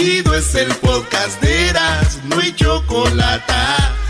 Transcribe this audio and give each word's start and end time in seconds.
Chido, 0.00 0.34
es 0.34 0.54
el 0.54 0.74
podcast 0.76 1.42
de 1.42 1.68
Eras, 1.68 2.24
no 2.24 2.38
hay 2.38 2.54
chocolate. 2.54 3.52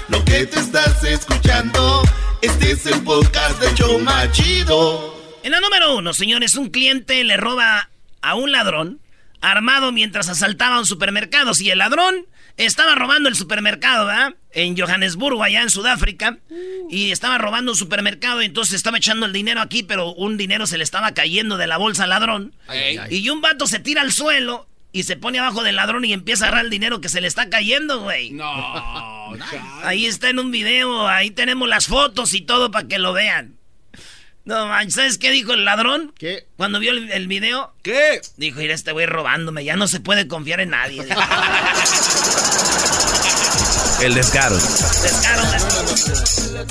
Lo 0.06 0.24
que 0.24 0.46
te 0.46 0.60
estás 0.60 1.02
escuchando, 1.02 2.02
este 2.42 2.70
es 2.70 2.86
el 2.86 3.02
podcast 3.02 3.60
de 3.60 3.74
Choma 3.74 4.30
Chido. 4.30 5.20
En 5.42 5.50
la 5.50 5.58
número 5.58 5.96
uno, 5.96 6.14
señores, 6.14 6.54
un 6.54 6.70
cliente 6.70 7.24
le 7.24 7.36
roba 7.36 7.90
a 8.22 8.34
un 8.36 8.52
ladrón 8.52 9.00
armado 9.40 9.90
mientras 9.90 10.28
asaltaba 10.28 10.78
un 10.78 10.86
supermercado. 10.86 11.54
Si 11.54 11.70
el 11.70 11.78
ladrón 11.78 12.24
estaba 12.56 12.94
robando 12.94 13.28
el 13.28 13.34
supermercado, 13.34 14.06
¿verdad? 14.06 14.36
En 14.52 14.78
Johannesburgo, 14.78 15.42
allá 15.42 15.62
en 15.62 15.70
Sudáfrica. 15.70 16.38
Y 16.88 17.10
estaba 17.10 17.36
robando 17.38 17.72
un 17.72 17.76
supermercado 17.76 18.42
y 18.42 18.46
entonces 18.46 18.76
estaba 18.76 18.98
echando 18.98 19.26
el 19.26 19.32
dinero 19.32 19.60
aquí, 19.60 19.82
pero 19.82 20.12
un 20.12 20.36
dinero 20.36 20.68
se 20.68 20.78
le 20.78 20.84
estaba 20.84 21.14
cayendo 21.14 21.56
de 21.56 21.66
la 21.66 21.78
bolsa 21.78 22.04
al 22.04 22.10
ladrón. 22.10 22.54
Y 23.10 23.28
un 23.28 23.40
vato 23.40 23.66
se 23.66 23.80
tira 23.80 24.02
al 24.02 24.12
suelo 24.12 24.69
y 24.92 25.04
se 25.04 25.16
pone 25.16 25.38
abajo 25.38 25.62
del 25.62 25.76
ladrón 25.76 26.04
y 26.04 26.12
empieza 26.12 26.44
a 26.44 26.48
agarrar 26.48 26.64
el 26.64 26.70
dinero 26.70 27.00
que 27.00 27.08
se 27.08 27.20
le 27.20 27.28
está 27.28 27.48
cayendo, 27.48 28.00
güey. 28.02 28.30
No. 28.32 29.34
Ahí 29.82 30.06
está 30.06 30.30
en 30.30 30.38
un 30.38 30.50
video, 30.50 31.06
ahí 31.06 31.30
tenemos 31.30 31.68
las 31.68 31.86
fotos 31.86 32.34
y 32.34 32.40
todo 32.40 32.70
para 32.70 32.88
que 32.88 32.98
lo 32.98 33.12
vean. 33.12 33.56
No 34.44 34.66
manches, 34.66 34.94
¿sabes 34.94 35.18
qué 35.18 35.30
dijo 35.30 35.52
el 35.52 35.64
ladrón? 35.64 36.12
¿Qué? 36.18 36.46
Cuando 36.56 36.80
vio 36.80 36.92
el, 36.92 37.10
el 37.12 37.28
video, 37.28 37.74
¿Qué? 37.82 38.20
dijo, 38.36 38.58
mira, 38.58 38.74
este 38.74 38.90
güey 38.90 39.06
robándome, 39.06 39.64
ya 39.64 39.76
no 39.76 39.86
se 39.86 40.00
puede 40.00 40.26
confiar 40.26 40.60
en 40.60 40.70
nadie. 40.70 41.02
El 44.02 44.14
descaro. 44.14 44.54
Descaro. 44.56 45.42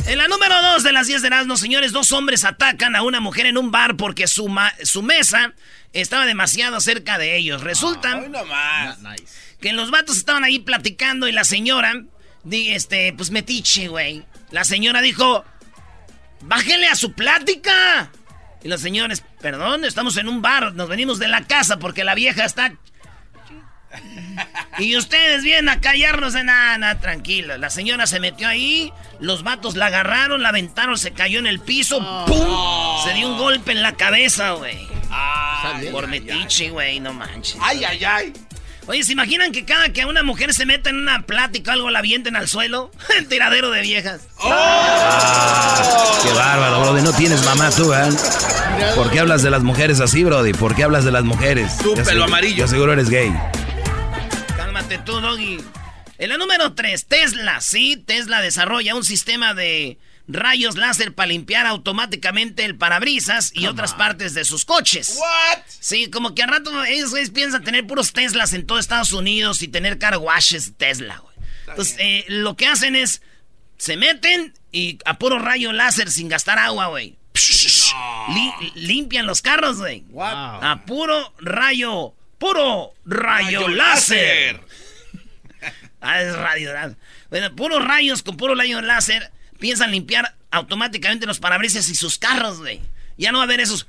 En 0.08 0.18
la 0.18 0.28
número 0.28 0.62
dos 0.62 0.84
de 0.84 0.92
las 0.92 1.08
10 1.08 1.22
de 1.22 1.28
Erasmo, 1.28 1.58
señores, 1.58 1.92
dos 1.92 2.12
hombres 2.12 2.44
atacan 2.44 2.96
a 2.96 3.04
una 3.04 3.20
mujer 3.20 3.46
en 3.46 3.58
un 3.58 3.72
bar 3.72 3.96
porque 3.98 4.28
su, 4.28 4.48
ma- 4.48 4.74
su 4.84 5.04
mesa 5.04 5.54
estaba 5.94 6.26
demasiado 6.26 6.80
cerca 6.82 7.18
de 7.18 7.38
ellos. 7.38 7.62
Resulta 7.62 8.20
que 9.62 9.74
los 9.74 9.92
vatos 9.92 10.18
estaban 10.18 10.44
ahí 10.44 10.60
platicando 10.60 11.28
y 11.28 11.32
la 11.32 11.44
señora, 11.44 11.94
di- 12.44 12.72
este, 12.72 13.14
pues 13.14 13.30
metiche, 13.30 13.88
güey. 13.88 14.26
La 14.52 14.64
señora 14.64 15.02
dijo, 15.02 15.46
bájele 16.42 16.88
a 16.88 16.96
su 16.96 17.14
plática. 17.14 18.12
Y 18.64 18.68
los 18.68 18.82
señores, 18.82 19.24
perdón, 19.40 19.86
estamos 19.86 20.18
en 20.18 20.28
un 20.28 20.42
bar, 20.42 20.74
nos 20.74 20.90
venimos 20.90 21.20
de 21.20 21.28
la 21.28 21.46
casa 21.46 21.78
porque 21.78 22.04
la 22.04 22.16
vieja 22.16 22.44
está... 22.46 22.74
Y 24.78 24.96
ustedes 24.96 25.44
vienen 25.44 25.70
a 25.70 25.82
callarnos 25.82 26.34
de 26.34 26.44
nada, 26.44 26.78
nada, 26.78 27.00
tranquilo. 27.00 27.58
La 27.58 27.70
señora 27.70 28.08
se 28.08 28.20
metió 28.20 28.48
ahí, 28.48 28.94
los 29.20 29.44
vatos 29.44 29.76
la 29.76 29.88
agarraron, 29.88 30.42
la 30.42 30.50
aventaron, 30.50 30.98
se 30.98 31.12
cayó 31.12 31.40
en 31.40 31.48
el 31.48 31.60
piso, 31.60 32.00
¡pum! 32.26 33.04
Se 33.04 33.14
dio 33.14 33.28
un 33.28 33.38
golpe 33.38 33.72
en 33.72 33.82
la 33.82 33.94
cabeza, 33.94 34.52
güey. 34.52 34.88
Por 35.92 36.08
metiche, 36.08 36.70
güey, 36.70 37.00
no 37.00 37.14
manches. 37.14 37.58
Ay, 37.62 37.84
ay, 37.84 38.06
ay. 38.06 38.34
Oye, 38.88 39.04
¿se 39.04 39.12
imaginan 39.12 39.52
que 39.52 39.66
cada 39.66 39.90
que 39.90 40.02
a 40.02 40.08
una 40.08 40.24
mujer 40.24 40.52
se 40.52 40.66
meta 40.66 40.90
en 40.90 40.96
una 40.96 41.22
plática 41.22 41.72
o 41.72 41.74
algo 41.76 41.90
la 41.92 42.00
avienten 42.00 42.36
al 42.36 42.48
suelo? 42.48 42.90
El 43.20 43.28
tiradero 43.28 43.70
de 43.70 43.82
viejas. 43.82 44.22
Qué 44.42 46.34
bárbaro, 46.34 46.82
Brody. 46.82 47.04
No 47.04 47.14
tienes 47.14 47.46
mamá 47.46 47.70
tú, 47.70 47.94
¿eh? 47.94 48.10
¿Por 48.96 49.12
qué 49.12 49.20
hablas 49.20 49.44
de 49.44 49.52
las 49.52 49.62
mujeres 49.62 50.00
así, 50.00 50.24
Brody? 50.24 50.54
¿Por 50.54 50.76
qué 50.76 50.84
hablas 50.84 51.06
de 51.06 51.12
las 51.12 51.24
mujeres? 51.24 51.78
Tú, 51.78 51.94
pelo 51.94 52.24
amarillo. 52.24 52.58
Yo 52.58 52.68
seguro 52.68 52.94
eres 52.94 53.10
gay. 53.12 53.32
Cálmate 54.90 55.06
tú, 55.06 55.22
Doggy. 55.22 55.58
En 56.18 56.30
la 56.30 56.38
número 56.38 56.74
3, 56.74 57.06
Tesla. 57.06 57.62
Sí, 57.62 57.96
Tesla 57.98 58.42
desarrolla 58.42 58.96
un 58.96 59.04
sistema 59.04 59.54
de 59.54 60.00
rayos 60.28 60.76
láser 60.78 61.14
para 61.14 61.28
limpiar 61.28 61.66
automáticamente 61.68 62.66
el 62.66 62.76
parabrisas 62.76 63.52
y 63.54 63.68
otras 63.68 63.94
partes 63.94 64.34
de 64.34 64.46
sus 64.46 64.66
coches. 64.66 65.16
What? 65.20 65.60
Sí, 65.68 66.10
como 66.10 66.34
que 66.36 66.42
al 66.44 66.50
rato 66.50 66.84
ellos 66.86 67.12
piensan 67.34 67.64
tener 67.64 67.86
puros 67.88 68.14
Teslas 68.14 68.54
en 68.54 68.66
todo 68.66 68.80
Estados 68.80 69.12
Unidos 69.14 69.62
y 69.62 69.68
tener 69.68 69.98
car 70.00 70.18
washes 70.18 70.74
Tesla, 70.78 71.18
güey. 71.20 71.36
Entonces, 71.68 71.96
eh, 72.00 72.26
lo 72.28 72.56
que 72.58 72.66
hacen 72.68 72.96
es, 72.96 73.22
se 73.78 73.96
meten 73.96 74.54
y 74.72 74.98
a 75.06 75.20
puro 75.20 75.38
rayo 75.40 75.72
láser 75.72 76.10
sin 76.12 76.30
gastar 76.30 76.58
agua, 76.58 76.88
güey. 76.88 77.16
Li- 78.34 78.72
limpian 78.76 79.26
los 79.28 79.42
carros, 79.42 79.78
güey. 79.78 80.04
A 80.62 80.84
puro 80.86 81.34
rayo, 81.40 82.14
puro 82.40 82.94
rayo, 83.06 83.62
Rayo 83.62 83.68
láser. 83.70 84.62
Ah, 86.02 86.22
es 86.22 86.36
radio. 86.36 86.70
¿verdad? 86.70 86.98
Bueno, 87.30 87.56
puros 87.56 87.84
rayos 87.84 88.24
con 88.24 88.38
puro 88.38 88.56
rayo 88.56 88.82
láser 88.82 89.32
piensan 89.60 89.92
limpiar 89.92 90.36
automáticamente 90.52 91.26
los 91.26 91.40
parabrisas 91.40 91.90
y 91.90 91.96
sus 91.96 92.18
carros, 92.18 92.60
güey. 92.60 92.82
Ya 93.18 93.32
no 93.32 93.40
va 93.40 93.44
a 93.44 93.48
haber 93.48 93.60
esos... 93.60 93.88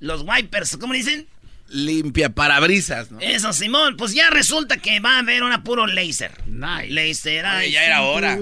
Los 0.00 0.22
wipers, 0.22 0.76
¿cómo 0.76 0.92
dicen? 0.92 1.26
Limpia 1.68 2.28
parabrisas, 2.28 3.10
¿no? 3.10 3.20
Eso, 3.20 3.52
Simón. 3.52 3.96
Pues 3.96 4.12
ya 4.12 4.28
resulta 4.30 4.76
que 4.76 5.00
va 5.00 5.16
a 5.16 5.18
haber 5.20 5.42
una 5.42 5.64
puro 5.64 5.86
láser. 5.86 6.32
Nice. 6.46 6.90
Láser. 6.90 7.44
Oye, 7.44 7.54
ay, 7.54 7.72
ya 7.72 7.84
era 7.84 8.02
hora. 8.02 8.38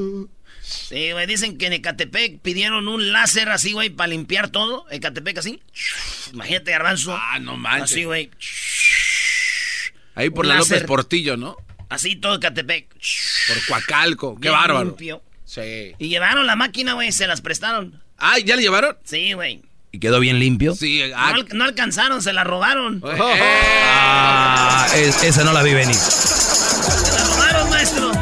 Sí, 0.61 1.13
güey, 1.13 1.27
dicen 1.27 1.59
que 1.59 1.67
en 1.67 1.75
Ecatepec 1.75 2.41
pidieron 2.41 2.89
un 2.89 3.13
láser 3.13 3.49
así, 3.51 3.73
güey, 3.73 3.91
para 3.91 4.09
limpiar 4.09 4.49
todo. 4.49 4.87
Ecatepec 4.91 5.39
así. 5.39 5.61
Imagínate, 6.33 6.71
garbanzo. 6.73 7.17
Ah, 7.17 7.39
no 7.39 7.57
manches. 7.57 7.93
Así, 7.93 8.05
güey. 8.05 8.31
Ahí 10.15 10.31
por 10.31 10.47
la 10.47 10.55
láser. 10.57 10.79
López 10.79 10.89
Portillo, 10.89 11.37
¿no? 11.37 11.57
Así 11.89 12.17
todo 12.17 12.37
Ecatepec. 12.37 12.89
Por 13.49 13.67
Coacalco. 13.69 14.35
Qué 14.37 14.49
Bien 14.49 14.55
bárbaro. 14.55 14.85
limpio. 14.87 15.23
Sí. 15.45 15.93
Y 15.99 16.09
llevaron 16.09 16.47
la 16.47 16.57
máquina, 16.57 16.95
güey, 16.95 17.13
se 17.13 17.27
las 17.27 17.41
prestaron. 17.43 18.03
Ah, 18.19 18.39
¿ya 18.39 18.57
le 18.57 18.63
llevaron? 18.63 18.97
Sí, 19.05 19.33
güey. 19.35 19.61
¿Y 19.91 19.99
quedó 19.99 20.21
bien 20.21 20.39
limpio? 20.39 20.75
Sí. 20.75 21.03
No, 21.11 21.17
Ah, 21.19 21.29
al- 21.35 21.49
no 21.53 21.65
alcanzaron, 21.65 22.23
se 22.23 22.33
la 22.33 22.45
robaron. 22.45 23.03
eh, 23.05 23.17
Ah, 23.21 24.87
es- 24.97 25.23
esa 25.23 25.45
no 25.45 25.53
la 25.53 25.63
vi 25.63 25.75
venir. 25.75 25.95
Se 25.97 27.13
la 27.13 27.25
robaron, 27.25 27.69
maestro. 27.71 28.13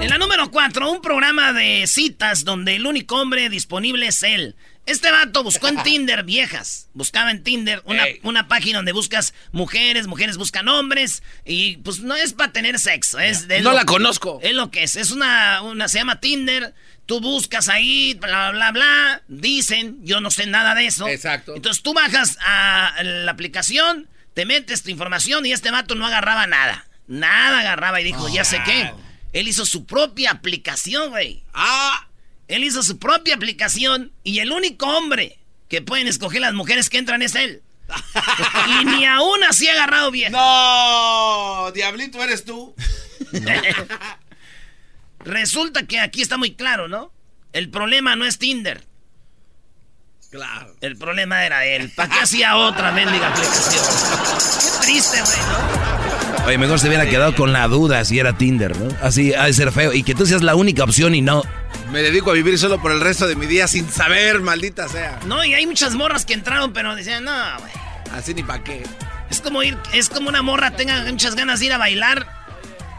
En 0.00 0.10
la 0.10 0.18
número 0.18 0.50
4, 0.50 0.90
un 0.90 1.00
programa 1.02 1.52
de 1.52 1.86
citas 1.88 2.44
donde 2.44 2.76
el 2.76 2.86
único 2.86 3.16
hombre 3.20 3.48
disponible 3.48 4.06
es 4.08 4.22
él. 4.22 4.54
Este 4.88 5.10
vato 5.10 5.42
buscó 5.44 5.68
en 5.68 5.82
Tinder 5.82 6.24
viejas. 6.24 6.88
Buscaba 6.94 7.30
en 7.30 7.42
Tinder 7.42 7.82
una, 7.84 8.04
una 8.22 8.48
página 8.48 8.78
donde 8.78 8.92
buscas 8.92 9.34
mujeres, 9.52 10.06
mujeres 10.06 10.36
buscan 10.36 10.66
hombres. 10.68 11.22
Y 11.44 11.76
pues 11.78 12.00
no 12.00 12.14
es 12.16 12.32
para 12.32 12.52
tener 12.52 12.78
sexo. 12.78 13.18
Es, 13.18 13.46
es 13.48 13.62
No 13.62 13.70
lo- 13.70 13.76
la 13.76 13.84
conozco. 13.84 14.40
Es 14.42 14.54
lo 14.54 14.70
que 14.70 14.82
es. 14.82 14.96
Es 14.96 15.10
una, 15.10 15.62
una, 15.62 15.88
se 15.88 15.98
llama 15.98 16.20
Tinder. 16.20 16.74
Tú 17.06 17.20
buscas 17.20 17.68
ahí, 17.68 18.14
bla, 18.14 18.50
bla, 18.50 18.72
bla. 18.72 19.22
Dicen, 19.28 19.98
yo 20.04 20.20
no 20.20 20.30
sé 20.30 20.46
nada 20.46 20.74
de 20.74 20.86
eso. 20.86 21.06
Exacto. 21.08 21.54
Entonces 21.56 21.82
tú 21.82 21.94
bajas 21.94 22.36
a 22.40 22.94
la 23.02 23.30
aplicación, 23.32 24.08
te 24.34 24.44
metes 24.44 24.82
tu 24.82 24.90
información 24.90 25.46
y 25.46 25.52
este 25.52 25.70
vato 25.70 25.94
no 25.94 26.06
agarraba 26.06 26.46
nada. 26.46 26.86
Nada 27.06 27.60
agarraba 27.60 28.00
y 28.00 28.04
dijo, 28.04 28.28
ya 28.28 28.44
sé 28.44 28.60
qué. 28.64 28.90
Él 29.32 29.48
hizo 29.48 29.64
su 29.66 29.84
propia 29.86 30.30
aplicación, 30.30 31.10
güey. 31.10 31.42
ah, 31.54 32.07
Él 32.48 32.64
hizo 32.64 32.82
su 32.82 32.98
propia 32.98 33.34
aplicación 33.34 34.12
y 34.24 34.40
el 34.40 34.50
único 34.52 34.86
hombre 34.86 35.38
que 35.68 35.82
pueden 35.82 36.08
escoger 36.08 36.40
las 36.40 36.54
mujeres 36.54 36.88
que 36.90 36.98
entran 36.98 37.22
es 37.22 37.34
él. 37.34 37.62
y 38.80 38.84
ni 38.84 39.06
aún 39.06 39.44
así 39.44 39.68
ha 39.68 39.72
agarrado 39.72 40.10
bien. 40.10 40.32
no, 40.32 41.70
diablito 41.72 42.22
eres 42.22 42.44
tú. 42.44 42.74
Resulta 45.20 45.86
que 45.86 46.00
aquí 46.00 46.22
está 46.22 46.36
muy 46.38 46.54
claro, 46.54 46.88
¿no? 46.88 47.12
El 47.52 47.70
problema 47.70 48.16
no 48.16 48.24
es 48.24 48.38
Tinder. 48.38 48.84
Claro. 50.30 50.74
El 50.82 50.96
problema 50.96 51.44
era 51.44 51.64
él. 51.64 51.90
¿Para 51.96 52.12
qué 52.12 52.20
hacía 52.20 52.56
otra 52.56 52.92
mendiga 52.92 53.28
aplicación? 53.28 53.84
Qué 54.60 54.86
triste, 54.86 55.20
güey, 55.22 55.38
¿no? 55.38 56.46
Oye, 56.46 56.58
mejor 56.58 56.78
se 56.78 56.88
hubiera 56.88 57.08
quedado 57.08 57.34
con 57.34 57.52
la 57.52 57.66
duda 57.66 58.04
si 58.04 58.18
era 58.18 58.36
Tinder, 58.36 58.76
¿no? 58.76 58.94
Así 59.02 59.32
ha 59.32 59.44
de 59.44 59.54
ser 59.54 59.72
feo. 59.72 59.92
Y 59.92 60.02
que 60.02 60.14
tú 60.14 60.26
seas 60.26 60.42
la 60.42 60.54
única 60.54 60.84
opción 60.84 61.14
y 61.14 61.22
no. 61.22 61.42
Me 61.90 62.02
dedico 62.02 62.30
a 62.30 62.34
vivir 62.34 62.58
solo 62.58 62.80
por 62.80 62.92
el 62.92 63.00
resto 63.00 63.26
de 63.26 63.34
mi 63.34 63.46
día 63.46 63.66
sin 63.66 63.90
saber, 63.90 64.40
maldita 64.40 64.88
sea. 64.88 65.18
No, 65.26 65.42
y 65.44 65.54
hay 65.54 65.66
muchas 65.66 65.94
morras 65.94 66.26
que 66.26 66.34
entraron, 66.34 66.72
pero 66.72 66.94
decían, 66.94 67.24
no, 67.24 67.32
güey. 67.60 67.72
Así 68.12 68.34
ni 68.34 68.42
pa' 68.42 68.62
qué. 68.62 68.82
Es 69.30 69.40
como 69.40 69.62
ir, 69.62 69.76
es 69.92 70.08
como 70.08 70.28
una 70.28 70.42
morra 70.42 70.70
tenga 70.72 71.02
muchas 71.10 71.34
ganas 71.34 71.60
de 71.60 71.66
ir 71.66 71.72
a 71.72 71.78
bailar. 71.78 72.26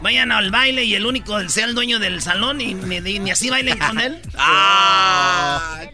Vayan 0.02 0.32
al 0.32 0.50
baile 0.50 0.84
y 0.84 0.94
el 0.94 1.04
único 1.06 1.46
sea 1.48 1.66
el 1.66 1.74
dueño 1.74 1.98
del 1.98 2.22
salón 2.22 2.60
y 2.60 2.74
ni, 2.74 3.00
ni- 3.00 3.30
así 3.30 3.50
bailen 3.50 3.78
con 3.78 4.00
él. 4.00 4.20
Ah. 4.38 5.80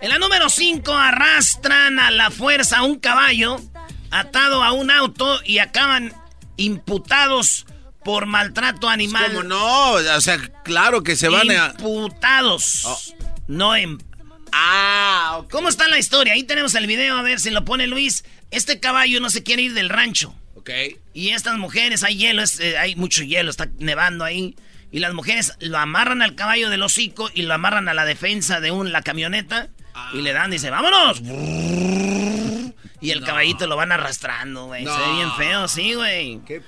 En 0.00 0.10
la 0.10 0.18
número 0.18 0.50
5 0.50 0.92
arrastran 0.92 1.98
a 1.98 2.10
la 2.10 2.30
fuerza 2.30 2.78
a 2.78 2.82
un 2.82 2.98
caballo 2.98 3.58
atado 4.10 4.62
a 4.62 4.72
un 4.72 4.90
auto 4.90 5.40
y 5.44 5.58
acaban 5.60 6.12
imputados 6.58 7.64
por 8.04 8.26
maltrato 8.26 8.88
animal. 8.88 9.26
¿Cómo 9.28 9.42
no? 9.42 9.92
O 9.92 10.20
sea, 10.20 10.38
claro 10.62 11.02
que 11.02 11.16
se 11.16 11.28
van 11.28 11.50
a... 11.50 11.74
Imputados. 11.78 12.84
Oh. 12.84 12.98
No 13.48 13.74
en... 13.74 14.02
Ah, 14.52 15.42
¿Cómo 15.50 15.68
está 15.68 15.88
la 15.88 15.98
historia? 15.98 16.34
Ahí 16.34 16.44
tenemos 16.44 16.74
el 16.76 16.86
video, 16.86 17.16
a 17.16 17.22
ver 17.22 17.40
si 17.40 17.50
lo 17.50 17.64
pone 17.64 17.88
Luis. 17.88 18.24
Este 18.52 18.78
caballo 18.78 19.20
no 19.20 19.28
se 19.28 19.42
quiere 19.42 19.62
ir 19.62 19.74
del 19.74 19.88
rancho. 19.88 20.32
Ok. 20.54 20.70
Y 21.12 21.30
estas 21.30 21.58
mujeres, 21.58 22.04
hay 22.04 22.16
hielo, 22.16 22.42
eh, 22.60 22.78
hay 22.78 22.94
mucho 22.94 23.24
hielo, 23.24 23.50
está 23.50 23.68
nevando 23.78 24.24
ahí. 24.24 24.54
Y 24.92 25.00
las 25.00 25.12
mujeres 25.12 25.54
lo 25.58 25.78
amarran 25.78 26.22
al 26.22 26.36
caballo 26.36 26.70
del 26.70 26.82
hocico 26.82 27.28
y 27.34 27.42
lo 27.42 27.54
amarran 27.54 27.88
a 27.88 27.94
la 27.94 28.04
defensa 28.04 28.60
de 28.60 28.70
un, 28.70 28.92
la 28.92 29.02
camioneta. 29.02 29.70
Y 30.12 30.22
le 30.22 30.32
dan, 30.32 30.52
dice, 30.52 30.70
vámonos. 30.70 31.20
Y 33.00 33.10
el 33.10 33.24
caballito 33.24 33.66
lo 33.66 33.76
van 33.76 33.90
arrastrando, 33.90 34.66
güey. 34.66 34.84
Se 34.84 34.90
ve 34.90 35.12
bien 35.16 35.32
feo, 35.32 35.66
sí, 35.66 35.94
güey. 35.94 36.40
Qué 36.46 36.62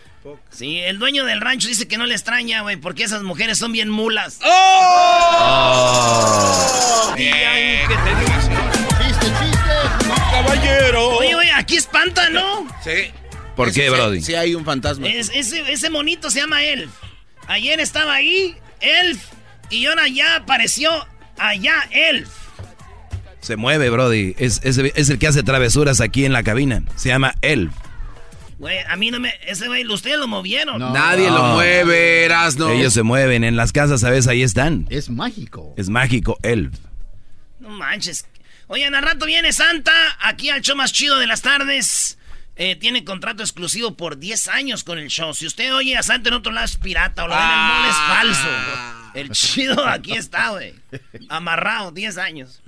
Sí, 0.51 0.79
el 0.81 0.99
dueño 0.99 1.25
del 1.25 1.41
rancho 1.41 1.69
dice 1.69 1.87
que 1.89 1.97
no 1.99 2.07
le 2.07 2.15
extraña, 2.15 2.63
güey, 2.63 2.77
porque 2.77 3.05
esas 3.05 3.23
mujeres 3.23 3.59
son 3.59 3.73
bien 3.73 3.89
mulas. 3.89 4.41
¡Oh! 4.45 5.55
Bien. 7.17 7.89
que 7.89 7.95
Chiste, 9.05 9.27
chiste. 9.27 9.75
Caballero. 10.31 11.09
Oye, 11.19 11.35
güey, 11.35 11.51
aquí 11.51 11.77
espanta, 11.77 12.29
¿no? 12.31 12.67
Sí. 12.83 13.11
¿Por 13.55 13.73
qué, 13.73 13.89
Brody? 13.91 14.21
Sí, 14.23 14.35
hay 14.35 14.55
un 14.55 14.65
fantasma. 14.65 15.09
ese, 15.09 15.41
ese 15.41 15.91
monito 15.91 16.31
se 16.31 16.41
llama 16.41 16.63
Elf. 16.63 16.91
Ayer 17.49 17.81
estaba 17.81 18.15
ahí, 18.15 18.57
Elf, 18.81 19.23
y 19.71 19.87
ahora 19.87 20.09
ya 20.09 20.37
apareció 20.37 20.91
allá 21.39 21.89
Elf. 21.91 22.29
Se 23.41 23.57
mueve, 23.57 23.91
Brody. 23.91 24.35
Es, 24.39 24.61
es, 24.65 24.79
el 24.79 25.19
que 25.19 25.27
hace 25.29 25.43
travesuras 25.45 26.01
aquí 26.01 26.25
en 26.25 26.33
la 26.33 26.43
cabina. 26.43 26.83
Se 26.97 27.11
llama 27.11 27.35
Elf. 27.43 27.73
Güey, 28.59 28.79
a 28.89 28.97
mí 28.97 29.11
no 29.11 29.21
me... 29.21 29.35
Ese 29.47 29.67
güey, 29.67 29.87
ustedes 29.87 30.19
lo 30.19 30.29
movieron. 30.29 30.79
Nadie 30.79 31.31
lo 31.31 31.43
mueve, 31.55 32.25
eras, 32.25 32.57
no. 32.57 32.71
Ellos 32.71 32.95
se 32.95 33.03
mueven. 33.03 33.45
En 33.45 33.57
las 33.57 33.73
casas, 33.73 34.01
¿sabes? 34.01 34.27
Ahí 34.29 34.43
están. 34.43 34.87
Es 34.89 35.11
mágico. 35.11 35.75
Es 35.77 35.89
mágico, 35.89 36.39
Elf. 36.43 36.75
No 37.61 37.69
manches. 37.69 38.27
Oigan, 38.69 38.95
al 38.95 39.03
rato 39.03 39.27
viene 39.27 39.53
Santa 39.53 39.93
aquí 40.21 40.49
al 40.51 40.63
show 40.63 40.77
más 40.77 40.93
chido 40.93 41.19
de 41.19 41.27
las 41.27 41.43
tardes. 41.43 42.19
Eh, 42.57 42.75
tiene 42.75 43.05
contrato 43.05 43.43
exclusivo 43.43 43.97
por 43.97 44.19
10 44.19 44.49
años 44.49 44.83
con 44.83 44.99
el 44.99 45.09
show. 45.09 45.35
Si 45.35 45.47
usted 45.47 45.75
oye 45.75 45.97
a 45.97 46.03
Santa 46.03 46.31
en 46.31 46.37
otro 46.37 46.53
lado 46.53 46.65
es 46.65 46.79
pirata 46.79 47.25
o 47.25 47.29
lo 47.29 47.35
ven 47.35 47.45
en 47.45 47.51
el 47.51 47.91
es 47.91 47.97
ah. 47.99 48.17
falso. 48.19 49.13
El 49.15 49.31
chido 49.31 49.87
aquí 49.87 50.13
está, 50.13 50.51
güey. 50.51 50.75
Amarrado, 51.29 51.93
10 51.93 52.17
años. 52.17 52.63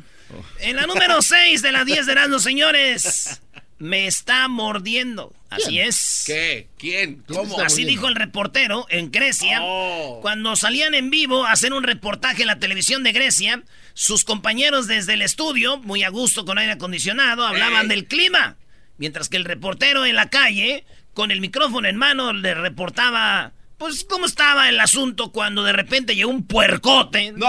En 0.61 0.76
la 0.76 0.87
número 0.87 1.23
6 1.23 1.62
de 1.62 1.73
las 1.73 1.87
10 1.87 2.06
de 2.06 2.12
Erasmus, 2.12 2.43
señores. 2.43 3.41
Me 3.79 4.07
está 4.07 4.49
mordiendo. 4.49 5.33
Así 5.51 5.79
es. 5.79 6.25
¿Qué? 6.27 6.69
¿Quién? 6.79 7.23
¿Cómo? 7.27 7.61
Así 7.61 7.85
dijo 7.85 8.09
el 8.09 8.17
reportero 8.17 8.87
en 8.91 9.11
Grecia. 9.11 9.61
Oh. 9.63 10.19
Cuando 10.21 10.57
salían 10.57 10.95
en 10.95 11.11
vivo 11.11 11.45
a 11.45 11.53
hacer 11.53 11.73
un 11.73 11.85
reportaje 11.85 12.43
en 12.43 12.49
la 12.49 12.59
televisión 12.59 13.03
de 13.03 13.13
Grecia, 13.13 13.63
sus 13.95 14.25
compañeros 14.25 14.87
desde 14.89 15.15
el 15.15 15.23
estudio, 15.23 15.79
muy 15.79 16.03
a 16.03 16.09
gusto 16.11 16.45
con 16.45 16.59
aire 16.59 16.73
acondicionado, 16.73 17.47
hablaban 17.47 17.89
del 17.89 18.07
clima. 18.07 18.57
Mientras 18.99 19.29
que 19.29 19.37
el 19.37 19.45
reportero 19.45 20.05
en 20.05 20.17
la 20.17 20.29
calle, 20.29 20.85
con 21.15 21.31
el 21.31 21.41
micrófono 21.41 21.89
en 21.89 21.97
mano, 21.97 22.33
le 22.33 22.55
reportaba 22.55 23.53
pues, 23.79 24.05
¿cómo 24.05 24.27
estaba 24.27 24.69
el 24.69 24.81
asunto 24.81 25.31
cuando 25.31 25.63
de 25.63 25.73
repente 25.73 26.17
llegó 26.17 26.31
un 26.31 26.47
puercote? 26.47 27.33
¡No! 27.33 27.47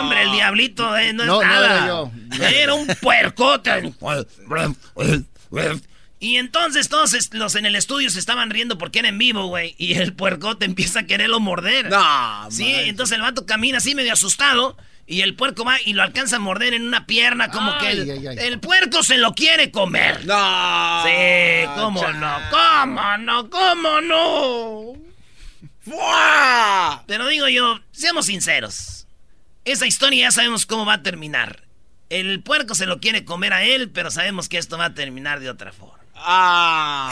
hombre, 0.00 0.22
el 0.22 0.32
diablito 0.32 0.96
eh, 0.96 1.12
no, 1.14 1.40
es 1.40 1.48
nada. 1.48 1.76
era, 1.76 1.86
yo. 1.86 2.10
era 2.46 2.74
un 2.74 2.86
puercote. 3.00 3.94
y 6.20 6.36
entonces 6.36 6.88
todos 6.88 7.16
los 7.32 7.54
en 7.54 7.66
el 7.66 7.76
estudio 7.76 8.10
se 8.10 8.18
estaban 8.18 8.50
riendo 8.50 8.76
porque 8.76 8.98
era 8.98 9.08
en 9.08 9.16
vivo, 9.16 9.46
güey. 9.46 9.74
Y 9.78 9.94
el 9.94 10.12
puercote 10.12 10.66
empieza 10.66 11.00
a 11.00 11.06
quererlo 11.06 11.40
morder. 11.40 11.88
No, 11.88 12.50
Sí, 12.50 12.70
entonces 12.70 13.16
el 13.16 13.22
vato 13.22 13.46
camina 13.46 13.78
así 13.78 13.94
medio 13.94 14.12
asustado. 14.12 14.76
Y 15.04 15.22
el 15.22 15.34
puerco 15.34 15.64
va 15.64 15.78
y 15.84 15.94
lo 15.94 16.02
alcanza 16.02 16.36
a 16.36 16.38
morder 16.38 16.74
en 16.74 16.86
una 16.86 17.06
pierna, 17.06 17.50
como 17.50 17.76
que 17.78 17.90
el, 17.90 18.60
puerco 18.60 19.02
se 19.02 19.18
lo 19.18 19.34
quiere 19.34 19.72
comer. 19.72 20.24
No. 20.24 21.02
Sí, 21.04 21.66
cómo 21.74 22.00
no, 22.12 22.38
cómo 22.50 23.18
no, 23.18 23.50
cómo 23.50 24.00
no. 24.00 25.11
Pero 27.06 27.26
digo 27.28 27.48
yo, 27.48 27.80
seamos 27.90 28.26
sinceros. 28.26 29.06
Esa 29.64 29.86
historia 29.86 30.26
ya 30.26 30.30
sabemos 30.30 30.66
cómo 30.66 30.86
va 30.86 30.94
a 30.94 31.02
terminar. 31.02 31.62
El 32.10 32.42
puerco 32.42 32.74
se 32.74 32.86
lo 32.86 33.00
quiere 33.00 33.24
comer 33.24 33.52
a 33.52 33.64
él, 33.64 33.90
pero 33.90 34.10
sabemos 34.10 34.48
que 34.48 34.58
esto 34.58 34.76
va 34.76 34.86
a 34.86 34.94
terminar 34.94 35.40
de 35.40 35.50
otra 35.50 35.72
forma. 35.72 35.98
Ah. 36.14 37.10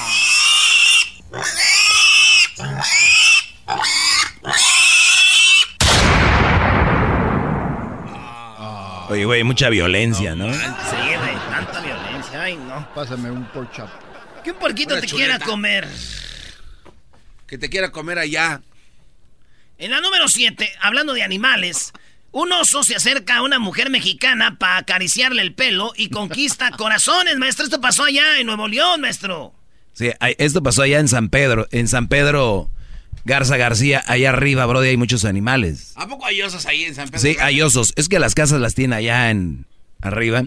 Oye, 9.09 9.25
güey, 9.25 9.43
mucha 9.43 9.69
violencia, 9.71 10.35
¿no? 10.35 10.53
Sí, 10.53 10.61
güey, 10.61 11.35
tanta 11.51 11.81
violencia. 11.81 12.43
Ay, 12.43 12.57
no. 12.57 12.87
Pásame 12.95 13.31
un. 13.31 13.49
Que 14.45 14.53
un 14.53 14.59
porquito 14.59 15.01
te 15.01 15.07
quiera 15.07 15.39
comer 15.39 15.89
que 17.51 17.59
te 17.59 17.69
quiera 17.69 17.91
comer 17.91 18.21
allá. 18.21 18.63
En 19.77 19.91
la 19.91 20.01
número 20.01 20.29
7, 20.29 20.71
hablando 20.81 21.15
de 21.15 21.25
animales, 21.25 21.93
un 22.31 22.53
oso 22.53 22.85
se 22.85 22.95
acerca 22.95 23.39
a 23.39 23.43
una 23.43 23.59
mujer 23.59 23.91
mexicana 23.91 24.57
para 24.57 24.77
acariciarle 24.77 25.43
el 25.43 25.53
pelo 25.53 25.93
y 25.97 26.11
conquista 26.11 26.71
corazones, 26.79 27.37
maestro. 27.39 27.65
Esto 27.65 27.81
pasó 27.81 28.05
allá 28.05 28.39
en 28.39 28.47
Nuevo 28.47 28.69
León, 28.69 29.01
maestro. 29.01 29.53
Sí, 29.95 30.11
esto 30.39 30.63
pasó 30.63 30.83
allá 30.83 31.01
en 31.01 31.09
San 31.09 31.29
Pedro. 31.29 31.67
En 31.73 31.89
San 31.89 32.07
Pedro 32.07 32.71
Garza 33.25 33.57
García, 33.57 34.05
allá 34.07 34.29
arriba, 34.29 34.65
bro, 34.67 34.79
hay 34.79 34.97
muchos 34.97 35.25
animales. 35.25 35.93
¿A 35.97 36.07
poco 36.07 36.27
hay 36.27 36.41
osos 36.43 36.67
ahí 36.67 36.85
en 36.85 36.95
San 36.95 37.09
Pedro? 37.09 37.19
Sí, 37.21 37.37
hay 37.41 37.61
osos. 37.63 37.93
Es 37.97 38.09
que 38.09 38.21
las 38.21 38.37
casas 38.37 38.61
las 38.61 38.77
tiene 38.77 38.95
allá 38.95 39.29
en 39.31 39.67
arriba. 40.01 40.45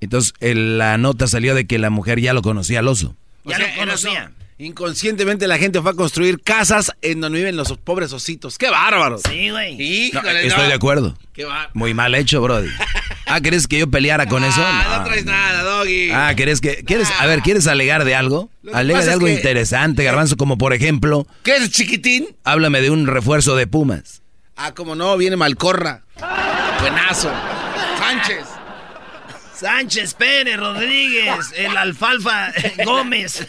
Entonces, 0.00 0.32
la 0.40 0.98
nota 0.98 1.28
salió 1.28 1.54
de 1.54 1.68
que 1.68 1.78
la 1.78 1.90
mujer 1.90 2.20
ya 2.20 2.32
lo 2.32 2.42
conocía 2.42 2.80
al 2.80 2.88
oso. 2.88 3.14
Ya 3.44 3.60
lo 3.60 3.66
conocía. 3.76 4.32
Inconscientemente 4.56 5.48
la 5.48 5.58
gente 5.58 5.82
fue 5.82 5.90
a 5.90 5.94
construir 5.94 6.40
casas 6.40 6.92
en 7.02 7.20
donde 7.20 7.38
viven 7.38 7.56
los 7.56 7.76
pobres 7.76 8.12
ositos. 8.12 8.56
¡Qué 8.56 8.70
bárbaro! 8.70 9.18
Sí, 9.18 9.50
güey. 9.50 10.10
estoy 10.12 10.66
de 10.68 10.74
acuerdo. 10.74 11.18
Qué 11.32 11.44
Muy 11.72 11.92
mal 11.92 12.14
hecho, 12.14 12.40
Brody. 12.40 12.68
Ah, 13.26 13.40
¿quieres 13.40 13.66
que 13.66 13.78
yo 13.80 13.90
peleara 13.90 14.26
con 14.26 14.44
eso? 14.44 14.62
Ah, 14.64 14.98
no, 14.98 15.04
traes 15.04 15.24
nada, 15.24 15.62
Doggy. 15.62 16.10
Ah, 16.12 16.34
¿quieres 16.36 16.60
que 16.60 16.84
quieres 16.84 17.08
a 17.18 17.26
ver, 17.26 17.40
¿quieres 17.40 17.66
alegar 17.66 18.04
de 18.04 18.14
algo? 18.14 18.50
Alega 18.72 19.04
de 19.04 19.12
algo 19.12 19.26
interesante, 19.26 20.04
Garbanzo, 20.04 20.36
como 20.36 20.56
por 20.58 20.72
ejemplo, 20.72 21.26
¿qué 21.42 21.56
es 21.56 21.70
chiquitín? 21.70 22.28
Háblame 22.44 22.80
de 22.80 22.90
un 22.90 23.06
refuerzo 23.06 23.56
de 23.56 23.66
Pumas. 23.66 24.22
Ah, 24.56 24.72
como 24.72 24.94
no, 24.94 25.16
viene 25.16 25.36
Malcorra. 25.36 26.04
Buenazo. 26.80 27.32
Sánchez. 27.98 28.53
Sánchez 29.54 30.14
Pérez 30.14 30.56
Rodríguez, 30.56 31.52
el 31.56 31.76
alfalfa 31.76 32.52
Gómez. 32.84 33.46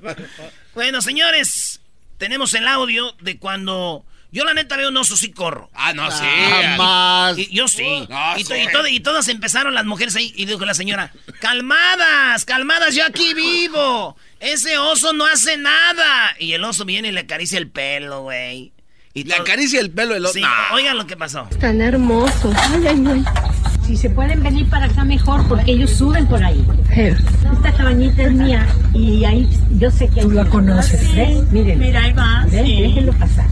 bueno, 0.74 1.00
señores, 1.00 1.80
tenemos 2.18 2.54
el 2.54 2.66
audio 2.66 3.14
de 3.20 3.38
cuando 3.38 4.04
yo 4.30 4.44
la 4.44 4.52
neta 4.52 4.76
veo 4.76 4.90
un 4.90 4.96
oso 4.96 5.16
sí 5.16 5.30
corro. 5.30 5.70
Ah, 5.72 5.94
no, 5.94 6.10
sí. 6.10 6.24
Jamás. 6.50 7.36
yo 7.50 7.66
sí. 7.66 8.06
y, 8.36 8.94
y, 8.94 9.00
todas 9.00 9.28
empezaron 9.28 9.74
las 9.74 9.86
mujeres 9.86 10.16
ahí 10.16 10.34
y 10.36 10.44
dijo 10.44 10.64
la 10.66 10.74
señora, 10.74 11.12
calmadas, 11.40 12.44
calmadas, 12.44 12.94
yo 12.94 13.06
aquí 13.06 13.32
vivo. 13.32 14.16
Ese 14.40 14.76
oso 14.76 15.14
no 15.14 15.24
hace 15.24 15.56
nada. 15.56 16.36
Y 16.38 16.52
el 16.52 16.62
oso 16.64 16.84
viene 16.84 17.08
y 17.08 17.12
le 17.12 17.20
acaricia 17.20 17.58
el 17.58 17.70
pelo, 17.70 18.22
güey. 18.22 18.72
Y 19.14 19.24
le 19.24 19.34
acaricia 19.34 19.80
el 19.80 19.90
pelo 19.90 20.14
el 20.14 20.24
oso. 20.24 20.34
Sí, 20.34 20.42
oigan 20.72 20.98
lo 20.98 21.06
que 21.06 21.16
pasó. 21.16 21.48
Tan 21.58 21.80
hermoso. 21.80 22.52
Ay, 22.54 22.86
ay, 22.86 23.04
ay. 23.06 23.47
Si 23.88 23.96
se 23.96 24.10
pueden 24.10 24.42
venir 24.42 24.68
para 24.68 24.84
acá 24.84 25.02
mejor 25.02 25.48
porque 25.48 25.72
ellos 25.72 25.88
suben 25.88 26.26
por 26.26 26.44
ahí. 26.44 26.62
Esta 26.94 27.72
cabañita 27.74 28.24
es 28.24 28.32
mía 28.32 28.66
y 28.92 29.24
ahí 29.24 29.48
yo 29.78 29.90
sé 29.90 30.10
que 30.10 30.24
lo 30.24 30.46
conoces. 30.50 31.16
¿Ves? 31.16 31.50
Miren. 31.50 31.78
Mira, 31.78 32.02
ahí 32.02 32.12
va. 32.12 32.44
Déjenlo 32.50 33.14
pasar. 33.14 33.46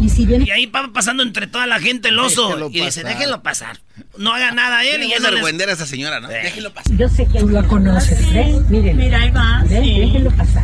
Y, 0.00 0.08
si 0.08 0.24
viene... 0.24 0.44
y 0.46 0.52
ahí 0.52 0.66
va 0.66 0.88
pasando 0.92 1.24
entre 1.24 1.48
toda 1.48 1.66
la 1.66 1.80
gente 1.80 2.10
el 2.10 2.18
oso. 2.20 2.70
y 2.70 2.80
dice, 2.80 3.02
déjenlo 3.02 3.42
pasar. 3.42 3.80
No 4.16 4.32
haga 4.32 4.52
nada 4.52 4.84
él. 4.84 5.02
Y 5.02 5.14
es 5.14 5.20
no 5.20 5.32
les... 5.32 5.44
a 5.44 5.72
esa 5.72 5.86
señora, 5.86 6.20
¿no? 6.20 6.28
Déjenlo 6.28 6.72
pasar. 6.72 6.96
Yo 6.96 7.08
sé 7.08 7.26
que 7.26 7.40
lo 7.40 7.66
conoces. 7.66 8.32
¿Ves? 8.32 8.70
Miren. 8.70 8.96
Mira, 8.96 9.18
ahí 9.18 9.32
va. 9.32 9.64
Déjenlo 9.68 10.30
pasar. 10.30 10.62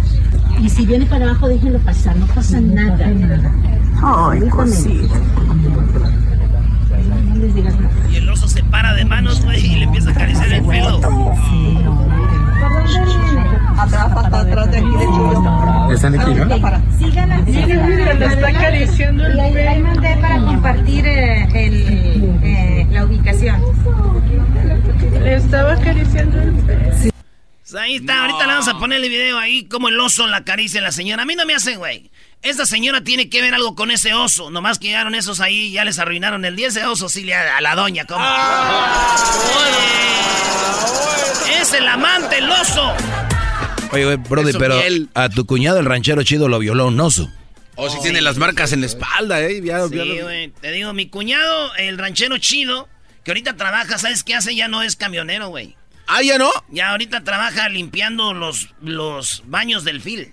Y 0.62 0.68
si 0.68 0.86
viene 0.86 1.06
para 1.06 1.24
abajo, 1.24 1.48
déjenlo 1.48 1.80
pasar. 1.80 2.14
No 2.14 2.26
pasa 2.28 2.60
nada. 2.60 3.04
Ay, 4.00 4.48
cosita. 4.48 5.20
Y 8.10 8.16
el 8.16 8.28
oso 8.28 8.48
se 8.48 8.64
para 8.64 8.94
de 8.94 9.04
manos, 9.04 9.44
güey, 9.44 9.64
y 9.64 9.76
le 9.76 9.84
empieza 9.84 10.08
a 10.10 10.12
acariciar 10.12 10.52
el 10.52 10.64
pelo. 10.64 11.00
Atrás, 13.78 14.12
hasta 14.16 14.40
atrás 14.40 14.70
de 14.72 14.78
aquí 14.78 14.90
de 14.90 15.04
chulo. 15.04 15.92
¿Están 15.92 16.18
aquí, 16.18 16.34
no? 16.34 16.44
Sigan, 16.98 17.46
sigan, 17.46 18.22
está 18.22 18.48
acariciando 18.48 19.26
el 19.26 19.52
pelo. 19.52 19.70
Ahí 19.70 19.82
mandé 19.82 20.16
para 20.20 20.40
compartir 20.40 21.06
eh, 21.06 21.48
el, 21.54 22.40
eh, 22.42 22.86
la 22.90 23.04
ubicación. 23.04 23.62
estaba 25.24 25.74
acariciando 25.74 26.40
el 26.40 26.52
pez. 26.54 27.12
Pues 27.70 27.82
ahí 27.82 27.96
está, 27.96 28.22
ahorita 28.22 28.46
le 28.46 28.52
vamos 28.52 28.68
a 28.68 28.78
poner 28.78 29.04
el 29.04 29.10
video 29.10 29.38
ahí 29.38 29.64
como 29.66 29.88
el 29.88 30.00
oso 30.00 30.26
la 30.26 30.38
acaricia 30.38 30.80
a 30.80 30.84
la 30.84 30.92
señora. 30.92 31.22
A 31.22 31.26
mí 31.26 31.36
no 31.36 31.46
me 31.46 31.54
hace, 31.54 31.76
güey. 31.76 32.10
Esta 32.42 32.66
señora 32.66 33.02
tiene 33.02 33.28
que 33.28 33.42
ver 33.42 33.52
algo 33.54 33.74
con 33.74 33.90
ese 33.90 34.14
oso. 34.14 34.50
Nomás 34.50 34.78
que 34.78 34.88
llegaron 34.88 35.14
esos 35.14 35.40
ahí 35.40 35.56
y 35.66 35.72
ya 35.72 35.84
les 35.84 35.98
arruinaron 35.98 36.44
el 36.44 36.54
día. 36.56 36.68
Ese 36.68 36.84
oso 36.86 37.08
sí 37.08 37.24
le 37.24 37.34
a 37.34 37.60
la 37.60 37.74
doña, 37.74 38.04
¿cómo? 38.06 38.24
Es 41.60 41.72
el 41.72 41.86
amante, 41.88 42.38
el 42.38 42.48
oso. 42.50 42.92
Oye, 43.90 44.04
güey, 44.04 44.16
Brody, 44.16 44.50
Eso, 44.50 44.58
pero 44.58 44.76
miel. 44.76 45.08
a 45.14 45.28
tu 45.28 45.46
cuñado 45.46 45.78
el 45.80 45.86
ranchero 45.86 46.22
chido 46.22 46.48
lo 46.48 46.58
violó 46.58 46.86
un 46.86 47.00
oso. 47.00 47.30
O 47.74 47.88
si 47.90 48.00
tiene 48.00 48.20
las 48.20 48.36
marcas 48.36 48.72
en 48.72 48.80
la 48.80 48.86
espalda, 48.86 49.40
¿eh? 49.42 49.60
Ya- 49.64 49.86
Sí, 49.88 49.96
güey. 50.20 50.48
Te 50.60 50.72
digo, 50.72 50.92
mi 50.92 51.08
cuñado, 51.08 51.74
el 51.76 51.96
ranchero 51.98 52.38
chido, 52.38 52.88
que 53.24 53.30
ahorita 53.32 53.56
trabaja, 53.56 53.98
¿sabes 53.98 54.24
qué 54.24 54.34
hace? 54.34 54.54
Ya 54.54 54.68
no 54.68 54.82
es 54.82 54.96
camionero, 54.96 55.48
güey. 55.48 55.76
Ah, 56.06 56.22
ya 56.22 56.38
no. 56.38 56.50
Ya 56.70 56.90
ahorita 56.90 57.22
trabaja 57.24 57.68
limpiando 57.68 58.32
los, 58.34 58.68
los 58.80 59.42
baños 59.46 59.84
del 59.84 60.00
fil. 60.00 60.32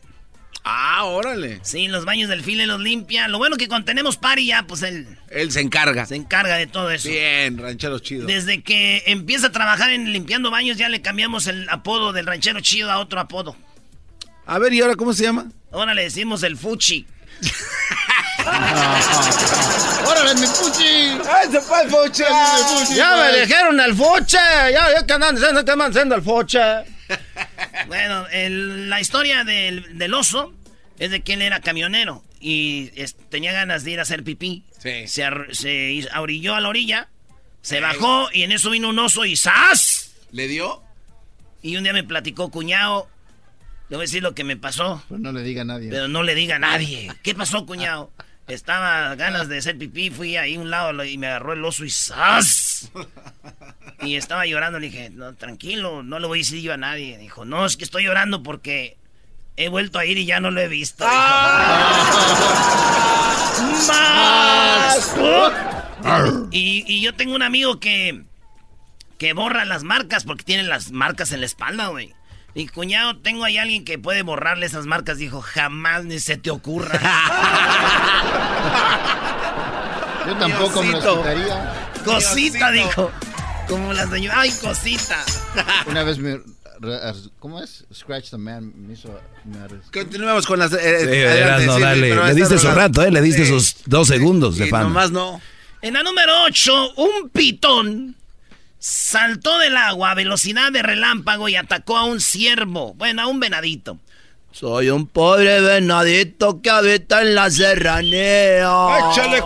Ah, 0.67 1.03
órale. 1.03 1.60
Sí, 1.62 1.88
los 1.88 2.05
baños 2.05 2.27
del 2.27 2.43
fil 2.43 2.60
él 2.60 2.67
los 2.69 2.79
limpia. 2.79 3.27
Lo 3.27 3.38
bueno 3.38 3.55
que 3.55 3.67
cuando 3.67 3.86
tenemos 3.86 4.17
party 4.17 4.48
ya, 4.48 4.63
pues 4.63 4.81
él 4.81 5.07
Él 5.29 5.51
se 5.51 5.62
encarga. 5.62 6.07
se 6.07 6.15
encarga 6.15 6.55
de 6.55 6.65
todo 6.65 6.89
eso. 6.89 7.07
Bien, 7.07 7.57
ranchero 7.60 8.00
chido. 8.00 8.25
Desde 8.25 8.63
que 8.63 9.03
empieza 9.05 9.48
a 9.48 9.51
trabajar 9.51 9.91
en 9.91 10.12
limpiando 10.12 10.50
baños, 10.50 10.77
ya 10.77 10.89
le 10.89 11.03
cambiamos 11.03 11.45
el 11.45 11.69
apodo 11.69 12.13
del 12.13 12.25
ranchero 12.25 12.62
chido 12.62 12.91
a 12.91 12.98
otro 12.98 13.19
apodo. 13.19 13.55
A 14.48 14.57
ver, 14.57 14.74
¿y 14.74 14.81
ahora 14.81 14.95
cómo 14.95 15.13
se 15.13 15.24
llama? 15.24 15.45
Ahora 15.72 15.93
le 15.93 16.01
decimos 16.03 16.41
el 16.41 16.57
fuchi. 16.57 17.05
¡Órale, 20.07 20.36
mi 20.36 20.48
puchi! 20.48 21.19
¡Ese 21.48 21.62
fue 21.62 21.81
el 21.84 21.89
fuche! 21.89 22.24
¡Ya 22.95 23.15
me 23.17 23.39
dijeron 23.41 23.79
el 23.79 23.95
foche! 23.95 24.38
¡Ya, 24.38 24.93
ya 24.93 25.05
que 25.05 25.13
andan 25.13 25.36
diciendo, 25.36 25.63
te 25.65 25.72
andan 25.72 25.91
diciendo 25.91 26.15
el 26.15 26.22
foche! 26.22 26.60
Bueno, 27.88 28.27
el- 28.31 28.89
la 28.89 29.00
historia 29.00 29.43
del, 29.43 29.97
del 29.97 30.13
oso 30.13 30.53
es 30.97 31.12
de 31.12 31.21
que 31.21 31.33
él 31.33 31.41
era 31.41 31.59
camionero 31.59 32.24
y 32.39 32.91
es- 32.95 33.15
tenía 33.29 33.51
ganas 33.53 33.83
de 33.83 33.91
ir 33.91 34.00
a 34.00 34.03
hacer 34.03 34.24
pipí. 34.24 34.63
Sí. 34.79 35.07
Se, 35.07 35.24
ar- 35.24 35.47
se 35.55 36.07
orilló 36.17 36.55
a 36.55 36.62
la 36.62 36.69
orilla, 36.69 37.09
se 37.62 37.79
bajó 37.81 38.29
y 38.33 38.43
en 38.43 38.51
eso 38.51 38.69
vino 38.71 38.89
un 38.89 39.00
oso 39.00 39.25
y 39.25 39.35
¡zas! 39.35 40.13
¿Le 40.31 40.47
dio? 40.47 40.81
Y 41.62 41.77
un 41.77 41.83
día 41.83 41.93
me 41.93 42.03
platicó, 42.03 42.50
cuñado, 42.51 43.09
le 43.89 43.97
voy 43.97 44.03
a 44.03 44.07
decir 44.07 44.21
lo 44.24 44.33
que 44.35 44.43
me 44.43 44.57
pasó, 44.57 45.03
Pero 45.09 45.19
no 45.19 45.31
le 45.31 45.43
diga 45.43 45.62
a 45.63 45.65
nadie. 45.65 45.89
pero 45.89 46.07
no 46.07 46.24
le 46.24 46.33
diga 46.35 46.55
a 46.57 46.59
nadie. 46.59 47.12
¿Qué 47.24 47.33
pasó, 47.35 47.65
cuñado? 47.65 48.12
Estaba 48.47 49.15
ganas 49.15 49.47
de 49.47 49.57
hacer 49.57 49.77
pipí, 49.77 50.12
fui 50.12 50.38
ahí 50.38 50.55
a 50.55 50.59
un 50.59 50.69
lado 50.69 51.03
y 51.03 51.17
me 51.17 51.27
agarró 51.27 51.53
el 51.53 51.65
oso 51.65 51.83
y 51.85 51.89
¡zas! 51.89 52.91
Y 54.05 54.15
estaba 54.15 54.45
llorando, 54.45 54.79
le 54.79 54.89
dije, 54.89 55.09
no, 55.09 55.33
tranquilo, 55.33 56.03
no 56.03 56.19
le 56.19 56.27
voy 56.27 56.39
a 56.39 56.41
decir 56.41 56.62
yo 56.62 56.74
a 56.74 56.77
nadie. 56.77 57.17
Dijo, 57.17 57.45
no, 57.45 57.65
es 57.65 57.77
que 57.77 57.83
estoy 57.83 58.03
llorando 58.03 58.43
porque 58.43 58.97
he 59.57 59.69
vuelto 59.69 60.00
a 60.00 60.05
ir 60.05 60.17
y 60.17 60.25
ya 60.25 60.39
no 60.39 60.51
lo 60.51 60.62
he 60.62 60.67
visto. 60.67 61.03
Dijo. 61.03 61.15
¡Más! 63.88 65.15
Y, 66.51 66.83
y 66.88 67.01
yo 67.01 67.13
tengo 67.15 67.35
un 67.35 67.41
amigo 67.41 67.79
que, 67.79 68.24
que 69.17 69.33
borra 69.33 69.65
las 69.65 69.83
marcas 69.83 70.24
porque 70.24 70.43
tiene 70.43 70.63
las 70.63 70.91
marcas 70.91 71.31
en 71.31 71.39
la 71.39 71.45
espalda, 71.47 71.88
güey. 71.88 72.13
Y 72.53 72.67
cuñado, 72.67 73.17
tengo 73.17 73.43
ahí 73.43 73.57
alguien 73.57 73.83
que 73.83 74.00
puede 74.00 74.21
borrarle 74.21 74.65
esas 74.65 74.85
marcas. 74.85 75.17
Dijo, 75.17 75.41
jamás 75.41 76.05
ni 76.05 76.19
se 76.19 76.38
te 76.38 76.51
ocurra. 76.51 76.97
Yo 80.25 80.35
tampoco 80.38 80.81
me 80.81 80.91
lo 80.93 81.17
quitaría. 81.17 81.74
cosita, 82.03 82.71
Diosito. 82.71 82.74
dijo. 83.12 83.12
Como 83.67 83.93
la 83.93 84.07
señora. 84.07 84.41
Ay, 84.41 84.51
cosita. 84.62 85.24
Una 85.88 86.03
vez 86.03 86.17
me... 86.19 86.39
¿Cómo 87.39 87.62
es? 87.63 87.86
Scratch 87.93 88.29
the 88.31 88.38
man 88.38 88.72
me 88.75 88.93
hizo... 88.93 89.19
Continuemos 89.93 90.45
con 90.45 90.60
las... 90.60 90.74
eh, 90.74 90.77
Sí, 90.77 91.05
adelante, 91.05 91.34
verás, 91.39 91.65
no, 91.65 91.75
sí, 91.77 91.81
dale. 91.81 92.15
Le 92.27 92.34
diste 92.36 92.57
su 92.60 92.67
rato, 92.72 93.01
¿eh? 93.01 93.12
Le 93.12 93.22
diste 93.22 93.45
Sí. 93.45 93.50
sus 93.51 93.75
dos 93.86 94.07
segundos 94.07 94.57
de 94.57 94.67
fama. 94.67 94.84
nomás 94.84 95.12
no. 95.12 95.41
En 95.81 95.93
la 95.93 96.03
número 96.03 96.43
8, 96.43 96.93
un 96.98 97.29
pitón 97.29 98.15
saltó 98.77 99.57
del 99.60 99.77
agua 99.77 100.12
a 100.12 100.15
velocidad 100.15 100.72
de 100.72 100.84
relámpago 100.84 101.48
y 101.50 101.55
atacó 101.55 101.98
a 101.98 102.05
un 102.05 102.19
ciervo. 102.19 102.93
Bueno, 102.95 103.22
a 103.22 103.27
un 103.27 103.39
venadito. 103.39 103.98
Soy 104.57 104.89
un 104.89 105.05
pobre 105.07 105.59
venadito 105.59 106.62
que 106.62 106.69
habita 106.69 107.21
en 107.21 107.35
la 107.35 107.51
serranía. 107.51 108.69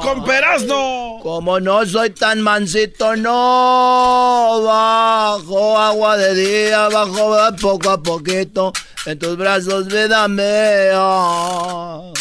con 0.03 0.23
perazno! 0.23 1.17
Como 1.23 1.59
no 1.59 1.83
soy 1.83 2.11
tan 2.11 2.41
mansito, 2.41 3.15
no 3.15 4.61
bajo 4.63 5.79
agua 5.79 6.15
de 6.15 6.35
día, 6.35 6.89
bajo 6.89 7.35
poco 7.59 7.89
a 7.89 8.03
poquito 8.03 8.71
en 9.07 9.17
tus 9.17 9.35
brazos, 9.35 9.87
vida 9.87 10.27
mía. 10.27 12.13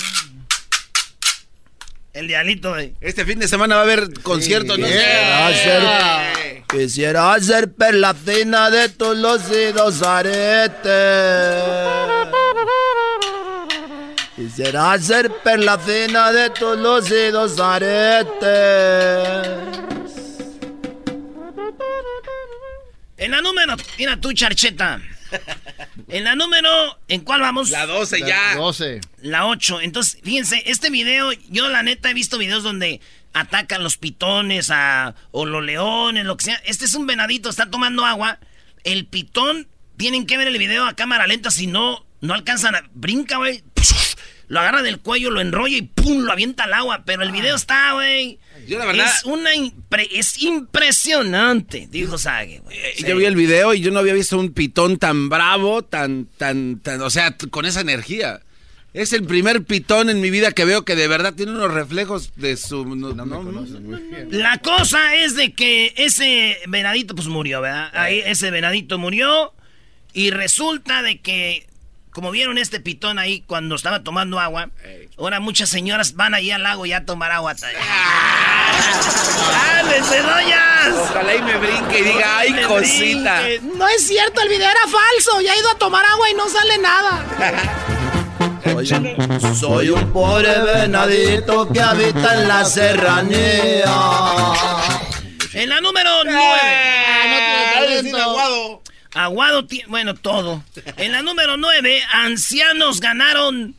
El 2.14 2.26
dialito 2.26 2.73
de... 2.73 2.95
Este 3.02 3.26
fin 3.26 3.38
de 3.38 3.49
semana 3.49 3.75
va 3.75 3.83
a 3.83 3.85
haber 3.85 4.14
concierto, 4.23 4.78
¿no? 4.78 4.87
Yeah. 4.88 6.33
Quisiera 6.66 7.38
ser 7.40 7.71
perla 7.71 8.14
fina 8.14 8.71
de 8.71 8.88
tus 8.88 9.14
lucidos 9.14 10.02
aretes. 10.02 10.88
Quisiera 14.38 14.97
ser 15.00 15.33
perla 15.42 15.76
fina 15.80 16.30
de 16.30 16.50
tus 16.50 16.78
lucidos 16.78 17.59
aretes. 17.59 18.47
En 23.16 23.33
la 23.33 23.40
número, 23.40 23.75
mira 23.99 24.16
tú, 24.21 24.33
charcheta. 24.33 25.02
En 26.07 26.23
la 26.23 26.37
número, 26.37 26.71
¿en 27.09 27.23
cuál 27.23 27.40
vamos? 27.40 27.71
La 27.71 27.85
12 27.87 28.21
ya. 28.21 28.54
12. 28.54 29.00
La 29.23 29.47
8. 29.47 29.80
Entonces, 29.80 30.21
fíjense, 30.23 30.62
este 30.66 30.88
video, 30.88 31.33
yo 31.50 31.68
la 31.68 31.83
neta 31.83 32.09
he 32.09 32.14
visto 32.14 32.38
videos 32.38 32.62
donde 32.62 33.00
atacan 33.33 33.83
los 33.83 33.97
pitones 33.97 34.71
a, 34.71 35.16
o 35.33 35.47
los 35.47 35.64
leones, 35.64 36.25
lo 36.25 36.37
que 36.37 36.45
sea. 36.45 36.62
Este 36.64 36.85
es 36.85 36.95
un 36.95 37.09
venadito, 37.09 37.50
está 37.50 37.71
tomando 37.71 38.07
agua. 38.07 38.38
El 38.85 39.04
pitón, 39.04 39.66
tienen 39.97 40.26
que 40.26 40.38
ver 40.38 40.47
el 40.47 40.59
video 40.59 40.87
a 40.87 40.95
cámara 40.95 41.26
lenta, 41.26 41.50
si 41.50 41.66
no, 41.66 42.07
no 42.21 42.35
alcanzan 42.35 42.76
a... 42.76 42.85
Brinca, 42.95 43.38
güey. 43.38 43.64
Lo 44.49 44.61
agarra 44.61 44.83
del 44.83 44.99
cuello, 45.00 45.31
lo 45.31 45.40
enrolla 45.40 45.76
y 45.76 45.83
¡pum! 45.83 46.23
Lo 46.23 46.33
avienta 46.33 46.64
al 46.64 46.73
agua. 46.75 47.02
Pero 47.05 47.23
el 47.23 47.31
video 47.33 47.55
está, 47.55 47.93
güey. 47.93 48.38
Yo 48.67 48.78
la 48.78 48.87
verdad- 48.87 49.07
Es 49.07 49.25
una... 49.25 49.55
impre- 49.55 50.09
es 50.11 50.43
impresionante, 50.43 51.87
dijo 51.90 52.19
Sage, 52.19 52.61
güey. 52.61 52.76
Eh, 52.76 52.93
Sí. 52.97 53.05
Yo 53.07 53.17
vi 53.17 53.25
el 53.26 53.37
video 53.37 53.75
y 53.75 53.81
yo 53.81 53.90
no 53.90 53.99
había 54.00 54.14
visto 54.14 54.38
un 54.38 54.52
pitón 54.52 54.99
tan 54.99 55.28
bravo, 55.28 55.83
tan, 55.83 56.26
tan, 56.37 56.81
tan, 56.81 57.00
o 57.02 57.11
sea, 57.11 57.37
con 57.50 57.67
esa 57.67 57.81
energía. 57.81 58.40
Es 58.95 59.12
el 59.12 59.25
primer 59.25 59.64
pitón 59.64 60.09
en 60.09 60.21
mi 60.21 60.31
vida 60.31 60.52
que 60.52 60.64
veo 60.64 60.85
que 60.85 60.97
de 60.97 61.09
verdad 61.09 61.35
tiene 61.35 61.52
unos 61.52 61.73
reflejos 61.73 62.33
de 62.37 62.57
su... 62.57 62.85
No, 62.97 63.12
No 63.14 63.26
me 63.26 63.52
no. 63.52 63.67
La 64.31 64.59
cosa 64.59 65.14
es 65.14 65.37
de 65.37 65.52
que 65.52 65.93
ese 65.97 66.57
venadito 66.69 67.14
pues 67.14 67.28
murió, 67.28 67.61
¿verdad? 67.61 67.90
Ahí 67.95 68.23
ese 68.25 68.50
venadito 68.50 68.99
murió 68.99 69.52
y 70.14 70.31
resulta 70.31 71.02
de 71.02 71.21
que 71.21 71.67
como 72.12 72.31
vieron 72.31 72.59
este 72.59 72.81
pitón 72.81 73.19
ahí 73.19 73.43
cuando 73.47 73.75
estaba 73.75 74.03
tomando 74.03 74.38
agua, 74.41 74.71
ahora 75.19 75.41
muchas 75.41 75.69
señoras 75.69 76.15
van 76.15 76.35
ahí 76.35 76.50
al 76.50 76.62
lago 76.62 76.87
ya 76.87 76.99
a 76.99 77.05
tomar 77.05 77.31
agua. 77.33 77.55
¡Ándese, 79.81 80.23
doñas! 80.23 80.95
Ojalá 81.11 81.35
y 81.35 81.43
me 81.43 81.57
brinque 81.57 81.99
y 81.99 82.03
diga, 82.03 82.38
ay, 82.38 82.50
Me 82.53 82.62
cosita. 82.62 83.43
brinque. 83.43 83.77
No 83.77 83.88
es 83.88 84.07
cierto, 84.07 84.41
el 84.43 84.49
video 84.49 84.69
era 84.69 84.81
falso. 84.83 85.41
Ya 85.41 85.55
he 85.55 85.59
ido 85.59 85.71
a 85.71 85.79
tomar 85.79 86.05
agua 86.05 86.31
y 86.31 86.35
no 86.35 86.49
sale 86.49 86.79
nada. 86.79 87.25
Soy 89.59 89.91
un 89.91 90.12
pobre 90.12 90.57
venadito 90.61 91.69
que 91.69 91.81
habita 91.81 92.35
en 92.35 92.49
la 92.49 92.65
serranía. 92.65 93.85
En 95.53 95.69
la 95.69 95.81
número 95.81 96.11
9. 96.25 96.38
Ah, 96.38 97.81
eres 97.83 98.03
bien 98.05 98.17
aguado. 98.17 98.83
Aguado, 99.15 99.67
ti- 99.67 99.83
bueno, 99.88 100.15
todo. 100.15 100.65
En 100.97 101.12
la 101.12 101.23
número 101.23 101.57
9, 101.57 102.03
ancianos 102.12 103.00
ganaron 103.00 103.75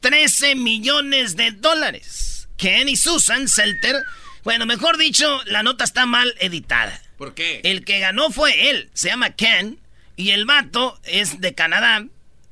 13 0.00 0.54
millones 0.54 1.36
de 1.36 1.50
dólares. 1.52 2.48
Ken 2.56 2.88
y 2.88 2.96
Susan 2.96 3.48
Selter. 3.48 3.96
Bueno, 4.44 4.66
mejor 4.66 4.96
dicho, 4.98 5.40
la 5.46 5.62
nota 5.62 5.84
está 5.84 6.06
mal 6.06 6.34
editada. 6.38 7.02
¿Por 7.18 7.34
qué? 7.34 7.60
El 7.64 7.84
que 7.84 7.98
ganó 7.98 8.30
fue 8.30 8.70
él, 8.70 8.90
se 8.94 9.08
llama 9.08 9.30
Ken, 9.30 9.78
y 10.16 10.30
el 10.30 10.44
vato 10.44 11.00
es 11.04 11.40
de 11.40 11.54
Canadá. 11.54 12.06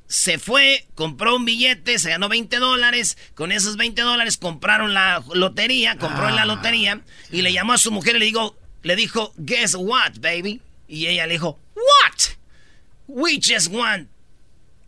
Se 0.07 0.37
fue, 0.37 0.85
compró 0.93 1.35
un 1.35 1.45
billete, 1.45 1.97
se 1.97 2.09
ganó 2.09 2.29
20 2.29 2.57
dólares. 2.57 3.17
Con 3.33 3.51
esos 3.51 3.75
20 3.77 4.01
dólares 4.03 4.37
compraron 4.37 4.93
la 4.93 5.23
lotería, 5.33 5.97
compró 5.97 6.29
en 6.29 6.35
la 6.35 6.45
lotería 6.45 7.01
y 7.31 7.41
le 7.41 7.53
llamó 7.53 7.73
a 7.73 7.77
su 7.79 7.91
mujer 7.91 8.15
y 8.15 8.19
le 8.19 8.25
dijo, 8.25 8.55
le 8.83 8.95
dijo, 8.95 9.33
guess 9.37 9.75
what, 9.75 10.13
baby? 10.19 10.61
Y 10.87 11.07
ella 11.07 11.25
le 11.25 11.33
dijo, 11.33 11.59
what? 11.75 12.35
We 13.07 13.39
just 13.39 13.67
won 13.71 14.09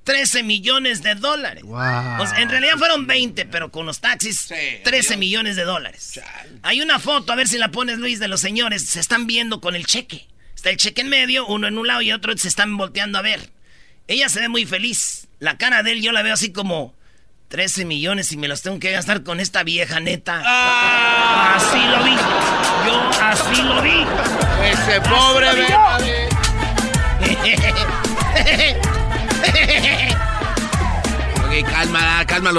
13 0.06 0.44
millones 0.44 1.03
de 1.03 1.15
dólares. 1.15 1.63
Wow. 1.63 2.22
O 2.22 2.25
sea, 2.27 2.39
en 2.39 2.50
realidad 2.50 2.77
fueron 2.77 3.08
20, 3.08 3.46
pero 3.46 3.70
con 3.72 3.86
los 3.86 4.00
taxis, 4.00 4.39
Sí, 4.39 4.56
13 4.84 5.10
adiós. 5.10 5.20
millones 5.20 5.56
de 5.58 5.63
dólares. 5.65 6.20
Hay 6.63 6.82
una 6.82 6.98
foto, 7.00 7.34
a 7.34 7.36
ver 7.36 7.48
si 7.48 7.58
la 7.58 7.70
pones 7.72 7.98
Luis, 8.00 8.20
de 8.20 8.27
los 8.29 8.39
señores, 8.41 8.86
se 8.86 9.00
están 9.01 9.27
viendo 9.27 9.60
con 9.60 9.75
el 9.75 9.86
cheque. 9.86 10.25
Está 10.56 10.70
el 10.70 10.77
cheque 10.77 11.01
en 11.01 11.10
medio, 11.10 11.46
uno 11.46 11.67
en 11.67 11.77
un 11.77 11.86
lado 11.88 12.01
y 12.01 12.12
otro 12.13 12.36
se 12.38 12.48
están 12.48 12.77
volteando 12.77 13.20
a 13.20 13.22
ver. 13.22 13.51
Ella 14.08 14.29
se 14.29 14.39
ve 14.39 14.48
muy 14.48 14.65
feliz. 14.65 15.27
La 15.39 15.58
cara 15.58 15.84
de 15.84 15.91
él 15.91 16.01
yo 16.01 16.12
la 16.13 16.22
veo 16.24 16.34
así 16.34 16.51
como 16.53 16.96
13 17.50 17.84
millones 17.86 18.32
y 18.32 18.38
me 18.38 18.48
los 18.48 18.62
tengo 18.62 18.79
que 18.79 18.91
gastar 18.91 19.24
con 19.24 19.39
esta 19.41 19.63
vieja 19.63 20.00
neta. 20.00 20.41
Ah. 20.46 21.56
Así 21.58 21.77
lo 21.77 22.03
vi. 22.03 22.15
Yo 22.88 23.10
así 23.22 23.62
lo 23.62 23.82
vi. 23.82 24.06
Ese 24.72 25.01
pobre 25.01 25.50
ok, 25.51 26.26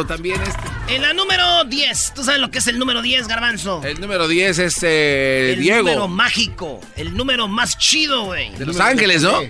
también 0.06 0.40
este. 0.42 0.94
En 0.94 1.02
la 1.02 1.12
número 1.12 1.64
10, 1.64 2.14
¿tú 2.14 2.24
sabes 2.24 2.40
lo 2.40 2.50
que 2.50 2.58
es 2.58 2.66
el 2.66 2.78
número 2.78 3.02
10, 3.02 3.26
Garbanzo? 3.28 3.82
El 3.84 4.00
número 4.00 4.28
10 4.28 4.58
es 4.58 4.82
eh, 4.82 5.52
el 5.54 5.60
Diego. 5.60 5.78
El 5.78 5.84
número 5.84 6.08
mágico, 6.08 6.80
el 6.96 7.16
número 7.16 7.48
más 7.48 7.78
chido, 7.78 8.24
güey. 8.24 8.50
De 8.56 8.66
Los 8.66 8.80
Ángeles, 8.80 9.22
¿no? 9.22 9.40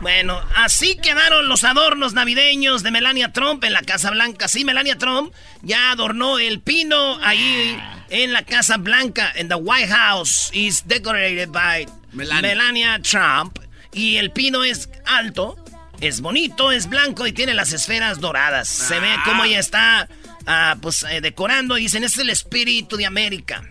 Bueno, 0.00 0.40
así 0.56 0.96
quedaron 0.96 1.48
los 1.48 1.62
adornos 1.62 2.14
navideños 2.14 2.82
de 2.82 2.90
Melania 2.90 3.32
Trump 3.32 3.62
en 3.64 3.74
la 3.74 3.82
Casa 3.82 4.10
Blanca. 4.10 4.48
Sí, 4.48 4.64
Melania 4.64 4.96
Trump 4.96 5.32
ya 5.62 5.90
adornó 5.90 6.38
el 6.38 6.60
pino 6.60 7.18
ahí 7.22 7.78
en 8.08 8.32
la 8.32 8.42
Casa 8.42 8.78
Blanca, 8.78 9.30
en 9.34 9.48
the 9.48 9.56
White 9.56 9.88
House. 9.88 10.50
Is 10.52 10.84
decorated 10.86 11.50
by 11.50 11.86
Melania. 12.12 12.42
Melania 12.42 13.00
Trump. 13.02 13.58
Y 13.92 14.16
el 14.16 14.30
pino 14.30 14.64
es 14.64 14.88
alto, 15.04 15.59
es 16.00 16.20
bonito, 16.20 16.72
es 16.72 16.88
blanco 16.88 17.26
y 17.26 17.32
tiene 17.32 17.54
las 17.54 17.72
esferas 17.72 18.20
doradas. 18.20 18.68
Se 18.68 18.98
ve 19.00 19.14
cómo 19.24 19.44
ella 19.44 19.60
está 19.60 20.08
ah, 20.46 20.76
pues 20.80 21.04
eh, 21.04 21.20
decorando. 21.20 21.74
Dicen, 21.74 22.04
es 22.04 22.16
el 22.18 22.30
espíritu 22.30 22.96
de 22.96 23.06
América. 23.06 23.62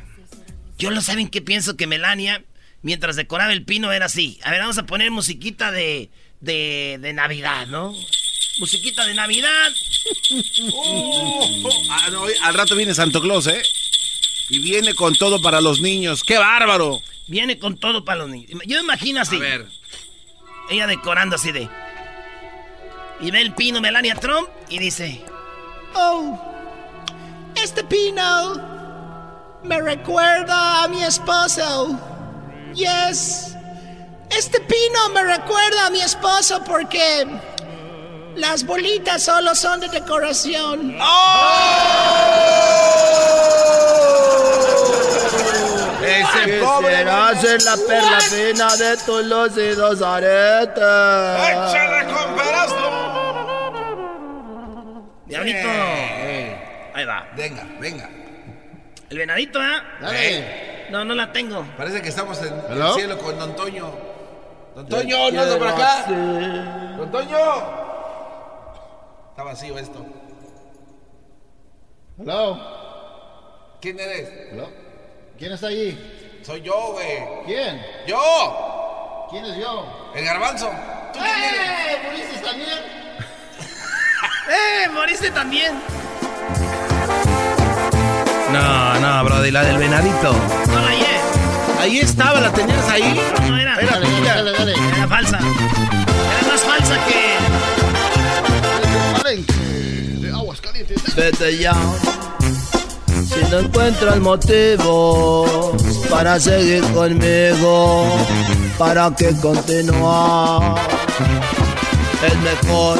Yo 0.77 0.91
lo 0.91 1.01
saben 1.01 1.29
que 1.29 1.41
pienso 1.41 1.75
que 1.75 1.87
Melania, 1.87 2.43
mientras 2.81 3.15
decoraba 3.15 3.51
el 3.51 3.65
pino, 3.65 3.91
era 3.91 4.05
así. 4.05 4.39
A 4.43 4.51
ver, 4.51 4.61
vamos 4.61 4.77
a 4.77 4.85
poner 4.85 5.11
musiquita 5.11 5.71
de, 5.71 6.09
de, 6.39 6.97
de 7.01 7.13
Navidad, 7.13 7.67
¿no? 7.67 7.93
Musiquita 8.59 9.05
de 9.05 9.13
Navidad. 9.13 9.71
Ah, 11.91 12.09
no, 12.11 12.23
al 12.43 12.53
rato 12.53 12.75
viene 12.75 12.93
Santo 12.93 13.21
Claus, 13.21 13.47
¿eh? 13.47 13.61
Y 14.49 14.59
viene 14.59 14.93
con 14.93 15.13
todo 15.15 15.41
para 15.41 15.59
los 15.59 15.81
niños. 15.81 16.23
¡Qué 16.23 16.37
bárbaro! 16.37 17.01
Viene 17.27 17.59
con 17.59 17.77
todo 17.77 18.05
para 18.05 18.19
los 18.19 18.29
niños. 18.29 18.49
Yo 18.65 18.77
me 18.77 18.83
imagino 18.83 19.21
así. 19.21 19.35
A 19.35 19.39
ver. 19.39 19.65
Ella 20.69 20.87
decorando 20.87 21.35
así 21.35 21.51
de. 21.51 21.67
Y 23.21 23.31
ve 23.31 23.41
el 23.41 23.53
pino 23.53 23.81
Melania 23.81 24.15
Trump 24.15 24.47
y 24.69 24.79
dice: 24.79 25.23
Oh, 25.95 26.39
este 27.61 27.83
pino 27.83 28.53
me 29.63 29.81
recuerda 29.81 30.83
a 30.83 30.87
mi 30.87 31.03
esposo. 31.03 31.99
Yes, 32.73 33.55
este 34.29 34.59
pino 34.61 35.09
me 35.13 35.23
recuerda 35.23 35.87
a 35.87 35.89
mi 35.89 36.01
esposo 36.01 36.63
porque 36.63 37.27
las 38.35 38.63
bolitas 38.63 39.23
solo 39.23 39.53
son 39.55 39.81
de 39.81 39.89
decoración. 39.89 40.95
Ese 46.01 46.59
pobre. 46.61 47.01
En 47.01 47.07
la 47.65 47.77
perla 47.87 48.21
fina 48.21 48.75
de 48.77 48.97
tus 48.97 49.25
lucidos 49.25 50.01
aretes. 50.01 50.83
Diablito. 55.29 55.59
Eh, 55.63 56.91
Ahí 56.93 57.05
va. 57.05 57.27
Venga, 57.35 57.63
venga. 57.79 58.09
El 59.09 59.17
venadito, 59.17 59.61
¿eh? 59.61 59.77
Dale. 60.01 60.87
No, 60.89 61.05
no 61.05 61.13
la 61.13 61.31
tengo. 61.31 61.63
Parece 61.77 62.01
que 62.01 62.09
estamos 62.09 62.41
en 62.41 62.53
¿Hello? 62.69 62.87
el 62.87 62.93
cielo 62.95 63.17
con 63.19 63.37
Don 63.37 63.55
Toño. 63.55 63.91
Don 64.75 64.87
Toño, 64.89 65.31
no 65.31 65.41
anda 65.41 65.57
por 65.57 65.67
acá. 65.67 66.05
Don 66.97 67.11
Toño. 67.11 67.37
Está 69.29 69.43
vacío 69.43 69.77
esto. 69.77 70.05
Hello. 72.19 73.77
¿Quién 73.81 73.99
eres? 73.99 74.29
Hello. 74.51 74.69
¿Quién 75.37 75.53
está 75.53 75.67
allí? 75.67 76.39
Soy 76.43 76.61
yo, 76.61 76.93
güey. 76.93 77.45
¿Quién? 77.45 77.85
¡Yo! 78.07 79.27
¿Quién 79.29 79.45
es 79.45 79.57
yo? 79.57 80.11
El 80.15 80.25
garbanzo. 80.25 80.69
¿Tú 81.13 81.19
quién 81.19 81.31
eres? 81.43 81.61
¡Eh! 81.61 82.98
¡Eh! 84.49 84.89
¡Moriste 84.93 85.29
también! 85.31 85.73
No, 88.51 88.99
no, 88.99 89.23
Brody, 89.25 89.51
la 89.51 89.63
del 89.63 89.77
venadito. 89.77 90.33
No 90.67 90.79
la 90.81 90.87
hallé. 90.87 91.19
Ahí 91.79 91.99
estaba, 91.99 92.39
la 92.39 92.51
tenías 92.51 92.89
ahí. 92.89 93.21
No, 93.41 93.47
no 93.49 93.57
era. 93.57 93.79
Era 93.79 93.91
Dale, 93.91 94.05
tuya. 94.07 94.35
dale, 94.35 94.51
dale. 94.51 94.73
Era 94.73 95.07
falsa. 95.07 95.37
Era 95.39 96.47
más 96.51 96.61
falsa 96.61 96.95
que. 97.05 97.37
De 100.19 100.31
aguas 100.33 100.59
calientes. 100.61 101.15
Vete 101.15 101.57
ya. 101.59 101.73
Si 103.07 103.51
no 103.51 103.59
encuentras 103.59 104.17
motivos 104.19 105.71
para 106.09 106.39
seguir 106.39 106.81
conmigo, 106.93 108.07
para 108.79 109.13
que 109.15 109.29
continuar, 109.39 110.75
es 112.25 112.35
mejor 112.37 112.99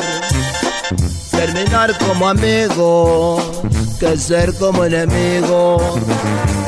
terminar 1.40 1.98
como 2.00 2.28
amigos 2.28 3.42
que 3.98 4.18
ser 4.18 4.54
como 4.56 4.84
enemigos, 4.84 5.82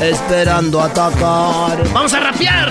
esperando 0.00 0.80
atacar. 0.80 1.76
¡Vamos 1.92 2.12
a 2.14 2.20
rapear! 2.20 2.70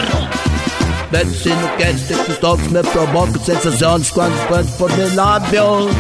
Vet 1.11 1.27
si 1.31 1.49
no 1.49 1.75
quieres 1.77 2.01
que 2.03 2.15
tus 2.15 2.39
toques 2.39 2.71
me 2.71 2.81
provoquen 2.81 3.39
sensaciones 3.43 4.11
cuando 4.11 4.35
puedes 4.47 4.71
por 4.71 4.95
mis 4.97 5.13
labios. 5.15 5.91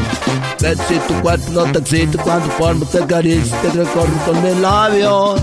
Vet 0.59 0.79
si 0.87 0.97
tu 1.07 1.13
cuerpo 1.21 1.51
no 1.51 1.63
te 1.71 1.79
excita 1.79 2.23
cuando 2.23 2.49
formas 2.51 2.89
te 2.89 3.05
caricias 3.05 3.61
te 3.61 3.69
recorren 3.69 4.19
con 4.25 4.43
mis 4.43 4.57
labios. 4.57 5.41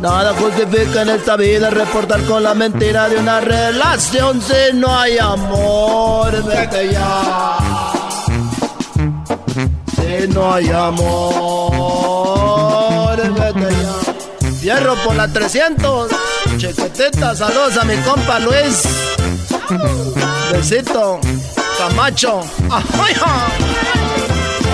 Nada 0.00 0.34
justifica 0.34 1.02
en 1.02 1.10
esta 1.10 1.36
vida 1.36 1.70
reportar 1.70 2.20
con 2.24 2.42
la 2.42 2.54
mentira 2.54 3.08
de 3.08 3.16
una 3.16 3.40
relación 3.40 4.40
si 4.42 4.76
no 4.76 4.98
hay 4.98 5.18
amor. 5.18 6.44
Vete 6.44 6.92
ya. 6.92 7.94
Si 10.04 10.28
no 10.28 10.52
hay 10.52 10.68
amor, 10.70 11.16
vete 13.16 13.68
ya. 13.82 13.94
Fierro 14.60 14.94
por 14.96 15.14
la 15.16 15.26
300. 15.28 16.10
Chequetita, 16.58 17.34
saludos 17.34 17.78
a 17.78 17.84
mi 17.84 17.96
compa 17.98 18.38
Luis. 18.38 18.82
Besito, 20.52 21.18
Camacho. 21.78 22.42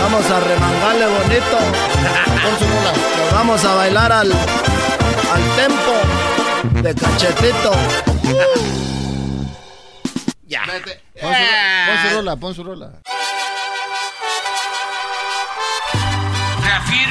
Vamos 0.03 0.31
a 0.31 0.41
remangarle 0.41 1.07
bonito. 1.07 1.59
Pon 2.43 2.59
su 2.59 2.65
rola. 2.65 2.93
Nos 3.19 3.33
vamos 3.33 3.65
a 3.65 3.75
bailar 3.75 4.11
al, 4.13 4.33
al 4.33 5.43
tempo 5.57 5.93
de 6.83 6.95
cachetito. 6.95 7.73
Ya. 10.49 10.63
Pon 10.67 10.81
su, 10.83 10.91
pon 11.87 11.99
su 12.03 12.09
rola, 12.17 12.37
pon 12.37 12.55
su 12.55 12.65
rola. 12.65 12.91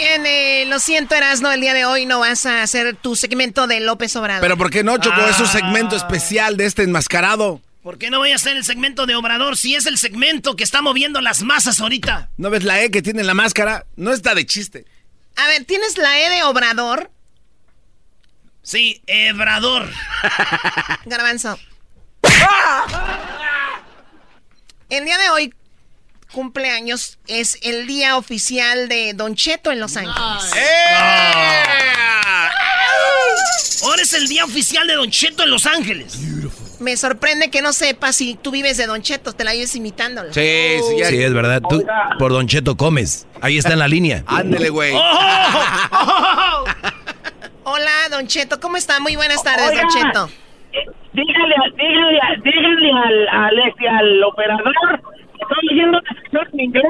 bien, 0.00 0.24
eh, 0.26 0.64
lo 0.66 0.78
siento, 0.80 1.14
Erasno, 1.14 1.52
el 1.52 1.60
día 1.60 1.74
de 1.74 1.84
hoy 1.84 2.06
no 2.06 2.20
vas 2.20 2.46
a 2.46 2.62
hacer 2.62 2.96
tu 2.96 3.16
segmento 3.16 3.66
de 3.66 3.80
López 3.80 4.16
Obrador. 4.16 4.40
Pero 4.40 4.56
¿por 4.56 4.70
qué 4.70 4.82
no, 4.82 4.96
Choco? 4.98 5.20
Es 5.26 5.38
un 5.40 5.46
Ah. 5.46 5.52
segmento 5.52 5.94
especial 5.96 6.56
de 6.56 6.64
este 6.66 6.82
enmascarado. 6.84 7.60
¿Por 7.82 7.98
qué 7.98 8.10
no 8.10 8.18
voy 8.18 8.32
a 8.32 8.36
hacer 8.36 8.56
el 8.56 8.64
segmento 8.64 9.04
de 9.06 9.14
Obrador 9.14 9.56
si 9.56 9.74
es 9.74 9.86
el 9.86 9.98
segmento 9.98 10.56
que 10.56 10.64
está 10.64 10.80
moviendo 10.82 11.20
las 11.20 11.42
masas 11.42 11.80
ahorita? 11.80 12.30
¿No 12.38 12.48
ves 12.50 12.64
la 12.64 12.80
E 12.82 12.90
que 12.90 13.02
tiene 13.02 13.20
en 13.20 13.26
la 13.26 13.34
máscara? 13.34 13.84
No 13.96 14.12
está 14.12 14.34
de 14.34 14.46
chiste. 14.46 14.84
A 15.36 15.46
ver, 15.46 15.64
¿tienes 15.64 15.96
la 15.98 16.18
E 16.20 16.30
de 16.30 16.42
Obrador? 16.44 17.10
Sí, 18.62 19.02
Ebrador. 19.06 19.88
Garbanzo. 21.06 21.58
El 24.90 25.04
día 25.04 25.18
de 25.18 25.30
hoy, 25.30 25.54
cumpleaños, 26.30 27.18
es 27.26 27.58
el 27.62 27.86
día 27.86 28.16
oficial 28.16 28.88
de 28.88 29.12
Don 29.14 29.34
Cheto 29.34 29.70
en 29.72 29.80
Los 29.80 29.96
Ángeles. 29.96 30.14
Ahora 33.82 34.02
es 34.02 34.12
el 34.12 34.28
día 34.28 34.44
oficial 34.44 34.86
de 34.86 34.94
Don 34.94 35.10
Cheto 35.10 35.42
en 35.42 35.50
Los 35.50 35.66
Ángeles. 35.66 36.18
Me 36.80 36.96
sorprende 36.96 37.50
que 37.50 37.60
no 37.62 37.72
sepas 37.74 38.16
si 38.16 38.36
tú 38.36 38.50
vives 38.50 38.76
de 38.78 38.86
Don 38.86 39.02
Cheto, 39.02 39.32
te 39.34 39.44
la 39.44 39.52
vives 39.52 39.74
imitándolo. 39.76 40.32
Sí, 40.32 40.78
sí, 40.88 41.04
sí, 41.04 41.22
es 41.22 41.32
verdad. 41.34 41.60
Tú 41.68 41.84
por 42.18 42.32
Don 42.32 42.46
Cheto 42.46 42.76
comes. 42.76 43.26
Ahí 43.42 43.58
está 43.58 43.72
en 43.74 43.80
la 43.80 43.88
línea. 43.88 44.24
Ándele, 44.26 44.70
güey. 44.70 44.94
Hola, 47.64 47.90
Don 48.10 48.26
Cheto, 48.26 48.58
¿cómo 48.60 48.76
está? 48.76 48.98
Muy 49.00 49.16
buenas 49.16 49.42
tardes, 49.42 49.74
Don 49.74 49.88
Cheto. 49.88 50.30
Dígale, 51.12 51.54
dígale, 51.76 52.20
dígale 52.44 52.92
al, 52.92 53.28
al, 53.28 53.58
este, 53.68 53.88
al 53.88 54.22
operador. 54.24 54.72
Estoy 55.50 55.68
oyendo 55.78 55.98
una 55.98 56.10
estación 56.10 56.48
en 56.54 56.60
inglés. 56.60 56.84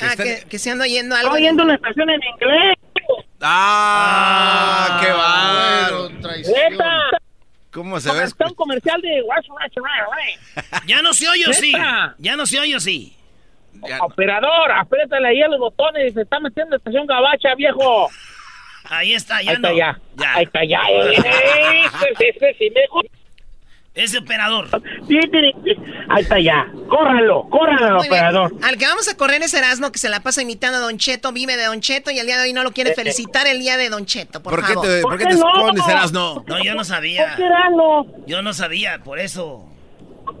Ah, 0.00 0.14
que, 0.16 0.44
que 0.48 0.58
se 0.58 0.70
anda 0.70 0.84
oyendo 0.84 1.14
algo. 1.14 1.28
Estoy 1.28 1.42
oyendo 1.42 1.62
una 1.64 1.74
estación 1.74 2.10
en 2.10 2.20
inglés. 2.22 2.76
¡Ah! 3.40 4.98
¡Qué 5.00 5.06
Bueno, 5.12 6.14
va! 6.14 6.20
traición. 6.22 6.72
Neta. 6.72 7.00
¿Cómo 7.72 8.00
se 8.00 8.12
ve? 8.12 8.22
Está 8.24 8.46
un 8.46 8.54
comercial 8.54 9.00
de 9.00 9.22
Ya 10.86 11.02
no 11.02 11.12
se 11.12 11.28
oye, 11.28 11.44
¿o 11.48 11.52
sí. 11.52 11.72
Ya 12.18 12.36
no 12.36 12.46
se 12.46 12.58
oye, 12.60 12.76
¿o 12.76 12.80
sí. 12.80 13.16
Ya- 13.88 13.98
Operador, 14.02 14.70
apriétale 14.72 15.28
ahí 15.28 15.42
a 15.42 15.48
los 15.48 15.58
botones. 15.58 16.14
Se 16.14 16.22
está 16.22 16.38
metiendo 16.40 16.76
estación 16.76 17.06
gabacha, 17.06 17.54
viejo. 17.56 18.08
Ahí 18.84 19.14
está, 19.14 19.42
ya 19.42 19.52
Ahí 19.52 19.56
no. 19.58 19.68
está 19.68 19.78
ya. 19.78 20.00
Ya. 20.16 20.34
Ahí 20.34 20.44
está 20.44 20.64
ya. 20.64 20.80
Ese, 22.10 22.28
ese, 22.28 22.54
sí, 22.58 22.70
mejor. 22.70 23.06
Ese 23.94 24.18
operador. 24.18 24.68
Ahí 26.08 26.22
está 26.22 26.40
ya. 26.40 26.66
Córralo, 26.88 27.46
córralo, 27.48 28.00
bien. 28.00 28.12
operador. 28.12 28.52
Al 28.62 28.76
que 28.76 28.86
vamos 28.86 29.08
a 29.08 29.16
correr 29.16 29.40
es 29.42 29.54
Erasmo, 29.54 29.92
que 29.92 30.00
se 30.00 30.08
la 30.08 30.20
pasa 30.20 30.42
imitando 30.42 30.78
a 30.78 30.80
Don 30.80 30.98
Cheto, 30.98 31.30
vive 31.32 31.56
de 31.56 31.64
Don 31.64 31.80
Cheto 31.80 32.10
y 32.10 32.18
el 32.18 32.26
día 32.26 32.36
de 32.36 32.42
hoy 32.44 32.52
no 32.52 32.64
lo 32.64 32.72
quiere 32.72 32.92
felicitar 32.94 33.46
el 33.46 33.60
día 33.60 33.76
de 33.76 33.90
Don 33.90 34.04
Cheto, 34.04 34.42
por, 34.42 34.52
¿Por 34.54 34.66
qué 34.66 34.74
favor. 34.74 34.86
te, 34.88 35.00
¿Por 35.00 35.10
por 35.12 35.18
qué 35.18 35.24
qué 35.26 35.34
te 35.34 35.40
no? 35.40 35.48
escondes? 35.54 36.12
No. 36.12 36.44
No, 36.46 36.62
yo 36.62 36.72
no 36.72 36.78
¿Por 36.78 36.86
sabía. 36.86 37.34
qué 37.36 37.44
no? 37.70 38.06
Yo 38.26 38.42
no 38.42 38.52
sabía, 38.52 38.98
por 38.98 39.20
eso. 39.20 39.64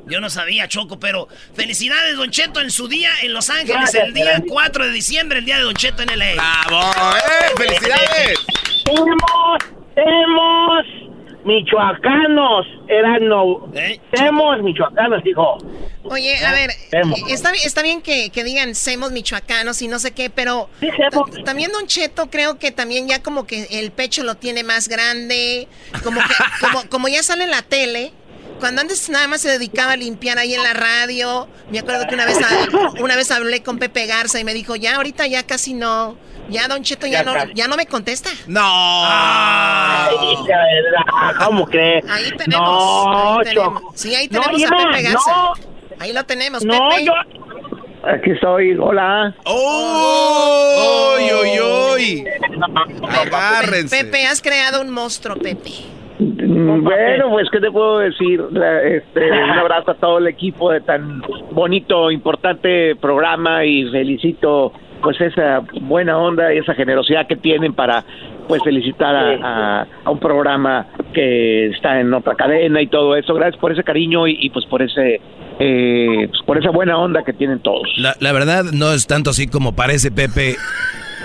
Yo 0.06 0.20
no 0.20 0.30
sabía, 0.30 0.66
Choco, 0.66 0.98
pero 0.98 1.28
felicidades, 1.54 2.16
Don 2.16 2.30
Cheto, 2.30 2.60
en 2.60 2.70
su 2.70 2.88
día 2.88 3.10
en 3.22 3.32
Los 3.32 3.50
Ángeles, 3.50 3.76
Gracias, 3.76 4.04
el 4.08 4.14
día 4.14 4.24
gracias. 4.24 4.48
4 4.50 4.86
de 4.86 4.90
diciembre, 4.92 5.38
el 5.38 5.44
día 5.44 5.58
de 5.58 5.62
Don 5.62 5.74
Cheto 5.74 6.02
en 6.02 6.18
LA. 6.18 6.34
¡Bravo! 6.34 6.90
¡Eh! 7.16 7.52
¡Felicidades! 7.56 8.38
Tenemos, 8.84 9.58
tenemos 9.94 10.84
michoacanos, 11.44 12.66
eran 12.88 13.28
no. 13.28 13.68
¿Eh? 13.74 14.00
Tenemos 14.12 14.62
michoacanos, 14.62 15.24
hijo. 15.26 15.58
Oye, 16.04 16.36
a 16.44 16.52
ver, 16.52 16.70
Semos. 16.90 17.18
está, 17.30 17.52
está 17.52 17.82
bien 17.82 18.02
que, 18.02 18.30
que 18.30 18.44
digan 18.44 18.74
semos 18.74 19.10
michoacanos 19.12 19.80
y 19.82 19.88
no 19.88 19.98
sé 19.98 20.12
qué, 20.12 20.28
pero 20.30 20.68
Sí, 20.80 20.88
semos. 20.96 21.30
también 21.44 21.72
Don 21.72 21.86
Cheto 21.86 22.28
creo 22.30 22.58
que 22.58 22.70
también 22.72 23.08
ya 23.08 23.22
como 23.22 23.46
que 23.46 23.66
el 23.70 23.90
pecho 23.90 24.22
lo 24.22 24.34
tiene 24.34 24.64
más 24.64 24.88
grande, 24.88 25.66
como 26.02 26.20
que 26.20 26.34
como, 26.60 26.88
como 26.90 27.08
ya 27.08 27.22
sale 27.22 27.44
en 27.44 27.50
la 27.50 27.62
tele. 27.62 28.12
Cuando 28.60 28.82
antes 28.82 29.08
nada 29.10 29.26
más 29.28 29.40
se 29.40 29.48
dedicaba 29.50 29.92
a 29.92 29.96
limpiar 29.96 30.38
ahí 30.38 30.54
en 30.54 30.62
la 30.62 30.72
radio, 30.74 31.48
me 31.70 31.78
acuerdo 31.80 32.06
que 32.06 32.14
una 32.14 32.24
vez 32.24 32.38
una 33.00 33.16
vez 33.16 33.30
hablé 33.30 33.62
con 33.62 33.78
Pepe 33.78 34.06
Garza 34.06 34.38
y 34.38 34.44
me 34.44 34.54
dijo, 34.54 34.76
"Ya 34.76 34.94
ahorita 34.96 35.26
ya 35.26 35.42
casi 35.44 35.74
no, 35.74 36.16
ya 36.48 36.68
Don 36.68 36.82
Cheto 36.82 37.06
ya, 37.06 37.22
Ya 37.22 37.24
no 37.24 37.52
ya 37.54 37.68
no 37.68 37.76
me 37.76 37.86
contesta." 37.86 38.30
¡No! 38.46 38.60
Ay, 38.64 40.16
¿Cómo 41.44 41.66
crees? 41.66 42.04
Ahí 42.10 42.30
tenemos. 42.36 42.66
No, 42.68 43.38
ahí 43.38 43.44
tenemos. 43.44 43.74
Choco. 43.80 43.92
Sí, 43.94 44.14
ahí 44.14 44.28
No, 44.30 44.40
tenemos 44.40 44.60
Irma, 44.62 44.76
a 44.82 44.86
Pepe 44.90 45.02
Garza. 45.02 45.30
no. 45.30 45.52
Ahí 46.00 46.12
lo 46.12 46.24
tenemos, 46.24 46.64
No, 46.64 46.88
Pepe. 46.90 47.04
yo. 47.06 47.12
Aquí 48.06 48.30
estoy, 48.32 48.76
hola. 48.78 49.34
¡Oh! 49.44 51.16
¡Uy, 51.16 51.22
uy, 51.32 51.60
uy! 51.96 52.24
Agárrense. 53.08 54.04
Pepe, 54.04 54.26
has 54.26 54.42
creado 54.42 54.82
un 54.82 54.90
monstruo, 54.90 55.36
Pepe. 55.36 55.70
Bueno, 56.18 57.30
pues, 57.30 57.48
¿qué 57.50 57.60
te 57.60 57.70
puedo 57.70 57.98
decir? 58.00 58.40
Este, 58.84 59.30
un 59.32 59.50
abrazo 59.50 59.92
a 59.92 59.94
todo 59.94 60.18
el 60.18 60.26
equipo 60.28 60.70
de 60.70 60.80
tan 60.82 61.22
bonito, 61.52 62.10
importante 62.10 62.94
programa 62.96 63.64
y 63.64 63.90
felicito 63.90 64.72
pues 65.04 65.20
esa 65.20 65.60
buena 65.82 66.18
onda 66.18 66.52
y 66.52 66.58
esa 66.58 66.74
generosidad 66.74 67.28
que 67.28 67.36
tienen 67.36 67.72
para 67.74 68.04
pues 68.48 68.60
felicitar 68.64 69.14
a, 69.14 69.34
a- 69.82 69.86
a 70.04 70.10
un 70.10 70.18
programa 70.18 70.86
que 71.12 71.68
está 71.68 72.00
en 72.00 72.12
otra 72.12 72.34
cadena 72.34 72.82
y 72.82 72.88
todo 72.88 73.14
eso. 73.16 73.32
Gracias 73.34 73.60
por 73.60 73.70
ese 73.72 73.84
cariño 73.84 74.26
y, 74.26 74.36
y, 74.40 74.50
pues 74.50 74.66
por 74.66 74.82
ese 74.82 75.20
eh, 75.60 76.26
pues, 76.28 76.42
por 76.44 76.58
esa 76.58 76.70
buena 76.70 76.98
onda 76.98 77.22
que 77.22 77.32
tienen 77.32 77.60
todos. 77.60 77.86
La, 77.98 78.16
la 78.18 78.32
verdad 78.32 78.64
no 78.72 78.92
es 78.92 79.06
tanto 79.06 79.30
así 79.30 79.46
como 79.46 79.76
parece, 79.76 80.10
Pepe. 80.10 80.56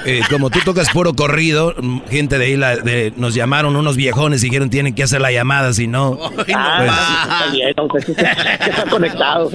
Eh, 0.06 0.22
como 0.30 0.50
tú 0.50 0.60
tocas 0.64 0.90
puro 0.92 1.14
corrido, 1.14 1.74
mm, 1.82 2.00
gente 2.10 2.38
de 2.38 2.46
ahí 2.46 2.56
la- 2.58 2.78
de- 2.78 3.12
nos 3.18 3.34
llamaron 3.36 3.76
unos 3.76 3.96
viejones 3.98 4.42
y 4.44 4.48
dijeron 4.48 4.70
tienen 4.70 4.96
que 4.96 5.04
hacer 5.04 5.20
la 5.22 5.32
llamada, 5.32 5.74
si 5.74 5.88
no... 5.88 6.18
Ay, 6.56 7.62
no 7.62 7.68
entonces, 7.70 8.16
que 8.16 8.70
están 8.70 8.90
conectados. 8.90 9.54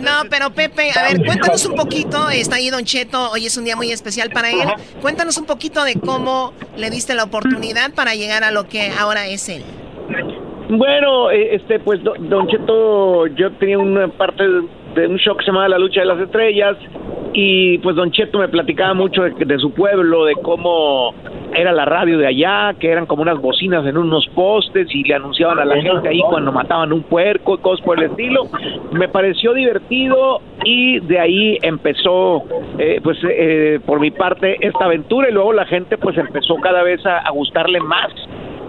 No, 0.00 0.10
pero 0.30 0.50
Pepe, 0.50 0.90
a 0.98 1.02
ver, 1.08 1.24
cuéntanos 1.24 1.64
un 1.66 1.74
poquito. 1.76 2.28
Está 2.30 2.56
ahí 2.56 2.70
Don 2.70 2.84
Cheto, 2.84 3.30
hoy 3.30 3.46
es 3.46 3.56
un 3.56 3.64
día 3.64 3.76
muy 3.76 3.90
especial 3.92 4.30
para 4.30 4.50
él. 4.50 4.68
Cuéntanos 5.00 5.36
un 5.38 5.46
poquito 5.46 5.84
de 5.84 5.94
cómo 5.96 6.52
le 6.76 6.90
diste 6.90 7.14
la 7.14 7.24
oportunidad 7.24 7.92
para 7.94 8.14
llegar 8.14 8.44
a 8.44 8.50
lo 8.50 8.68
que 8.68 8.90
ahora 8.98 9.26
es 9.26 9.48
él. 9.48 9.62
Bueno, 10.68 11.30
eh, 11.30 11.56
este, 11.56 11.78
pues, 11.78 12.02
do- 12.02 12.14
Don 12.18 12.46
Cheto, 12.48 13.26
yo 13.28 13.52
tenía 13.58 13.78
una 13.78 14.08
parte 14.08 14.42
de, 14.42 14.62
de 14.94 15.06
un 15.06 15.18
show 15.18 15.36
que 15.36 15.44
se 15.44 15.50
llamaba 15.50 15.68
La 15.68 15.78
Lucha 15.78 16.00
de 16.00 16.06
las 16.06 16.18
Estrellas 16.20 16.76
y 17.32 17.78
pues 17.78 17.96
Don 17.96 18.12
Cheto 18.12 18.38
me 18.38 18.48
platicaba 18.48 18.94
mucho 18.94 19.22
de, 19.22 19.30
de 19.44 19.58
su 19.58 19.72
pueblo, 19.72 20.24
de 20.24 20.34
cómo 20.36 21.12
era 21.52 21.72
la 21.72 21.84
radio 21.84 22.18
de 22.18 22.26
allá, 22.28 22.74
que 22.78 22.88
eran 22.90 23.06
como 23.06 23.22
unas 23.22 23.40
bocinas 23.40 23.84
en 23.86 23.96
unos 23.96 24.26
postes 24.34 24.86
y 24.94 25.02
le 25.04 25.14
anunciaban 25.14 25.58
a 25.58 25.64
la 25.64 25.80
gente 25.80 26.08
ahí 26.08 26.20
cuando 26.28 26.52
mataban 26.52 26.92
un 26.92 27.02
puerco 27.02 27.54
y 27.54 27.58
cosas 27.58 27.84
por 27.84 27.98
el 27.98 28.10
estilo. 28.10 28.42
Me 28.92 29.08
pareció 29.08 29.52
divertido 29.52 30.40
y 30.64 31.00
de 31.00 31.18
ahí 31.18 31.58
empezó, 31.62 32.44
eh, 32.78 33.00
pues, 33.02 33.18
eh, 33.28 33.80
por 33.84 33.98
mi 34.00 34.10
parte, 34.12 34.56
esta 34.60 34.84
aventura 34.84 35.28
y 35.28 35.32
luego 35.32 35.52
la 35.52 35.66
gente 35.66 35.98
pues 35.98 36.16
empezó 36.18 36.56
cada 36.56 36.82
vez 36.82 37.04
a- 37.06 37.18
a 37.18 37.30
gustarle 37.30 37.80
más 37.80 38.12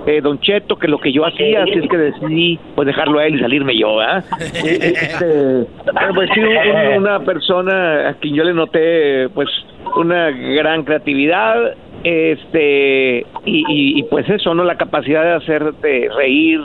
eh, 0.07 0.21
Don 0.21 0.39
Cheto 0.39 0.75
que 0.77 0.87
lo 0.87 0.99
que 0.99 1.11
yo 1.11 1.25
hacía, 1.25 1.63
así 1.63 1.73
es 1.73 1.89
que 1.89 1.97
decidí 1.97 2.59
pues 2.75 2.85
dejarlo 2.87 3.19
a 3.19 3.25
él 3.27 3.35
y 3.35 3.39
salirme 3.39 3.77
yo, 3.77 3.99
¿ah? 3.99 4.23
Este, 4.63 5.65
pero, 5.85 6.13
pues 6.13 6.29
sí, 6.33 6.39
un- 6.41 6.97
una 7.03 7.19
persona 7.21 8.09
a 8.09 8.13
quien 8.15 8.35
yo 8.35 8.43
le 8.43 8.53
noté 8.53 9.29
pues 9.29 9.49
una 9.95 10.31
gran 10.31 10.83
creatividad, 10.83 11.73
este 12.05 13.25
y, 13.45 13.57
y- 13.67 13.99
y, 13.99 14.03
pues 14.03 14.29
eso, 14.29 14.53
¿no? 14.53 14.63
La 14.63 14.77
capacidad 14.77 15.23
de 15.23 15.33
hacerte 15.33 16.09
reír 16.15 16.61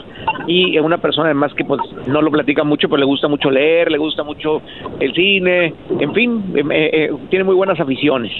y 0.47 0.77
es 0.77 0.83
una 0.83 0.97
persona 0.99 1.25
además 1.27 1.51
que 1.55 1.65
pues 1.65 1.79
no 2.07 2.21
lo 2.21 2.31
platica 2.31 2.63
mucho, 2.63 2.87
pero 2.87 2.99
le 2.99 3.05
gusta 3.05 3.27
mucho 3.27 3.49
leer, 3.49 3.91
le 3.91 3.97
gusta 3.97 4.23
mucho 4.23 4.61
el 4.99 5.13
cine, 5.13 5.73
en 5.99 6.13
fin, 6.13 6.43
eh, 6.55 6.89
eh, 6.93 7.11
tiene 7.29 7.43
muy 7.45 7.55
buenas 7.55 7.79
aficiones. 7.79 8.31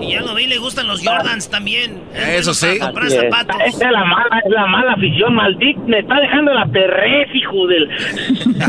Y 0.00 0.12
ya 0.12 0.20
lo 0.20 0.34
vi, 0.34 0.46
le 0.46 0.58
gustan 0.58 0.86
los 0.86 1.02
Jordans 1.06 1.48
también. 1.50 2.00
Es 2.14 2.46
Eso 2.48 2.66
bueno 2.66 2.74
sí. 2.74 2.80
comprar 2.80 3.06
es. 3.06 3.14
zapatos. 3.14 3.56
Esta 3.66 3.86
es 3.86 3.92
la 3.92 4.04
mala, 4.04 4.40
es 4.44 4.50
la 4.50 4.66
mala 4.66 4.92
afición, 4.92 5.34
maldito. 5.34 5.80
Me 5.86 5.98
está 6.00 6.20
dejando 6.20 6.52
la 6.52 6.66
perrez, 6.66 7.28
hijo 7.34 7.66
del. 7.66 7.88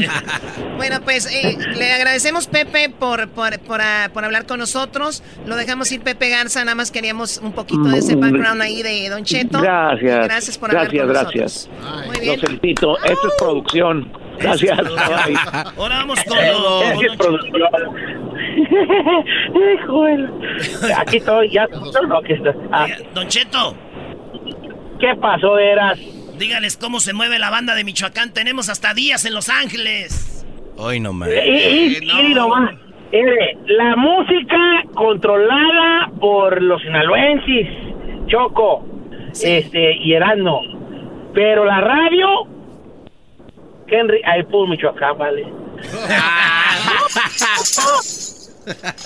Bueno, 0.78 0.98
pues 1.06 1.26
eh, 1.34 1.58
le 1.78 1.92
agradecemos 1.94 2.48
Pepe 2.48 2.90
por, 2.90 3.30
por, 3.30 3.58
por, 3.60 3.80
ah, 3.82 4.10
por 4.14 4.26
hablar 4.26 4.46
con 4.46 4.60
nosotros. 4.60 5.24
Lo 5.46 5.56
dejamos 5.56 5.90
ir 5.92 6.02
Pepe 6.02 6.30
Garza, 6.30 6.60
nada 6.66 6.76
más 6.76 6.92
queríamos 6.92 7.38
un 7.38 7.54
poquito 7.66 7.90
de 7.90 7.98
ese 7.98 8.16
background 8.16 8.62
ahí 8.62 8.84
de 8.84 9.10
Don 9.10 9.24
Cheto. 9.24 9.62
Gracias. 9.62 10.28
Gracias 10.28 10.58
por 10.58 10.70
gracias, 10.70 11.02
hablar 11.02 11.26
con 11.26 11.34
gracias. 11.34 11.70
nosotros. 11.80 12.08
Muy 12.08 12.20
bien. 12.20 12.40
felicito. 12.40 12.98
Esto 13.04 13.28
es 13.28 13.34
producción. 13.38 14.12
Gracias. 14.40 14.80
Ahora 15.78 15.96
vamos 15.98 16.20
con, 16.24 16.38
Don 16.38 17.06
es 17.06 17.16
producción. 17.18 17.62
Aquí 20.98 21.18
estoy, 21.18 21.52
ya. 21.52 21.68
No, 22.08 22.18
aquí 22.18 22.34
está. 22.34 22.54
Ah. 22.72 22.88
Don 23.14 23.28
Cheto, 23.28 23.76
¿Qué 25.00 25.14
pasó, 25.20 25.58
Eras? 25.58 26.00
dígales 26.38 26.78
cómo 26.78 27.00
se 27.00 27.14
mueve 27.14 27.40
la 27.40 27.50
banda 27.50 27.76
de 27.76 27.84
Michoacán. 27.84 28.34
Tenemos 28.34 28.70
hasta 28.70 28.94
días 28.94 29.26
en 29.26 29.34
Los 29.34 29.50
Ángeles. 29.50 30.46
Hoy 30.78 31.00
no 31.00 31.14
más. 31.14 31.30
Y, 31.30 31.32
y, 31.32 31.98
y 31.98 32.34
nomás, 32.34 32.72
mire, 32.72 32.85
la 33.68 33.96
música 33.96 34.84
controlada 34.94 36.12
por 36.20 36.62
los 36.62 36.82
sinaloenses, 36.82 37.68
Choco, 38.28 38.86
este, 39.42 39.96
y 39.98 40.14
Erasmo. 40.14 40.62
Pero 41.34 41.66
la 41.66 41.82
radio, 41.82 42.28
Henry, 43.88 44.22
ahí 44.26 44.44
por 44.44 44.70
Michoacán, 44.70 45.18
vale. 45.18 45.46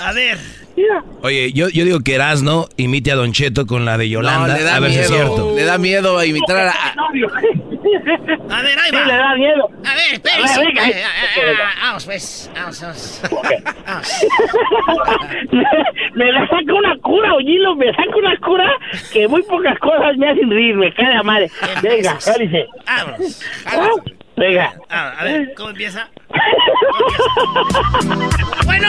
A 0.02 0.14
ver, 0.14 0.38
Oye, 1.22 1.52
yo, 1.54 1.70
yo 1.70 1.86
digo 1.86 2.00
que 2.02 2.16
Erasno 2.16 2.68
imite 2.78 3.12
a 3.12 3.16
Don 3.16 3.32
Cheto 3.34 3.66
con 3.66 3.86
la 3.86 3.98
de 3.98 4.10
Yolanda, 4.10 4.48
No, 4.48 4.54
le 4.58 4.64
da 4.64 4.76
a 4.76 4.80
ver 4.80 4.92
si 4.92 5.00
es 5.00 5.10
miedo. 5.12 5.26
cierto. 5.26 5.56
Le 5.56 5.64
da 5.66 5.78
miedo 5.78 6.18
a 6.18 6.26
imitar 6.26 6.58
a... 6.58 6.72
a- 6.72 6.96
ver, 8.62 8.80
ahí 8.80 8.90
Sí, 8.90 8.96
va. 8.96 9.06
le 9.06 9.14
da 9.14 9.36
miedo. 9.36 9.70
A 9.86 9.94
ver, 9.96 10.22
venga, 10.66 10.88
Eh, 10.88 10.92
eh, 10.92 11.04
eh, 11.38 11.54
Vamos, 11.82 12.06
pues. 12.06 12.50
Vamos, 12.56 12.82
vamos. 12.82 13.22
Vamos. 13.86 14.26
me, 15.54 15.64
me 16.26 16.32
la 16.32 16.48
saca 16.48 16.74
una 16.74 16.96
cura, 17.02 17.34
Ollilo, 17.34 17.76
me 17.76 17.88
saca 17.94 18.16
una 18.18 18.38
cura 18.40 18.72
que 19.12 19.28
muy 19.28 19.44
pocas 19.44 19.78
cosas 19.80 20.16
me 20.18 20.30
hacen 20.30 20.50
reír, 20.50 20.76
me 20.76 20.94
cae 20.94 21.14
la 21.16 21.24
madre. 21.24 21.50
Venga, 21.82 22.18
cálice. 22.24 22.68
Vámonos. 22.86 23.42
Venga. 24.38 24.74
Ah, 24.90 25.14
a 25.20 25.24
ver, 25.26 25.54
¿cómo 25.56 25.70
empieza? 25.72 26.08
bueno. 28.66 28.88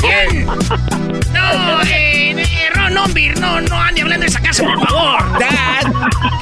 ¿Quién? 0.00 0.46
No, 0.46 1.82
eh, 1.82 2.34
eh, 2.38 2.70
Ron 2.74 2.96
Ombir, 2.98 3.38
no, 3.40 3.60
no 3.60 3.80
ande 3.80 4.02
hablando 4.02 4.24
de 4.24 4.28
esa 4.30 4.40
casa, 4.40 4.64
por 4.64 4.88
favor. 4.88 5.38
Dad. 5.38 5.92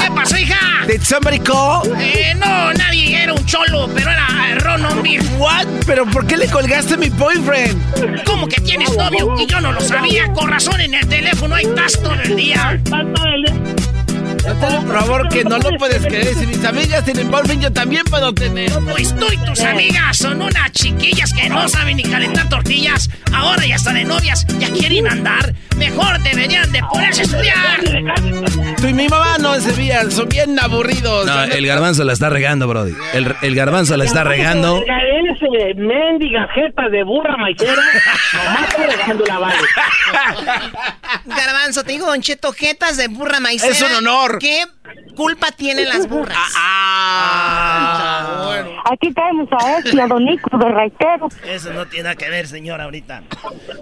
¿Qué 0.01 0.11
pasó, 0.11 0.37
hija? 0.37 0.59
Did 0.87 1.03
somebody 1.03 1.39
call? 1.39 1.83
Eh, 1.99 2.35
no, 2.37 2.73
nadie, 2.73 3.23
era 3.23 3.33
un 3.33 3.45
cholo, 3.47 3.89
pero 3.95 4.11
era 4.11 4.27
Ron 4.61 4.85
Ombir. 4.85 5.23
What? 5.39 5.67
¿Pero 5.87 6.07
por 6.07 6.27
qué 6.27 6.37
le 6.37 6.49
colgaste 6.49 6.95
a 6.95 6.97
mi 6.97 7.09
boyfriend? 7.09 8.25
¿Cómo 8.25 8.49
que 8.49 8.61
tienes 8.61 8.97
novio? 8.97 9.35
Y 9.39 9.47
yo 9.47 9.61
no 9.61 9.73
lo 9.73 9.81
sabía. 9.81 10.33
Con 10.33 10.49
razón, 10.49 10.81
en 10.81 10.95
el 10.95 11.07
teléfono 11.09 11.55
hay 11.55 11.67
tas 11.75 12.01
todo 12.01 12.15
el 12.15 12.37
día. 12.37 12.81
Por 14.43 14.99
favor, 14.99 15.29
que 15.29 15.45
no 15.45 15.59
lo 15.59 15.71
puedes 15.79 16.05
creer. 16.07 16.35
Si 16.35 16.47
mis 16.47 16.65
amigas 16.65 17.05
tienen 17.05 17.31
boyfriend, 17.31 17.63
yo 17.63 17.73
también 17.73 18.05
puedo 18.05 18.33
tener. 18.33 18.71
Pues 18.91 19.15
tú 19.17 19.27
y 19.33 19.37
tus 19.39 19.61
amigas 19.61 20.17
son 20.17 20.41
unas 20.43 20.73
chiquillas 20.73 21.33
que 21.33 21.49
no 21.49 21.69
saben 21.69 21.97
ni 21.97 22.03
calentar 22.03 22.49
tortillas. 22.49 23.11
Ahora 23.33 23.65
ya 23.67 23.77
están 23.77 23.95
de 23.95 24.05
novias, 24.05 24.47
ya 24.59 24.69
quieren 24.71 25.07
andar. 25.09 25.55
Mejor 25.77 26.21
deberían 26.21 26.71
de 26.73 26.83
ponerse 26.91 27.23
a 27.23 27.25
estudiar. 27.25 28.77
Tú 28.77 28.87
y 28.87 28.93
mi 28.93 29.09
mamá 29.09 29.39
no 29.39 29.59
se 29.61 29.73
veían, 29.73 30.11
son 30.11 30.29
bien 30.29 30.59
aburridos. 30.59 31.27
No, 31.27 31.45
el 31.45 31.67
garbanzo 31.67 32.05
la 32.05 32.13
está 32.13 32.29
regando, 32.29 32.69
Brody. 32.69 32.95
El, 33.15 33.35
el 33.43 33.55
garbanzo 33.55 33.97
la 33.97 34.05
está 34.05 34.25
regando. 34.25 34.83
Ese 35.31 35.75
mendiga 35.75 36.49
jeta 36.55 36.89
de 36.91 37.03
burra 37.05 37.37
maicera, 37.39 37.73
nomás 37.73 38.69
está 38.69 38.87
regando 38.87 39.25
la 39.25 39.39
vale. 39.39 39.57
Garbanzo, 41.25 41.83
te 41.85 41.93
digo, 41.93 42.07
Don 42.07 42.21
Cheto, 42.21 42.53
jetas 42.53 42.97
de 42.97 43.09
burra 43.09 43.41
maicera. 43.41 43.73
Es 43.73 43.81
un 43.83 43.95
honor. 43.95 44.30
¿Qué 44.39 44.65
culpa 45.15 45.49
tienen 45.53 45.89
las 45.89 46.09
burras? 46.09 46.37
Ah, 46.57 48.45
bueno. 48.47 48.71
Aquí 48.91 49.13
tenemos 49.13 49.49
a 49.53 49.79
este, 49.79 50.01
a 50.01 50.07
Don 50.07 50.25
Nico 50.25 50.57
de 50.57 50.69
Raitero. 50.69 51.29
Eso 51.47 51.73
no 51.73 51.87
tiene 51.87 52.05
nada 52.05 52.17
que 52.17 52.31
ver, 52.31 52.47
señor, 52.47 52.81
ahorita. 52.81 53.23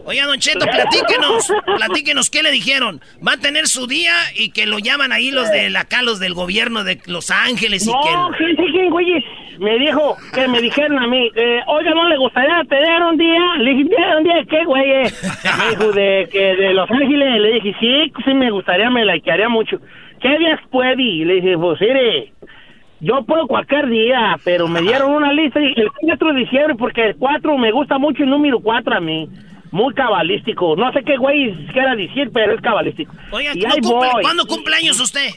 Oiga, 0.05 0.27
Don 0.27 0.39
Cheto, 0.39 0.67
platíquenos, 0.67 1.53
platíquenos 1.65 2.31
qué 2.31 2.43
le 2.43 2.51
dijeron. 2.51 3.01
Va 3.27 3.33
a 3.33 3.37
tener 3.37 3.69
su 3.69 3.87
día 3.87 4.15
y 4.35 4.51
que 4.51 4.67
lo 4.67 4.79
llaman 4.79 5.13
ahí 5.13 5.31
los 5.31 5.51
de 5.51 5.77
acá, 5.77 6.03
los 6.03 6.19
del 6.19 6.35
gobierno 6.35 6.85
de 6.85 7.01
Los 7.07 7.31
Ángeles 7.31 7.87
y 7.87 7.93
no, 7.93 8.01
que... 8.03 8.45
gente, 8.45 8.63
que 8.73 8.91
güeyes, 8.91 9.25
me 9.59 9.79
dijo, 9.79 10.17
que 10.33 10.47
me 10.49 10.61
dijeron 10.61 10.99
a 10.99 11.07
mí, 11.07 11.31
eh, 11.35 11.61
oiga, 11.67 11.93
¿no 11.93 12.09
le 12.09 12.17
gustaría 12.17 12.63
tener 12.69 13.03
un 13.03 13.17
día? 13.17 13.41
Le 13.59 13.71
dije, 13.75 13.89
¿tener 13.91 14.17
un 14.17 14.25
día 14.25 14.35
de 14.37 14.47
qué, 14.47 14.65
güey? 14.65 14.89
Me 14.89 15.71
dijo, 15.71 15.93
de, 15.93 16.29
que 16.31 16.39
de 16.39 16.75
Los 16.75 16.91
Ángeles. 16.91 17.41
Le 17.41 17.53
dije, 17.55 17.75
sí, 17.81 18.13
sí 18.25 18.35
me 18.35 18.51
gustaría, 18.51 18.91
me 18.91 19.05
likearía 19.05 19.49
mucho. 19.49 19.81
¿Qué 20.21 20.39
días 20.39 20.61
puede? 20.71 21.03
Y 21.03 21.25
le 21.25 21.35
dije, 21.35 21.57
pues, 21.59 21.81
mire, 21.81 22.33
yo 23.01 23.23
puedo 23.25 23.47
cualquier 23.47 23.89
día, 23.89 24.37
pero 24.45 24.67
me 24.69 24.81
dieron 24.83 25.13
una 25.13 25.33
lista 25.33 25.61
y 25.61 25.73
el 25.77 25.91
4 26.01 26.33
de 26.33 26.41
diciembre, 26.41 26.75
porque 26.77 27.07
el 27.07 27.17
4 27.17 27.57
me 27.59 27.71
gusta 27.71 27.99
mucho 27.99 28.23
el 28.25 28.31
número 28.31 28.61
4 28.61 28.97
a 28.97 29.01
mí. 29.01 29.29
Muy 29.71 29.93
cabalístico. 29.95 30.77
No 30.77 30.91
sé 30.93 31.03
qué 31.05 31.17
güey 31.19 31.55
quiera 31.73 31.95
decir, 31.95 32.31
pero 32.33 32.55
es 32.55 32.61
cabalístico. 32.63 33.13
Oiga, 33.31 33.53
Y 33.55 33.61
¿cuándo 33.61 33.75
ahí 33.77 33.81
cumple. 33.83 34.23
¿cuándo 34.23 34.47
cumpleaños 34.47 34.99
usted? 35.01 35.29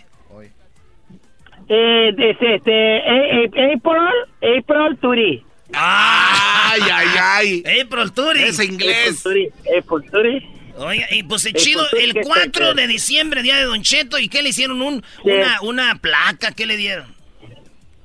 Eh, 1.68 2.10
este, 2.18 2.56
este, 2.56 2.72
eh, 2.98 3.50
eh, 3.54 3.74
April, 3.76 4.60
April 4.60 4.98
Turi. 5.00 5.44
Ay, 5.74 6.82
ay, 6.94 7.08
ay. 7.22 7.64
April 7.82 8.12
Turi. 8.12 8.44
Es 8.44 8.60
inglés. 8.64 9.24
April 9.26 10.12
Turi. 10.12 10.48
Oiga, 10.78 11.06
y 11.12 11.24
pues 11.24 11.46
el 11.46 11.52
Eh, 11.56 11.60
chido, 11.60 11.84
pues, 11.92 12.04
el 12.04 12.14
¿qué- 12.14 12.22
4 12.24 12.74
qué- 12.76 12.82
de 12.82 12.88
diciembre, 12.88 13.42
día 13.44 13.58
de 13.58 13.64
Don 13.66 13.82
Cheto, 13.82 14.18
¿y 14.20 14.28
qué 14.30 14.42
le 14.42 14.50
hicieron? 14.50 14.82
Un, 14.82 15.02
Sí. 15.24 15.30
una, 15.32 15.62
una 15.62 15.96
placa, 15.96 16.52
¿qué 16.56 16.66
le 16.66 16.78
dieron? 16.78 17.06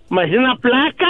Me 0.08 0.24
hice 0.26 0.38
una 0.38 0.54
placa. 0.56 1.08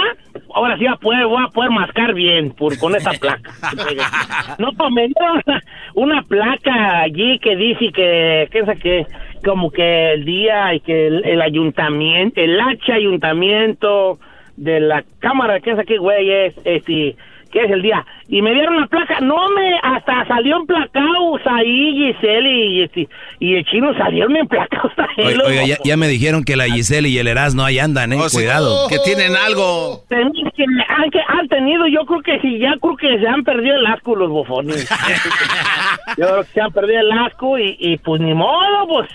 Ahora 0.55 0.75
sí 0.77 0.85
voy 0.85 0.93
a 0.93 0.95
poder, 0.95 1.25
voy 1.27 1.43
a 1.45 1.49
poder 1.49 1.69
mascar 1.69 2.13
bien 2.15 2.51
por, 2.51 2.79
con 2.79 2.95
esa 2.95 3.11
placa. 3.11 3.51
no, 4.57 4.71
me 4.89 5.07
dieron 5.07 5.41
una, 5.45 5.63
una 5.93 6.21
placa 6.23 7.01
allí 7.01 7.37
que 7.39 7.55
dice 7.55 7.91
que, 7.93 8.47
que, 8.51 8.59
es 8.59 8.79
que 8.79 9.05
como 9.45 9.69
que 9.69 10.13
el 10.13 10.25
día 10.25 10.73
y 10.73 10.79
que 10.79 11.07
el, 11.07 11.23
el 11.25 11.41
ayuntamiento, 11.43 12.41
el 12.41 12.59
H 12.59 12.91
ayuntamiento 12.91 14.19
de 14.55 14.79
la 14.79 15.03
cámara, 15.19 15.59
que 15.59 15.71
es 15.71 15.79
aquí, 15.79 15.97
güey, 15.97 16.31
es, 16.31 16.55
este, 16.65 17.15
que 17.47 17.63
es 17.63 17.71
el 17.71 17.81
día. 17.81 18.05
Y 18.27 18.41
me 18.41 18.53
dieron 18.53 18.79
la 18.79 18.87
placa, 18.87 19.19
no 19.21 19.49
me, 19.49 19.79
hasta 19.81 20.25
salió 20.27 20.57
emplacados 20.57 21.41
ahí 21.45 21.93
Giselle 22.13 22.49
y, 22.65 22.81
este, 22.83 23.07
y 23.39 23.55
el 23.55 23.65
chino 23.65 23.95
salieron 23.97 24.35
emplacados 24.35 24.91
ahí. 24.97 25.25
Oiga, 25.25 25.43
oiga, 25.45 25.65
ya, 25.65 25.77
ya 25.83 25.97
me 25.97 26.07
dijeron 26.07 26.43
que 26.43 26.55
la 26.55 26.65
Giselle 26.65 27.07
y 27.09 27.17
el 27.17 27.27
Erasmo 27.27 27.63
ahí 27.63 27.79
andan, 27.79 28.13
eh. 28.13 28.17
Oh, 28.19 28.29
sí. 28.29 28.37
Cuidado. 28.37 28.87
Que 28.89 28.97
tienen 28.99 29.35
algo. 29.35 30.03
Ten- 30.09 30.31
que 30.55 30.63
han, 30.87 31.09
que 31.11 31.19
han 31.27 31.47
tenido, 31.47 31.87
yo 31.87 32.05
creo 32.05 32.21
que 32.21 32.39
sí, 32.41 32.59
ya 32.59 32.73
creo 32.81 32.97
que 32.97 33.19
se 33.19 33.27
han 33.27 33.43
perdido 33.43 33.75
el 33.77 33.85
asco 33.87 34.15
los 34.15 34.29
bofones. 34.29 34.89
yo 36.17 36.25
creo 36.25 36.43
que 36.43 36.49
se 36.51 36.61
han 36.61 36.71
perdido 36.71 36.99
el 37.01 37.11
asco 37.11 37.57
y, 37.59 37.77
y 37.79 37.97
pues 37.97 38.21
ni 38.21 38.33
modo, 38.33 38.87
pues 38.87 39.09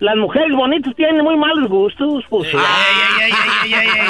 las 0.00 0.16
mujeres 0.16 0.52
bonitas 0.54 0.94
tienen 0.96 1.22
muy 1.22 1.36
malos 1.36 1.68
gustos, 1.68 2.24
pues. 2.28 2.48
Ay, 2.54 2.60
ay, 2.60 3.32
ay, 3.32 3.32
ay, 3.62 3.74
ay, 3.74 3.88
ay. 4.00 4.08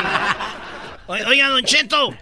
O- 1.07 1.29
Oiga, 1.29 1.49
Don 1.51 1.63
Cheto, 1.63 2.15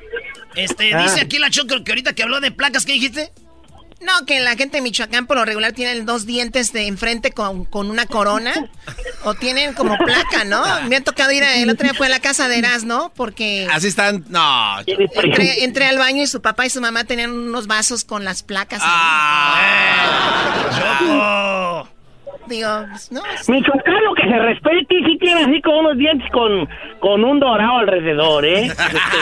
este, 0.57 0.95
Ah. 0.95 1.03
dice 1.03 1.21
aquí 1.21 1.39
la 1.39 1.51
Choco 1.51 1.83
que 1.85 1.93
ahorita 1.93 2.13
que 2.15 2.23
habló 2.23 2.41
de 2.41 2.51
placas, 2.53 2.85
¿qué 2.87 2.93
dijiste? 2.93 3.33
No, 4.01 4.27
que 4.27 4.41
la 4.41 4.57
gente 4.57 4.79
de 4.79 4.81
Michoacán 4.83 5.29
por 5.29 5.37
lo 5.37 5.45
regular 5.45 5.71
tienen 5.75 6.05
dos 6.07 6.27
dientes 6.27 6.73
de 6.73 6.89
enfrente 6.89 7.31
con, 7.31 7.65
con 7.65 7.89
una 7.89 8.05
corona. 8.07 8.53
O 9.23 9.35
tienen 9.35 9.75
como 9.75 9.97
placa, 9.97 10.43
¿no? 10.43 10.65
Me 10.89 10.97
ha 10.97 11.05
tocado 11.05 11.31
ir, 11.31 11.45
a- 11.45 11.55
el 11.55 11.71
otro 11.71 11.85
día 11.85 11.95
fue 11.95 12.07
a 12.09 12.11
la 12.11 12.19
casa 12.19 12.49
de 12.49 12.59
Eras, 12.59 12.83
¿no? 12.83 13.13
Porque 13.15 13.69
Así 13.71 13.87
están. 13.87 14.25
No. 14.29 14.81
entré, 14.89 15.63
entré 15.63 15.85
al 15.87 15.99
baño 15.99 16.21
y 16.21 16.27
su 16.27 16.43
papá 16.43 16.67
y 16.67 16.71
su 16.71 16.81
mamá 16.81 17.05
tenían 17.05 17.31
unos 17.31 17.69
vasos 17.69 18.03
con 18.03 18.25
las 18.25 18.43
placas. 18.43 18.81
ahí. 18.85 20.03
Digo, 22.47 22.69
pues, 22.91 23.13
no. 23.13 23.23
Michoacán, 23.49 24.05
lo 24.05 24.15
que 24.15 24.23
se 24.23 24.39
respete, 24.39 24.95
sí 25.07 25.19
tiene 25.19 25.43
así 25.43 25.63
como 25.63 25.81
unos 25.81 25.97
dientes 25.97 26.29
con, 26.33 26.69
con 27.01 27.25
un 27.25 27.41
dorado 27.41 27.79
alrededor, 27.79 28.45
¿eh? 28.45 28.71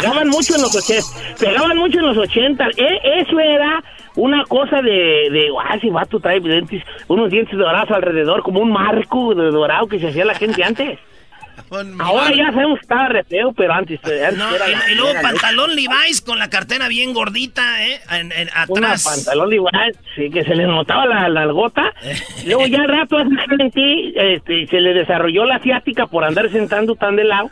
Pegaban 0.01 0.29
mucho 0.29 0.55
en 0.55 0.63
los 0.63 0.75
ochentas. 0.75 1.37
Pegaban 1.39 1.77
mucho 1.77 1.99
en 1.99 2.07
los 2.07 2.17
ochentas. 2.17 2.69
Eh, 2.77 3.01
eso 3.21 3.39
era 3.39 3.83
una 4.17 4.45
cosa 4.45 4.83
de, 4.83 5.29
de 5.31 5.49
ah, 5.63 5.79
si 5.81 5.91
va, 5.91 6.05
tú 6.07 6.19
traes 6.19 6.43
dientes, 6.43 6.83
unos 7.09 7.31
dientes 7.31 7.57
dorados 7.57 7.91
alrededor, 7.91 8.43
como 8.43 8.61
un 8.61 8.73
marco 8.73 9.35
de 9.35 9.51
dorado 9.51 9.87
que 9.87 9.99
se 9.99 10.09
hacía 10.09 10.25
la 10.25 10.35
gente 10.35 10.65
antes. 10.65 10.99
Ahora 12.01 12.35
ya 12.35 12.47
sabemos 12.53 12.79
que 12.79 12.83
estaba 12.83 13.09
re 13.09 13.25
feo, 13.25 13.53
pero 13.53 13.73
antes, 13.73 14.01
antes 14.05 14.37
No, 14.37 14.55
era 14.55 14.69
y, 14.69 14.73
la- 14.73 14.91
y 14.91 14.95
luego 14.97 15.11
era 15.11 15.23
pantalón 15.23 15.75
Levi's 15.77 16.21
con 16.21 16.39
la 16.39 16.51
cartera 16.51 16.89
bien 16.89 17.13
gordita, 17.13 17.87
¿eh? 17.87 18.01
En, 18.11 18.33
en- 18.33 18.49
Una 18.69 18.89
atrás. 18.89 19.05
pantalón 19.05 19.53
igual, 19.53 19.97
sí, 20.17 20.31
que 20.31 20.45
se 20.45 20.55
le 20.55 20.67
notaba 20.67 21.07
la, 21.07 21.29
la 21.29 21.43
algota. 21.43 21.93
Luego 22.47 22.67
ya 22.67 22.81
al 22.83 22.89
rato 22.89 23.19
gente 23.49 24.35
este, 24.35 24.67
se 24.67 24.81
le 24.81 24.95
desarrolló 24.95 25.45
la 25.45 25.57
asiática 25.57 26.07
por 26.07 26.25
andar 26.25 26.51
sentando 26.51 26.95
tan 26.97 27.17
de 27.17 27.25
lado. 27.25 27.51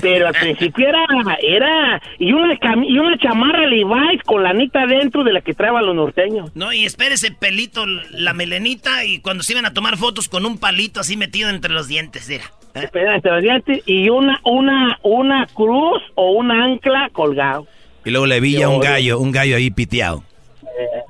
Pero 0.00 0.28
al 0.28 0.34
principio 0.34 0.88
era, 0.88 1.04
era 1.42 2.02
y 2.18 2.32
una 2.32 2.54
cami- 2.54 2.88
y 2.88 2.98
una 2.98 3.16
chamarra 3.18 3.66
Levi's 3.66 4.22
con 4.24 4.42
la 4.42 4.50
anita 4.50 4.86
dentro 4.86 5.22
de 5.24 5.32
la 5.32 5.40
que 5.40 5.54
traban 5.54 5.86
los 5.86 5.94
norteños. 5.94 6.50
No, 6.54 6.72
y 6.72 6.84
espérese 6.84 7.30
pelito, 7.32 7.86
la 7.86 8.32
melenita, 8.32 9.04
y 9.04 9.20
cuando 9.20 9.42
se 9.42 9.52
iban 9.52 9.66
a 9.66 9.74
tomar 9.74 9.96
fotos 9.96 10.28
con 10.28 10.44
un 10.46 10.58
palito 10.58 11.00
así 11.00 11.16
metido 11.16 11.50
entre 11.50 11.72
los 11.72 11.86
dientes, 11.88 12.28
era. 12.28 12.44
Los 12.74 13.42
dientes, 13.42 13.82
y 13.86 14.08
una, 14.08 14.40
una, 14.44 14.98
una 15.02 15.46
cruz 15.54 16.02
o 16.14 16.32
un 16.32 16.50
ancla 16.50 17.10
colgado. 17.12 17.66
Y 18.04 18.10
luego 18.10 18.26
le 18.26 18.40
vi 18.40 18.62
a 18.62 18.68
un 18.68 18.80
gallo, 18.80 19.18
un 19.18 19.32
gallo 19.32 19.56
ahí 19.56 19.70
piteado. 19.70 20.22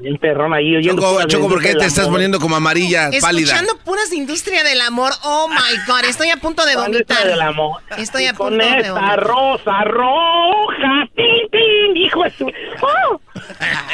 Un 0.00 0.16
perrón 0.18 0.52
ahí 0.54 0.74
oyendo. 0.76 1.00
Choco, 1.00 1.22
Choco, 1.28 1.48
¿por 1.48 1.62
qué 1.62 1.74
te 1.74 1.84
estás 1.84 2.04
amor. 2.06 2.14
poniendo 2.14 2.40
como 2.40 2.56
amarilla, 2.56 3.10
pálida? 3.20 3.52
Escuchando 3.52 3.76
puras 3.84 4.10
de 4.10 4.16
industria 4.16 4.64
del 4.64 4.80
amor. 4.80 5.12
Oh 5.22 5.46
my 5.48 5.76
God, 5.86 6.04
estoy 6.08 6.30
a 6.30 6.38
punto 6.38 6.64
de 6.64 6.74
¿Cuál 6.74 6.86
es 6.94 7.00
la 7.08 7.14
vomitar. 7.14 7.26
del 7.28 7.40
amor? 7.42 7.82
Estoy 7.98 8.26
a 8.26 8.32
punto 8.34 8.56
de 8.56 8.78
esta 8.78 8.92
vomitar. 8.92 9.20
rosa 9.20 9.84
roja, 9.84 11.08
tin, 11.14 11.50
tin, 11.52 11.96
hijo 11.96 12.24
de 12.24 12.30
su... 12.30 12.46
¡Oh! 12.46 13.20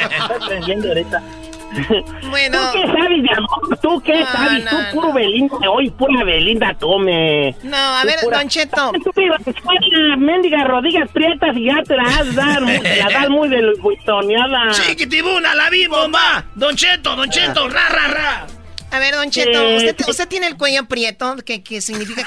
Está 0.09 0.47
prendiendo 0.47 0.87
ahorita. 0.87 1.21
Bueno. 2.29 2.71
¿Tú 2.71 2.79
qué 2.79 2.87
sabes 2.87 3.23
de 3.23 3.29
amor? 3.35 3.79
¿Tú 3.81 4.01
qué 4.01 4.19
No, 4.19 4.25
sabes? 4.27 4.63
no, 4.63 4.69
Tú 4.69 4.77
puro 4.93 5.07
no. 5.09 5.13
Belinda, 5.13 5.57
hoy 5.71 5.89
pura 5.91 6.23
Belinda 6.23 6.73
tome. 6.79 7.55
No, 7.63 7.77
a 7.77 8.03
ver, 8.03 8.19
pura- 8.23 8.37
Don 8.39 8.47
Cheto. 8.49 8.91
Tú 9.03 9.11
te 9.11 9.23
ibas 9.23 9.45
a 9.45 9.49
escuela, 9.51 10.17
mendigas 10.17 10.67
rodillas 10.67 11.09
prietas 11.11 11.55
y 11.55 11.65
ya 11.65 11.83
te 11.83 11.95
las 11.95 12.19
has 12.19 12.35
dar, 12.35 12.65
te 12.65 12.95
las 12.97 13.13
das 13.13 13.29
muy 13.29 13.49
de 13.49 13.73
buitoneada. 13.79 14.71
Chiquitibuna, 14.71 15.55
la 15.55 15.69
vi, 15.69 15.87
bomba. 15.87 16.45
Don 16.55 16.75
Cheto, 16.75 17.15
Don 17.15 17.29
Cheto, 17.29 17.69
ra, 17.69 17.89
ra, 17.89 18.07
ra. 18.07 18.47
A 18.91 18.99
ver, 18.99 19.15
Don 19.15 19.29
Cheto, 19.29 19.59
Eh, 19.61 19.77
usted, 19.77 19.95
usted 20.07 20.27
tiene 20.29 20.47
el 20.47 20.55
cuello 20.57 20.85
prieto, 20.85 21.35
que, 21.45 21.61
que 21.61 21.81
significa 21.81 22.25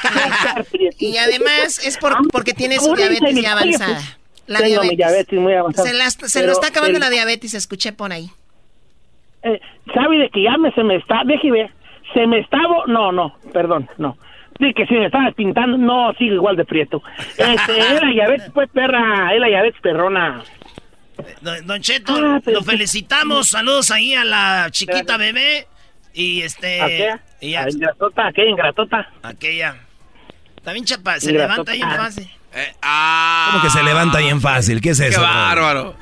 que... 0.70 0.90
y 0.98 1.16
además 1.16 1.80
es 1.84 1.96
por, 1.96 2.14
porque 2.30 2.52
tiene 2.52 2.78
su 2.78 2.94
diabetes 2.94 3.34
ya 3.40 3.52
avanzada. 3.52 4.00
La 4.46 4.58
Tengo 4.58 4.82
mi 4.82 4.88
diabetes. 4.90 4.96
diabetes 4.98 5.38
muy 5.40 5.54
avanzada. 5.54 5.88
Se, 5.88 5.94
las- 5.94 6.14
se 6.14 6.38
Pero 6.40 6.48
lo 6.48 6.52
está 6.52 6.66
acabando 6.68 6.96
el- 6.96 7.00
la 7.00 7.08
diabetes, 7.08 7.54
escuché 7.54 7.92
por 7.92 8.12
ahí. 8.12 8.30
Eh, 9.42 9.60
sabe 9.94 10.18
de 10.18 10.30
que 10.30 10.42
ya 10.42 10.56
me, 10.58 10.70
se 10.72 10.82
me 10.84 10.96
está, 10.96 11.22
deje 11.24 11.50
ver, 11.50 11.70
se 12.14 12.26
me 12.26 12.38
estaba, 12.40 12.84
no, 12.86 13.12
no, 13.12 13.36
perdón, 13.52 13.88
no. 13.98 14.16
Sí, 14.58 14.74
que 14.74 14.84
si 14.86 14.94
me 14.94 15.06
estabas 15.06 15.32
pintando, 15.34 15.78
no, 15.78 16.12
sigo 16.18 16.34
igual 16.34 16.56
de 16.56 16.64
prieto. 16.66 17.02
Este, 17.38 17.78
era 17.96 18.12
Yavet, 18.14 18.52
pues, 18.52 18.68
perra, 18.70 19.32
era 19.34 19.48
Yavet 19.48 19.74
perrona. 19.80 20.42
Don, 21.64 21.80
Cheto, 21.80 22.18
lo 22.46 22.62
felicitamos. 22.62 23.48
Saludos 23.48 23.90
ahí 23.90 24.14
a 24.14 24.24
la 24.24 24.68
chiquita 24.70 25.16
bebé. 25.16 25.66
Y 26.14 26.42
este. 26.42 26.80
¿Aquella? 26.80 27.20
y 27.40 27.50
ya- 27.52 27.64
¿A 27.64 27.70
ingratota? 27.70 28.26
¿Aquella 28.26 28.50
ingratota? 28.50 29.08
aquella. 29.22 29.76
También 30.62 30.84
chapa, 30.84 31.18
se 31.20 31.30
Ingratota. 31.30 31.72
levanta 31.72 31.72
ahí 31.72 31.80
en 31.82 32.04
fase. 32.04 32.30
¿Cómo 33.52 33.62
que 33.62 33.70
se 33.70 33.82
levanta 33.82 34.18
bien 34.18 34.40
fácil? 34.40 34.80
¿Qué 34.80 34.90
es 34.90 35.00
eso? 35.00 35.22
bárbaro. 35.22 35.94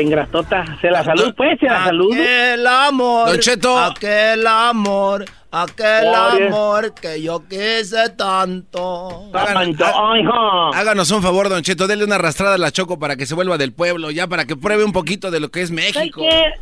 Ingratota. 0.00 0.64
Se 0.80 0.90
la 0.90 1.04
salud, 1.04 1.34
pues, 1.36 1.58
se 1.58 1.66
la 1.66 1.84
salud. 1.84 2.12
Aquel 2.12 2.66
amor. 2.66 3.28
Don 3.28 3.38
Cheto. 3.38 3.78
Aquel 3.78 4.46
amor. 4.46 5.24
Aquel 5.52 6.06
Oye. 6.06 6.46
amor 6.46 6.94
que 6.94 7.20
yo 7.20 7.42
quise 7.48 8.10
tanto. 8.16 9.30
Háganos 9.34 11.10
un 11.10 11.22
favor, 11.22 11.48
Don 11.48 11.62
Cheto, 11.62 11.88
denle 11.88 12.04
una 12.04 12.14
arrastrada 12.16 12.54
a 12.54 12.58
la 12.58 12.70
Choco 12.70 12.98
para 13.00 13.16
que 13.16 13.26
se 13.26 13.34
vuelva 13.34 13.58
del 13.58 13.72
pueblo, 13.72 14.12
ya 14.12 14.28
para 14.28 14.44
que 14.44 14.54
pruebe 14.54 14.84
un 14.84 14.92
poquito 14.92 15.30
de 15.30 15.40
lo 15.40 15.50
que 15.50 15.62
es 15.62 15.72
México. 15.72 16.20
qué? 16.22 16.52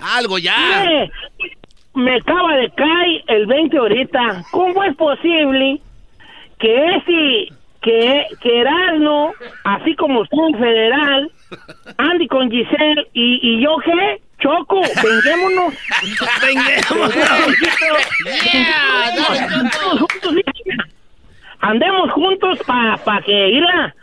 Algo 0.00 0.38
ya. 0.38 0.84
Mire, 0.86 1.10
me 1.94 2.16
acaba 2.16 2.56
de 2.56 2.70
caer 2.70 3.24
el 3.26 3.46
20 3.46 3.76
ahorita. 3.76 4.44
¿Cómo 4.52 4.84
es 4.84 4.96
posible 4.96 5.80
que 6.60 6.96
ese, 6.96 7.54
que, 7.82 8.26
que 8.40 8.60
Erasmo, 8.60 9.32
así 9.64 9.96
como 9.96 10.22
está 10.22 10.36
en 10.46 10.58
federal, 10.58 11.30
Andy 11.96 12.26
con 12.28 12.50
Giselle 12.50 13.06
y, 13.12 13.40
y 13.42 13.62
yo 13.62 13.76
qué? 13.84 14.20
Choco, 14.40 14.80
venguémonos. 14.80 15.74
Venguémonos. 16.42 17.14
Yeah, 18.52 19.08
Andemos 19.08 20.00
juntos. 20.00 20.34
Andemos 21.60 22.10
juntos 22.12 22.58
para 22.66 22.96
pa 22.96 23.20
que, 23.20 23.50
mira, 23.52 23.94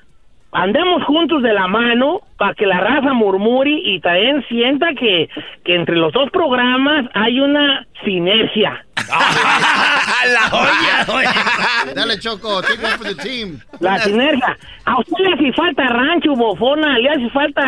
andemos 0.52 1.04
juntos 1.06 1.42
de 1.42 1.54
la 1.54 1.68
mano 1.68 2.22
para 2.38 2.54
que 2.54 2.68
la 2.68 2.80
raza 2.80 3.14
murmure 3.14 3.72
y 3.72 4.00
también 4.00 4.46
sienta 4.48 4.94
que, 4.94 5.28
que 5.64 5.76
entre 5.76 5.96
los 5.96 6.14
dos 6.14 6.30
programas 6.30 7.06
hay 7.14 7.40
una 7.40 7.88
sinergia. 8.06 8.86
la 10.34 10.50
olla, 10.52 11.94
Dale, 11.96 12.20
Choco, 12.20 12.62
take 12.62 12.82
one 12.84 12.98
for 12.98 13.04
the 13.08 13.16
team. 13.16 13.60
La 13.80 14.00
sinergia. 14.00 14.58
A 14.86 15.00
usted 15.00 15.16
le 15.20 15.34
hace 15.34 15.54
falta 15.54 15.84
rancho, 15.88 16.34
bofona, 16.36 16.98
le 17.00 17.10
hace 17.10 17.30
falta 17.30 17.62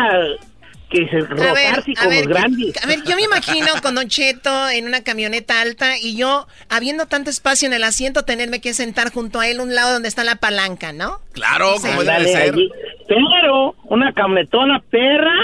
que 0.90 1.06
se 1.08 1.18
A 1.18 1.52
ver, 1.52 1.82
a 1.98 2.06
ver, 2.08 2.26
grandes. 2.28 2.84
a 2.84 2.86
ver, 2.88 2.98
yo 3.04 3.14
me 3.14 3.22
imagino 3.22 3.68
con 3.80 3.94
Don 3.94 4.08
Cheto 4.08 4.68
en 4.70 4.86
una 4.86 5.02
camioneta 5.04 5.60
alta 5.60 5.96
y 5.98 6.16
yo, 6.16 6.48
habiendo 6.68 7.06
tanto 7.06 7.30
espacio 7.30 7.68
en 7.68 7.74
el 7.74 7.84
asiento, 7.84 8.24
tenerme 8.24 8.60
que 8.60 8.74
sentar 8.74 9.12
junto 9.12 9.38
a 9.38 9.46
él 9.46 9.60
un 9.60 9.72
lado 9.74 9.92
donde 9.92 10.08
está 10.08 10.24
la 10.24 10.36
palanca, 10.36 10.92
¿no? 10.92 11.20
Claro, 11.32 11.76
Sí. 11.78 11.86
como 11.88 12.00
debe 12.02 12.12
Ándale, 12.16 12.32
ser. 12.32 12.54
allí. 12.54 12.68
Pero 13.08 13.74
una 13.84 14.12
camionetona 14.12 14.80
perra, 14.90 15.34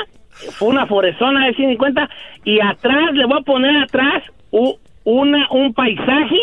fue 0.59 0.69
una 0.69 0.87
forezona 0.87 1.47
de 1.47 1.55
150 1.55 2.09
y 2.45 2.61
atrás 2.61 3.13
le 3.15 3.25
voy 3.27 3.39
a 3.41 3.45
poner 3.45 3.77
atrás 3.85 4.25
u- 4.51 4.77
una 5.07 5.49
un 5.53 5.73
paisaje 5.73 6.37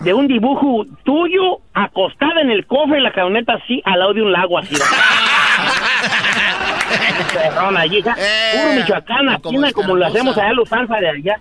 de 0.00 0.14
un 0.14 0.26
dibujo 0.28 0.86
tuyo 1.04 1.58
acostada 1.74 2.40
en 2.40 2.50
el 2.50 2.66
cofre 2.66 2.96
de 2.96 3.02
la 3.02 3.12
camioneta 3.12 3.54
así 3.54 3.82
al 3.84 3.98
lado 3.98 4.14
de 4.14 4.22
un 4.22 4.32
lago 4.32 4.58
así. 4.58 4.76
Perrona, 7.34 7.80
allí, 7.80 8.00
ja, 8.02 8.14
puro 8.14 8.72
Michoacán, 8.74 9.28
aquí, 9.28 9.56
como 9.74 9.96
lo 9.96 10.06
hacemos 10.06 10.38
allá 10.38 10.52
los 10.52 10.68
salsa 10.68 10.96
de 10.96 11.08
allá. 11.08 11.40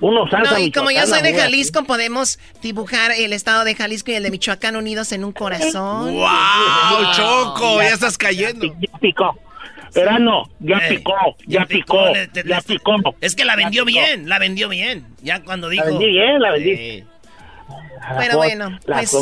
Unos 0.00 0.30
salsa 0.30 0.52
No, 0.52 0.58
y 0.58 0.72
como 0.72 0.90
yo 0.90 1.06
soy 1.06 1.20
de 1.22 1.34
Jalisco, 1.34 1.84
podemos 1.84 2.38
dibujar 2.62 3.12
el 3.12 3.34
estado 3.34 3.64
de 3.64 3.74
Jalisco 3.74 4.10
y 4.10 4.14
el 4.14 4.22
de 4.22 4.30
Michoacán 4.30 4.76
unidos 4.76 5.12
en 5.12 5.24
un 5.24 5.32
corazón. 5.32 6.14
¡Wow, 6.14 7.12
Choco! 7.14 7.82
Ya 7.82 7.88
estás 7.88 8.16
cayendo. 8.16 8.66
Ya 8.66 8.88
picó. 9.90 10.00
Pero 10.06 10.18
no, 10.18 10.44
ya 10.60 10.78
Eh, 10.78 10.88
picó, 10.88 11.14
ya 11.46 11.66
picó, 11.66 12.06
le- 12.12 12.28
te- 12.28 12.48
ya 12.48 12.60
picó. 12.60 12.96
Es 13.20 13.34
que 13.36 13.44
la 13.44 13.56
vendió 13.56 13.84
bien, 13.84 14.28
la 14.28 14.38
vendió 14.38 14.68
bien. 14.68 15.06
Ya 15.22 15.42
cuando 15.42 15.68
dijo. 15.68 15.84
La 15.84 15.90
vendí 15.90 16.06
bien, 16.08 16.40
la 16.40 16.50
vendí. 16.52 16.76
Sí. 16.76 17.04
Pero 18.18 18.38
bueno, 18.38 18.78
La 18.86 18.96
pues. 18.96 19.12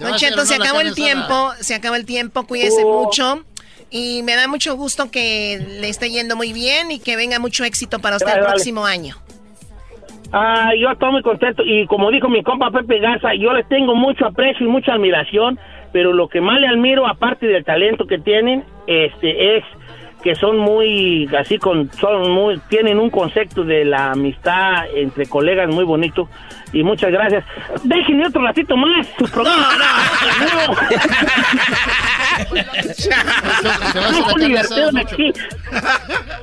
Don 0.00 0.14
Cheto, 0.16 0.44
se 0.46 0.54
acabó 0.54 0.80
el 0.80 0.94
tiempo, 0.94 1.52
se 1.60 1.74
acabó 1.74 1.96
el 1.96 2.06
tiempo, 2.06 2.46
cuídese 2.46 2.82
Oh. 2.84 3.04
mucho. 3.04 3.44
Y 3.90 4.22
me 4.22 4.34
da 4.36 4.48
mucho 4.48 4.74
gusto 4.74 5.10
que 5.10 5.58
le 5.80 5.88
esté 5.90 6.10
yendo 6.10 6.34
muy 6.34 6.52
bien 6.54 6.90
y 6.90 6.98
que 6.98 7.14
venga 7.16 7.38
mucho 7.38 7.64
éxito 7.64 7.98
para 7.98 8.16
usted 8.16 8.26
Vale, 8.26 8.38
el 8.38 8.44
vale. 8.44 8.54
próximo 8.54 8.86
año. 8.86 9.16
Ah, 10.32 10.70
yo 10.80 10.90
estoy 10.90 11.12
muy 11.12 11.22
contento 11.22 11.62
y 11.62 11.86
como 11.86 12.10
dijo 12.10 12.28
mi 12.30 12.42
compa 12.42 12.70
Pepe 12.70 13.00
Garza, 13.00 13.34
yo 13.34 13.52
les 13.52 13.68
tengo 13.68 13.94
mucho 13.94 14.24
aprecio 14.24 14.64
y 14.66 14.70
mucha 14.70 14.94
admiración, 14.94 15.58
pero 15.92 16.14
lo 16.14 16.26
que 16.28 16.40
más 16.40 16.58
le 16.58 16.68
admiro, 16.68 17.06
aparte 17.06 17.46
del 17.46 17.64
talento 17.66 18.06
que 18.06 18.18
tienen, 18.18 18.64
este 18.86 19.58
es 19.58 19.64
que 20.22 20.34
son 20.34 20.58
muy 20.58 21.28
así 21.36 21.58
con 21.58 21.90
son 21.92 22.30
muy 22.30 22.58
tienen 22.68 22.98
un 22.98 23.10
concepto 23.10 23.64
de 23.64 23.84
la 23.84 24.12
amistad 24.12 24.86
entre 24.94 25.26
colegas 25.26 25.68
muy 25.68 25.84
bonito 25.84 26.28
y 26.72 26.82
muchas 26.82 27.10
gracias. 27.10 27.44
Déjenme 27.84 28.26
otro 28.26 28.42
ratito 28.42 28.76
más 28.76 29.06
su 29.18 29.24
programa. 29.28 29.68
No, 33.94 34.38
divertido 34.38 34.90
aquí. 34.98 35.32